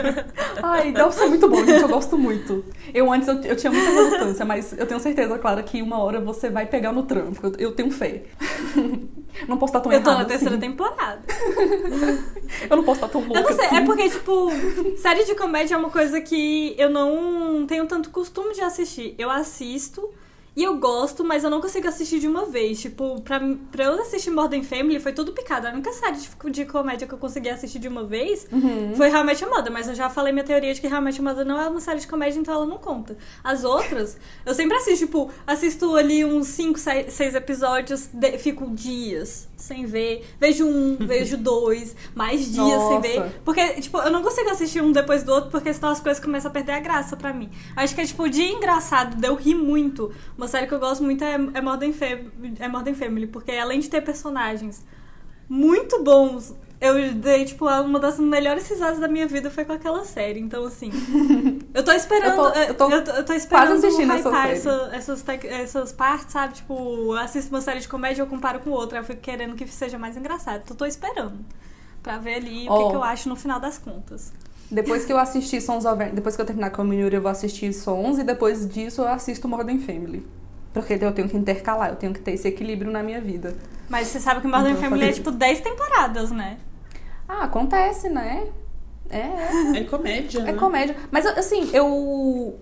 Ai, 0.62 0.92
deve 0.92 1.12
ser 1.12 1.26
muito 1.26 1.48
bom, 1.48 1.64
gente. 1.64 1.82
Eu 1.82 1.88
gosto 1.88 2.16
muito. 2.16 2.64
Eu 2.94 3.12
antes 3.12 3.28
eu, 3.28 3.40
eu 3.42 3.56
tinha 3.56 3.70
muita 3.70 3.90
relutância, 3.90 4.44
mas 4.44 4.76
eu 4.78 4.86
tenho 4.86 5.00
certeza, 5.00 5.38
claro, 5.38 5.62
que 5.62 5.82
uma 5.82 5.98
hora 5.98 6.20
você 6.20 6.48
vai 6.48 6.66
pegar 6.66 6.92
no 6.92 7.02
trampo. 7.02 7.46
Eu, 7.46 7.52
eu 7.58 7.72
tenho 7.72 7.90
fé. 7.90 8.24
Não 9.46 9.56
posso 9.56 9.70
estar 9.70 9.80
tão 9.80 9.92
eu 9.92 10.02
tô 10.02 10.10
na 10.10 10.24
terceira 10.24 10.56
assim. 10.56 10.60
temporada. 10.60 11.22
Eu 12.68 12.76
não 12.76 12.82
posso 12.82 12.96
estar 12.96 13.08
tão 13.08 13.20
louca 13.20 13.38
Eu 13.38 13.42
não 13.48 13.52
sei, 13.56 13.66
assim. 13.66 13.76
é 13.76 13.80
porque, 13.84 14.08
tipo, 14.10 14.50
série 14.96 15.24
de 15.24 15.36
comédia 15.36 15.76
é 15.76 15.78
uma 15.78 15.88
coisa 15.88 16.20
que 16.20 16.74
eu 16.76 16.90
não 16.90 17.64
tenho 17.64 17.86
tanto 17.86 18.10
costume 18.10 18.52
de 18.54 18.60
assistir. 18.60 19.14
Eu 19.16 19.30
assisto 19.30 20.10
e 20.60 20.64
eu 20.64 20.76
gosto, 20.78 21.24
mas 21.24 21.42
eu 21.44 21.48
não 21.50 21.60
consigo 21.60 21.88
assistir 21.88 22.18
de 22.20 22.28
uma 22.28 22.44
vez. 22.46 22.80
Tipo, 22.80 23.20
pra, 23.22 23.40
pra 23.72 23.84
eu 23.84 23.94
assistir 24.02 24.30
Modern 24.30 24.62
Family 24.62 25.00
foi 25.00 25.12
tudo 25.12 25.32
picado. 25.32 25.66
A 25.66 25.70
única 25.70 25.90
série 25.92 26.16
de, 26.16 26.50
de 26.50 26.64
comédia 26.66 27.06
que 27.06 27.14
eu 27.14 27.18
consegui 27.18 27.48
assistir 27.48 27.78
de 27.78 27.88
uma 27.88 28.04
vez 28.04 28.46
Uhum. 28.52 28.94
foi 28.94 29.08
Met 29.24 29.42
Your 29.42 29.54
Mother, 29.54 29.72
mas 29.72 29.88
eu 29.88 29.94
já 29.94 30.10
falei 30.10 30.32
minha 30.32 30.44
teoria 30.44 30.74
de 30.74 30.80
que 30.80 30.88
Met 30.88 31.16
Your 31.18 31.24
Mother 31.28 31.46
não 31.46 31.60
é 31.60 31.68
uma 31.68 31.80
série 31.80 32.00
de 32.00 32.06
comédia, 32.06 32.38
então 32.40 32.52
ela 32.54 32.66
não 32.66 32.78
conta. 32.78 33.16
As 33.42 33.64
outras, 33.64 34.16
eu 34.44 34.54
sempre 34.54 34.76
assisto, 34.76 35.06
tipo, 35.06 35.30
assisto 35.46 35.94
ali 35.96 36.24
uns 36.24 36.46
5, 36.48 36.78
6 36.78 37.34
episódios, 37.34 38.08
de- 38.12 38.38
fico 38.38 38.68
dias 38.70 39.48
sem 39.56 39.84
ver, 39.84 40.26
vejo 40.40 40.66
um, 40.66 40.96
vejo 41.06 41.36
dois, 41.36 41.94
mais 42.14 42.40
dias 42.50 42.56
sem 42.56 42.66
Nossa. 42.96 43.00
ver. 43.00 43.40
Porque, 43.44 43.66
tipo, 43.80 43.98
eu 43.98 44.10
não 44.10 44.22
consigo 44.22 44.48
assistir 44.50 44.82
um 44.82 44.90
depois 44.90 45.22
do 45.22 45.32
outro, 45.32 45.50
porque 45.50 45.72
senão 45.72 45.90
as 45.90 46.00
coisas 46.00 46.22
começam 46.22 46.50
a 46.50 46.52
perder 46.52 46.72
a 46.72 46.80
graça 46.80 47.14
pra 47.16 47.32
mim. 47.32 47.50
Acho 47.76 47.94
que 47.94 48.00
é, 48.00 48.06
tipo, 48.06 48.28
de 48.28 48.42
engraçado, 48.42 49.16
de 49.16 49.26
eu 49.28 49.34
rir 49.34 49.54
muito. 49.54 50.10
Uma 50.36 50.48
série 50.50 50.66
que 50.66 50.74
eu 50.74 50.78
gosto 50.80 51.02
muito 51.02 51.24
é, 51.24 51.34
é, 51.54 51.60
Modern, 51.62 51.92
Fam- 51.94 52.30
é 52.58 52.68
Modern 52.68 52.94
Family, 52.94 53.26
porque 53.26 53.52
além 53.52 53.80
de 53.80 53.88
ter 53.88 54.02
personagens 54.02 54.84
muito 55.48 56.02
bons, 56.02 56.54
eu 56.80 57.12
dei, 57.14 57.44
tipo, 57.44 57.66
uma 57.68 57.98
das 57.98 58.18
melhores 58.18 58.68
risadas 58.68 58.98
da 59.00 59.08
minha 59.08 59.26
vida 59.26 59.50
foi 59.50 59.64
com 59.64 59.72
aquela 59.72 60.04
série. 60.04 60.40
Então, 60.40 60.64
assim, 60.64 60.90
eu 61.74 61.82
tô 61.84 61.92
esperando. 61.92 62.40
Eu 62.54 62.74
tô- 62.74 62.90
eu 62.90 63.04
tô 63.04 63.12
eu 63.16 63.24
tô 63.24 63.32
esperando 63.32 63.72
assistindo 63.74 64.12
essa 64.12 64.30
série. 64.30 64.52
essa- 64.52 64.90
essas, 64.92 65.24
essas 65.44 65.92
partes, 65.92 66.32
sabe? 66.32 66.54
Tipo, 66.54 66.74
eu 67.14 67.18
assisto 67.18 67.50
uma 67.54 67.60
série 67.60 67.80
de 67.80 67.88
comédia 67.88 68.22
e 68.22 68.24
eu 68.24 68.28
comparo 68.28 68.60
com 68.60 68.70
outra. 68.70 68.98
Eu 68.98 69.04
fico 69.04 69.20
querendo 69.20 69.54
que 69.56 69.66
seja 69.68 69.98
mais 69.98 70.16
engraçado. 70.16 70.62
Então, 70.64 70.74
eu 70.74 70.78
tô 70.78 70.86
esperando. 70.86 71.44
Pra 72.02 72.16
ver 72.16 72.36
ali 72.36 72.66
o 72.66 72.72
Ó. 72.72 72.84
que, 72.84 72.90
que 72.90 72.96
eu 72.96 73.02
acho 73.02 73.28
no 73.28 73.36
final 73.36 73.60
das 73.60 73.76
contas. 73.76 74.32
Depois 74.70 75.04
que 75.04 75.12
eu 75.12 75.18
assistir 75.18 75.60
Sons 75.60 75.84
of 75.84 76.04
depois 76.12 76.36
que 76.36 76.42
eu 76.42 76.46
terminar 76.46 76.70
com 76.70 76.82
a 76.82 76.84
Minuri, 76.84 77.16
eu 77.16 77.22
vou 77.22 77.30
assistir 77.30 77.72
Sons 77.72 78.18
e 78.18 78.24
depois 78.24 78.68
disso 78.68 79.02
eu 79.02 79.08
assisto 79.08 79.48
Modern 79.48 79.78
Family. 79.80 80.24
Porque 80.72 80.92
eu 80.94 81.12
tenho 81.12 81.28
que 81.28 81.36
intercalar, 81.36 81.90
eu 81.90 81.96
tenho 81.96 82.12
que 82.12 82.20
ter 82.20 82.32
esse 82.32 82.46
equilíbrio 82.46 82.90
na 82.92 83.02
minha 83.02 83.20
vida. 83.20 83.56
Mas 83.88 84.06
você 84.06 84.20
sabe 84.20 84.40
que 84.40 84.46
Modern 84.46 84.76
Então, 84.76 84.82
Family 84.82 85.08
é 85.08 85.12
tipo 85.12 85.32
10 85.32 85.60
temporadas, 85.60 86.30
né? 86.30 86.58
Ah, 87.28 87.44
acontece, 87.44 88.08
né? 88.08 88.46
É, 89.10 89.18
é. 89.18 89.78
É 89.78 89.84
comédia, 89.84 90.42
né? 90.44 90.50
É 90.50 90.52
comédia. 90.54 90.96
Mas 91.10 91.26
assim, 91.26 91.68
eu 91.72 92.56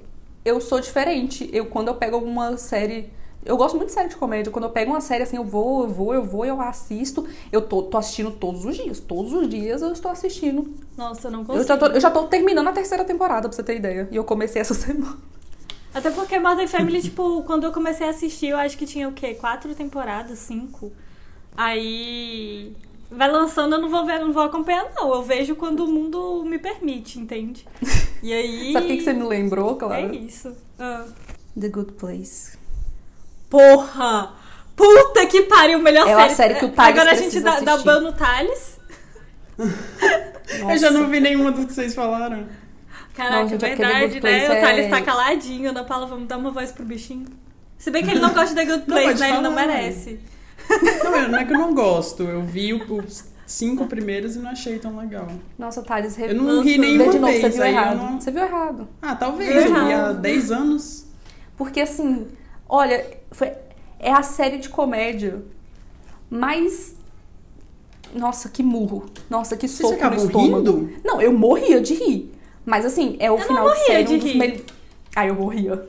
eu 0.44 0.60
sou 0.60 0.80
diferente. 0.80 1.48
Eu 1.52 1.66
quando 1.66 1.88
eu 1.88 1.94
pego 1.94 2.16
alguma 2.16 2.56
série, 2.56 3.12
eu 3.44 3.56
gosto 3.56 3.76
muito 3.76 3.88
de 3.88 3.94
série 3.94 4.08
de 4.08 4.16
comédia. 4.16 4.52
Quando 4.52 4.64
eu 4.64 4.70
pego 4.70 4.90
uma 4.90 5.00
série 5.00 5.22
assim, 5.22 5.36
eu 5.36 5.44
vou, 5.44 5.84
eu 5.84 5.88
vou, 5.88 6.14
eu 6.14 6.24
vou, 6.24 6.44
eu 6.44 6.60
assisto. 6.60 7.26
Eu 7.50 7.62
tô, 7.62 7.82
tô 7.82 7.96
assistindo 7.96 8.30
todos 8.30 8.64
os 8.64 8.76
dias. 8.76 9.00
Todos 9.00 9.32
os 9.32 9.48
dias 9.48 9.82
eu 9.82 9.92
estou 9.92 10.10
assistindo. 10.10 10.72
Nossa, 10.96 11.28
eu 11.28 11.32
não 11.32 11.44
consigo. 11.44 11.62
Eu 11.62 11.66
já, 11.66 11.76
tô, 11.76 11.86
eu 11.86 12.00
já 12.00 12.10
tô 12.10 12.24
terminando 12.24 12.68
a 12.68 12.72
terceira 12.72 13.04
temporada, 13.04 13.48
pra 13.48 13.56
você 13.56 13.62
ter 13.62 13.76
ideia. 13.76 14.08
E 14.10 14.16
eu 14.16 14.24
comecei 14.24 14.60
essa 14.60 14.74
semana. 14.74 15.16
Até 15.94 16.10
porque 16.10 16.38
Modern 16.38 16.68
Family, 16.68 17.00
tipo, 17.00 17.42
quando 17.44 17.64
eu 17.64 17.72
comecei 17.72 18.06
a 18.06 18.10
assistir, 18.10 18.48
eu 18.48 18.58
acho 18.58 18.76
que 18.76 18.84
tinha 18.86 19.08
o 19.08 19.12
quê? 19.12 19.34
Quatro 19.34 19.74
temporadas, 19.74 20.38
cinco. 20.38 20.92
Aí. 21.56 22.72
Vai 23.10 23.30
lançando, 23.30 23.74
eu 23.74 23.80
não 23.80 23.88
vou 23.88 24.04
ver, 24.04 24.18
não 24.20 24.32
vou 24.32 24.42
acompanhar, 24.42 24.92
não. 24.94 25.14
Eu 25.14 25.22
vejo 25.22 25.56
quando 25.56 25.84
o 25.84 25.88
mundo 25.88 26.44
me 26.44 26.58
permite, 26.58 27.18
entende? 27.18 27.66
E 28.20 28.32
aí. 28.32 28.72
Sabe 28.72 28.86
o 28.86 28.88
que, 28.88 29.00
você 29.00 29.12
me 29.12 29.22
lembrou, 29.22 29.74
É 29.74 29.76
Clara? 29.76 30.16
isso. 30.16 30.52
Ah. 30.76 31.06
The 31.58 31.68
Good 31.68 31.92
Place. 31.92 32.57
Porra! 33.50 34.34
Puta 34.76 35.26
que 35.26 35.42
pariu, 35.42 35.78
melhor 35.80 36.06
É 36.06 36.10
série. 36.14 36.22
uma 36.22 36.28
série 36.34 36.54
que 36.54 36.64
o 36.64 36.68
Thales 36.70 36.92
Agora 36.96 37.10
a 37.10 37.14
gente 37.14 37.40
dá, 37.40 37.60
dá 37.60 37.76
ban 37.78 38.00
no 38.00 38.12
Thales. 38.12 38.78
Eu 39.58 40.78
já 40.78 40.90
não 40.90 41.08
vi 41.08 41.20
nenhuma 41.20 41.50
do 41.50 41.66
que 41.66 41.72
vocês 41.72 41.94
falaram. 41.94 42.46
Caraca, 43.14 43.48
gente, 43.48 43.64
é 43.64 43.74
verdade, 43.74 44.20
né? 44.20 44.46
O 44.46 44.60
Thales 44.60 44.86
é- 44.86 44.88
tá 44.88 45.02
caladinho. 45.02 45.70
Ana 45.70 45.82
Paula, 45.84 46.06
vamos 46.06 46.28
dar 46.28 46.36
uma 46.38 46.50
voz 46.52 46.70
pro 46.70 46.84
bichinho. 46.84 47.26
Se 47.76 47.90
bem 47.90 48.04
que 48.04 48.10
ele 48.10 48.20
não 48.20 48.32
gosta 48.32 48.54
de 48.54 48.54
The 48.54 48.64
Good 48.64 48.84
Não, 48.88 48.96
Place, 48.96 49.20
né? 49.20 49.28
Ele 49.30 49.40
não 49.40 49.52
falar, 49.54 49.66
merece. 49.66 50.20
Não, 51.02 51.14
é- 51.16 51.28
não 51.28 51.38
é 51.38 51.44
que 51.44 51.52
eu 51.52 51.58
não 51.58 51.74
gosto. 51.74 52.22
Eu 52.22 52.42
vi 52.42 52.72
os 52.74 53.24
cinco 53.46 53.86
primeiros 53.86 54.36
e 54.36 54.38
não 54.38 54.50
achei 54.50 54.78
tão 54.78 54.96
legal. 54.96 55.26
Nossa, 55.58 55.82
Thales, 55.82 56.14
re... 56.14 56.28
Eu 56.28 56.34
não 56.36 56.62
ri 56.62 56.78
nenhuma 56.78 57.10
de 57.10 57.18
novo, 57.18 57.32
vez. 57.32 57.42
você 57.42 57.48
viu 57.50 57.64
errado. 57.64 57.96
não- 57.96 58.20
Você 58.20 58.30
viu 58.30 58.42
errado. 58.44 58.88
Ah, 59.02 59.16
talvez. 59.16 59.48
Viu 59.52 59.62
Eu 59.62 59.72
vi 59.72 59.76
há 59.78 59.90
errado. 59.90 60.20
10 60.20 60.52
anos. 60.52 61.06
Porque 61.56 61.80
assim, 61.80 62.28
olha, 62.68 63.06
foi- 63.32 63.52
é 63.98 64.12
a 64.12 64.22
série 64.22 64.58
de 64.58 64.68
comédia 64.68 65.42
mais. 66.30 66.96
Nossa, 68.14 68.48
que 68.48 68.62
murro. 68.62 69.06
Nossa, 69.28 69.56
que 69.56 69.68
soco 69.68 69.90
no 69.90 69.94
ficavam 69.96 70.18
estômago. 70.24 70.56
rindo? 70.56 70.92
Não, 71.04 71.20
eu 71.20 71.32
morria 71.32 71.80
de 71.80 71.94
rir. 71.94 72.34
Mas 72.64 72.84
assim, 72.84 73.16
é 73.20 73.30
o 73.30 73.36
não 73.38 73.42
final 73.46 73.64
de 73.64 73.68
morria 73.70 73.84
série 73.86 74.04
de 74.04 74.14
um 74.14 74.18
dos 74.18 74.30
rir. 74.30 74.38
melhores. 74.38 74.64
Ah, 75.14 75.26
eu 75.26 75.34
morria. 75.34 75.88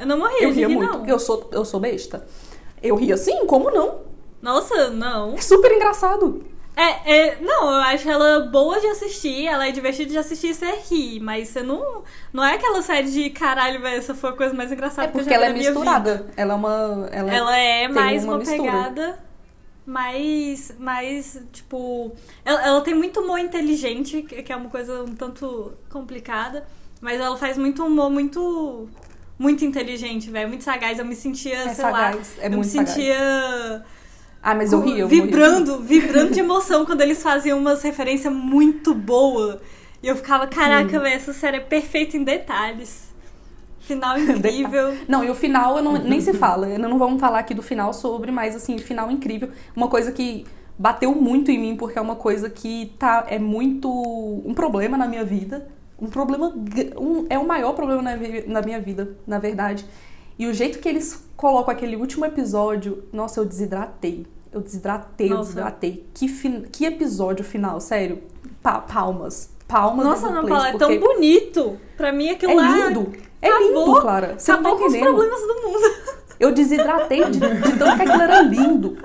Eu 0.00 0.06
não 0.06 0.18
morri, 0.18 0.42
Eu 0.42 0.50
de 0.50 0.56
ria 0.56 0.68
rir, 0.68 0.74
muito. 0.76 0.98
não. 0.98 1.06
Eu 1.06 1.18
sou, 1.18 1.48
eu 1.52 1.64
sou 1.64 1.78
besta. 1.80 2.26
Eu 2.82 2.96
ria 2.96 3.16
sim, 3.16 3.44
como 3.46 3.70
não? 3.70 3.98
Nossa, 4.40 4.88
não. 4.90 5.34
É 5.34 5.40
super 5.42 5.70
engraçado. 5.72 6.42
É, 6.80 7.16
é, 7.16 7.36
não, 7.40 7.64
eu 7.70 7.80
acho 7.82 8.08
ela 8.08 8.40
boa 8.40 8.80
de 8.80 8.86
assistir, 8.86 9.46
ela 9.46 9.66
é 9.68 9.70
divertida 9.72 10.10
de 10.10 10.18
assistir 10.18 10.48
e 10.48 10.54
você 10.54 10.70
ri, 10.88 11.20
mas 11.20 11.48
você 11.48 11.62
não. 11.62 12.02
Não 12.32 12.42
é 12.44 12.54
aquela 12.54 12.80
série 12.80 13.10
de 13.10 13.28
caralho, 13.30 13.80
velho, 13.80 13.98
essa 13.98 14.14
foi 14.14 14.30
a 14.30 14.32
coisa 14.32 14.54
mais 14.54 14.72
engraçada 14.72 15.08
É 15.08 15.10
que 15.10 15.18
eu 15.18 15.20
porque 15.22 15.30
já 15.34 15.36
ela 15.36 15.46
é 15.46 15.52
misturada. 15.52 16.14
vida. 16.18 16.30
Ela 16.36 16.52
é 16.54 16.56
uma. 16.56 17.08
Ela, 17.12 17.34
Ela 17.34 17.56
é 17.58 17.88
mais 17.88 18.24
uma 18.24 18.36
uma, 18.36 18.44
pegada 18.44 19.18
mais, 19.86 20.72
mais, 20.78 21.42
tipo... 21.52 22.12
Ela, 22.44 22.64
ela 22.66 22.80
tem 22.80 22.94
muito 22.94 23.20
humor 23.20 23.38
inteligente, 23.40 24.22
que 24.22 24.52
é 24.52 24.56
uma 24.56 24.70
coisa 24.70 25.02
um 25.02 25.14
tanto 25.14 25.72
complicada, 25.90 26.64
mas 27.00 27.20
ela 27.20 27.36
faz 27.36 27.58
muito 27.58 27.84
humor 27.84 28.10
muito... 28.10 28.88
Muito 29.38 29.64
inteligente, 29.64 30.30
velho, 30.30 30.48
muito 30.48 30.64
sagaz. 30.64 30.98
Eu 30.98 31.04
me 31.06 31.16
sentia, 31.16 31.56
É 31.64 31.74
sei 31.74 31.74
sagaz, 31.74 32.36
lá, 32.36 32.44
é 32.44 32.46
eu 32.46 32.50
me 32.50 32.56
muito 32.56 32.68
sagaz. 32.68 32.90
sentia 32.90 33.84
Ah, 34.42 34.54
mas 34.54 34.72
eu 34.72 34.80
ria. 34.80 35.00
Eu 35.00 35.08
morria. 35.08 35.22
vibrando, 35.22 35.78
vibrando 35.80 36.32
de 36.32 36.40
emoção 36.40 36.86
quando 36.86 37.02
eles 37.02 37.22
faziam 37.22 37.58
umas 37.58 37.82
referências 37.82 38.32
muito 38.32 38.94
boas. 38.94 39.58
E 40.02 40.08
eu 40.08 40.16
ficava, 40.16 40.46
caraca, 40.46 40.98
velho, 40.98 41.14
essa 41.14 41.32
série 41.32 41.58
é 41.58 41.60
perfeita 41.60 42.16
em 42.16 42.24
detalhes. 42.24 43.10
Final 43.80 44.16
incrível. 44.18 44.96
Não, 45.06 45.22
e 45.22 45.30
o 45.30 45.34
final 45.34 45.76
eu 45.76 45.82
não, 45.82 45.92
nem 45.92 46.20
se 46.20 46.32
fala. 46.32 46.66
Não 46.78 46.98
vamos 46.98 47.20
falar 47.20 47.40
aqui 47.40 47.52
do 47.52 47.62
final 47.62 47.92
sobre, 47.92 48.30
mas 48.30 48.56
assim, 48.56 48.78
final 48.78 49.10
incrível. 49.10 49.50
Uma 49.76 49.88
coisa 49.88 50.10
que 50.10 50.46
bateu 50.78 51.14
muito 51.14 51.50
em 51.50 51.58
mim, 51.58 51.76
porque 51.76 51.98
é 51.98 52.02
uma 52.02 52.16
coisa 52.16 52.48
que 52.48 52.94
tá, 52.98 53.26
é 53.28 53.38
muito 53.38 53.90
um 53.90 54.54
problema 54.54 54.96
na 54.96 55.06
minha 55.06 55.24
vida. 55.24 55.68
Um 56.00 56.06
problema. 56.06 56.48
Um, 56.98 57.26
é 57.28 57.38
o 57.38 57.46
maior 57.46 57.74
problema 57.74 58.00
na, 58.00 58.16
na 58.46 58.62
minha 58.62 58.80
vida, 58.80 59.16
na 59.26 59.38
verdade. 59.38 59.84
E 60.40 60.46
o 60.46 60.54
jeito 60.54 60.78
que 60.78 60.88
eles 60.88 61.22
colocam 61.36 61.70
aquele 61.70 61.96
último 61.96 62.24
episódio, 62.24 63.04
nossa, 63.12 63.40
eu 63.40 63.44
desidratei. 63.44 64.26
Eu 64.50 64.62
desidratei, 64.62 65.26
eu 65.26 65.36
Nossa. 65.36 65.48
desidratei. 65.50 66.06
Que, 66.14 66.28
fin- 66.28 66.62
que 66.72 66.86
episódio 66.86 67.44
final, 67.44 67.78
sério. 67.78 68.22
Pa- 68.62 68.78
palmas. 68.80 69.50
Palmas 69.68 70.04
Nossa, 70.06 70.28
Paula, 70.32 70.68
é 70.70 70.78
tão 70.78 70.98
bonito. 70.98 71.78
Pra 71.94 72.10
mim, 72.10 72.30
aquilo 72.30 72.52
É 72.52 72.54
lá 72.54 72.62
lindo. 72.88 73.12
É 73.42 73.48
acabou- 73.50 73.68
lindo, 73.86 74.00
Clara. 74.00 74.34
Você 74.38 74.46
tá 74.46 74.54
acabou 74.58 74.78
com 74.78 74.86
os 74.86 74.96
problemas 74.96 75.40
do 75.42 75.54
mundo. 75.62 75.84
Eu 76.40 76.52
desidratei 76.52 77.22
de, 77.26 77.38
de 77.38 77.78
tanto 77.78 77.96
que 77.96 78.02
aquilo 78.02 78.22
era 78.22 78.40
lindo. 78.40 78.96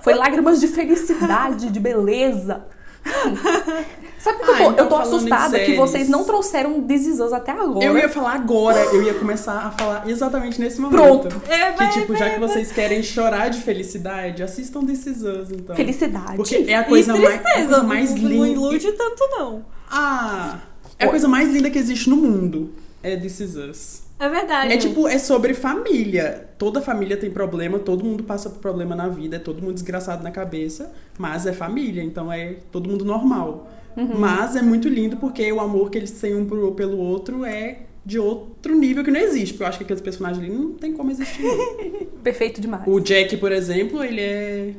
Foi 0.00 0.14
lágrimas 0.14 0.58
de 0.58 0.68
felicidade, 0.68 1.68
de 1.70 1.78
beleza. 1.78 2.64
Sabe 4.18 4.38
que 4.38 4.50
eu 4.50 4.56
tô, 4.56 4.82
eu 4.82 4.88
tô 4.88 4.96
assustada 4.96 5.58
que 5.60 5.76
vocês 5.76 6.08
não 6.08 6.24
trouxeram 6.24 6.82
This 6.82 7.06
Is 7.06 7.20
Us 7.20 7.32
até 7.32 7.52
agora. 7.52 7.84
Eu 7.84 7.96
ia 7.96 8.08
falar 8.08 8.32
agora, 8.32 8.78
eu 8.86 9.02
ia 9.02 9.14
começar 9.14 9.58
a 9.58 9.70
falar 9.70 10.08
exatamente 10.08 10.60
nesse 10.60 10.80
momento. 10.80 11.28
Pronto. 11.28 11.42
É, 11.48 11.70
Que 11.72 11.78
vai, 11.78 11.90
tipo, 11.90 12.12
já 12.14 12.24
vai, 12.26 12.34
que 12.34 12.40
vocês 12.40 12.72
querem 12.72 13.02
chorar 13.02 13.50
de 13.50 13.60
felicidade, 13.60 14.42
assistam 14.42 14.84
This 14.84 15.06
Is 15.06 15.22
Us, 15.22 15.50
então. 15.52 15.76
Felicidade. 15.76 16.36
Porque 16.36 16.64
é 16.66 16.74
a 16.74 16.84
coisa 16.84 17.16
e 17.16 17.20
mais, 17.20 17.34
é 17.34 17.36
a 17.36 17.38
tristeza, 17.38 17.68
coisa 17.68 17.82
mais 17.84 18.10
não, 18.14 18.22
não 18.22 18.30
linda. 18.30 18.48
ilude 18.48 18.92
tanto, 18.92 19.28
não. 19.30 19.64
Ah, 19.88 20.58
é 20.98 21.04
a 21.04 21.08
coisa 21.08 21.28
mais 21.28 21.48
linda 21.50 21.70
que 21.70 21.78
existe 21.78 22.10
no 22.10 22.16
mundo. 22.16 22.72
É 23.02 23.16
This 23.16 23.40
Is 23.40 23.56
Us. 23.56 24.05
É 24.18 24.28
verdade. 24.28 24.72
É 24.72 24.76
tipo, 24.78 25.06
é 25.06 25.18
sobre 25.18 25.52
família. 25.54 26.48
Toda 26.58 26.80
família 26.80 27.16
tem 27.16 27.30
problema, 27.30 27.78
todo 27.78 28.04
mundo 28.04 28.24
passa 28.24 28.48
por 28.48 28.60
problema 28.60 28.96
na 28.96 29.08
vida, 29.08 29.36
é 29.36 29.38
todo 29.38 29.60
mundo 29.60 29.74
desgraçado 29.74 30.22
na 30.24 30.30
cabeça, 30.30 30.90
mas 31.18 31.46
é 31.46 31.52
família, 31.52 32.02
então 32.02 32.32
é 32.32 32.56
todo 32.72 32.88
mundo 32.88 33.04
normal. 33.04 33.70
Uhum. 33.96 34.18
Mas 34.18 34.56
é 34.56 34.62
muito 34.62 34.88
lindo 34.88 35.16
porque 35.16 35.50
o 35.52 35.60
amor 35.60 35.90
que 35.90 35.98
eles 35.98 36.10
têm 36.12 36.34
um 36.34 36.44
pro- 36.46 36.72
pelo 36.72 36.98
outro 36.98 37.44
é 37.44 37.80
de 38.04 38.18
outro 38.18 38.74
nível 38.74 39.02
que 39.04 39.10
não 39.10 39.20
existe. 39.20 39.52
Porque 39.54 39.64
eu 39.64 39.66
acho 39.68 39.78
que 39.78 39.84
aqueles 39.84 40.02
personagens 40.02 40.42
ali 40.44 40.54
não 40.54 40.74
tem 40.74 40.92
como 40.92 41.10
existir. 41.10 41.42
Perfeito 42.22 42.60
demais. 42.60 42.84
o 42.86 43.00
Jack, 43.00 43.36
por 43.36 43.52
exemplo, 43.52 44.02
ele 44.02 44.20
é. 44.20 44.74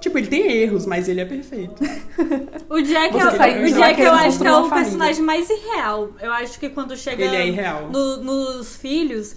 Tipo, 0.00 0.18
ele 0.18 0.26
tem 0.26 0.46
erros, 0.52 0.84
mas 0.86 1.08
ele 1.08 1.20
é 1.20 1.24
perfeito. 1.24 1.74
O 2.68 2.80
Jack, 2.82 3.16
é, 3.16 3.30
sai- 3.30 3.64
o 3.64 3.72
Jack 3.72 4.00
eu 4.00 4.12
acho 4.12 4.38
que 4.40 4.46
é 4.46 4.52
o 4.56 4.68
personagem 4.68 5.22
mais 5.22 5.48
irreal. 5.48 6.10
Eu 6.20 6.32
acho 6.32 6.58
que 6.58 6.68
quando 6.68 6.96
chega 6.96 7.24
Ele 7.24 7.36
é 7.36 7.46
irreal. 7.46 7.88
no- 7.90 8.16
nos 8.18 8.76
filhos, 8.76 9.36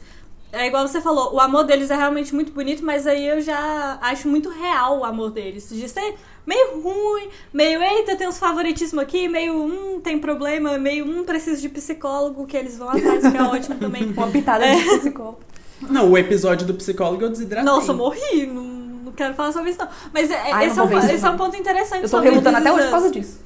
é 0.51 0.65
igual 0.67 0.87
você 0.87 0.99
falou, 0.99 1.33
o 1.35 1.39
amor 1.39 1.63
deles 1.63 1.91
é 1.91 1.95
realmente 1.95 2.33
muito 2.33 2.51
bonito, 2.51 2.83
mas 2.83 3.05
aí 3.05 3.25
eu 3.27 3.39
já 3.39 3.99
acho 4.01 4.27
muito 4.27 4.49
real 4.49 4.99
o 4.99 5.05
amor 5.05 5.29
deles. 5.31 5.69
De 5.69 5.87
ser 5.87 6.15
meio 6.45 6.81
ruim, 6.81 7.29
meio, 7.53 7.81
eita, 7.83 8.15
tem 8.15 8.27
uns 8.27 8.39
favoritismos 8.39 9.01
aqui, 9.03 9.27
meio, 9.27 9.53
hum, 9.63 10.01
tem 10.03 10.17
problema, 10.17 10.77
meio, 10.79 11.05
hum, 11.05 11.23
preciso 11.23 11.61
de 11.61 11.69
psicólogo, 11.69 12.47
que 12.47 12.57
eles 12.57 12.77
vão 12.77 12.89
atrás, 12.89 13.21
que 13.31 13.37
é 13.37 13.43
ótimo 13.43 13.75
também. 13.77 14.05
Uma 14.17 14.27
pitada 14.27 14.65
É. 14.65 14.75
de 14.75 14.83
psicólogo. 14.99 15.39
Não, 15.87 16.09
o 16.11 16.17
episódio 16.17 16.65
do 16.65 16.73
psicólogo 16.73 17.23
eu 17.23 17.29
desidratei. 17.29 17.63
Nossa, 17.71 17.91
eu 17.91 17.95
morri, 17.95 18.47
não, 18.47 18.63
não 19.09 19.15
quero 19.15 19.33
falar 19.33 19.51
sobre 19.51 19.69
isso 19.71 19.79
não. 19.79 19.87
Mas 20.13 20.31
é- 20.31 20.51
Ai, 20.51 20.67
esse, 20.67 20.77
não 20.77 20.85
é 20.85 20.87
vou 20.87 20.95
um, 20.97 20.99
isso, 20.99 21.11
esse 21.11 21.25
é 21.25 21.27
um 21.27 21.31
não. 21.31 21.37
ponto 21.37 21.55
interessante 21.57 22.03
Eu 22.03 22.09
tô 22.09 22.19
relutando 22.19 22.57
até 22.57 22.71
hoje 22.71 22.85
por 22.85 22.91
causa 22.91 23.05
Us. 23.07 23.11
disso. 23.11 23.39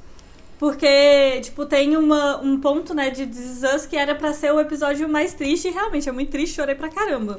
Porque, 0.58 1.40
tipo, 1.42 1.66
tem 1.66 1.96
uma, 1.96 2.40
um 2.40 2.60
ponto, 2.60 2.94
né, 2.94 3.10
de 3.10 3.26
This 3.26 3.38
Is 3.58 3.62
Us 3.74 3.86
que 3.86 3.96
era 3.96 4.14
pra 4.14 4.32
ser 4.32 4.52
o 4.52 4.60
episódio 4.60 5.08
mais 5.08 5.34
triste, 5.34 5.68
e 5.68 5.70
realmente 5.70 6.08
é 6.08 6.12
muito 6.12 6.30
triste, 6.30 6.54
chorei 6.54 6.74
pra 6.74 6.88
caramba. 6.88 7.38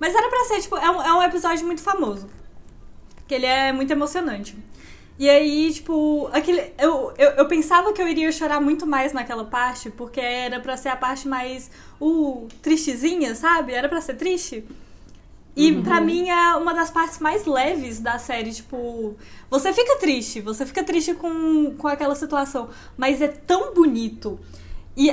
Mas 0.00 0.14
era 0.14 0.28
pra 0.28 0.44
ser, 0.44 0.60
tipo, 0.62 0.76
é 0.76 0.90
um, 0.90 1.02
é 1.02 1.14
um 1.14 1.22
episódio 1.22 1.64
muito 1.66 1.82
famoso. 1.82 2.26
Que 3.28 3.34
ele 3.34 3.46
é 3.46 3.72
muito 3.72 3.90
emocionante. 3.92 4.56
E 5.18 5.30
aí, 5.30 5.72
tipo, 5.72 6.28
aquele, 6.32 6.72
eu, 6.78 7.12
eu, 7.16 7.30
eu 7.32 7.46
pensava 7.46 7.92
que 7.92 8.02
eu 8.02 8.08
iria 8.08 8.32
chorar 8.32 8.60
muito 8.60 8.84
mais 8.86 9.12
naquela 9.12 9.44
parte, 9.44 9.88
porque 9.90 10.20
era 10.20 10.58
pra 10.58 10.76
ser 10.76 10.88
a 10.88 10.96
parte 10.96 11.28
mais, 11.28 11.70
uh, 12.00 12.48
tristezinha, 12.60 13.34
sabe? 13.36 13.72
Era 13.72 13.88
pra 13.88 14.00
ser 14.00 14.14
triste. 14.14 14.64
E 15.56 15.72
pra 15.82 16.00
mim 16.00 16.28
é 16.28 16.56
uma 16.56 16.74
das 16.74 16.90
partes 16.90 17.20
mais 17.20 17.46
leves 17.46 18.00
da 18.00 18.18
série, 18.18 18.52
tipo, 18.52 19.14
você 19.48 19.72
fica 19.72 19.96
triste, 19.98 20.40
você 20.40 20.66
fica 20.66 20.82
triste 20.82 21.14
com, 21.14 21.74
com 21.76 21.86
aquela 21.86 22.14
situação, 22.16 22.70
mas 22.96 23.22
é 23.22 23.28
tão 23.28 23.72
bonito. 23.72 24.38
E, 24.96 25.10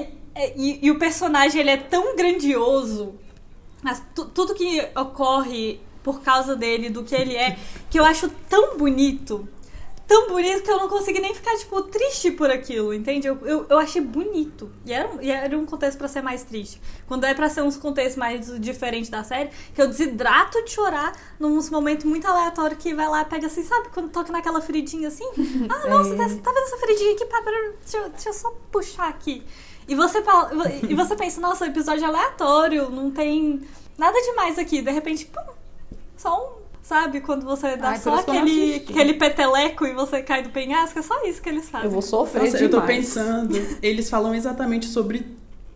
e, 0.55 0.79
e 0.81 0.89
o 0.89 0.97
personagem 0.97 1.61
ele 1.61 1.69
é 1.69 1.77
tão 1.77 2.15
grandioso, 2.15 3.13
mas 3.83 4.01
tu- 4.15 4.25
tudo 4.25 4.55
que 4.55 4.81
ocorre 4.95 5.79
por 6.01 6.21
causa 6.21 6.55
dele, 6.55 6.89
do 6.89 7.03
que 7.03 7.13
ele 7.13 7.35
é, 7.35 7.55
que 7.89 7.99
eu 7.99 8.03
acho 8.03 8.27
tão 8.49 8.77
bonito. 8.77 9.47
Tão 10.11 10.27
bonito 10.27 10.61
que 10.63 10.69
eu 10.69 10.77
não 10.77 10.89
consegui 10.89 11.21
nem 11.21 11.33
ficar, 11.33 11.55
tipo, 11.55 11.81
triste 11.83 12.31
por 12.31 12.51
aquilo, 12.51 12.93
entende? 12.93 13.27
Eu, 13.27 13.37
eu, 13.45 13.65
eu 13.69 13.77
achei 13.79 14.01
bonito. 14.01 14.69
E 14.85 14.91
era, 14.91 15.07
um- 15.07 15.21
e 15.21 15.31
era 15.31 15.57
um 15.57 15.65
contexto 15.65 15.97
pra 15.97 16.09
ser 16.09 16.21
mais 16.21 16.43
triste. 16.43 16.81
Quando 17.07 17.23
é 17.23 17.33
pra 17.33 17.47
ser 17.47 17.61
uns 17.61 17.77
contextos 17.77 18.17
mais 18.17 18.59
diferentes 18.59 19.09
da 19.09 19.23
série, 19.23 19.51
que 19.73 19.81
eu 19.81 19.87
desidrato 19.87 20.61
de 20.65 20.71
chorar 20.71 21.13
nos 21.39 21.69
momentos 21.69 22.03
muito 22.03 22.27
aleatórios 22.27 22.77
que 22.83 22.93
vai 22.93 23.07
lá 23.07 23.21
e 23.21 23.25
pega 23.25 23.47
assim, 23.47 23.63
sabe? 23.63 23.87
Quando 23.93 24.09
toca 24.09 24.33
naquela 24.33 24.59
feridinha 24.59 25.07
assim. 25.07 25.23
Ah, 25.69 25.87
nossa, 25.87 26.13
É. 26.13 26.17
tá, 26.17 26.23
tá 26.25 26.51
vendo 26.51 26.63
essa 26.65 26.77
feridinha 26.77 27.13
aqui? 27.13 27.25
Pá, 27.27 27.41
pera, 27.41 27.73
deixa, 27.81 27.97
eu- 27.97 28.09
deixa 28.09 28.29
eu 28.29 28.33
só 28.33 28.53
puxar 28.69 29.07
aqui. 29.07 29.41
E 29.87 29.95
você, 29.95 30.21
fala- 30.21 30.51
e 30.89 30.93
você 30.93 31.15
pensa, 31.15 31.39
nossa, 31.39 31.67
episódio 31.67 32.05
aleatório, 32.05 32.89
não 32.89 33.09
tem 33.11 33.61
nada 33.97 34.19
demais 34.21 34.59
aqui. 34.59 34.81
De 34.81 34.91
repente, 34.91 35.25
pum, 35.27 35.53
só 36.17 36.37
um. 36.57 36.60
Sabe, 36.83 37.21
quando 37.21 37.45
você 37.45 37.77
dá 37.77 37.89
Ai, 37.89 37.99
por 37.99 38.03
só 38.03 38.15
eu 38.15 38.19
aquele, 38.19 38.75
aquele 38.75 39.13
peteleco 39.13 39.85
e 39.85 39.93
você 39.93 40.21
cai 40.21 40.41
do 40.43 40.49
penhasco, 40.49 40.97
é 40.97 41.01
só 41.01 41.23
isso 41.25 41.41
que 41.41 41.47
eles 41.49 41.69
fazem. 41.69 41.85
Eu 41.87 41.91
vou 41.91 42.01
sofrer 42.01 42.43
Nossa, 42.45 42.57
eu 42.57 42.69
demais. 42.69 42.87
tô 42.87 42.87
pensando. 42.93 43.77
Eles 43.81 44.09
falam 44.09 44.33
exatamente 44.33 44.87
sobre 44.87 45.25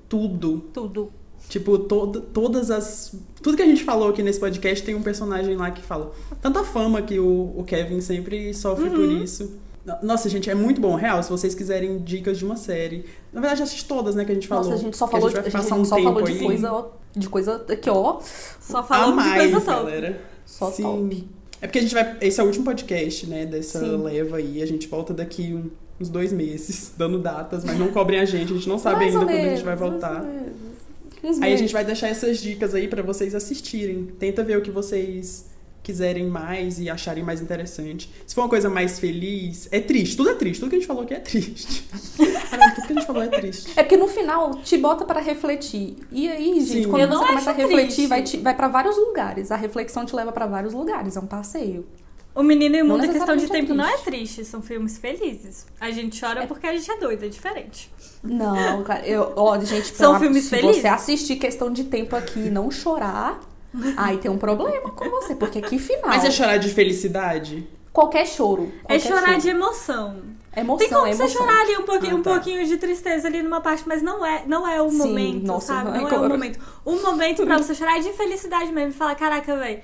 tudo. 0.10 0.60
Tudo. 0.74 1.12
Tipo, 1.48 1.78
todo, 1.78 2.22
todas 2.22 2.72
as. 2.72 3.16
Tudo 3.42 3.56
que 3.56 3.62
a 3.62 3.68
gente 3.68 3.84
falou 3.84 4.10
aqui 4.10 4.24
nesse 4.24 4.40
podcast 4.40 4.84
tem 4.84 4.96
um 4.96 5.04
personagem 5.04 5.56
lá 5.56 5.70
que 5.70 5.82
fala. 5.82 6.12
Tanta 6.42 6.64
fama 6.64 7.02
que 7.04 7.20
o, 7.20 7.54
o 7.56 7.64
Kevin 7.64 8.02
sempre 8.02 8.52
sofre 8.54 8.90
por 8.90 9.00
Uhum. 9.00 9.24
isso. 9.24 9.56
No- 9.86 9.98
Nossa, 10.02 10.28
gente, 10.30 10.50
é 10.50 10.56
muito 10.56 10.82
bom, 10.82 10.96
real. 10.96 11.22
Se 11.22 11.30
vocês 11.30 11.54
quiserem 11.54 12.00
dicas 12.00 12.38
de 12.40 12.46
uma 12.46 12.58
série. 12.58 13.06
Na 13.32 13.40
verdade, 13.40 13.62
assiste 13.64 13.86
todas, 13.86 14.16
né, 14.16 14.26
que 14.26 14.32
a 14.32 14.36
gente 14.36 14.48
falou. 14.48 14.64
Nossa, 14.66 14.76
a 14.76 14.82
gente 14.82 14.98
só 14.98 15.06
Que 15.06 15.12
falou, 15.12 15.28
a 15.28 15.32
gente 15.32 15.42
vai 15.42 15.52
passar 15.52 15.76
gente 15.76 15.82
um 15.82 15.86
só 15.86 15.96
tempo 15.96 16.08
falou 16.10 16.24
de 16.24 16.32
aí. 16.32 16.40
coisa, 16.40 16.72
ó, 16.74 16.88
de 17.16 17.30
coisa 17.30 17.66
aqui, 17.70 17.90
ó. 17.90 18.20
Só 18.60 18.80
a 18.80 18.84
falando 18.84 19.10
de 19.12 19.16
mais, 19.16 19.52
coisa 19.52 19.62
top. 19.66 19.78
galera. 19.86 20.22
Só 20.46 20.72
Sim. 20.72 20.84
top. 20.84 21.28
É 21.62 21.68
porque 21.68 21.80
a 21.80 21.82
gente 21.82 21.94
vai. 21.94 22.18
Esse 22.22 22.40
é 22.40 22.44
o 22.44 22.48
último 22.48 22.66
podcast, 22.66 23.28
né? 23.28 23.46
Dessa 23.46 23.80
Sim. 23.80 23.98
leva 24.04 24.38
aí. 24.38 24.62
A 24.62 24.66
gente 24.66 24.88
volta 24.88 25.14
daqui 25.14 25.54
um- 25.54 25.70
uns 26.00 26.10
dois 26.10 26.34
meses, 26.34 26.92
dando 26.98 27.18
datas, 27.20 27.64
mas 27.64 27.78
não 27.80 27.88
cobrem 27.88 28.20
a 28.20 28.26
gente, 28.26 28.52
a 28.52 28.56
gente 28.56 28.68
não 28.68 28.78
sabe 28.80 28.98
Mais 28.98 29.14
ainda 29.16 29.26
quando 29.26 29.38
a 29.38 29.50
gente 29.56 29.64
vai 29.64 29.76
voltar. 29.76 30.14
mais 30.24 30.26
ou 30.26 30.34
menos. 30.34 30.56
Uns 31.24 31.42
Aí 31.42 31.54
a 31.54 31.58
gente 31.58 31.74
vai 31.74 31.84
deixar 31.84 32.08
essas 32.10 32.40
dicas 32.40 32.76
aí 32.76 32.88
pra 32.88 33.02
vocês 33.02 33.34
assistirem. 33.34 34.06
Tenta 34.20 34.44
ver 34.44 34.58
o 34.58 34.62
que 34.62 34.70
vocês 34.70 35.46
quiserem 35.86 36.28
mais 36.28 36.80
e 36.80 36.90
acharem 36.90 37.24
mais 37.24 37.42
interessante. 37.42 38.12
Se 38.26 38.34
for 38.36 38.42
uma 38.42 38.50
coisa 38.50 38.70
mais 38.70 39.00
feliz, 39.00 39.68
é 39.72 39.80
triste. 39.80 40.18
Tudo 40.18 40.30
é 40.32 40.36
triste. 40.36 40.60
Tudo 40.60 40.70
que 40.70 40.76
a 40.76 40.80
gente 40.80 40.88
falou 40.88 41.04
aqui 41.04 41.14
é 41.14 41.20
triste. 41.20 41.84
Caramba, 42.50 42.76
tudo 42.76 42.88
que 42.88 42.94
a 42.94 42.96
gente 42.96 43.08
falou 43.08 43.24
é 43.24 43.28
triste. 43.28 43.72
É 43.76 43.84
porque 43.84 43.98
no 43.98 44.08
final 44.08 44.56
te 44.56 44.78
bota 44.78 45.06
pra 45.06 45.20
refletir. 45.20 45.96
E 46.12 46.28
aí, 46.28 46.60
gente, 46.62 46.84
Sim. 46.86 46.90
quando 46.90 47.04
Eu 47.04 47.08
você 47.10 47.26
começa 47.28 47.50
a 47.50 47.54
acho 47.54 47.62
refletir, 47.62 47.88
triste. 47.96 48.08
vai, 48.08 48.24
te, 48.24 48.38
vai 48.38 48.56
para 48.56 48.68
vários 48.68 48.98
lugares. 48.98 49.52
A 49.52 49.56
reflexão 49.56 50.06
te 50.06 50.16
leva 50.16 50.32
pra 50.32 50.46
vários 50.48 50.74
lugares. 50.74 51.16
É 51.16 51.20
um 51.20 51.28
passeio. 51.28 51.86
O 52.34 52.44
Menino 52.44 52.76
e 52.76 52.82
o 52.82 52.86
Mundo, 52.86 53.02
a 53.04 53.08
questão 53.08 53.28
de 53.38 53.44
necessariamente 53.44 53.68
tempo 53.68 53.74
é 53.74 53.76
não 53.78 53.88
é 53.90 53.98
triste. 54.00 54.44
são 54.44 54.62
filmes 54.62 54.98
felizes. 54.98 55.66
A 55.80 55.90
gente 55.90 56.20
chora 56.20 56.46
porque 56.46 56.68
a 56.68 56.74
gente 56.76 56.92
é 56.92 56.98
doida, 57.00 57.28
é 57.28 57.30
diferente. 57.30 57.90
Não, 58.22 58.84
cara, 58.84 59.08
eu, 59.08 59.32
ó, 59.38 59.58
gente, 59.60 59.88
São 59.96 60.08
pela- 60.08 60.20
filmes 60.20 60.44
se 60.44 60.50
felizes? 60.50 60.82
você 60.82 60.88
assistir 60.88 61.38
questão 61.38 61.72
de 61.72 61.86
tempo 61.86 62.14
aqui 62.14 62.40
e 62.48 62.50
não 62.50 62.70
chorar, 62.70 63.40
aí 63.98 64.18
tem 64.18 64.30
um 64.32 64.38
problema 64.38 64.92
com 64.92 65.10
você, 65.10 65.36
porque 65.36 65.62
que 65.62 65.78
final. 65.80 66.08
Mas 66.10 66.24
é 66.24 66.32
chorar 66.32 66.58
de 66.58 66.70
felicidade? 66.70 67.68
Qualquer 67.94 68.26
choro. 68.28 68.72
É 68.84 68.98
qualquer 68.98 69.00
chorar 69.00 69.28
choro. 69.30 69.42
de 69.42 69.50
emoção. 69.50 70.16
emoção, 70.56 70.78
Tem 70.78 70.90
como 70.90 71.08
é 71.08 71.14
você 71.14 71.24
emoção. 71.24 71.42
chorar 71.42 71.62
ali 71.62 71.78
um 71.78 71.84
pouquinho, 71.84 72.16
Ah, 72.16 72.20
um 72.20 72.22
tá. 72.22 72.32
pouquinho 72.32 72.66
de 72.66 72.78
tristeza 72.78 73.28
ali 73.28 73.42
numa 73.42 73.62
parte, 73.62 73.84
mas 73.88 74.02
não 74.02 74.26
é, 74.26 74.44
não 74.46 74.68
é 74.68 74.82
o 74.82 74.90
Sim, 74.90 74.98
momento, 74.98 75.46
nossa, 75.46 75.68
sabe? 75.68 75.90
Não 75.92 75.96
é 76.00 76.04
o 76.04 76.08
agora- 76.08 76.30
momento. 76.30 76.60
O 76.84 76.94
momento 76.96 77.46
pra 77.46 77.58
você 77.58 77.74
chorar 77.74 77.98
é 77.98 78.02
de 78.02 78.12
felicidade 78.14 78.72
mesmo. 78.72 78.90
E 78.90 78.94
falar, 78.94 79.16
caraca, 79.16 79.56
velho. 79.58 79.80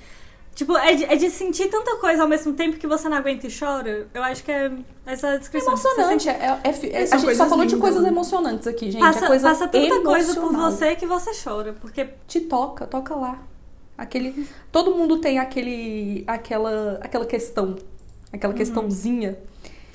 Tipo, 0.53 0.75
é 0.77 0.93
de, 0.93 1.05
é 1.05 1.15
de 1.15 1.29
sentir 1.29 1.69
tanta 1.69 1.95
coisa 1.95 2.23
ao 2.23 2.27
mesmo 2.27 2.51
tempo 2.51 2.75
que 2.77 2.85
você 2.85 3.07
não 3.07 3.15
aguenta 3.15 3.47
e 3.47 3.49
chora. 3.57 4.07
Eu 4.13 4.21
acho 4.21 4.43
que 4.43 4.51
é 4.51 4.69
essa 5.05 5.27
a 5.29 5.33
É 5.35 5.37
descrição. 5.37 5.69
emocionante. 5.71 6.27
É, 6.27 6.33
é, 6.33 6.69
é- 7.03 7.03
a 7.13 7.17
gente 7.17 7.35
só 7.37 7.45
falou 7.47 7.63
de 7.65 7.75
lindas, 7.75 7.79
coisas 7.79 8.01
né? 8.03 8.09
emocionantes 8.09 8.67
aqui, 8.67 8.91
gente. 8.91 8.99
Passa, 9.01 9.23
é 9.23 9.27
coisa 9.29 9.47
passa 9.47 9.67
tanta 9.69 10.01
coisa 10.01 10.33
por 10.33 10.41
emocional. 10.43 10.71
você 10.71 10.95
que 10.97 11.05
você 11.05 11.31
chora. 11.41 11.73
Porque 11.79 12.05
Te 12.27 12.41
toca, 12.41 12.85
toca 12.85 13.15
lá. 13.15 13.39
Aquele, 14.01 14.47
todo 14.71 14.95
mundo 14.95 15.17
tem 15.19 15.37
aquele, 15.37 16.23
aquela, 16.25 16.99
aquela 17.01 17.25
questão, 17.25 17.75
aquela 18.33 18.53
questãozinha. 18.53 19.37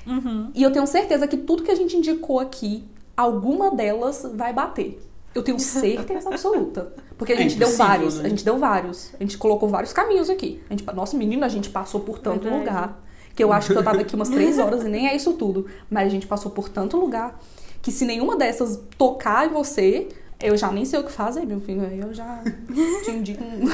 Uhum. 0.05 0.49
E 0.55 0.63
eu 0.63 0.71
tenho 0.71 0.87
certeza 0.87 1.27
que 1.27 1.35
tudo 1.35 1.63
que 1.63 1.71
a 1.71 1.75
gente 1.75 1.97
indicou 1.97 2.39
aqui, 2.39 2.85
alguma 3.17 3.69
delas 3.71 4.25
vai 4.33 4.53
bater. 4.53 4.97
Eu 5.35 5.43
tenho 5.43 5.59
certeza 5.59 6.29
absoluta. 6.29 6.93
Porque 7.17 7.33
a 7.33 7.35
É 7.35 7.39
gente 7.39 7.57
deu 7.57 7.67
impossível, 7.67 7.85
vários. 7.87 8.15
né? 8.19 8.25
A 8.25 8.29
gente 8.29 8.45
deu 8.45 8.57
vários. 8.57 9.11
A 9.19 9.23
gente 9.23 9.37
colocou 9.37 9.67
vários 9.67 9.91
caminhos 9.91 10.29
aqui. 10.29 10.61
A 10.69 10.73
gente, 10.73 10.85
nossa, 10.95 11.17
menina, 11.17 11.45
a 11.45 11.49
gente 11.49 11.69
passou 11.69 11.99
por 11.99 12.19
tanto 12.19 12.43
Verdade. 12.43 12.59
lugar. 12.59 13.03
Que 13.35 13.43
eu 13.43 13.51
acho 13.51 13.71
que 13.71 13.77
eu 13.77 13.83
tava 13.83 13.99
aqui 14.01 14.15
umas 14.15 14.29
três 14.29 14.57
horas 14.57 14.83
e 14.83 14.87
nem 14.87 15.07
é 15.09 15.15
isso 15.15 15.33
tudo. 15.33 15.67
Mas 15.89 16.07
a 16.07 16.09
gente 16.09 16.25
passou 16.25 16.51
por 16.51 16.69
tanto 16.69 16.97
lugar. 16.97 17.37
Que 17.81 17.91
se 17.91 18.05
nenhuma 18.05 18.35
dessas 18.37 18.79
tocar 18.97 19.45
em 19.47 19.49
você, 19.49 20.07
eu 20.39 20.55
já 20.57 20.71
nem 20.71 20.85
sei 20.85 20.99
o 20.99 21.03
que 21.03 21.11
fazer, 21.11 21.45
meu 21.45 21.59
filho. 21.59 21.83
Eu 21.83 22.13
já 22.13 22.43
te 23.03 23.11
indico 23.11 23.43
um. 23.43 23.65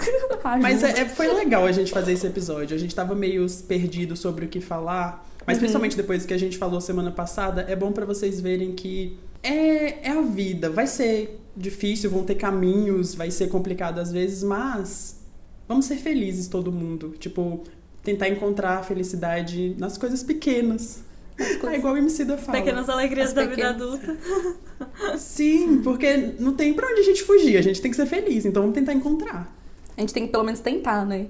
Mas 0.60 0.82
é- 0.82 1.00
é- 1.00 1.08
foi 1.08 1.32
legal 1.32 1.64
a 1.66 1.72
gente 1.72 1.90
fazer 1.92 2.12
esse 2.12 2.26
episódio. 2.26 2.74
A 2.76 2.78
gente 2.78 2.94
tava 2.94 3.14
meio 3.14 3.46
perdido 3.66 4.16
sobre 4.16 4.44
o 4.46 4.48
que 4.48 4.60
falar. 4.60 5.26
Mas 5.46 5.56
Uhum. 5.56 5.60
principalmente 5.60 5.96
depois 5.96 6.26
que 6.26 6.34
a 6.34 6.38
gente 6.38 6.58
falou 6.58 6.80
semana 6.80 7.10
passada, 7.10 7.64
é 7.68 7.74
bom 7.74 7.92
pra 7.92 8.04
vocês 8.04 8.40
verem 8.40 8.72
que 8.72 9.18
é, 9.42 10.08
é 10.08 10.10
a 10.10 10.20
vida. 10.20 10.68
Vai 10.70 10.86
ser 10.86 11.40
difícil, 11.56 12.10
vão 12.10 12.22
ter 12.24 12.34
caminhos, 12.34 13.14
vai 13.14 13.30
ser 13.30 13.48
complicado 13.48 13.98
às 13.98 14.12
vezes, 14.12 14.42
mas 14.42 15.18
vamos 15.66 15.86
ser 15.86 15.96
felizes 15.96 16.46
todo 16.46 16.70
mundo. 16.70 17.14
Tipo, 17.18 17.64
tentar 18.04 18.28
encontrar 18.28 18.78
a 18.78 18.82
felicidade 18.82 19.74
nas 19.78 19.96
coisas 19.96 20.22
pequenas. 20.22 21.02
É 21.70 21.76
igual 21.76 21.94
o 21.94 21.96
MC 21.96 22.24
da 22.24 22.36
fala. 22.38 22.58
pequenas 22.58 22.88
alegrias 22.88 23.28
As 23.28 23.34
da 23.34 23.42
vida 23.46 23.54
pequenas. 23.74 23.76
adulta. 23.82 24.16
Sim, 25.16 25.80
porque 25.82 26.34
não 26.38 26.54
tem 26.54 26.72
pra 26.72 26.88
onde 26.88 27.00
a 27.00 27.04
gente 27.04 27.22
fugir. 27.22 27.56
A 27.56 27.62
gente 27.62 27.80
tem 27.80 27.90
que 27.90 27.96
ser 27.96 28.06
feliz, 28.06 28.44
então 28.44 28.62
vamos 28.62 28.74
tentar 28.74 28.92
encontrar. 28.92 29.54
A 29.96 30.00
gente 30.00 30.12
tem 30.14 30.26
que 30.26 30.32
pelo 30.32 30.44
menos 30.44 30.60
tentar, 30.60 31.04
né? 31.04 31.26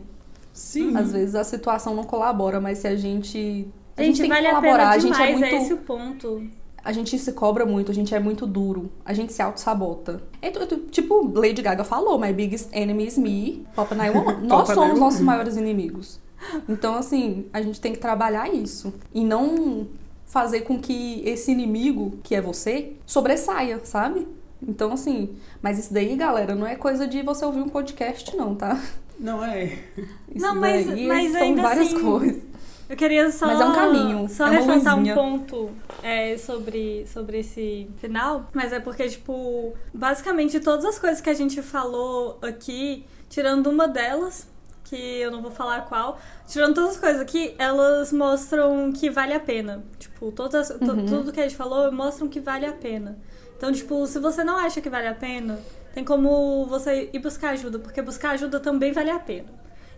Sim. 0.53 0.97
Às 0.97 1.13
vezes 1.13 1.35
a 1.35 1.45
situação 1.45 1.95
não 1.95 2.05
colabora, 2.05 2.61
mas 2.61 2.79
se 2.79 2.89
a 2.89 2.97
gente. 2.97 3.67
A 3.97 4.03
gente, 4.03 4.17
Gente, 4.17 4.21
tem 4.23 4.29
vale 4.31 4.41
que 4.43 4.47
a 4.47 4.51
colaborar, 4.51 4.77
pena 4.77 4.91
a 4.95 4.99
gente 4.99 5.21
é 5.21 5.31
é, 5.31 5.37
muito. 5.37 5.55
esse 5.57 5.73
o 5.73 5.77
ponto. 5.79 6.43
A 6.83 6.93
gente 6.93 7.19
se 7.19 7.33
cobra 7.33 7.67
muito, 7.67 7.91
a 7.91 7.95
gente 7.95 8.15
é 8.15 8.19
muito 8.19 8.47
duro, 8.47 8.91
a 9.05 9.13
gente 9.13 9.35
se 9.35 9.43
auto-sabota. 9.43 10.23
É 10.41 10.51
tu- 10.51 10.67
tu- 10.67 10.79
tipo, 10.91 11.31
Lady 11.39 11.61
Gaga 11.61 11.85
falou, 11.85 12.19
my 12.19 12.33
biggest 12.33 12.71
enemy 12.73 13.07
is 13.07 13.19
me, 13.19 13.67
Pop 13.77 13.95
911. 13.95 14.41
Nós 14.49 14.69
somos 14.69 14.77
911. 14.77 15.01
nossos 15.01 15.21
maiores 15.21 15.57
inimigos. 15.59 16.19
Então, 16.67 16.95
assim, 16.95 17.45
a 17.53 17.61
gente 17.61 17.79
tem 17.83 17.93
que 17.93 17.99
trabalhar 17.99 18.49
isso. 18.53 18.95
E 19.13 19.23
não 19.23 19.87
fazer 20.31 20.61
com 20.61 20.81
que 20.81 21.23
esse 21.27 21.51
inimigo, 21.51 22.21
que 22.23 22.37
é 22.37 22.41
você, 22.41 22.93
sobressaia, 23.05 23.81
sabe? 23.85 24.29
Então, 24.63 24.93
assim, 24.93 25.37
mas 25.61 25.77
isso 25.79 25.93
daí, 25.93 26.15
galera, 26.15 26.55
não 26.55 26.67
é 26.67 26.77
coisa 26.77 27.05
de 27.07 27.21
você 27.21 27.45
ouvir 27.45 27.61
um 27.61 27.69
podcast, 27.69 28.37
não, 28.37 28.55
tá? 28.55 28.81
Não 29.19 29.45
é. 29.45 29.65
Isso 30.33 30.47
Não, 30.47 30.55
mas- 30.55 30.87
daí 30.87 31.07
mas 31.09 31.33
são 31.33 31.43
ainda 31.43 31.63
várias 31.63 31.89
assim, 31.89 32.01
coisas. 32.01 32.43
Eu 32.89 32.97
queria 32.97 33.31
só, 33.31 33.47
Mas 33.47 33.61
é 33.61 33.65
um 33.65 33.73
caminho, 33.73 34.29
só 34.29 34.47
é 34.47 34.59
ressaltar 34.59 34.99
um 34.99 35.15
ponto 35.15 35.71
é, 36.03 36.37
sobre, 36.39 37.07
sobre 37.07 37.41
esse 37.41 37.89
final. 37.99 38.49
Mas 38.53 38.73
é 38.73 38.81
porque, 38.81 39.09
tipo, 39.09 39.75
basicamente 39.93 40.59
todas 40.59 40.85
as 40.85 40.99
coisas 40.99 41.21
que 41.21 41.31
a 41.31 41.35
gente 41.35 41.61
falou 41.63 42.39
aqui, 42.43 43.05
tirando 43.29 43.69
uma 43.69 43.87
delas, 43.87 44.49
que 44.91 44.97
eu 45.21 45.31
não 45.31 45.41
vou 45.41 45.51
falar 45.53 45.83
qual, 45.87 46.19
tirando 46.49 46.75
todas 46.75 46.91
as 46.91 46.97
coisas 47.01 47.21
aqui, 47.21 47.55
elas 47.59 48.13
mostram 48.13 48.93
que 48.93 49.09
vale 49.09 49.33
a 49.33 49.39
pena. 49.41 49.85
Tipo, 49.99 50.33
todas, 50.33 50.71
as- 50.71 50.79
to- 50.79 50.93
Uhum. 50.93 51.07
tudo 51.07 51.33
que 51.33 51.39
a 51.41 51.45
gente 51.45 51.57
falou 51.57 51.91
mostram 51.93 52.29
que 52.29 52.41
vale 52.41 52.67
a 52.67 52.73
pena. 52.73 53.17
Então, 53.57 53.71
tipo, 53.73 54.07
se 54.07 54.19
você 54.19 54.43
não 54.43 54.57
acha 54.57 54.81
que 54.81 54.91
vale 54.91 55.07
a 55.07 55.15
pena, 55.15 55.59
tem 55.95 56.05
como 56.05 56.67
você 56.67 57.09
ir 57.13 57.19
buscar 57.21 57.51
ajuda, 57.51 57.79
porque 57.79 58.03
buscar 58.03 58.31
ajuda 58.33 58.59
também 58.59 58.93
vale 58.93 59.11
a 59.11 59.19
pena. 59.21 59.49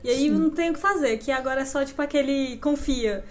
E 0.05 0.11
aí 0.11 0.17
Sim. 0.29 0.31
não 0.31 0.51
tem 0.51 0.71
o 0.71 0.75
que 0.75 0.81
fazer, 0.81 1.17
que 1.19 1.31
agora 1.33 1.63
é 1.63 1.65
só 1.65 1.85
tipo 1.85 2.03
aquele 2.03 2.57
confia. 2.59 3.25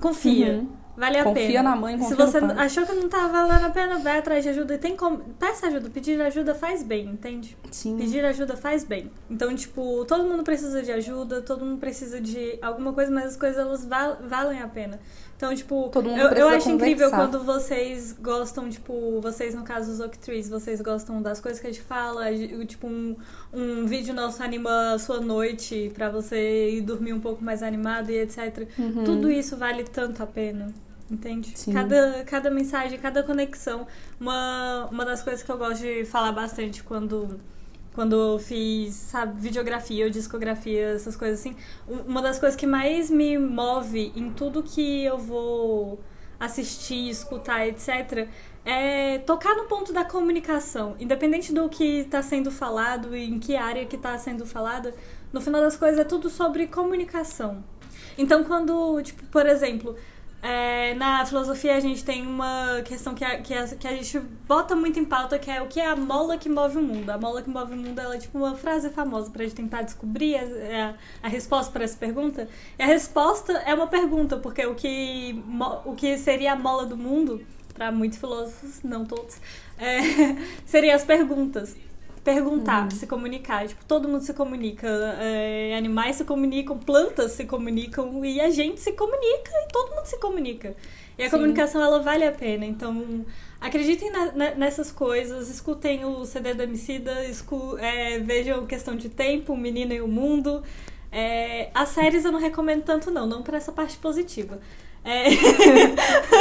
Confia. 0.00 0.52
Uhum. 0.54 0.79
Vale 0.96 1.18
a 1.18 1.24
Confia 1.24 1.46
pena. 1.46 1.62
na 1.62 1.76
mãe, 1.76 1.96
Se 1.98 2.00
confia 2.16 2.24
no 2.26 2.30
você 2.30 2.40
pai. 2.40 2.66
achou 2.66 2.84
que 2.86 2.92
não 2.92 3.08
tá 3.08 3.26
valendo 3.28 3.64
a 3.64 3.70
pena, 3.70 3.98
vai 3.98 4.18
atrás 4.18 4.42
de 4.42 4.50
ajuda. 4.50 4.74
E 4.74 4.78
tem 4.78 4.96
como. 4.96 5.18
Peça 5.38 5.66
ajuda. 5.68 5.88
Pedir 5.88 6.20
ajuda 6.20 6.54
faz 6.54 6.82
bem, 6.82 7.06
entende? 7.06 7.56
Sim. 7.70 7.96
Pedir 7.96 8.24
ajuda 8.24 8.56
faz 8.56 8.84
bem. 8.84 9.10
Então, 9.30 9.54
tipo, 9.54 10.04
todo 10.06 10.24
mundo 10.24 10.42
precisa 10.42 10.82
de 10.82 10.92
ajuda, 10.92 11.40
todo 11.40 11.64
mundo 11.64 11.78
precisa 11.78 12.20
de 12.20 12.58
alguma 12.60 12.92
coisa, 12.92 13.10
mas 13.10 13.24
as 13.26 13.36
coisas 13.36 13.58
elas 13.58 13.84
val- 13.86 14.18
valem 14.28 14.60
a 14.60 14.68
pena. 14.68 15.00
Então, 15.40 15.54
tipo, 15.54 15.88
Todo 15.90 16.10
mundo 16.10 16.20
eu, 16.20 16.28
eu 16.32 16.48
acho 16.50 16.68
incrível 16.68 17.10
conversar. 17.10 17.16
quando 17.16 17.42
vocês 17.46 18.12
gostam, 18.12 18.68
tipo, 18.68 19.22
vocês 19.22 19.54
no 19.54 19.62
caso 19.62 19.90
os 19.90 19.98
Octrees, 19.98 20.50
vocês 20.50 20.82
gostam 20.82 21.22
das 21.22 21.40
coisas 21.40 21.58
que 21.58 21.66
a 21.66 21.72
gente 21.72 21.82
fala, 21.82 22.26
tipo, 22.66 22.86
um, 22.86 23.16
um 23.50 23.86
vídeo 23.86 24.12
nosso 24.12 24.42
anima 24.42 24.92
a 24.92 24.98
sua 24.98 25.18
noite 25.18 25.90
pra 25.94 26.10
você 26.10 26.72
ir 26.72 26.82
dormir 26.82 27.14
um 27.14 27.20
pouco 27.20 27.42
mais 27.42 27.62
animado 27.62 28.10
e 28.10 28.18
etc. 28.18 28.68
Uhum. 28.78 29.02
Tudo 29.02 29.30
isso 29.30 29.56
vale 29.56 29.84
tanto 29.84 30.22
a 30.22 30.26
pena. 30.26 30.74
Entende? 31.10 31.58
Sim. 31.58 31.72
Cada, 31.72 32.22
cada 32.26 32.50
mensagem, 32.50 32.98
cada 32.98 33.22
conexão. 33.22 33.86
Uma, 34.20 34.88
uma 34.92 35.06
das 35.06 35.22
coisas 35.22 35.42
que 35.42 35.50
eu 35.50 35.56
gosto 35.56 35.80
de 35.80 36.04
falar 36.04 36.32
bastante 36.32 36.82
quando, 36.82 37.40
quando 37.94 38.14
eu 38.14 38.38
fiz, 38.38 38.94
sabe, 38.94 39.40
videografia 39.40 40.04
ou 40.04 40.10
discografia, 40.10 40.90
essas 40.90 41.16
coisas 41.16 41.40
assim. 41.40 41.56
Uma 42.06 42.22
das 42.22 42.38
coisas 42.38 42.56
que 42.56 42.66
mais 42.66 43.10
me 43.10 43.36
move 43.36 44.12
em 44.14 44.30
tudo 44.30 44.62
que 44.62 45.04
eu 45.04 45.18
vou 45.18 46.00
assistir, 46.38 47.10
escutar, 47.10 47.66
etc., 47.66 48.28
é 48.64 49.18
tocar 49.18 49.54
no 49.56 49.64
ponto 49.64 49.92
da 49.92 50.04
comunicação. 50.04 50.94
Independente 51.00 51.52
do 51.52 51.68
que 51.68 52.00
está 52.00 52.22
sendo 52.22 52.50
falado 52.50 53.16
e 53.16 53.24
em 53.24 53.38
que 53.38 53.56
área 53.56 53.84
que 53.84 53.96
está 53.96 54.16
sendo 54.18 54.46
falada, 54.46 54.94
no 55.32 55.40
final 55.40 55.60
das 55.60 55.76
coisas 55.76 55.98
é 55.98 56.04
tudo 56.04 56.30
sobre 56.30 56.66
comunicação. 56.66 57.64
Então, 58.16 58.44
quando, 58.44 59.00
tipo, 59.02 59.24
por 59.26 59.46
exemplo, 59.46 59.96
é, 60.42 60.94
na 60.94 61.26
filosofia 61.26 61.76
a 61.76 61.80
gente 61.80 62.02
tem 62.02 62.26
uma 62.26 62.80
questão 62.82 63.14
que 63.14 63.22
a, 63.24 63.40
que, 63.40 63.52
a, 63.52 63.66
que 63.68 63.86
a 63.86 63.92
gente 63.92 64.18
bota 64.48 64.74
muito 64.74 64.98
em 64.98 65.04
pauta, 65.04 65.38
que 65.38 65.50
é 65.50 65.60
o 65.60 65.66
que 65.66 65.78
é 65.78 65.86
a 65.86 65.94
mola 65.94 66.38
que 66.38 66.48
move 66.48 66.78
o 66.78 66.82
mundo. 66.82 67.10
A 67.10 67.18
mola 67.18 67.42
que 67.42 67.50
move 67.50 67.74
o 67.74 67.76
mundo 67.76 67.98
ela 67.98 68.14
é 68.14 68.18
tipo 68.18 68.38
uma 68.38 68.54
frase 68.54 68.88
famosa 68.88 69.30
pra 69.30 69.44
gente 69.44 69.54
tentar 69.54 69.82
descobrir 69.82 70.36
a, 70.36 70.42
a, 70.42 70.94
a 71.24 71.28
resposta 71.28 71.70
para 71.70 71.84
essa 71.84 71.96
pergunta. 71.96 72.48
E 72.78 72.82
a 72.82 72.86
resposta 72.86 73.52
é 73.52 73.74
uma 73.74 73.86
pergunta, 73.86 74.38
porque 74.38 74.64
o 74.64 74.74
que, 74.74 75.42
o 75.84 75.94
que 75.94 76.16
seria 76.16 76.52
a 76.52 76.56
mola 76.56 76.86
do 76.86 76.96
mundo, 76.96 77.44
para 77.74 77.92
muitos 77.92 78.18
filósofos, 78.18 78.82
não 78.82 79.04
todos, 79.04 79.36
é, 79.78 80.00
seria 80.64 80.96
as 80.96 81.04
perguntas. 81.04 81.76
Perguntar, 82.24 82.90
se 82.92 83.06
comunicar. 83.06 83.66
Tipo, 83.66 83.84
todo 83.86 84.08
mundo 84.08 84.22
se 84.22 84.34
comunica. 84.34 84.86
é, 85.20 85.74
animais 85.76 86.16
se 86.16 86.24
comunicam, 86.24 86.76
plantas 86.78 87.32
se 87.32 87.44
comunicam 87.46 88.24
e 88.24 88.40
a 88.40 88.50
gente 88.50 88.80
se 88.80 88.92
comunica 88.92 89.50
e 89.54 89.72
todo 89.72 89.94
mundo 89.94 90.04
se 90.04 90.18
comunica. 90.18 90.76
E 91.18 91.22
a 91.22 91.26
Sim. 91.30 91.36
comunicação, 91.36 91.82
ela 91.82 91.98
vale 92.00 92.24
a 92.24 92.32
pena. 92.32 92.64
Então, 92.66 93.24
acreditem 93.60 94.10
na- 94.10 94.32
na- 94.32 94.54
nessas 94.54 94.92
coisas, 94.92 95.48
escutem 95.48 96.04
o 96.04 96.24
CD 96.26 96.54
do 96.54 96.62
Emicida, 96.62 97.24
escu 97.26 97.76
é, 97.78 98.18
vejam 98.18 98.66
Questão 98.66 98.96
de 98.96 99.08
Tempo, 99.08 99.52
O 99.54 99.56
Menino 99.56 99.92
e 99.92 100.00
o 100.00 100.08
Mundo. 100.08 100.62
É, 101.12 101.70
as 101.74 101.88
séries 101.90 102.24
eu 102.24 102.32
não 102.32 102.38
recomendo 102.38 102.82
tanto, 102.84 103.10
não, 103.10 103.26
não 103.26 103.42
por 103.42 103.54
essa 103.54 103.72
parte 103.72 103.96
positiva. 103.98 104.60
É, 105.04 105.32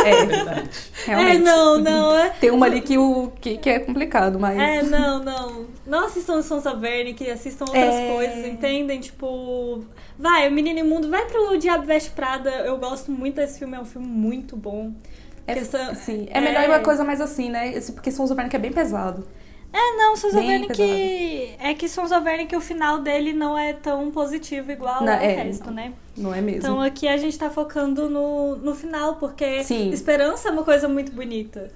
É, 0.09 0.25
Verdade. 0.25 0.69
realmente. 1.05 1.35
é 1.37 1.39
não, 1.39 1.77
não, 1.79 2.15
é. 2.17 2.29
Tem 2.31 2.51
uma 2.51 2.65
ali 2.65 2.81
que, 2.81 2.97
o, 2.97 3.31
que, 3.39 3.57
que 3.57 3.69
é 3.69 3.79
complicado, 3.79 4.37
mas. 4.39 4.57
É, 4.59 4.83
não, 4.83 5.23
não. 5.23 5.65
Não 5.85 6.05
assistam 6.05 6.41
Sons 6.41 6.65
of 6.65 6.75
Anarchy, 6.85 7.29
assistam 7.31 7.65
outras 7.65 7.95
É. 7.95 8.13
coisas, 8.13 8.45
entendem? 8.45 8.99
Tipo, 8.99 9.83
vai, 10.17 10.47
o 10.47 10.51
Menino 10.51 10.79
Imundo, 10.79 11.09
vai 11.09 11.25
pro 11.25 11.57
Diabo 11.57 11.85
Veste 11.85 12.11
Prada. 12.11 12.49
Eu 12.49 12.77
gosto 12.77 13.11
muito 13.11 13.35
desse 13.35 13.59
filme, 13.59 13.75
é 13.77 13.79
um 13.79 13.85
filme 13.85 14.07
muito 14.07 14.55
bom. 14.55 14.91
É, 15.47 15.53
Questão- 15.55 15.95
sim, 15.95 16.27
é 16.29 16.39
melhor 16.39 16.67
uma 16.67 16.79
coisa 16.79 17.03
mais 17.03 17.19
assim, 17.21 17.49
né? 17.49 17.71
Porque 17.93 18.11
Sons 18.11 18.29
of 18.29 18.39
Anarchy 18.39 18.57
é 18.57 18.59
bem 18.59 18.71
pesado. 18.73 19.25
É, 19.71 19.97
não, 19.97 20.15
Sons 20.15 20.33
Bem 20.33 20.55
Anarchy... 20.55 21.55
É 21.59 21.73
que 21.73 21.87
Sons 21.87 22.11
of 22.11 22.27
Anarchy, 22.27 22.55
o 22.55 22.61
final 22.61 22.99
dele 22.99 23.33
não 23.33 23.57
é 23.57 23.73
tão 23.73 24.09
positivo 24.09 24.71
igual 24.71 25.03
Não, 25.03 25.13
ao 25.13 25.19
é, 25.19 25.43
resto, 25.43 25.67
não. 25.67 25.73
né? 25.73 25.93
Não 26.17 26.33
é 26.33 26.41
mesmo? 26.41 26.59
Então 26.59 26.81
aqui 26.81 27.07
a 27.07 27.17
gente 27.17 27.37
tá 27.37 27.49
focando 27.49 28.09
no, 28.09 28.55
no 28.55 28.73
final, 28.73 29.15
porque 29.15 29.63
Sim. 29.63 29.91
esperança 29.91 30.49
é 30.49 30.51
uma 30.51 30.63
coisa 30.63 30.87
muito 30.87 31.11
bonita. 31.11 31.71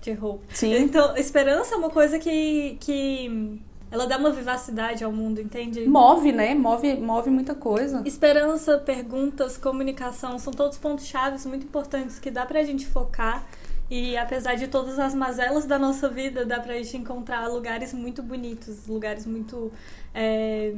De 0.00 0.12
roupa. 0.12 0.44
Sim. 0.54 0.76
Então, 0.76 1.16
esperança 1.16 1.74
é 1.74 1.78
uma 1.78 1.90
coisa 1.90 2.18
que, 2.18 2.76
que 2.80 3.60
ela 3.90 4.06
dá 4.06 4.16
uma 4.16 4.30
vivacidade 4.30 5.02
ao 5.02 5.10
mundo, 5.10 5.40
entende? 5.40 5.86
Move, 5.86 6.32
né? 6.32 6.54
Move, 6.54 6.94
move 6.96 7.30
muita 7.30 7.54
coisa. 7.54 8.02
Esperança, 8.04 8.78
perguntas, 8.78 9.56
comunicação 9.56 10.38
são 10.38 10.52
todos 10.52 10.76
pontos 10.78 11.06
chaves 11.06 11.44
muito 11.46 11.64
importantes 11.64 12.18
que 12.18 12.30
dá 12.30 12.44
pra 12.44 12.62
gente 12.62 12.86
focar. 12.86 13.44
E 13.90 14.16
apesar 14.18 14.54
de 14.54 14.68
todas 14.68 14.98
as 14.98 15.14
mazelas 15.14 15.64
da 15.64 15.78
nossa 15.78 16.08
vida, 16.08 16.44
dá 16.44 16.60
pra 16.60 16.74
gente 16.74 16.96
encontrar 16.98 17.46
lugares 17.48 17.92
muito 17.94 18.22
bonitos, 18.22 18.86
lugares 18.86 19.24
muito 19.24 19.72
é, 20.14 20.74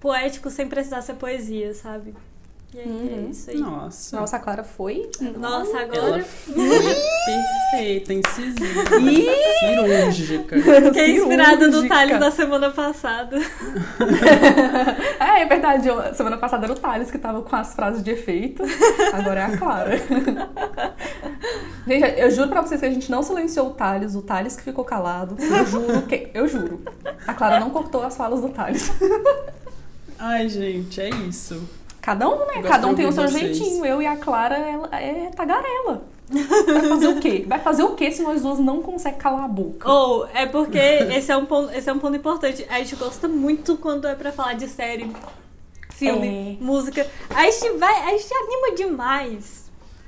poéticos 0.00 0.52
sem 0.54 0.66
precisar 0.66 1.00
ser 1.02 1.14
poesia, 1.14 1.72
sabe? 1.74 2.12
E 2.72 2.78
aí, 2.78 2.86
Uhum. 2.86 3.26
é 3.26 3.30
isso 3.30 3.50
aí. 3.50 3.56
Nossa. 3.58 4.16
Nossa, 4.20 4.36
a 4.36 4.38
Clara 4.38 4.62
foi. 4.62 5.10
Nossa, 5.36 5.70
Ela 5.78 5.82
agora 5.82 6.22
foi 6.24 6.54
perfeita, 7.74 8.14
incisiva, 8.14 8.84
cirúrgica. 9.58 10.56
fiquei 10.86 11.16
inspirada 11.16 11.66
no. 11.66 11.88
Thales 11.88 12.20
da 12.20 12.30
semana 12.30 12.70
passada. 12.70 13.36
É, 15.20 15.42
é 15.42 15.46
verdade. 15.46 15.86
eu- 15.88 16.14
semana 16.14 16.36
passada 16.38 16.64
era 16.64 16.72
o 16.72 16.76
Thales 16.76 17.10
que 17.10 17.18
tava 17.18 17.42
com 17.42 17.54
as 17.56 17.74
frases 17.74 18.02
de 18.02 18.10
efeito. 18.10 18.62
Agora 19.12 19.40
é 19.40 19.44
a 19.44 19.56
Clara. 19.58 19.96
gente, 21.86 22.20
eu 22.20 22.30
juro 22.30 22.48
pra 22.48 22.62
vocês 22.62 22.80
que 22.80 22.86
a 22.86 22.90
gente 22.90 23.10
não 23.10 23.22
silenciou 23.22 23.68
o 23.68 23.70
Thales. 23.74 24.14
O 24.14 24.22
Thales 24.22 24.56
que 24.56 24.62
ficou 24.62 24.84
calado. 24.84 25.36
Eu 25.38 25.66
juro 25.66 26.02
que. 26.02 26.28
Eu 26.34 26.46
juro. 26.48 26.80
A 27.26 27.34
Clara 27.34 27.60
não 27.60 27.70
cortou 27.70 28.02
as 28.02 28.16
falas 28.16 28.40
do 28.40 28.48
Thales. 28.48 28.90
Ai, 30.18 30.48
gente, 30.48 31.00
é 31.00 31.08
isso. 31.08 31.62
Cada 32.00 32.28
um, 32.28 32.38
né? 32.46 32.62
Cada 32.62 32.86
um 32.86 32.94
tem 32.94 33.06
o 33.06 33.12
seu 33.12 33.28
vocês. 33.28 33.56
jeitinho. 33.56 33.84
Eu 33.84 34.00
e 34.02 34.06
a 34.06 34.16
Clara 34.16 34.56
ela 34.56 34.88
é 34.92 35.30
tagarela. 35.34 36.02
Vai 36.30 36.88
fazer 36.88 37.08
o 37.08 37.18
quê? 37.20 37.44
Vai 37.46 37.58
fazer 37.58 37.82
o 37.82 37.94
quê 37.94 38.10
se 38.12 38.22
nós 38.22 38.40
duas 38.42 38.58
não 38.58 38.80
conseguimos 38.82 39.20
calar 39.20 39.44
a 39.44 39.48
boca? 39.48 39.90
Ou 39.90 40.28
é 40.32 40.46
porque 40.46 40.78
esse 40.78 41.32
é, 41.32 41.36
um 41.36 41.44
ponto, 41.44 41.72
esse 41.74 41.90
é 41.90 41.92
um 41.92 41.98
ponto 41.98 42.16
importante. 42.16 42.64
A 42.70 42.78
gente 42.78 42.94
gosta 42.96 43.26
muito 43.26 43.76
quando 43.76 44.06
é 44.06 44.14
pra 44.14 44.30
falar 44.30 44.52
de 44.54 44.68
série, 44.68 45.10
filme, 45.90 46.58
É. 46.60 46.64
música. 46.64 47.04
A 47.34 47.44
gente 47.50 47.70
vai, 47.78 47.94
a 48.14 48.16
gente 48.16 48.32
anima 48.32 48.76
demais. 48.76 49.59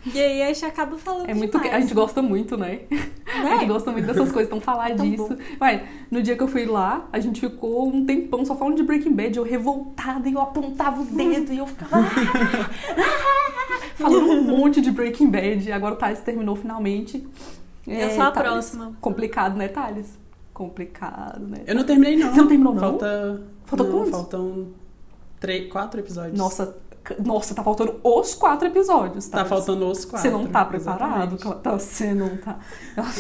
E 0.05 0.19
aí 0.21 0.43
a 0.43 0.47
gente 0.47 0.65
acaba 0.65 0.99
falando 0.99 1.29
É 1.31 1.35
muito. 1.35 1.57
demais. 1.59 1.75
A 1.75 1.81
gente 1.81 1.95
gosta 1.95 2.21
muito, 2.23 2.57
né? 2.57 2.81
A 3.27 3.51
gente 3.55 3.61
né? 3.61 3.67
gosta 3.67 3.91
muito 3.93 4.07
dessas 4.07 4.31
coisas, 4.31 4.47
então 4.49 4.61
falar 4.61 4.95
Tão 4.95 5.09
disso. 5.09 5.37
Vai, 5.59 5.87
no 6.11 6.23
dia 6.23 6.37
que 6.37 6.43
eu 6.43 6.49
fui 6.49 6.67
lá, 6.67 7.09
a 7.13 7.19
gente 7.19 7.41
ficou 7.41 7.89
um 7.89 8.05
tempão 8.05 8.45
só 8.45 8.55
falando 8.57 8.77
de 8.77 8.83
Breaking 8.83 9.13
Bad, 9.15 9.39
eu 9.39 9.45
revoltada 9.45 10.29
e 10.29 10.33
eu 10.35 10.41
apontava 10.41 11.01
o 11.01 11.05
dedo 11.05 11.53
e 11.53 11.59
eu 11.59 11.67
ficava. 11.67 11.97
"Ah!" 11.97 12.71
falando 13.95 14.31
um 14.33 14.43
monte 14.43 14.81
de 14.81 14.91
Breaking 14.91 15.31
Bad. 15.31 15.71
Agora 15.73 15.95
o 15.95 15.97
Thales 15.97 16.21
terminou 16.21 16.57
finalmente. 16.57 17.27
Eu 17.87 18.11
sou 18.11 18.23
a 18.23 18.31
Thales, 18.31 18.51
próxima. 18.53 18.93
Complicado, 19.01 19.57
né, 19.57 19.69
Thales? 19.69 20.19
Complicado, 20.53 21.47
né? 21.47 21.59
Eu 21.67 21.75
não 21.75 21.85
terminei, 21.85 22.17
não. 22.17 22.31
Você 22.33 22.41
não 22.41 22.49
terminou, 22.49 22.75
não? 22.75 22.81
Falta. 22.81 23.43
Falta 23.65 23.85
não, 23.85 23.91
quantos? 23.93 24.11
Faltam 24.11 24.69
três, 25.41 25.71
quatro 25.73 26.01
episódios. 26.01 26.39
Nossa, 26.39 26.77
nossa, 27.25 27.55
tá 27.55 27.63
faltando 27.63 28.01
os 28.03 28.35
quatro 28.35 28.69
episódios. 28.69 29.27
Tá 29.29 29.39
Thales. 29.39 29.49
faltando 29.49 29.87
os 29.91 30.05
quatro. 30.05 30.21
Você 30.31 30.31
não 30.37 30.47
tá 30.47 30.65
preparado? 30.65 31.37
Tá, 31.63 31.73
você 31.73 32.15
não 32.15 32.37
tá. 32.37 32.59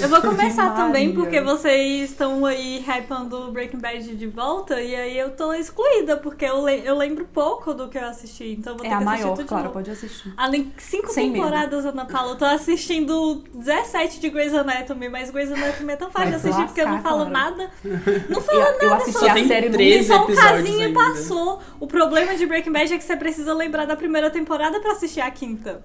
Eu 0.00 0.08
vou 0.08 0.20
começar 0.20 0.74
também 0.74 1.12
porque 1.14 1.40
vocês 1.40 2.10
estão 2.10 2.44
aí 2.46 2.78
hypando 2.86 3.50
Breaking 3.52 3.78
Bad 3.78 4.14
de 4.16 4.26
volta 4.26 4.80
e 4.80 4.94
aí 4.94 5.18
eu 5.18 5.30
tô 5.30 5.52
excluída 5.52 6.16
porque 6.16 6.44
eu, 6.44 6.64
le- 6.64 6.82
eu 6.84 6.96
lembro 6.96 7.26
pouco 7.32 7.74
do 7.74 7.88
que 7.88 7.98
eu 7.98 8.06
assisti, 8.06 8.52
então 8.58 8.74
eu 8.74 8.78
vou 8.78 8.86
ter 8.86 8.92
É 8.92 8.94
a 8.94 8.98
que 8.98 9.04
assistir 9.04 9.22
maior, 9.22 9.30
tudo 9.34 9.42
de 9.42 9.48
Clara, 9.48 9.62
novo. 9.64 9.74
pode 9.74 9.90
assistir. 9.90 10.34
Além 10.36 10.64
de 10.64 10.82
cinco 10.82 11.08
Sem 11.08 11.30
medo. 11.30 11.44
temporadas, 11.44 11.84
Ana 11.86 12.04
Paula, 12.04 12.32
eu 12.32 12.36
tô 12.38 12.44
assistindo 12.44 13.42
17 13.54 14.20
de 14.20 14.30
Grey's 14.30 14.54
Anatomy, 14.54 15.08
mas 15.08 15.30
Grey's 15.30 15.50
Anatomy 15.52 15.92
é 15.92 15.96
tão 15.96 16.10
fácil 16.10 16.30
de 16.30 16.36
assistir 16.36 16.64
porque 16.66 16.80
eu 16.80 16.86
não 16.86 16.94
lascar, 16.94 17.08
falo 17.10 17.26
Clara. 17.26 17.50
nada. 17.50 17.70
Não 18.28 18.40
falo 18.40 18.58
Eu, 18.58 18.64
nada, 18.64 18.84
eu 18.84 18.92
assisti 18.94 19.18
só 19.20 19.26
a 19.30 19.44
série 19.46 20.02
só 20.04 20.24
um 20.24 20.34
casinho 20.34 20.80
e 20.80 20.84
ainda. 20.84 20.98
passou. 21.00 21.60
O 21.80 21.86
problema 21.86 22.34
de 22.34 22.46
Breaking 22.46 22.72
Bad 22.72 22.92
é 22.94 22.98
que 22.98 23.04
você 23.04 23.16
precisa 23.16 23.52
lembrar 23.54 23.71
da 23.86 23.96
primeira 23.96 24.30
temporada 24.30 24.78
pra 24.80 24.92
assistir 24.92 25.20
a 25.20 25.30
quinta. 25.30 25.82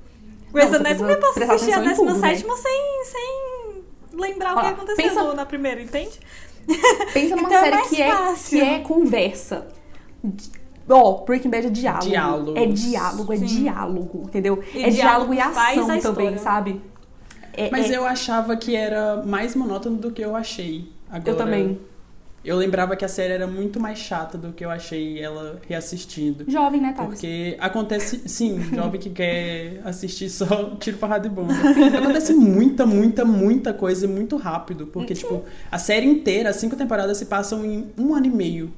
Grey's 0.52 0.70
você 0.70 0.76
Anatomy 0.78 1.12
eu 1.14 1.20
posso 1.20 1.44
assistir 1.44 1.72
a 1.74 1.78
atenção 1.78 1.84
em 1.84 1.88
décima 1.90 2.08
tudo, 2.14 2.22
né? 2.22 2.30
sétima 2.36 2.58
sem, 2.58 3.04
sem 3.06 3.84
lembrar 4.20 4.56
o 4.58 4.60
que 4.62 4.66
aconteceu 4.68 4.96
pensa- 4.96 5.24
no- 5.24 5.34
na 5.34 5.46
primeira, 5.46 5.82
entende? 5.82 6.20
Pensa 7.14 7.36
numa 7.36 7.48
Então 7.50 7.58
é 7.58 7.62
série 7.64 7.76
mais 7.76 7.90
que, 7.90 8.02
é, 8.02 8.34
que 8.50 8.62
é 8.62 8.80
conversa. 8.80 9.68
Ó, 10.90 11.26
Breaking 11.26 11.50
Bad 11.50 11.68
é 11.68 11.70
diálogo. 11.70 12.06
Diálogos. 12.06 12.56
É 12.56 12.66
diálogo, 12.66 13.34
é 13.34 13.38
Sim. 13.38 13.46
diálogo, 13.46 14.22
entendeu? 14.26 14.64
E 14.74 14.84
é 14.84 14.90
diálogo 14.90 15.34
diálogo 15.34 15.34
e 15.34 15.38
faz 15.56 15.80
ação 15.80 15.96
a 15.98 16.02
também, 16.02 16.38
sabe? 16.38 16.82
É- 17.54 17.70
Mas 17.70 17.90
é- 17.92 17.98
eu 17.98 18.06
achava 18.06 18.56
que 18.56 18.76
era 18.76 19.22
mais 19.26 19.54
monótono 19.56 19.98
do 19.98 20.12
que 20.12 20.22
eu 20.22 20.36
achei. 20.36 20.90
Agora, 21.10 21.30
eu 21.30 21.36
também. 21.38 21.80
Eu 22.48 22.56
lembrava 22.56 22.96
que 22.96 23.04
a 23.04 23.10
série 23.10 23.34
era 23.34 23.46
muito 23.46 23.78
mais 23.78 24.00
chata 24.00 24.38
do 24.38 24.54
que 24.54 24.64
eu 24.64 24.72
achei 24.72 25.20
ela 25.20 25.60
reassistindo. 25.68 26.46
Jovem, 26.48 26.80
né, 26.80 26.94
Thales? 26.94 27.16
Porque 27.16 27.58
acontece, 27.60 28.22
sim, 28.26 28.58
jovem 28.74 29.02
que 29.02 29.10
quer 29.10 29.82
assistir 29.84 30.30
só 30.30 30.46
tiro 30.80 30.98
porrada 30.98 31.28
e 31.28 31.30
bomba. 31.30 31.54
Acontece 31.54 32.34
muita, 32.34 32.86
muita, 32.86 33.26
muita 33.26 33.74
coisa 33.74 34.06
e 34.06 34.08
muito 34.08 34.38
rápido. 34.38 34.88
Porque, 34.88 35.14
tipo, 35.14 35.44
a 35.70 35.78
série 35.78 36.06
inteira, 36.06 36.50
as 36.50 36.56
cinco 36.56 36.78
temporadas 36.78 37.18
se 37.18 37.26
passam 37.26 37.66
em 37.66 37.88
um 37.98 38.16
ano 38.16 38.28
e 38.28 38.32
meio. 38.32 38.72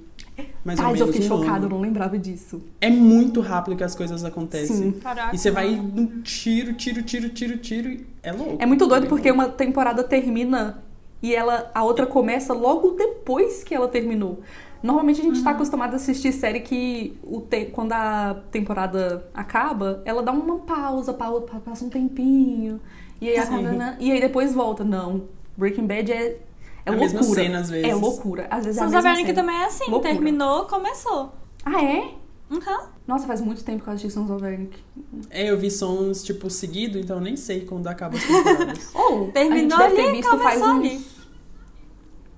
Mais 0.66 0.80
ou 0.80 0.86
Thales, 0.86 1.02
eu 1.02 1.06
menos. 1.06 1.22
fiquei 1.22 1.38
um 1.38 1.40
chocada, 1.42 1.66
eu 1.66 1.70
não 1.70 1.80
lembrava 1.80 2.18
disso. 2.18 2.64
É 2.82 2.90
muito 2.90 3.40
rápido 3.40 3.78
que 3.78 3.84
as 3.84 3.94
coisas 3.94 4.26
acontecem. 4.26 4.76
Sim. 4.76 4.92
Caraca. 4.94 5.36
E 5.36 5.38
você 5.38 5.52
vai 5.52 5.76
num 5.76 6.22
tiro, 6.24 6.74
tiro, 6.74 7.04
tiro, 7.04 7.30
tiro, 7.30 7.58
tiro. 7.58 7.90
e 7.92 8.06
É 8.24 8.32
louco. 8.32 8.58
É 8.58 8.66
muito 8.66 8.88
doido 8.88 9.06
porque 9.06 9.30
uma 9.32 9.48
temporada 9.48 10.04
termina 10.04 10.89
e 11.22 11.36
ela 11.36 11.70
a 11.74 11.84
outra 11.84 12.06
começa 12.06 12.54
logo 12.54 12.92
depois 12.92 13.64
que 13.64 13.74
ela 13.76 13.88
terminou. 13.88 14.40
Normalmente 14.82 15.20
a 15.20 15.24
gente 15.24 15.38
Uhum. 15.40 15.44
tá 15.44 15.52
acostumado 15.52 15.94
a 15.94 15.96
assistir 15.98 16.32
série 16.32 16.62
que 16.62 17.18
o 17.24 17.42
te- 17.42 17.66
quando 17.66 17.92
a 17.92 18.42
temporada 18.50 19.28
acaba, 19.34 20.02
ela 20.06 20.24
dá 20.24 20.32
uma 20.32 20.60
pausa, 20.60 21.14
pau- 21.14 21.42
pa- 21.42 21.60
passa 21.60 21.84
um 21.84 21.90
tempinho, 21.90 22.80
e 23.20 23.28
aí, 23.28 23.36
acaba- 23.38 23.98
e 24.00 24.12
aí 24.12 24.22
depois 24.22 24.54
volta. 24.54 24.84
Não. 24.86 25.24
Breaking 25.58 25.86
Bad 25.86 26.10
é, 26.14 26.38
é 26.86 26.92
A 26.92 26.96
loucura. 26.96 27.24
cena, 27.24 27.60
às 27.60 27.70
vezes. 27.70 27.90
É 27.92 27.94
loucura. 27.94 28.48
Às 28.50 28.64
vezes 28.64 28.78
é 28.78 28.82
a 28.82 28.86
mesma 28.86 29.02
cena. 29.16 29.34
também 29.34 29.56
é 29.58 29.66
assim. 29.66 29.92
Loucura. 29.92 30.14
Terminou, 30.14 30.64
começou. 30.66 31.34
Ah, 31.66 31.84
é? 31.84 32.12
Uhum. 32.50 32.80
Nossa, 33.10 33.26
faz 33.26 33.42
muito 33.42 33.64
tempo 33.64 33.84
que 33.84 33.90
eu 33.90 33.94
assisti 33.94 34.14
Sons 34.14 34.30
of 34.30 34.46
Anarchy. 34.46 34.84
É, 35.32 35.50
eu 35.50 35.58
vi 35.58 35.72
sons, 35.72 36.24
tipo, 36.24 36.48
seguido, 36.48 37.00
então 37.00 37.18
eu 37.18 37.22
nem 37.24 37.36
sei 37.36 37.62
quando 37.62 37.88
acaba 37.88 38.16
as 38.16 38.24
temporadas. 38.24 38.90
Ou, 38.94 39.32
Terminou 39.32 39.80
a 39.80 39.90
gente 39.90 39.96
deve 39.96 39.96
ter 39.96 40.10
ali, 40.10 40.18
visto 40.18 40.38
faz 40.38 40.62
começou 40.62 40.68
uns... 40.68 40.86
ali. 40.86 41.06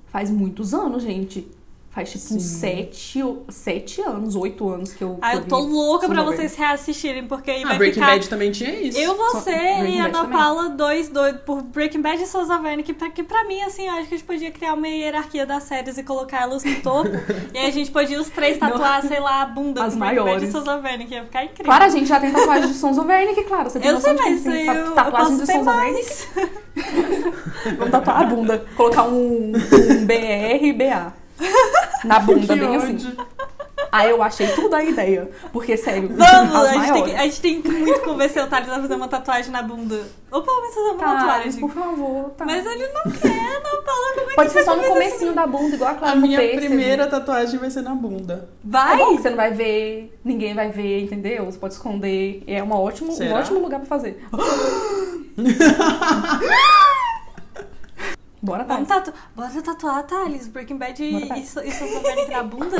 Faz 0.07 0.31
muitos 0.31 0.73
anos, 0.73 1.03
gente. 1.03 1.45
Faz 1.93 2.09
tipo 2.09 2.23
Sim. 2.23 2.37
uns 2.37 2.43
sete, 2.43 3.21
sete 3.49 3.99
anos, 4.01 4.33
oito 4.37 4.69
anos 4.69 4.93
que 4.93 5.03
eu. 5.03 5.19
Ah, 5.21 5.31
que 5.31 5.37
eu 5.39 5.41
tô 5.45 5.59
louca 5.59 6.07
pra 6.07 6.23
vocês 6.23 6.55
reassistirem, 6.55 7.27
porque 7.27 7.51
aí 7.51 7.63
ah, 7.65 7.67
vai 7.67 7.77
Breaking 7.79 7.99
ficar... 7.99 8.11
Bad 8.13 8.29
também 8.29 8.49
tinha 8.49 8.73
isso. 8.79 8.97
Eu, 8.97 9.17
você 9.17 9.51
Breaking 9.51 9.97
e 9.97 9.99
a 9.99 10.03
Bad 10.07 10.17
Ana. 10.19 10.29
Paula, 10.37 10.69
dois 10.69 11.09
doidos 11.09 11.41
por 11.41 11.61
Breaking 11.61 12.01
Bad 12.01 12.23
e 12.23 12.25
Sons 12.25 12.49
of 12.49 12.65
Anarchy, 12.65 12.93
pra- 12.93 13.09
que 13.09 13.21
pra 13.23 13.43
mim, 13.43 13.61
assim, 13.63 13.87
eu 13.87 13.93
acho 13.95 14.07
que 14.07 14.15
a 14.15 14.17
gente 14.17 14.25
podia 14.25 14.49
criar 14.51 14.73
uma 14.73 14.87
hierarquia 14.87 15.45
das 15.45 15.63
séries 15.63 15.97
e 15.97 16.03
colocar 16.03 16.43
elas 16.43 16.63
no 16.63 16.73
topo. 16.81 17.09
e 17.53 17.57
aí 17.57 17.67
a 17.67 17.71
gente 17.71 17.91
podia 17.91 18.21
os 18.21 18.29
três 18.29 18.57
tatuar, 18.57 19.01
sei 19.05 19.19
lá, 19.19 19.41
a 19.41 19.45
bunda 19.47 19.83
As 19.83 19.93
do 19.93 19.99
Breaking 19.99 20.15
Bad 20.15 20.25
maiores. 20.29 20.47
e 20.47 20.51
Sons 20.53 20.67
of 20.69 20.87
Anarchy. 20.87 21.13
Ia 21.13 21.23
ficar 21.25 21.43
incrível. 21.43 21.65
Claro, 21.65 21.83
a 21.83 21.89
gente 21.89 22.07
já 22.07 22.19
tem 22.21 22.31
tatuagem 22.31 22.67
de 22.69 22.73
Sons 22.75 22.97
of 22.97 23.11
Anarchy, 23.11 23.43
claro. 23.43 23.69
Você 23.69 23.79
tem 23.81 23.89
eu 23.89 23.95
noção 23.95 24.17
sei, 24.17 24.23
de 24.25 24.31
mas 24.31 24.43
que 24.43 24.49
tem 24.49 24.65
eu, 24.65 24.73
ta- 24.73 24.79
eu 24.79 24.93
tatuagem 25.11 25.37
de 25.43 25.51
Anarchy? 25.51 25.65
mais. 25.65 26.27
Vamos 27.77 27.91
tatuar 27.91 28.21
a 28.21 28.23
bunda. 28.23 28.65
Colocar 28.77 29.03
um, 29.03 29.51
um 29.51 30.05
BR 30.05 30.63
e 30.63 30.71
BA. 30.71 31.20
Na 32.05 32.19
bunda, 32.19 32.53
Que 32.53 32.59
bem 32.59 32.75
assim. 32.75 33.17
Aí 33.91 34.09
eu 34.09 34.23
achei 34.23 34.47
tudo 34.53 34.73
a 34.73 34.81
ideia. 34.81 35.29
Porque, 35.51 35.75
sério, 35.75 36.07
Vamos, 36.15 36.55
as 36.55 36.67
a 36.69 36.71
gente, 36.73 36.93
tem 36.93 37.03
que, 37.03 37.11
a 37.15 37.23
gente 37.23 37.41
tem 37.41 37.61
que 37.61 37.69
muito 37.69 37.99
convencer 38.01 38.41
o 38.41 38.47
Thales 38.47 38.69
a 38.69 38.79
fazer 38.79 38.95
uma 38.95 39.07
tatuagem 39.09 39.51
na 39.51 39.61
bunda. 39.61 40.01
Ou 40.31 40.41
pelo 40.41 40.61
menos 40.61 40.73
fazer 40.75 40.87
uma 40.91 40.97
Tá, 40.97 41.13
tatuagem. 41.17 41.59
por 41.59 41.71
favor, 41.71 42.29
tá. 42.37 42.45
Mas 42.45 42.65
ele 42.65 42.87
não 42.87 43.03
quer, 43.11 43.61
não 43.61 43.83
fala 43.83 44.13
como 44.15 44.31
é 44.31 44.35
Pode 44.35 44.47
que 44.49 44.53
ser 44.53 44.63
só 44.63 44.77
no 44.77 44.83
comecinho 44.83 45.33
da 45.33 45.45
bunda, 45.45 45.75
igual 45.75 45.89
a 45.89 45.93
A 45.93 45.95
Clara 45.97 46.15
no 46.15 46.21
minha 46.21 46.39
pêssego. 46.39 46.59
primeira 46.67 47.07
tatuagem 47.07 47.59
vai 47.59 47.69
ser 47.69 47.81
na 47.81 47.93
bunda. 47.93 48.47
Vai? 48.63 48.93
É 48.93 48.97
bom 49.05 49.15
que 49.17 49.21
você 49.23 49.29
não 49.29 49.37
vai 49.37 49.51
ver, 49.51 50.17
ninguém 50.23 50.53
vai 50.55 50.69
ver, 50.69 51.01
entendeu? 51.03 51.43
Você 51.45 51.57
pode 51.57 51.73
esconder. 51.73 52.43
É 52.47 52.63
uma 52.63 52.79
ótimo, 52.79 53.11
um 53.11 53.33
ótimo 53.33 53.59
lugar 53.59 53.79
pra 53.81 53.89
fazer. 53.89 54.23
Bora? 58.43 58.63
Vamos 58.63 58.87
tatu... 58.87 59.13
Bora 59.35 59.61
tatuar, 59.61 60.03
Thales. 60.07 60.47
Breaking 60.47 60.77
Bad 60.77 61.03
e, 61.03 61.27
vai. 61.27 61.39
e, 61.41 61.45
so- 61.45 61.61
e 61.61 62.27
na 62.31 62.41
bunda? 62.41 62.75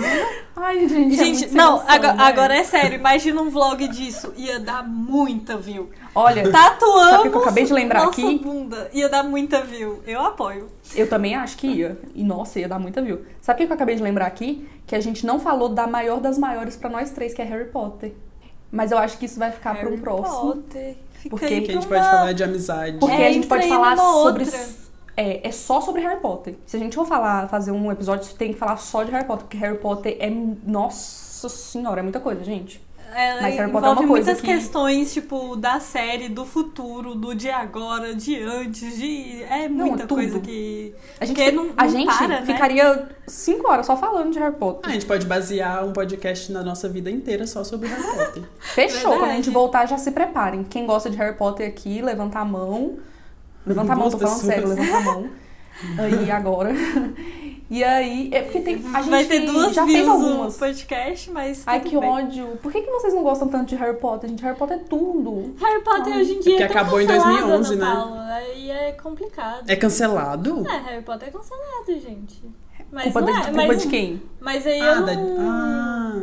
Ai, 0.56 0.88
gente. 0.88 1.14
é 1.14 1.16
Gente, 1.18 1.38
muito 1.40 1.48
sem 1.48 1.56
não, 1.58 1.80
agora, 1.86 2.12
né? 2.14 2.22
agora 2.24 2.56
é 2.56 2.64
sério. 2.64 2.98
Imagina 2.98 3.42
um 3.42 3.50
vlog 3.50 3.86
disso. 3.88 4.32
Ia 4.36 4.58
dar 4.58 4.82
muita 4.88 5.58
view. 5.58 5.90
Olha, 6.14 6.48
Tatuamos 6.50 7.10
Sabe 7.10 7.28
o 7.28 7.30
que 7.30 7.36
eu 7.36 7.42
acabei 7.42 7.64
de 7.64 7.72
lembrar 7.74 8.06
nossa 8.06 8.20
aqui? 8.20 8.38
bunda. 8.38 8.88
Ia 8.94 9.08
dar 9.10 9.22
muita 9.24 9.60
view. 9.62 10.00
Eu 10.06 10.20
apoio. 10.24 10.70
eu 10.96 11.06
também 11.08 11.34
acho 11.34 11.56
que 11.58 11.66
ia. 11.66 11.98
E 12.14 12.24
nossa, 12.24 12.58
ia 12.58 12.68
dar 12.68 12.78
muita 12.78 13.02
view. 13.02 13.26
Sabe 13.42 13.62
o 13.62 13.66
que 13.66 13.72
eu 13.72 13.74
acabei 13.74 13.96
de 13.96 14.02
lembrar 14.02 14.26
aqui? 14.26 14.66
Que 14.86 14.94
a 14.96 15.00
gente 15.00 15.26
não 15.26 15.38
falou 15.38 15.68
da 15.68 15.86
maior 15.86 16.18
das 16.20 16.38
maiores 16.38 16.76
pra 16.76 16.88
nós 16.88 17.10
três, 17.10 17.34
que 17.34 17.42
é 17.42 17.44
Harry 17.44 17.66
Potter. 17.68 18.14
Mas 18.72 18.90
eu 18.90 18.96
acho 18.98 19.18
que 19.18 19.26
isso 19.26 19.38
vai 19.38 19.50
ficar 19.52 19.74
para 19.74 19.86
um 19.86 19.90
Harry 19.90 20.00
próximo. 20.00 20.52
Potter. 20.54 20.96
Fica 21.14 21.28
Porque- 21.36 21.44
aí 21.46 21.60
Que 21.62 21.70
a 21.72 21.74
gente 21.74 21.86
pra 21.86 21.98
pode 21.98 22.08
uma- 22.10 22.18
falar 22.20 22.32
de 22.32 22.44
amizade. 22.44 22.98
Porque 22.98 23.14
É, 23.14 23.28
a 23.28 23.32
gente 23.32 23.46
pode 23.46 23.68
falar 23.68 23.96
sobre. 23.98 24.44
outra. 24.44 24.83
É, 25.16 25.46
é 25.46 25.52
só 25.52 25.80
sobre 25.80 26.00
Harry 26.02 26.20
Potter. 26.20 26.56
Se 26.66 26.76
a 26.76 26.80
gente 26.80 26.96
for 26.96 27.06
falar, 27.06 27.48
fazer 27.48 27.70
um 27.70 27.90
episódio, 27.92 28.32
tem 28.34 28.52
que 28.52 28.58
falar 28.58 28.76
só 28.78 29.04
de 29.04 29.12
Harry 29.12 29.26
Potter, 29.26 29.44
porque 29.46 29.56
Harry 29.58 29.78
Potter 29.78 30.16
é. 30.18 30.28
Nossa 30.30 31.48
senhora, 31.48 32.00
é 32.00 32.02
muita 32.02 32.20
coisa, 32.20 32.42
gente. 32.42 32.82
Ela 33.16 33.42
Mas 33.42 33.54
Harry 33.54 33.70
Potter 33.70 33.88
é 33.88 33.92
envolve 33.92 34.00
uma 34.00 34.08
coisa 34.08 34.32
muitas 34.32 34.40
que- 34.40 34.46
questões, 34.52 35.14
tipo, 35.14 35.54
da 35.54 35.78
série, 35.78 36.28
do 36.28 36.44
futuro, 36.44 37.14
do 37.14 37.32
de 37.32 37.48
agora, 37.48 38.12
de 38.12 38.42
antes, 38.42 38.96
de. 38.98 39.40
É 39.44 39.68
Não, 39.68 39.86
muita 39.86 40.02
é 40.02 40.06
tudo. 40.06 40.16
coisa 40.18 40.40
que. 40.40 40.92
A 41.20 41.24
gente, 41.24 41.36
Porque 41.36 41.52
não- 41.52 41.68
a 41.76 41.84
não 41.84 41.90
gente 41.90 42.06
para, 42.18 42.26
né? 42.26 42.42
ficaria 42.44 43.08
cinco 43.28 43.70
horas 43.70 43.86
só 43.86 43.96
falando 43.96 44.32
de 44.32 44.40
Harry 44.40 44.54
Ah, 44.56 44.58
Potter. 44.58 44.90
a 44.90 44.92
gente 44.94 45.06
pode 45.06 45.26
basear 45.26 45.84
um 45.84 45.92
podcast 45.92 46.50
na 46.50 46.64
nossa 46.64 46.88
vida 46.88 47.08
inteira 47.08 47.46
só 47.46 47.62
sobre 47.62 47.86
Harry 47.86 48.02
Potter. 48.02 48.42
Fechou. 48.58 48.98
Verdade. 49.10 49.18
Quando 49.20 49.30
a 49.30 49.34
gente 49.36 49.50
voltar, 49.50 49.86
já 49.86 49.96
se 49.96 50.10
preparem. 50.10 50.64
Quem 50.64 50.84
gosta 50.84 51.08
de 51.08 51.16
Harry 51.16 51.36
Potter 51.36 51.68
aqui, 51.68 52.02
levanta 52.02 52.40
a 52.40 52.44
mão. 52.44 52.96
Levanta 53.66 53.92
a 53.92 53.96
mão, 53.96 54.10
tô 54.10 54.18
falando 54.18 54.38
sério, 54.40 54.68
levanta 54.68 54.96
a 54.96 55.00
mão. 55.00 55.28
Aí, 55.98 56.30
agora. 56.30 56.70
E 57.70 57.82
aí, 57.82 58.30
é 58.32 58.42
porque 58.42 58.60
tem. 58.60 58.74
A 58.94 59.00
gente 59.00 59.10
Vai 59.10 59.24
ter 59.24 59.40
duas 59.40 59.74
já 59.74 59.84
views 59.84 59.96
fez 59.98 60.08
algumas. 60.08 60.56
podcast, 60.56 61.30
mas. 61.30 61.62
Ai, 61.66 61.80
que 61.80 61.98
bem. 61.98 62.08
ódio. 62.08 62.46
Por 62.62 62.70
que, 62.70 62.82
que 62.82 62.90
vocês 62.90 63.12
não 63.14 63.22
gostam 63.22 63.48
tanto 63.48 63.66
de 63.70 63.76
Harry 63.76 63.96
Potter, 63.96 64.28
gente? 64.30 64.42
Harry 64.42 64.56
Potter 64.56 64.76
é 64.76 64.80
tudo. 64.80 65.54
Harry 65.58 65.82
Potter 65.82 66.12
Ai. 66.12 66.20
hoje 66.20 66.32
em 66.34 66.40
dia 66.40 66.52
Porque 66.52 66.62
é 66.62 66.66
acabou 66.66 67.00
em 67.00 67.06
cancelado, 67.06 67.36
2011, 67.48 67.74
Ana 67.74 67.84
né? 67.86 67.94
Paula, 67.94 68.26
Aí 68.34 68.70
é 68.70 68.92
complicado. 68.92 69.64
É 69.68 69.76
cancelado? 69.76 70.64
É, 70.68 70.76
Harry 70.90 71.02
Potter 71.02 71.28
é 71.28 71.30
cancelado, 71.32 72.00
gente. 72.00 72.42
Mas 72.92 73.04
culpa 73.04 73.20
não 73.22 73.32
de, 73.32 73.38
é, 73.38 73.44
culpa 73.44 73.66
mas, 73.66 73.82
de 73.82 73.88
quem? 73.88 74.22
mas 74.40 74.66
aí 74.66 74.80
Ah, 74.80 74.84
eu 74.94 75.06
da... 75.06 75.14
não... 75.14 75.36
ah. 75.40 76.22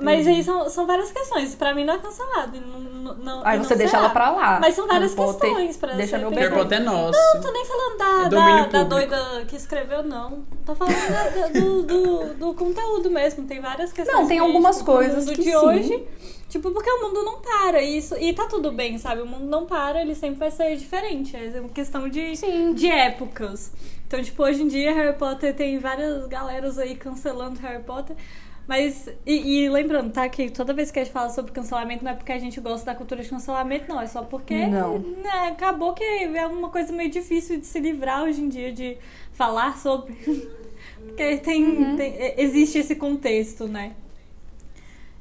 Mas 0.00 0.26
aí 0.26 0.42
são, 0.42 0.68
são 0.70 0.86
várias 0.86 1.12
questões. 1.12 1.54
Pra 1.54 1.74
mim 1.74 1.84
não 1.84 1.94
é 1.94 1.98
cancelado. 1.98 2.58
Não, 2.60 2.80
não, 2.80 3.14
não- 3.14 3.42
Aí 3.46 3.58
não 3.58 3.64
você 3.64 3.74
deixa 3.76 3.90
será. 3.90 4.04
ela 4.04 4.10
pra 4.10 4.30
lá. 4.30 4.58
Mas 4.60 4.74
são 4.74 4.86
várias 4.86 5.14
Potter 5.14 5.50
questões 5.50 5.76
pra 5.76 5.92
Deixa 5.94 6.18
ser 6.18 6.30
meu. 6.30 6.50
Potter 6.52 6.78
é 6.78 6.80
nosso. 6.82 7.18
Não 7.34 7.40
tô 7.42 7.52
nem 7.52 7.64
falando 7.64 7.98
da, 7.98 8.04
É 8.24 8.28
da, 8.28 8.66
da 8.66 8.84
doida 8.84 9.44
que 9.46 9.54
escreveu, 9.54 10.02
não. 10.02 10.44
Tô 10.64 10.74
falando 10.74 10.94
da- 10.94 11.48
do, 11.60 11.82
do, 11.82 12.34
do 12.34 12.54
conteúdo 12.54 13.10
mesmo. 13.10 13.46
Tem 13.46 13.60
várias 13.60 13.92
questões. 13.92 14.16
Não, 14.16 14.26
tem 14.26 14.38
algumas 14.38 14.78
tipo, 14.78 14.92
coisas 14.92 15.26
que 15.28 15.36
de 15.36 15.50
sim. 15.50 15.56
hoje. 15.56 16.04
Tipo, 16.48 16.70
porque 16.70 16.90
o 16.90 17.02
mundo 17.02 17.22
não 17.22 17.40
para. 17.40 17.80
E, 17.82 17.98
isso, 17.98 18.14
e 18.18 18.32
tá 18.32 18.46
tudo 18.46 18.72
bem, 18.72 18.98
sabe? 18.98 19.20
O 19.22 19.26
mundo 19.26 19.44
não 19.44 19.66
para, 19.66 20.00
ele 20.02 20.14
sempre 20.14 20.38
vai 20.38 20.50
ser 20.50 20.76
diferente. 20.76 21.36
É 21.36 21.60
uma 21.60 21.68
questão 21.68 22.08
de, 22.08 22.34
Sim. 22.36 22.72
de 22.74 22.90
épocas. 22.90 23.72
Então, 24.06 24.22
tipo, 24.22 24.42
hoje 24.42 24.62
em 24.62 24.68
dia 24.68 24.92
Harry 24.92 25.16
Potter 25.16 25.54
tem 25.54 25.78
várias 25.78 26.26
galeras 26.26 26.78
aí 26.78 26.94
cancelando 26.94 27.58
Harry 27.60 27.82
Potter. 27.82 28.14
Mas, 28.66 29.08
e, 29.26 29.64
e 29.64 29.68
lembrando, 29.68 30.12
tá? 30.12 30.28
Que 30.28 30.48
toda 30.50 30.72
vez 30.72 30.90
que 30.90 30.98
a 31.00 31.04
gente 31.04 31.12
fala 31.12 31.28
sobre 31.30 31.50
cancelamento, 31.52 32.04
não 32.04 32.12
é 32.12 32.14
porque 32.14 32.30
a 32.32 32.38
gente 32.38 32.60
gosta 32.60 32.86
da 32.86 32.94
cultura 32.94 33.22
de 33.22 33.28
cancelamento, 33.28 33.88
não. 33.88 34.00
É 34.00 34.06
só 34.06 34.22
porque 34.22 34.66
Não. 34.66 34.98
né, 34.98 35.48
acabou 35.50 35.92
que 35.94 36.04
é 36.04 36.46
uma 36.46 36.68
coisa 36.70 36.92
meio 36.92 37.10
difícil 37.10 37.58
de 37.58 37.66
se 37.66 37.80
livrar 37.80 38.22
hoje 38.22 38.40
em 38.40 38.48
dia, 38.48 38.72
de 38.72 38.96
falar 39.32 39.76
sobre. 39.78 40.14
porque 41.06 41.36
tem, 41.38 41.64
Uhum. 41.64 41.96
tem- 41.96 42.14
existe 42.38 42.78
esse 42.78 42.94
contexto, 42.94 43.66
né? 43.66 43.92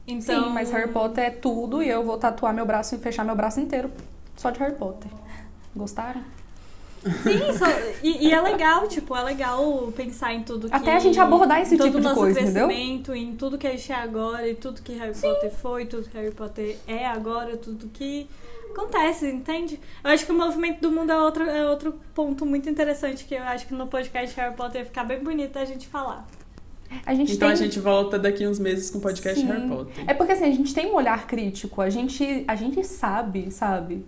Então, 0.08 0.46
Sim, 0.46 0.50
mas 0.52 0.72
Harry 0.72 0.92
Potter 0.92 1.24
é 1.24 1.30
tudo 1.30 1.82
e 1.82 1.88
eu 1.90 2.04
vou 2.04 2.18
tatuar 2.18 2.54
meu 2.54 2.66
braço 2.66 2.96
e 2.96 2.98
fechar 2.98 3.24
meu 3.24 3.36
braço 3.36 3.60
inteiro 3.60 3.90
só 4.36 4.50
de 4.50 4.60
Harry 4.60 4.76
Potter. 4.76 5.10
Gostaram? 5.76 6.22
Sim, 7.04 7.58
só- 7.58 7.66
e, 8.04 8.28
e 8.28 8.32
é 8.32 8.40
legal, 8.42 8.88
tipo, 8.88 9.16
é 9.16 9.24
legal 9.24 9.92
pensar 9.96 10.34
em 10.34 10.44
tudo 10.44 10.70
que... 10.70 10.76
Até 10.76 10.96
a 10.96 11.00
gente 11.00 11.20
abordar 11.20 11.62
esse 11.62 11.76
todo 11.78 11.88
tipo 11.88 12.00
de 12.00 12.14
coisa, 12.14 12.40
entendeu? 12.42 12.68
crescimento, 12.68 13.16
em 13.16 13.36
tudo 13.36 13.58
que 13.58 13.66
a 13.68 13.72
gente 13.72 13.92
é 13.92 13.96
agora, 13.96 14.48
e 14.48 14.54
tudo 14.56 14.82
que 14.82 14.94
Harry 14.94 15.16
Potter 15.16 15.52
foi, 15.52 15.86
tudo 15.86 16.08
que 16.08 16.18
Harry 16.18 16.32
Potter 16.32 16.78
é 16.88 17.06
agora, 17.06 17.58
tudo 17.58 17.88
que 17.88 18.28
acontece, 18.72 19.28
entende? 19.30 19.80
Eu 20.04 20.12
acho 20.12 20.26
que 20.26 20.32
o 20.32 20.38
movimento 20.38 20.80
do 20.80 20.92
mundo 20.92 21.12
é 21.12 21.18
outro, 21.18 21.44
é 21.44 21.68
outro 21.70 22.00
ponto 22.14 22.46
muito 22.46 22.70
interessante 22.70 23.26
que 23.26 23.36
eu 23.36 23.44
acho 23.44 23.68
que 23.68 23.74
no 23.74 23.88
podcast 23.88 24.36
Harry 24.40 24.56
Potter 24.56 24.82
ia 24.82 24.86
ficar 24.86 25.04
bem 25.04 25.20
bonito 25.24 25.58
a 25.58 25.66
gente 25.66 25.88
falar. 25.88 26.28
A 27.06 27.14
gente 27.14 27.34
Então 27.34 27.48
tem... 27.48 27.54
a 27.54 27.56
gente 27.56 27.80
volta 27.80 28.20
daqui 28.20 28.46
uns 28.46 28.60
meses 28.60 28.90
com 28.90 28.98
o 28.98 29.02
podcast 29.02 29.40
Sim. 29.40 29.48
Harry 29.48 29.68
Potter. 29.68 30.04
É 30.08 30.14
porque 30.14 30.34
assim, 30.34 30.46
a 30.46 30.52
gente 30.52 30.74
tem 30.74 30.92
um 30.92 30.96
olhar 30.96 31.26
crítico, 31.26 31.82
a 31.82 31.90
gente, 31.90 32.44
a 32.48 32.56
gente 32.56 32.84
sabe, 32.84 33.50
sabe? 33.50 34.06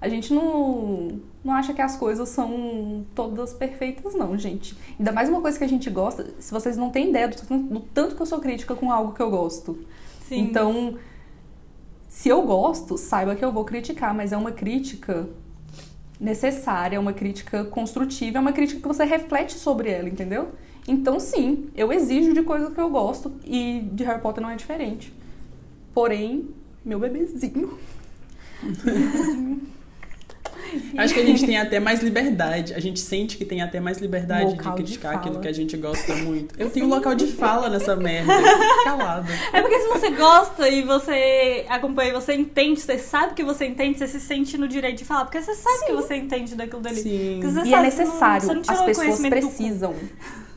A 0.00 0.08
gente 0.08 0.32
não, 0.32 1.18
não 1.46 1.54
acha 1.54 1.72
que 1.72 1.80
as 1.80 1.96
coisas 1.96 2.28
são 2.28 3.06
todas 3.14 3.52
perfeitas, 3.54 4.14
não, 4.14 4.36
gente. 4.36 4.76
Ainda 4.98 5.12
mais 5.12 5.28
uma 5.28 5.40
coisa 5.40 5.56
que 5.56 5.64
a 5.64 5.68
gente 5.68 5.88
gosta, 5.88 6.34
se 6.40 6.50
vocês 6.52 6.76
não 6.76 6.90
têm 6.90 7.10
ideia 7.10 7.28
do, 7.28 7.36
tanto- 7.36 7.72
do 7.74 7.80
tanto 7.80 8.16
que 8.16 8.22
eu 8.22 8.26
sou 8.26 8.40
crítica 8.40 8.74
com 8.74 8.90
algo 8.90 9.12
que 9.12 9.20
eu 9.22 9.30
gosto. 9.30 9.78
Sim. 10.28 10.40
Então, 10.40 10.96
se 12.08 12.28
eu 12.28 12.42
gosto, 12.42 12.98
saiba 12.98 13.36
que 13.36 13.44
eu 13.44 13.52
vou 13.52 13.64
criticar, 13.64 14.12
mas 14.12 14.32
é 14.32 14.36
uma 14.36 14.50
crítica 14.50 15.28
necessária, 16.20 16.96
é 16.96 16.98
uma 16.98 17.12
crítica 17.12 17.64
construtiva, 17.64 18.38
é 18.38 18.40
uma 18.40 18.52
crítica 18.52 18.80
que 18.80 18.88
você 18.88 19.04
reflete 19.04 19.54
sobre 19.58 19.88
ela, 19.90 20.08
entendeu? 20.08 20.48
Então, 20.88 21.20
sim, 21.20 21.68
eu 21.76 21.92
exijo 21.92 22.32
de 22.32 22.42
coisas 22.42 22.72
que 22.74 22.80
eu 22.80 22.90
gosto 22.90 23.32
e 23.44 23.88
de 23.92 24.02
Harry 24.04 24.20
Potter 24.20 24.42
não 24.42 24.50
é 24.50 24.56
diferente. 24.56 25.12
Porém, 25.94 26.48
meu 26.84 26.98
bebezinho. 26.98 27.78
Acho 30.96 31.14
que 31.14 31.20
a 31.20 31.24
gente 31.26 31.44
tem 31.46 31.56
até 31.58 31.78
mais 31.80 32.02
liberdade. 32.02 32.74
A 32.74 32.80
gente 32.80 33.00
sente 33.00 33.36
que 33.36 33.44
tem 33.44 33.60
até 33.62 33.80
mais 33.80 33.98
liberdade 33.98 34.44
Local 34.52 34.56
de 34.56 34.78
de 34.78 34.84
criticar 34.84 35.12
fala. 35.12 35.24
aquilo 35.24 35.40
que 35.40 35.48
a 35.48 35.52
gente 35.52 35.76
gosta 35.76 36.14
muito. 36.16 36.54
Eu 36.58 36.70
tenho 36.70 36.86
local 36.88 37.14
de 37.14 37.26
fala 37.26 37.68
nessa 37.68 37.94
merda. 37.96 38.32
Fica 38.34 38.84
Calado. 38.84 39.28
É 39.52 39.60
porque 39.60 39.78
se 39.80 39.88
você 39.88 40.10
gosta 40.10 40.68
e 40.68 40.82
você 40.82 41.64
acompanha, 41.68 42.12
você 42.12 42.34
entende, 42.34 42.80
você 42.80 42.98
sabe 42.98 43.34
que 43.34 43.42
você 43.44 43.66
entende, 43.66 43.98
você 43.98 44.08
se 44.08 44.20
sente 44.20 44.56
no 44.58 44.66
direito 44.68 44.98
de 44.98 45.04
falar, 45.04 45.24
porque 45.24 45.40
você 45.40 45.54
sabe 45.54 45.86
que 45.86 45.92
você 45.92 46.16
entende 46.16 46.54
daquilo 46.54 46.80
dali. 46.80 46.96
Sim. 47.00 47.40
E 47.40 47.40
é 47.40 47.42
você 47.42 47.70
não- 47.70 47.82
necessário, 47.82 48.46
você 48.46 48.54
não 48.54 48.62
tirou 48.62 48.78
as 48.80 48.84
pessoas 48.86 49.18
do 49.20 49.28
precisam. 49.30 49.94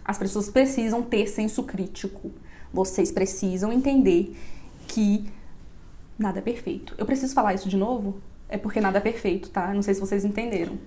As 0.06 0.18
pessoas 0.18 0.50
precisam 0.50 1.02
ter 1.02 1.28
senso 1.28 1.64
crítico. 1.64 2.32
Vocês 2.74 3.12
precisam 3.12 3.72
entender 3.72 4.36
que 4.88 5.26
nada 6.18 6.40
é 6.40 6.42
perfeito. 6.42 6.94
Eu 6.98 7.06
preciso 7.06 7.34
falar 7.34 7.54
isso 7.54 7.70
de 7.70 7.78
novo? 7.78 8.20
É 8.50 8.58
porque 8.58 8.82
nada 8.82 8.98
é 8.98 9.02
perfeito, 9.02 9.50
tá? 9.50 9.72
Não 9.74 9.82
sei 9.82 9.94
se 9.94 10.00
vocês 10.00 10.26
entenderam. 10.26 10.78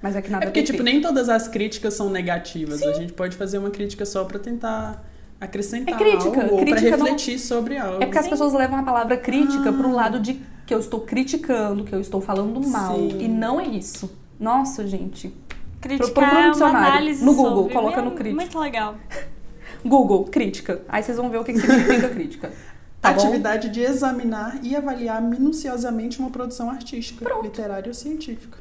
Mas 0.00 0.16
é 0.16 0.22
que 0.22 0.30
nada 0.30 0.44
É 0.44 0.46
porque, 0.46 0.60
é 0.60 0.62
perfeito. 0.62 0.82
tipo, 0.82 0.82
nem 0.90 1.02
todas 1.02 1.28
as 1.28 1.48
críticas 1.48 1.94
são 1.94 2.08
negativas. 2.08 2.82
A 2.82 2.92
gente 2.94 3.12
pode 3.12 3.36
fazer 3.36 3.58
uma 3.58 3.70
crítica 3.70 4.06
só 4.06 4.24
pra 4.24 4.38
tentar 4.38 5.04
acrescentar 5.40 5.94
É 5.94 5.98
crítica. 5.98 6.40
algo 6.42 6.54
ou 6.54 6.64
pra 6.64 6.66
Crítica 6.76 6.96
não- 6.96 7.04
refletir 7.04 7.38
sobre 7.38 7.76
algo. 7.76 8.02
É 8.02 8.06
porque 8.06 8.18
as 8.18 8.28
pessoas 8.28 8.52
levam 8.54 8.78
a 8.78 8.82
palavra 8.82 9.16
crítica 9.16 9.70
Ah. 9.70 9.72
pro 9.72 9.90
lado 9.92 10.20
de 10.20 10.40
que 10.66 10.72
eu 10.72 10.78
estou 10.78 11.00
criticando, 11.00 11.82
que 11.84 11.94
eu 11.94 12.00
estou 12.00 12.20
falando 12.20 12.66
mal. 12.68 12.96
Sim. 12.96 13.18
E 13.20 13.28
não 13.28 13.58
é 13.60 13.64
isso. 13.66 14.10
Nossa, 14.38 14.86
gente. 14.86 15.34
Criticar 15.80 16.12
Procura 16.12 16.48
no 16.48 16.52
é 16.52 16.56
uma 16.56 16.68
análise 16.68 17.24
no 17.24 17.34
Google, 17.34 17.56
sobre. 17.62 17.72
coloca 17.74 18.00
É 18.00 18.02
no 18.04 18.10
crítico. 18.12 18.36
Muito 18.40 18.58
legal. 18.58 18.96
Google, 19.84 20.24
crítica. 20.24 20.82
Aí 20.88 21.02
vocês 21.02 21.16
vão 21.16 21.30
ver 21.30 21.38
o 21.38 21.44
que 21.44 21.52
que 21.54 21.60
significa 21.60 22.08
crítica. 22.10 22.52
Tá 23.00 23.12
bom? 23.12 23.20
Atividade 23.22 23.68
de 23.70 23.80
examinar 23.80 24.58
e 24.62 24.76
avaliar 24.76 25.22
minuciosamente 25.22 26.18
uma 26.20 26.30
produção 26.30 26.68
artística, 26.68 27.24
literária 27.42 27.88
ou 27.88 27.94
científica. 27.94 28.58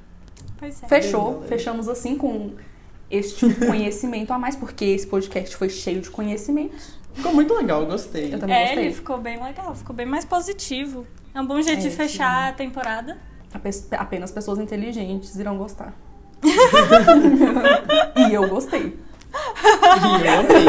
Pois 0.58 0.82
é. 0.82 0.88
Fechou. 0.88 1.42
Fechamos 1.44 1.90
assim 1.90 2.16
com 2.18 2.52
este 3.12 3.54
conhecimento 3.66 4.32
a 4.32 4.40
mais, 4.40 4.56
porque 4.56 4.86
esse 4.86 5.06
podcast 5.08 5.56
foi 5.58 5.68
cheio 5.70 6.00
de 6.02 6.10
conhecimentos. 6.10 6.98
Ficou 7.14 7.34
muito 7.34 7.54
legal, 7.54 7.82
eu 7.82 7.88
gostei. 7.88 8.34
Eu 8.34 8.40
também 8.40 8.56
É, 8.56 8.66
gostei. 8.68 8.86
ele 8.86 8.94
ficou 8.94 9.18
bem 9.18 9.44
legal, 9.44 9.76
ficou 9.76 9.94
bem 9.96 10.06
mais 10.06 10.24
positivo. 10.24 11.06
É 11.34 11.42
um 11.42 11.46
bom 11.46 11.62
jeito 11.62 11.80
É, 11.80 11.82
de 11.82 11.90
fechar 11.90 12.50
a 12.50 12.54
temporada. 12.54 13.18
Ape- 13.54 13.70
Apenas 13.92 14.32
pessoas 14.32 14.58
inteligentes 14.60 15.36
irão 15.38 15.58
gostar. 15.58 15.94
e 18.30 18.34
eu 18.34 18.48
gostei. 18.48 18.98
E 19.62 20.28
eu 20.28 20.40
amei. 20.40 20.66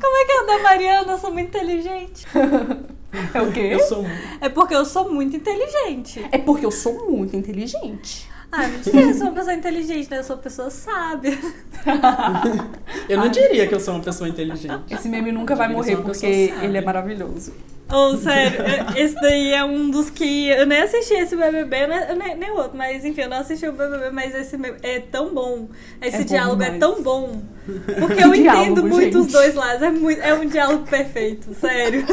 Como 0.00 0.16
é 0.16 0.24
que 0.24 0.32
é 0.32 0.42
o 0.42 0.46
da 0.46 0.58
Mariana, 0.60 1.12
eu 1.12 1.18
sou 1.18 1.32
muito 1.32 1.48
inteligente. 1.48 2.26
É 3.32 3.40
o 3.40 3.50
quê? 3.50 3.70
Eu 3.72 3.80
sou. 3.80 4.04
É 4.38 4.50
porque 4.50 4.74
eu 4.74 4.84
sou 4.84 5.10
muito 5.10 5.34
inteligente. 5.34 6.24
É 6.30 6.36
porque 6.36 6.66
eu 6.66 6.70
sou 6.70 7.08
muito 7.10 7.34
inteligente. 7.34 8.28
Ah, 8.50 8.66
mentira, 8.66 9.00
eu 9.00 9.14
sou 9.14 9.26
uma 9.26 9.32
pessoa 9.34 9.54
inteligente, 9.54 10.10
né? 10.10 10.18
Eu 10.18 10.24
sou 10.24 10.36
uma 10.36 10.42
pessoa 10.42 10.70
sábia. 10.70 11.36
Eu 13.08 13.18
não 13.18 13.28
diria 13.28 13.66
que 13.66 13.74
eu 13.74 13.80
sou 13.80 13.94
uma 13.94 14.02
pessoa 14.02 14.28
inteligente. 14.28 14.82
Esse 14.90 15.08
meme 15.08 15.30
nunca 15.32 15.54
vai 15.54 15.68
morrer 15.68 15.96
porque 15.98 16.26
ele 16.26 16.76
é 16.76 16.80
maravilhoso. 16.80 17.52
Ou, 17.90 18.18
sério, 18.18 18.60
é- 18.62 19.00
esse 19.00 19.14
daí 19.14 19.52
é 19.54 19.64
um 19.64 19.90
dos 19.90 20.10
que. 20.10 20.48
Eu 20.48 20.66
nem 20.66 20.80
assisti 20.82 21.14
esse 21.14 21.34
BBB, 21.34 21.86
nem, 22.18 22.36
nem 22.36 22.50
o 22.50 22.56
outro, 22.56 22.76
mas 22.76 23.02
enfim, 23.04 23.22
eu 23.22 23.28
não 23.30 23.38
assisti 23.38 23.66
o 23.66 23.72
BBB, 23.72 24.10
mas 24.10 24.34
esse 24.34 24.58
é 24.82 25.00
tão 25.00 25.32
bom. 25.32 25.68
Esse 26.02 26.16
É 26.16 26.18
bom 26.20 26.24
diálogo 26.26 26.62
é 26.62 26.70
demais. 26.70 26.80
tão 26.80 27.02
bom. 27.02 27.42
Porque 27.98 28.22
eu 28.24 28.32
Diálogo, 28.32 28.64
entendo 28.64 28.82
muito 28.86 29.18
os 29.18 29.24
gente. 29.24 29.32
dois 29.32 29.54
lados. 29.54 29.82
É, 29.82 29.90
muito, 29.90 30.20
é 30.20 30.34
um 30.34 30.46
diálogo 30.46 30.86
perfeito, 30.86 31.54
sério. 31.54 32.04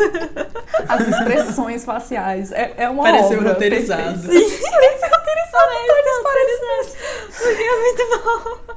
As 0.88 1.08
expressões 1.08 1.84
faciais. 1.84 2.52
É, 2.54 2.74
é 2.78 2.90
uma 2.90 3.04
Pareceu 3.04 3.40
obra 3.40 3.50
roteirizado. 3.54 4.20
perfeita. 4.28 4.66
Parece 6.26 6.62
roteirizado. 6.62 6.98
Porque 7.38 7.64
é 7.64 7.82
muito 7.82 8.04
bom. 8.24 8.76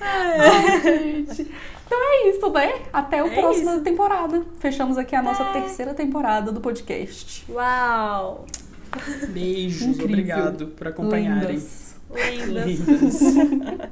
Ai, 0.00 0.80
gente. 0.82 1.50
Então 1.86 1.98
é 2.02 2.28
isso, 2.28 2.50
né? 2.50 2.82
Até 2.92 3.20
a 3.20 3.26
É 3.26 3.30
próxima 3.40 3.74
isso. 3.74 3.82
temporada. 3.84 4.42
Fechamos 4.58 4.98
aqui 4.98 5.14
a 5.16 5.22
nossa 5.22 5.42
É. 5.44 5.52
terceira 5.52 5.94
temporada 5.94 6.52
do 6.52 6.60
podcast. 6.60 7.44
Uau! 7.50 8.44
Beijos, 9.28 9.82
Incrível. 9.82 10.04
obrigado 10.06 10.66
por 10.68 10.88
acompanharem. 10.88 11.56
Lindas. 11.56 11.94
Lindas. 12.10 12.66
Lindas. 12.66 13.20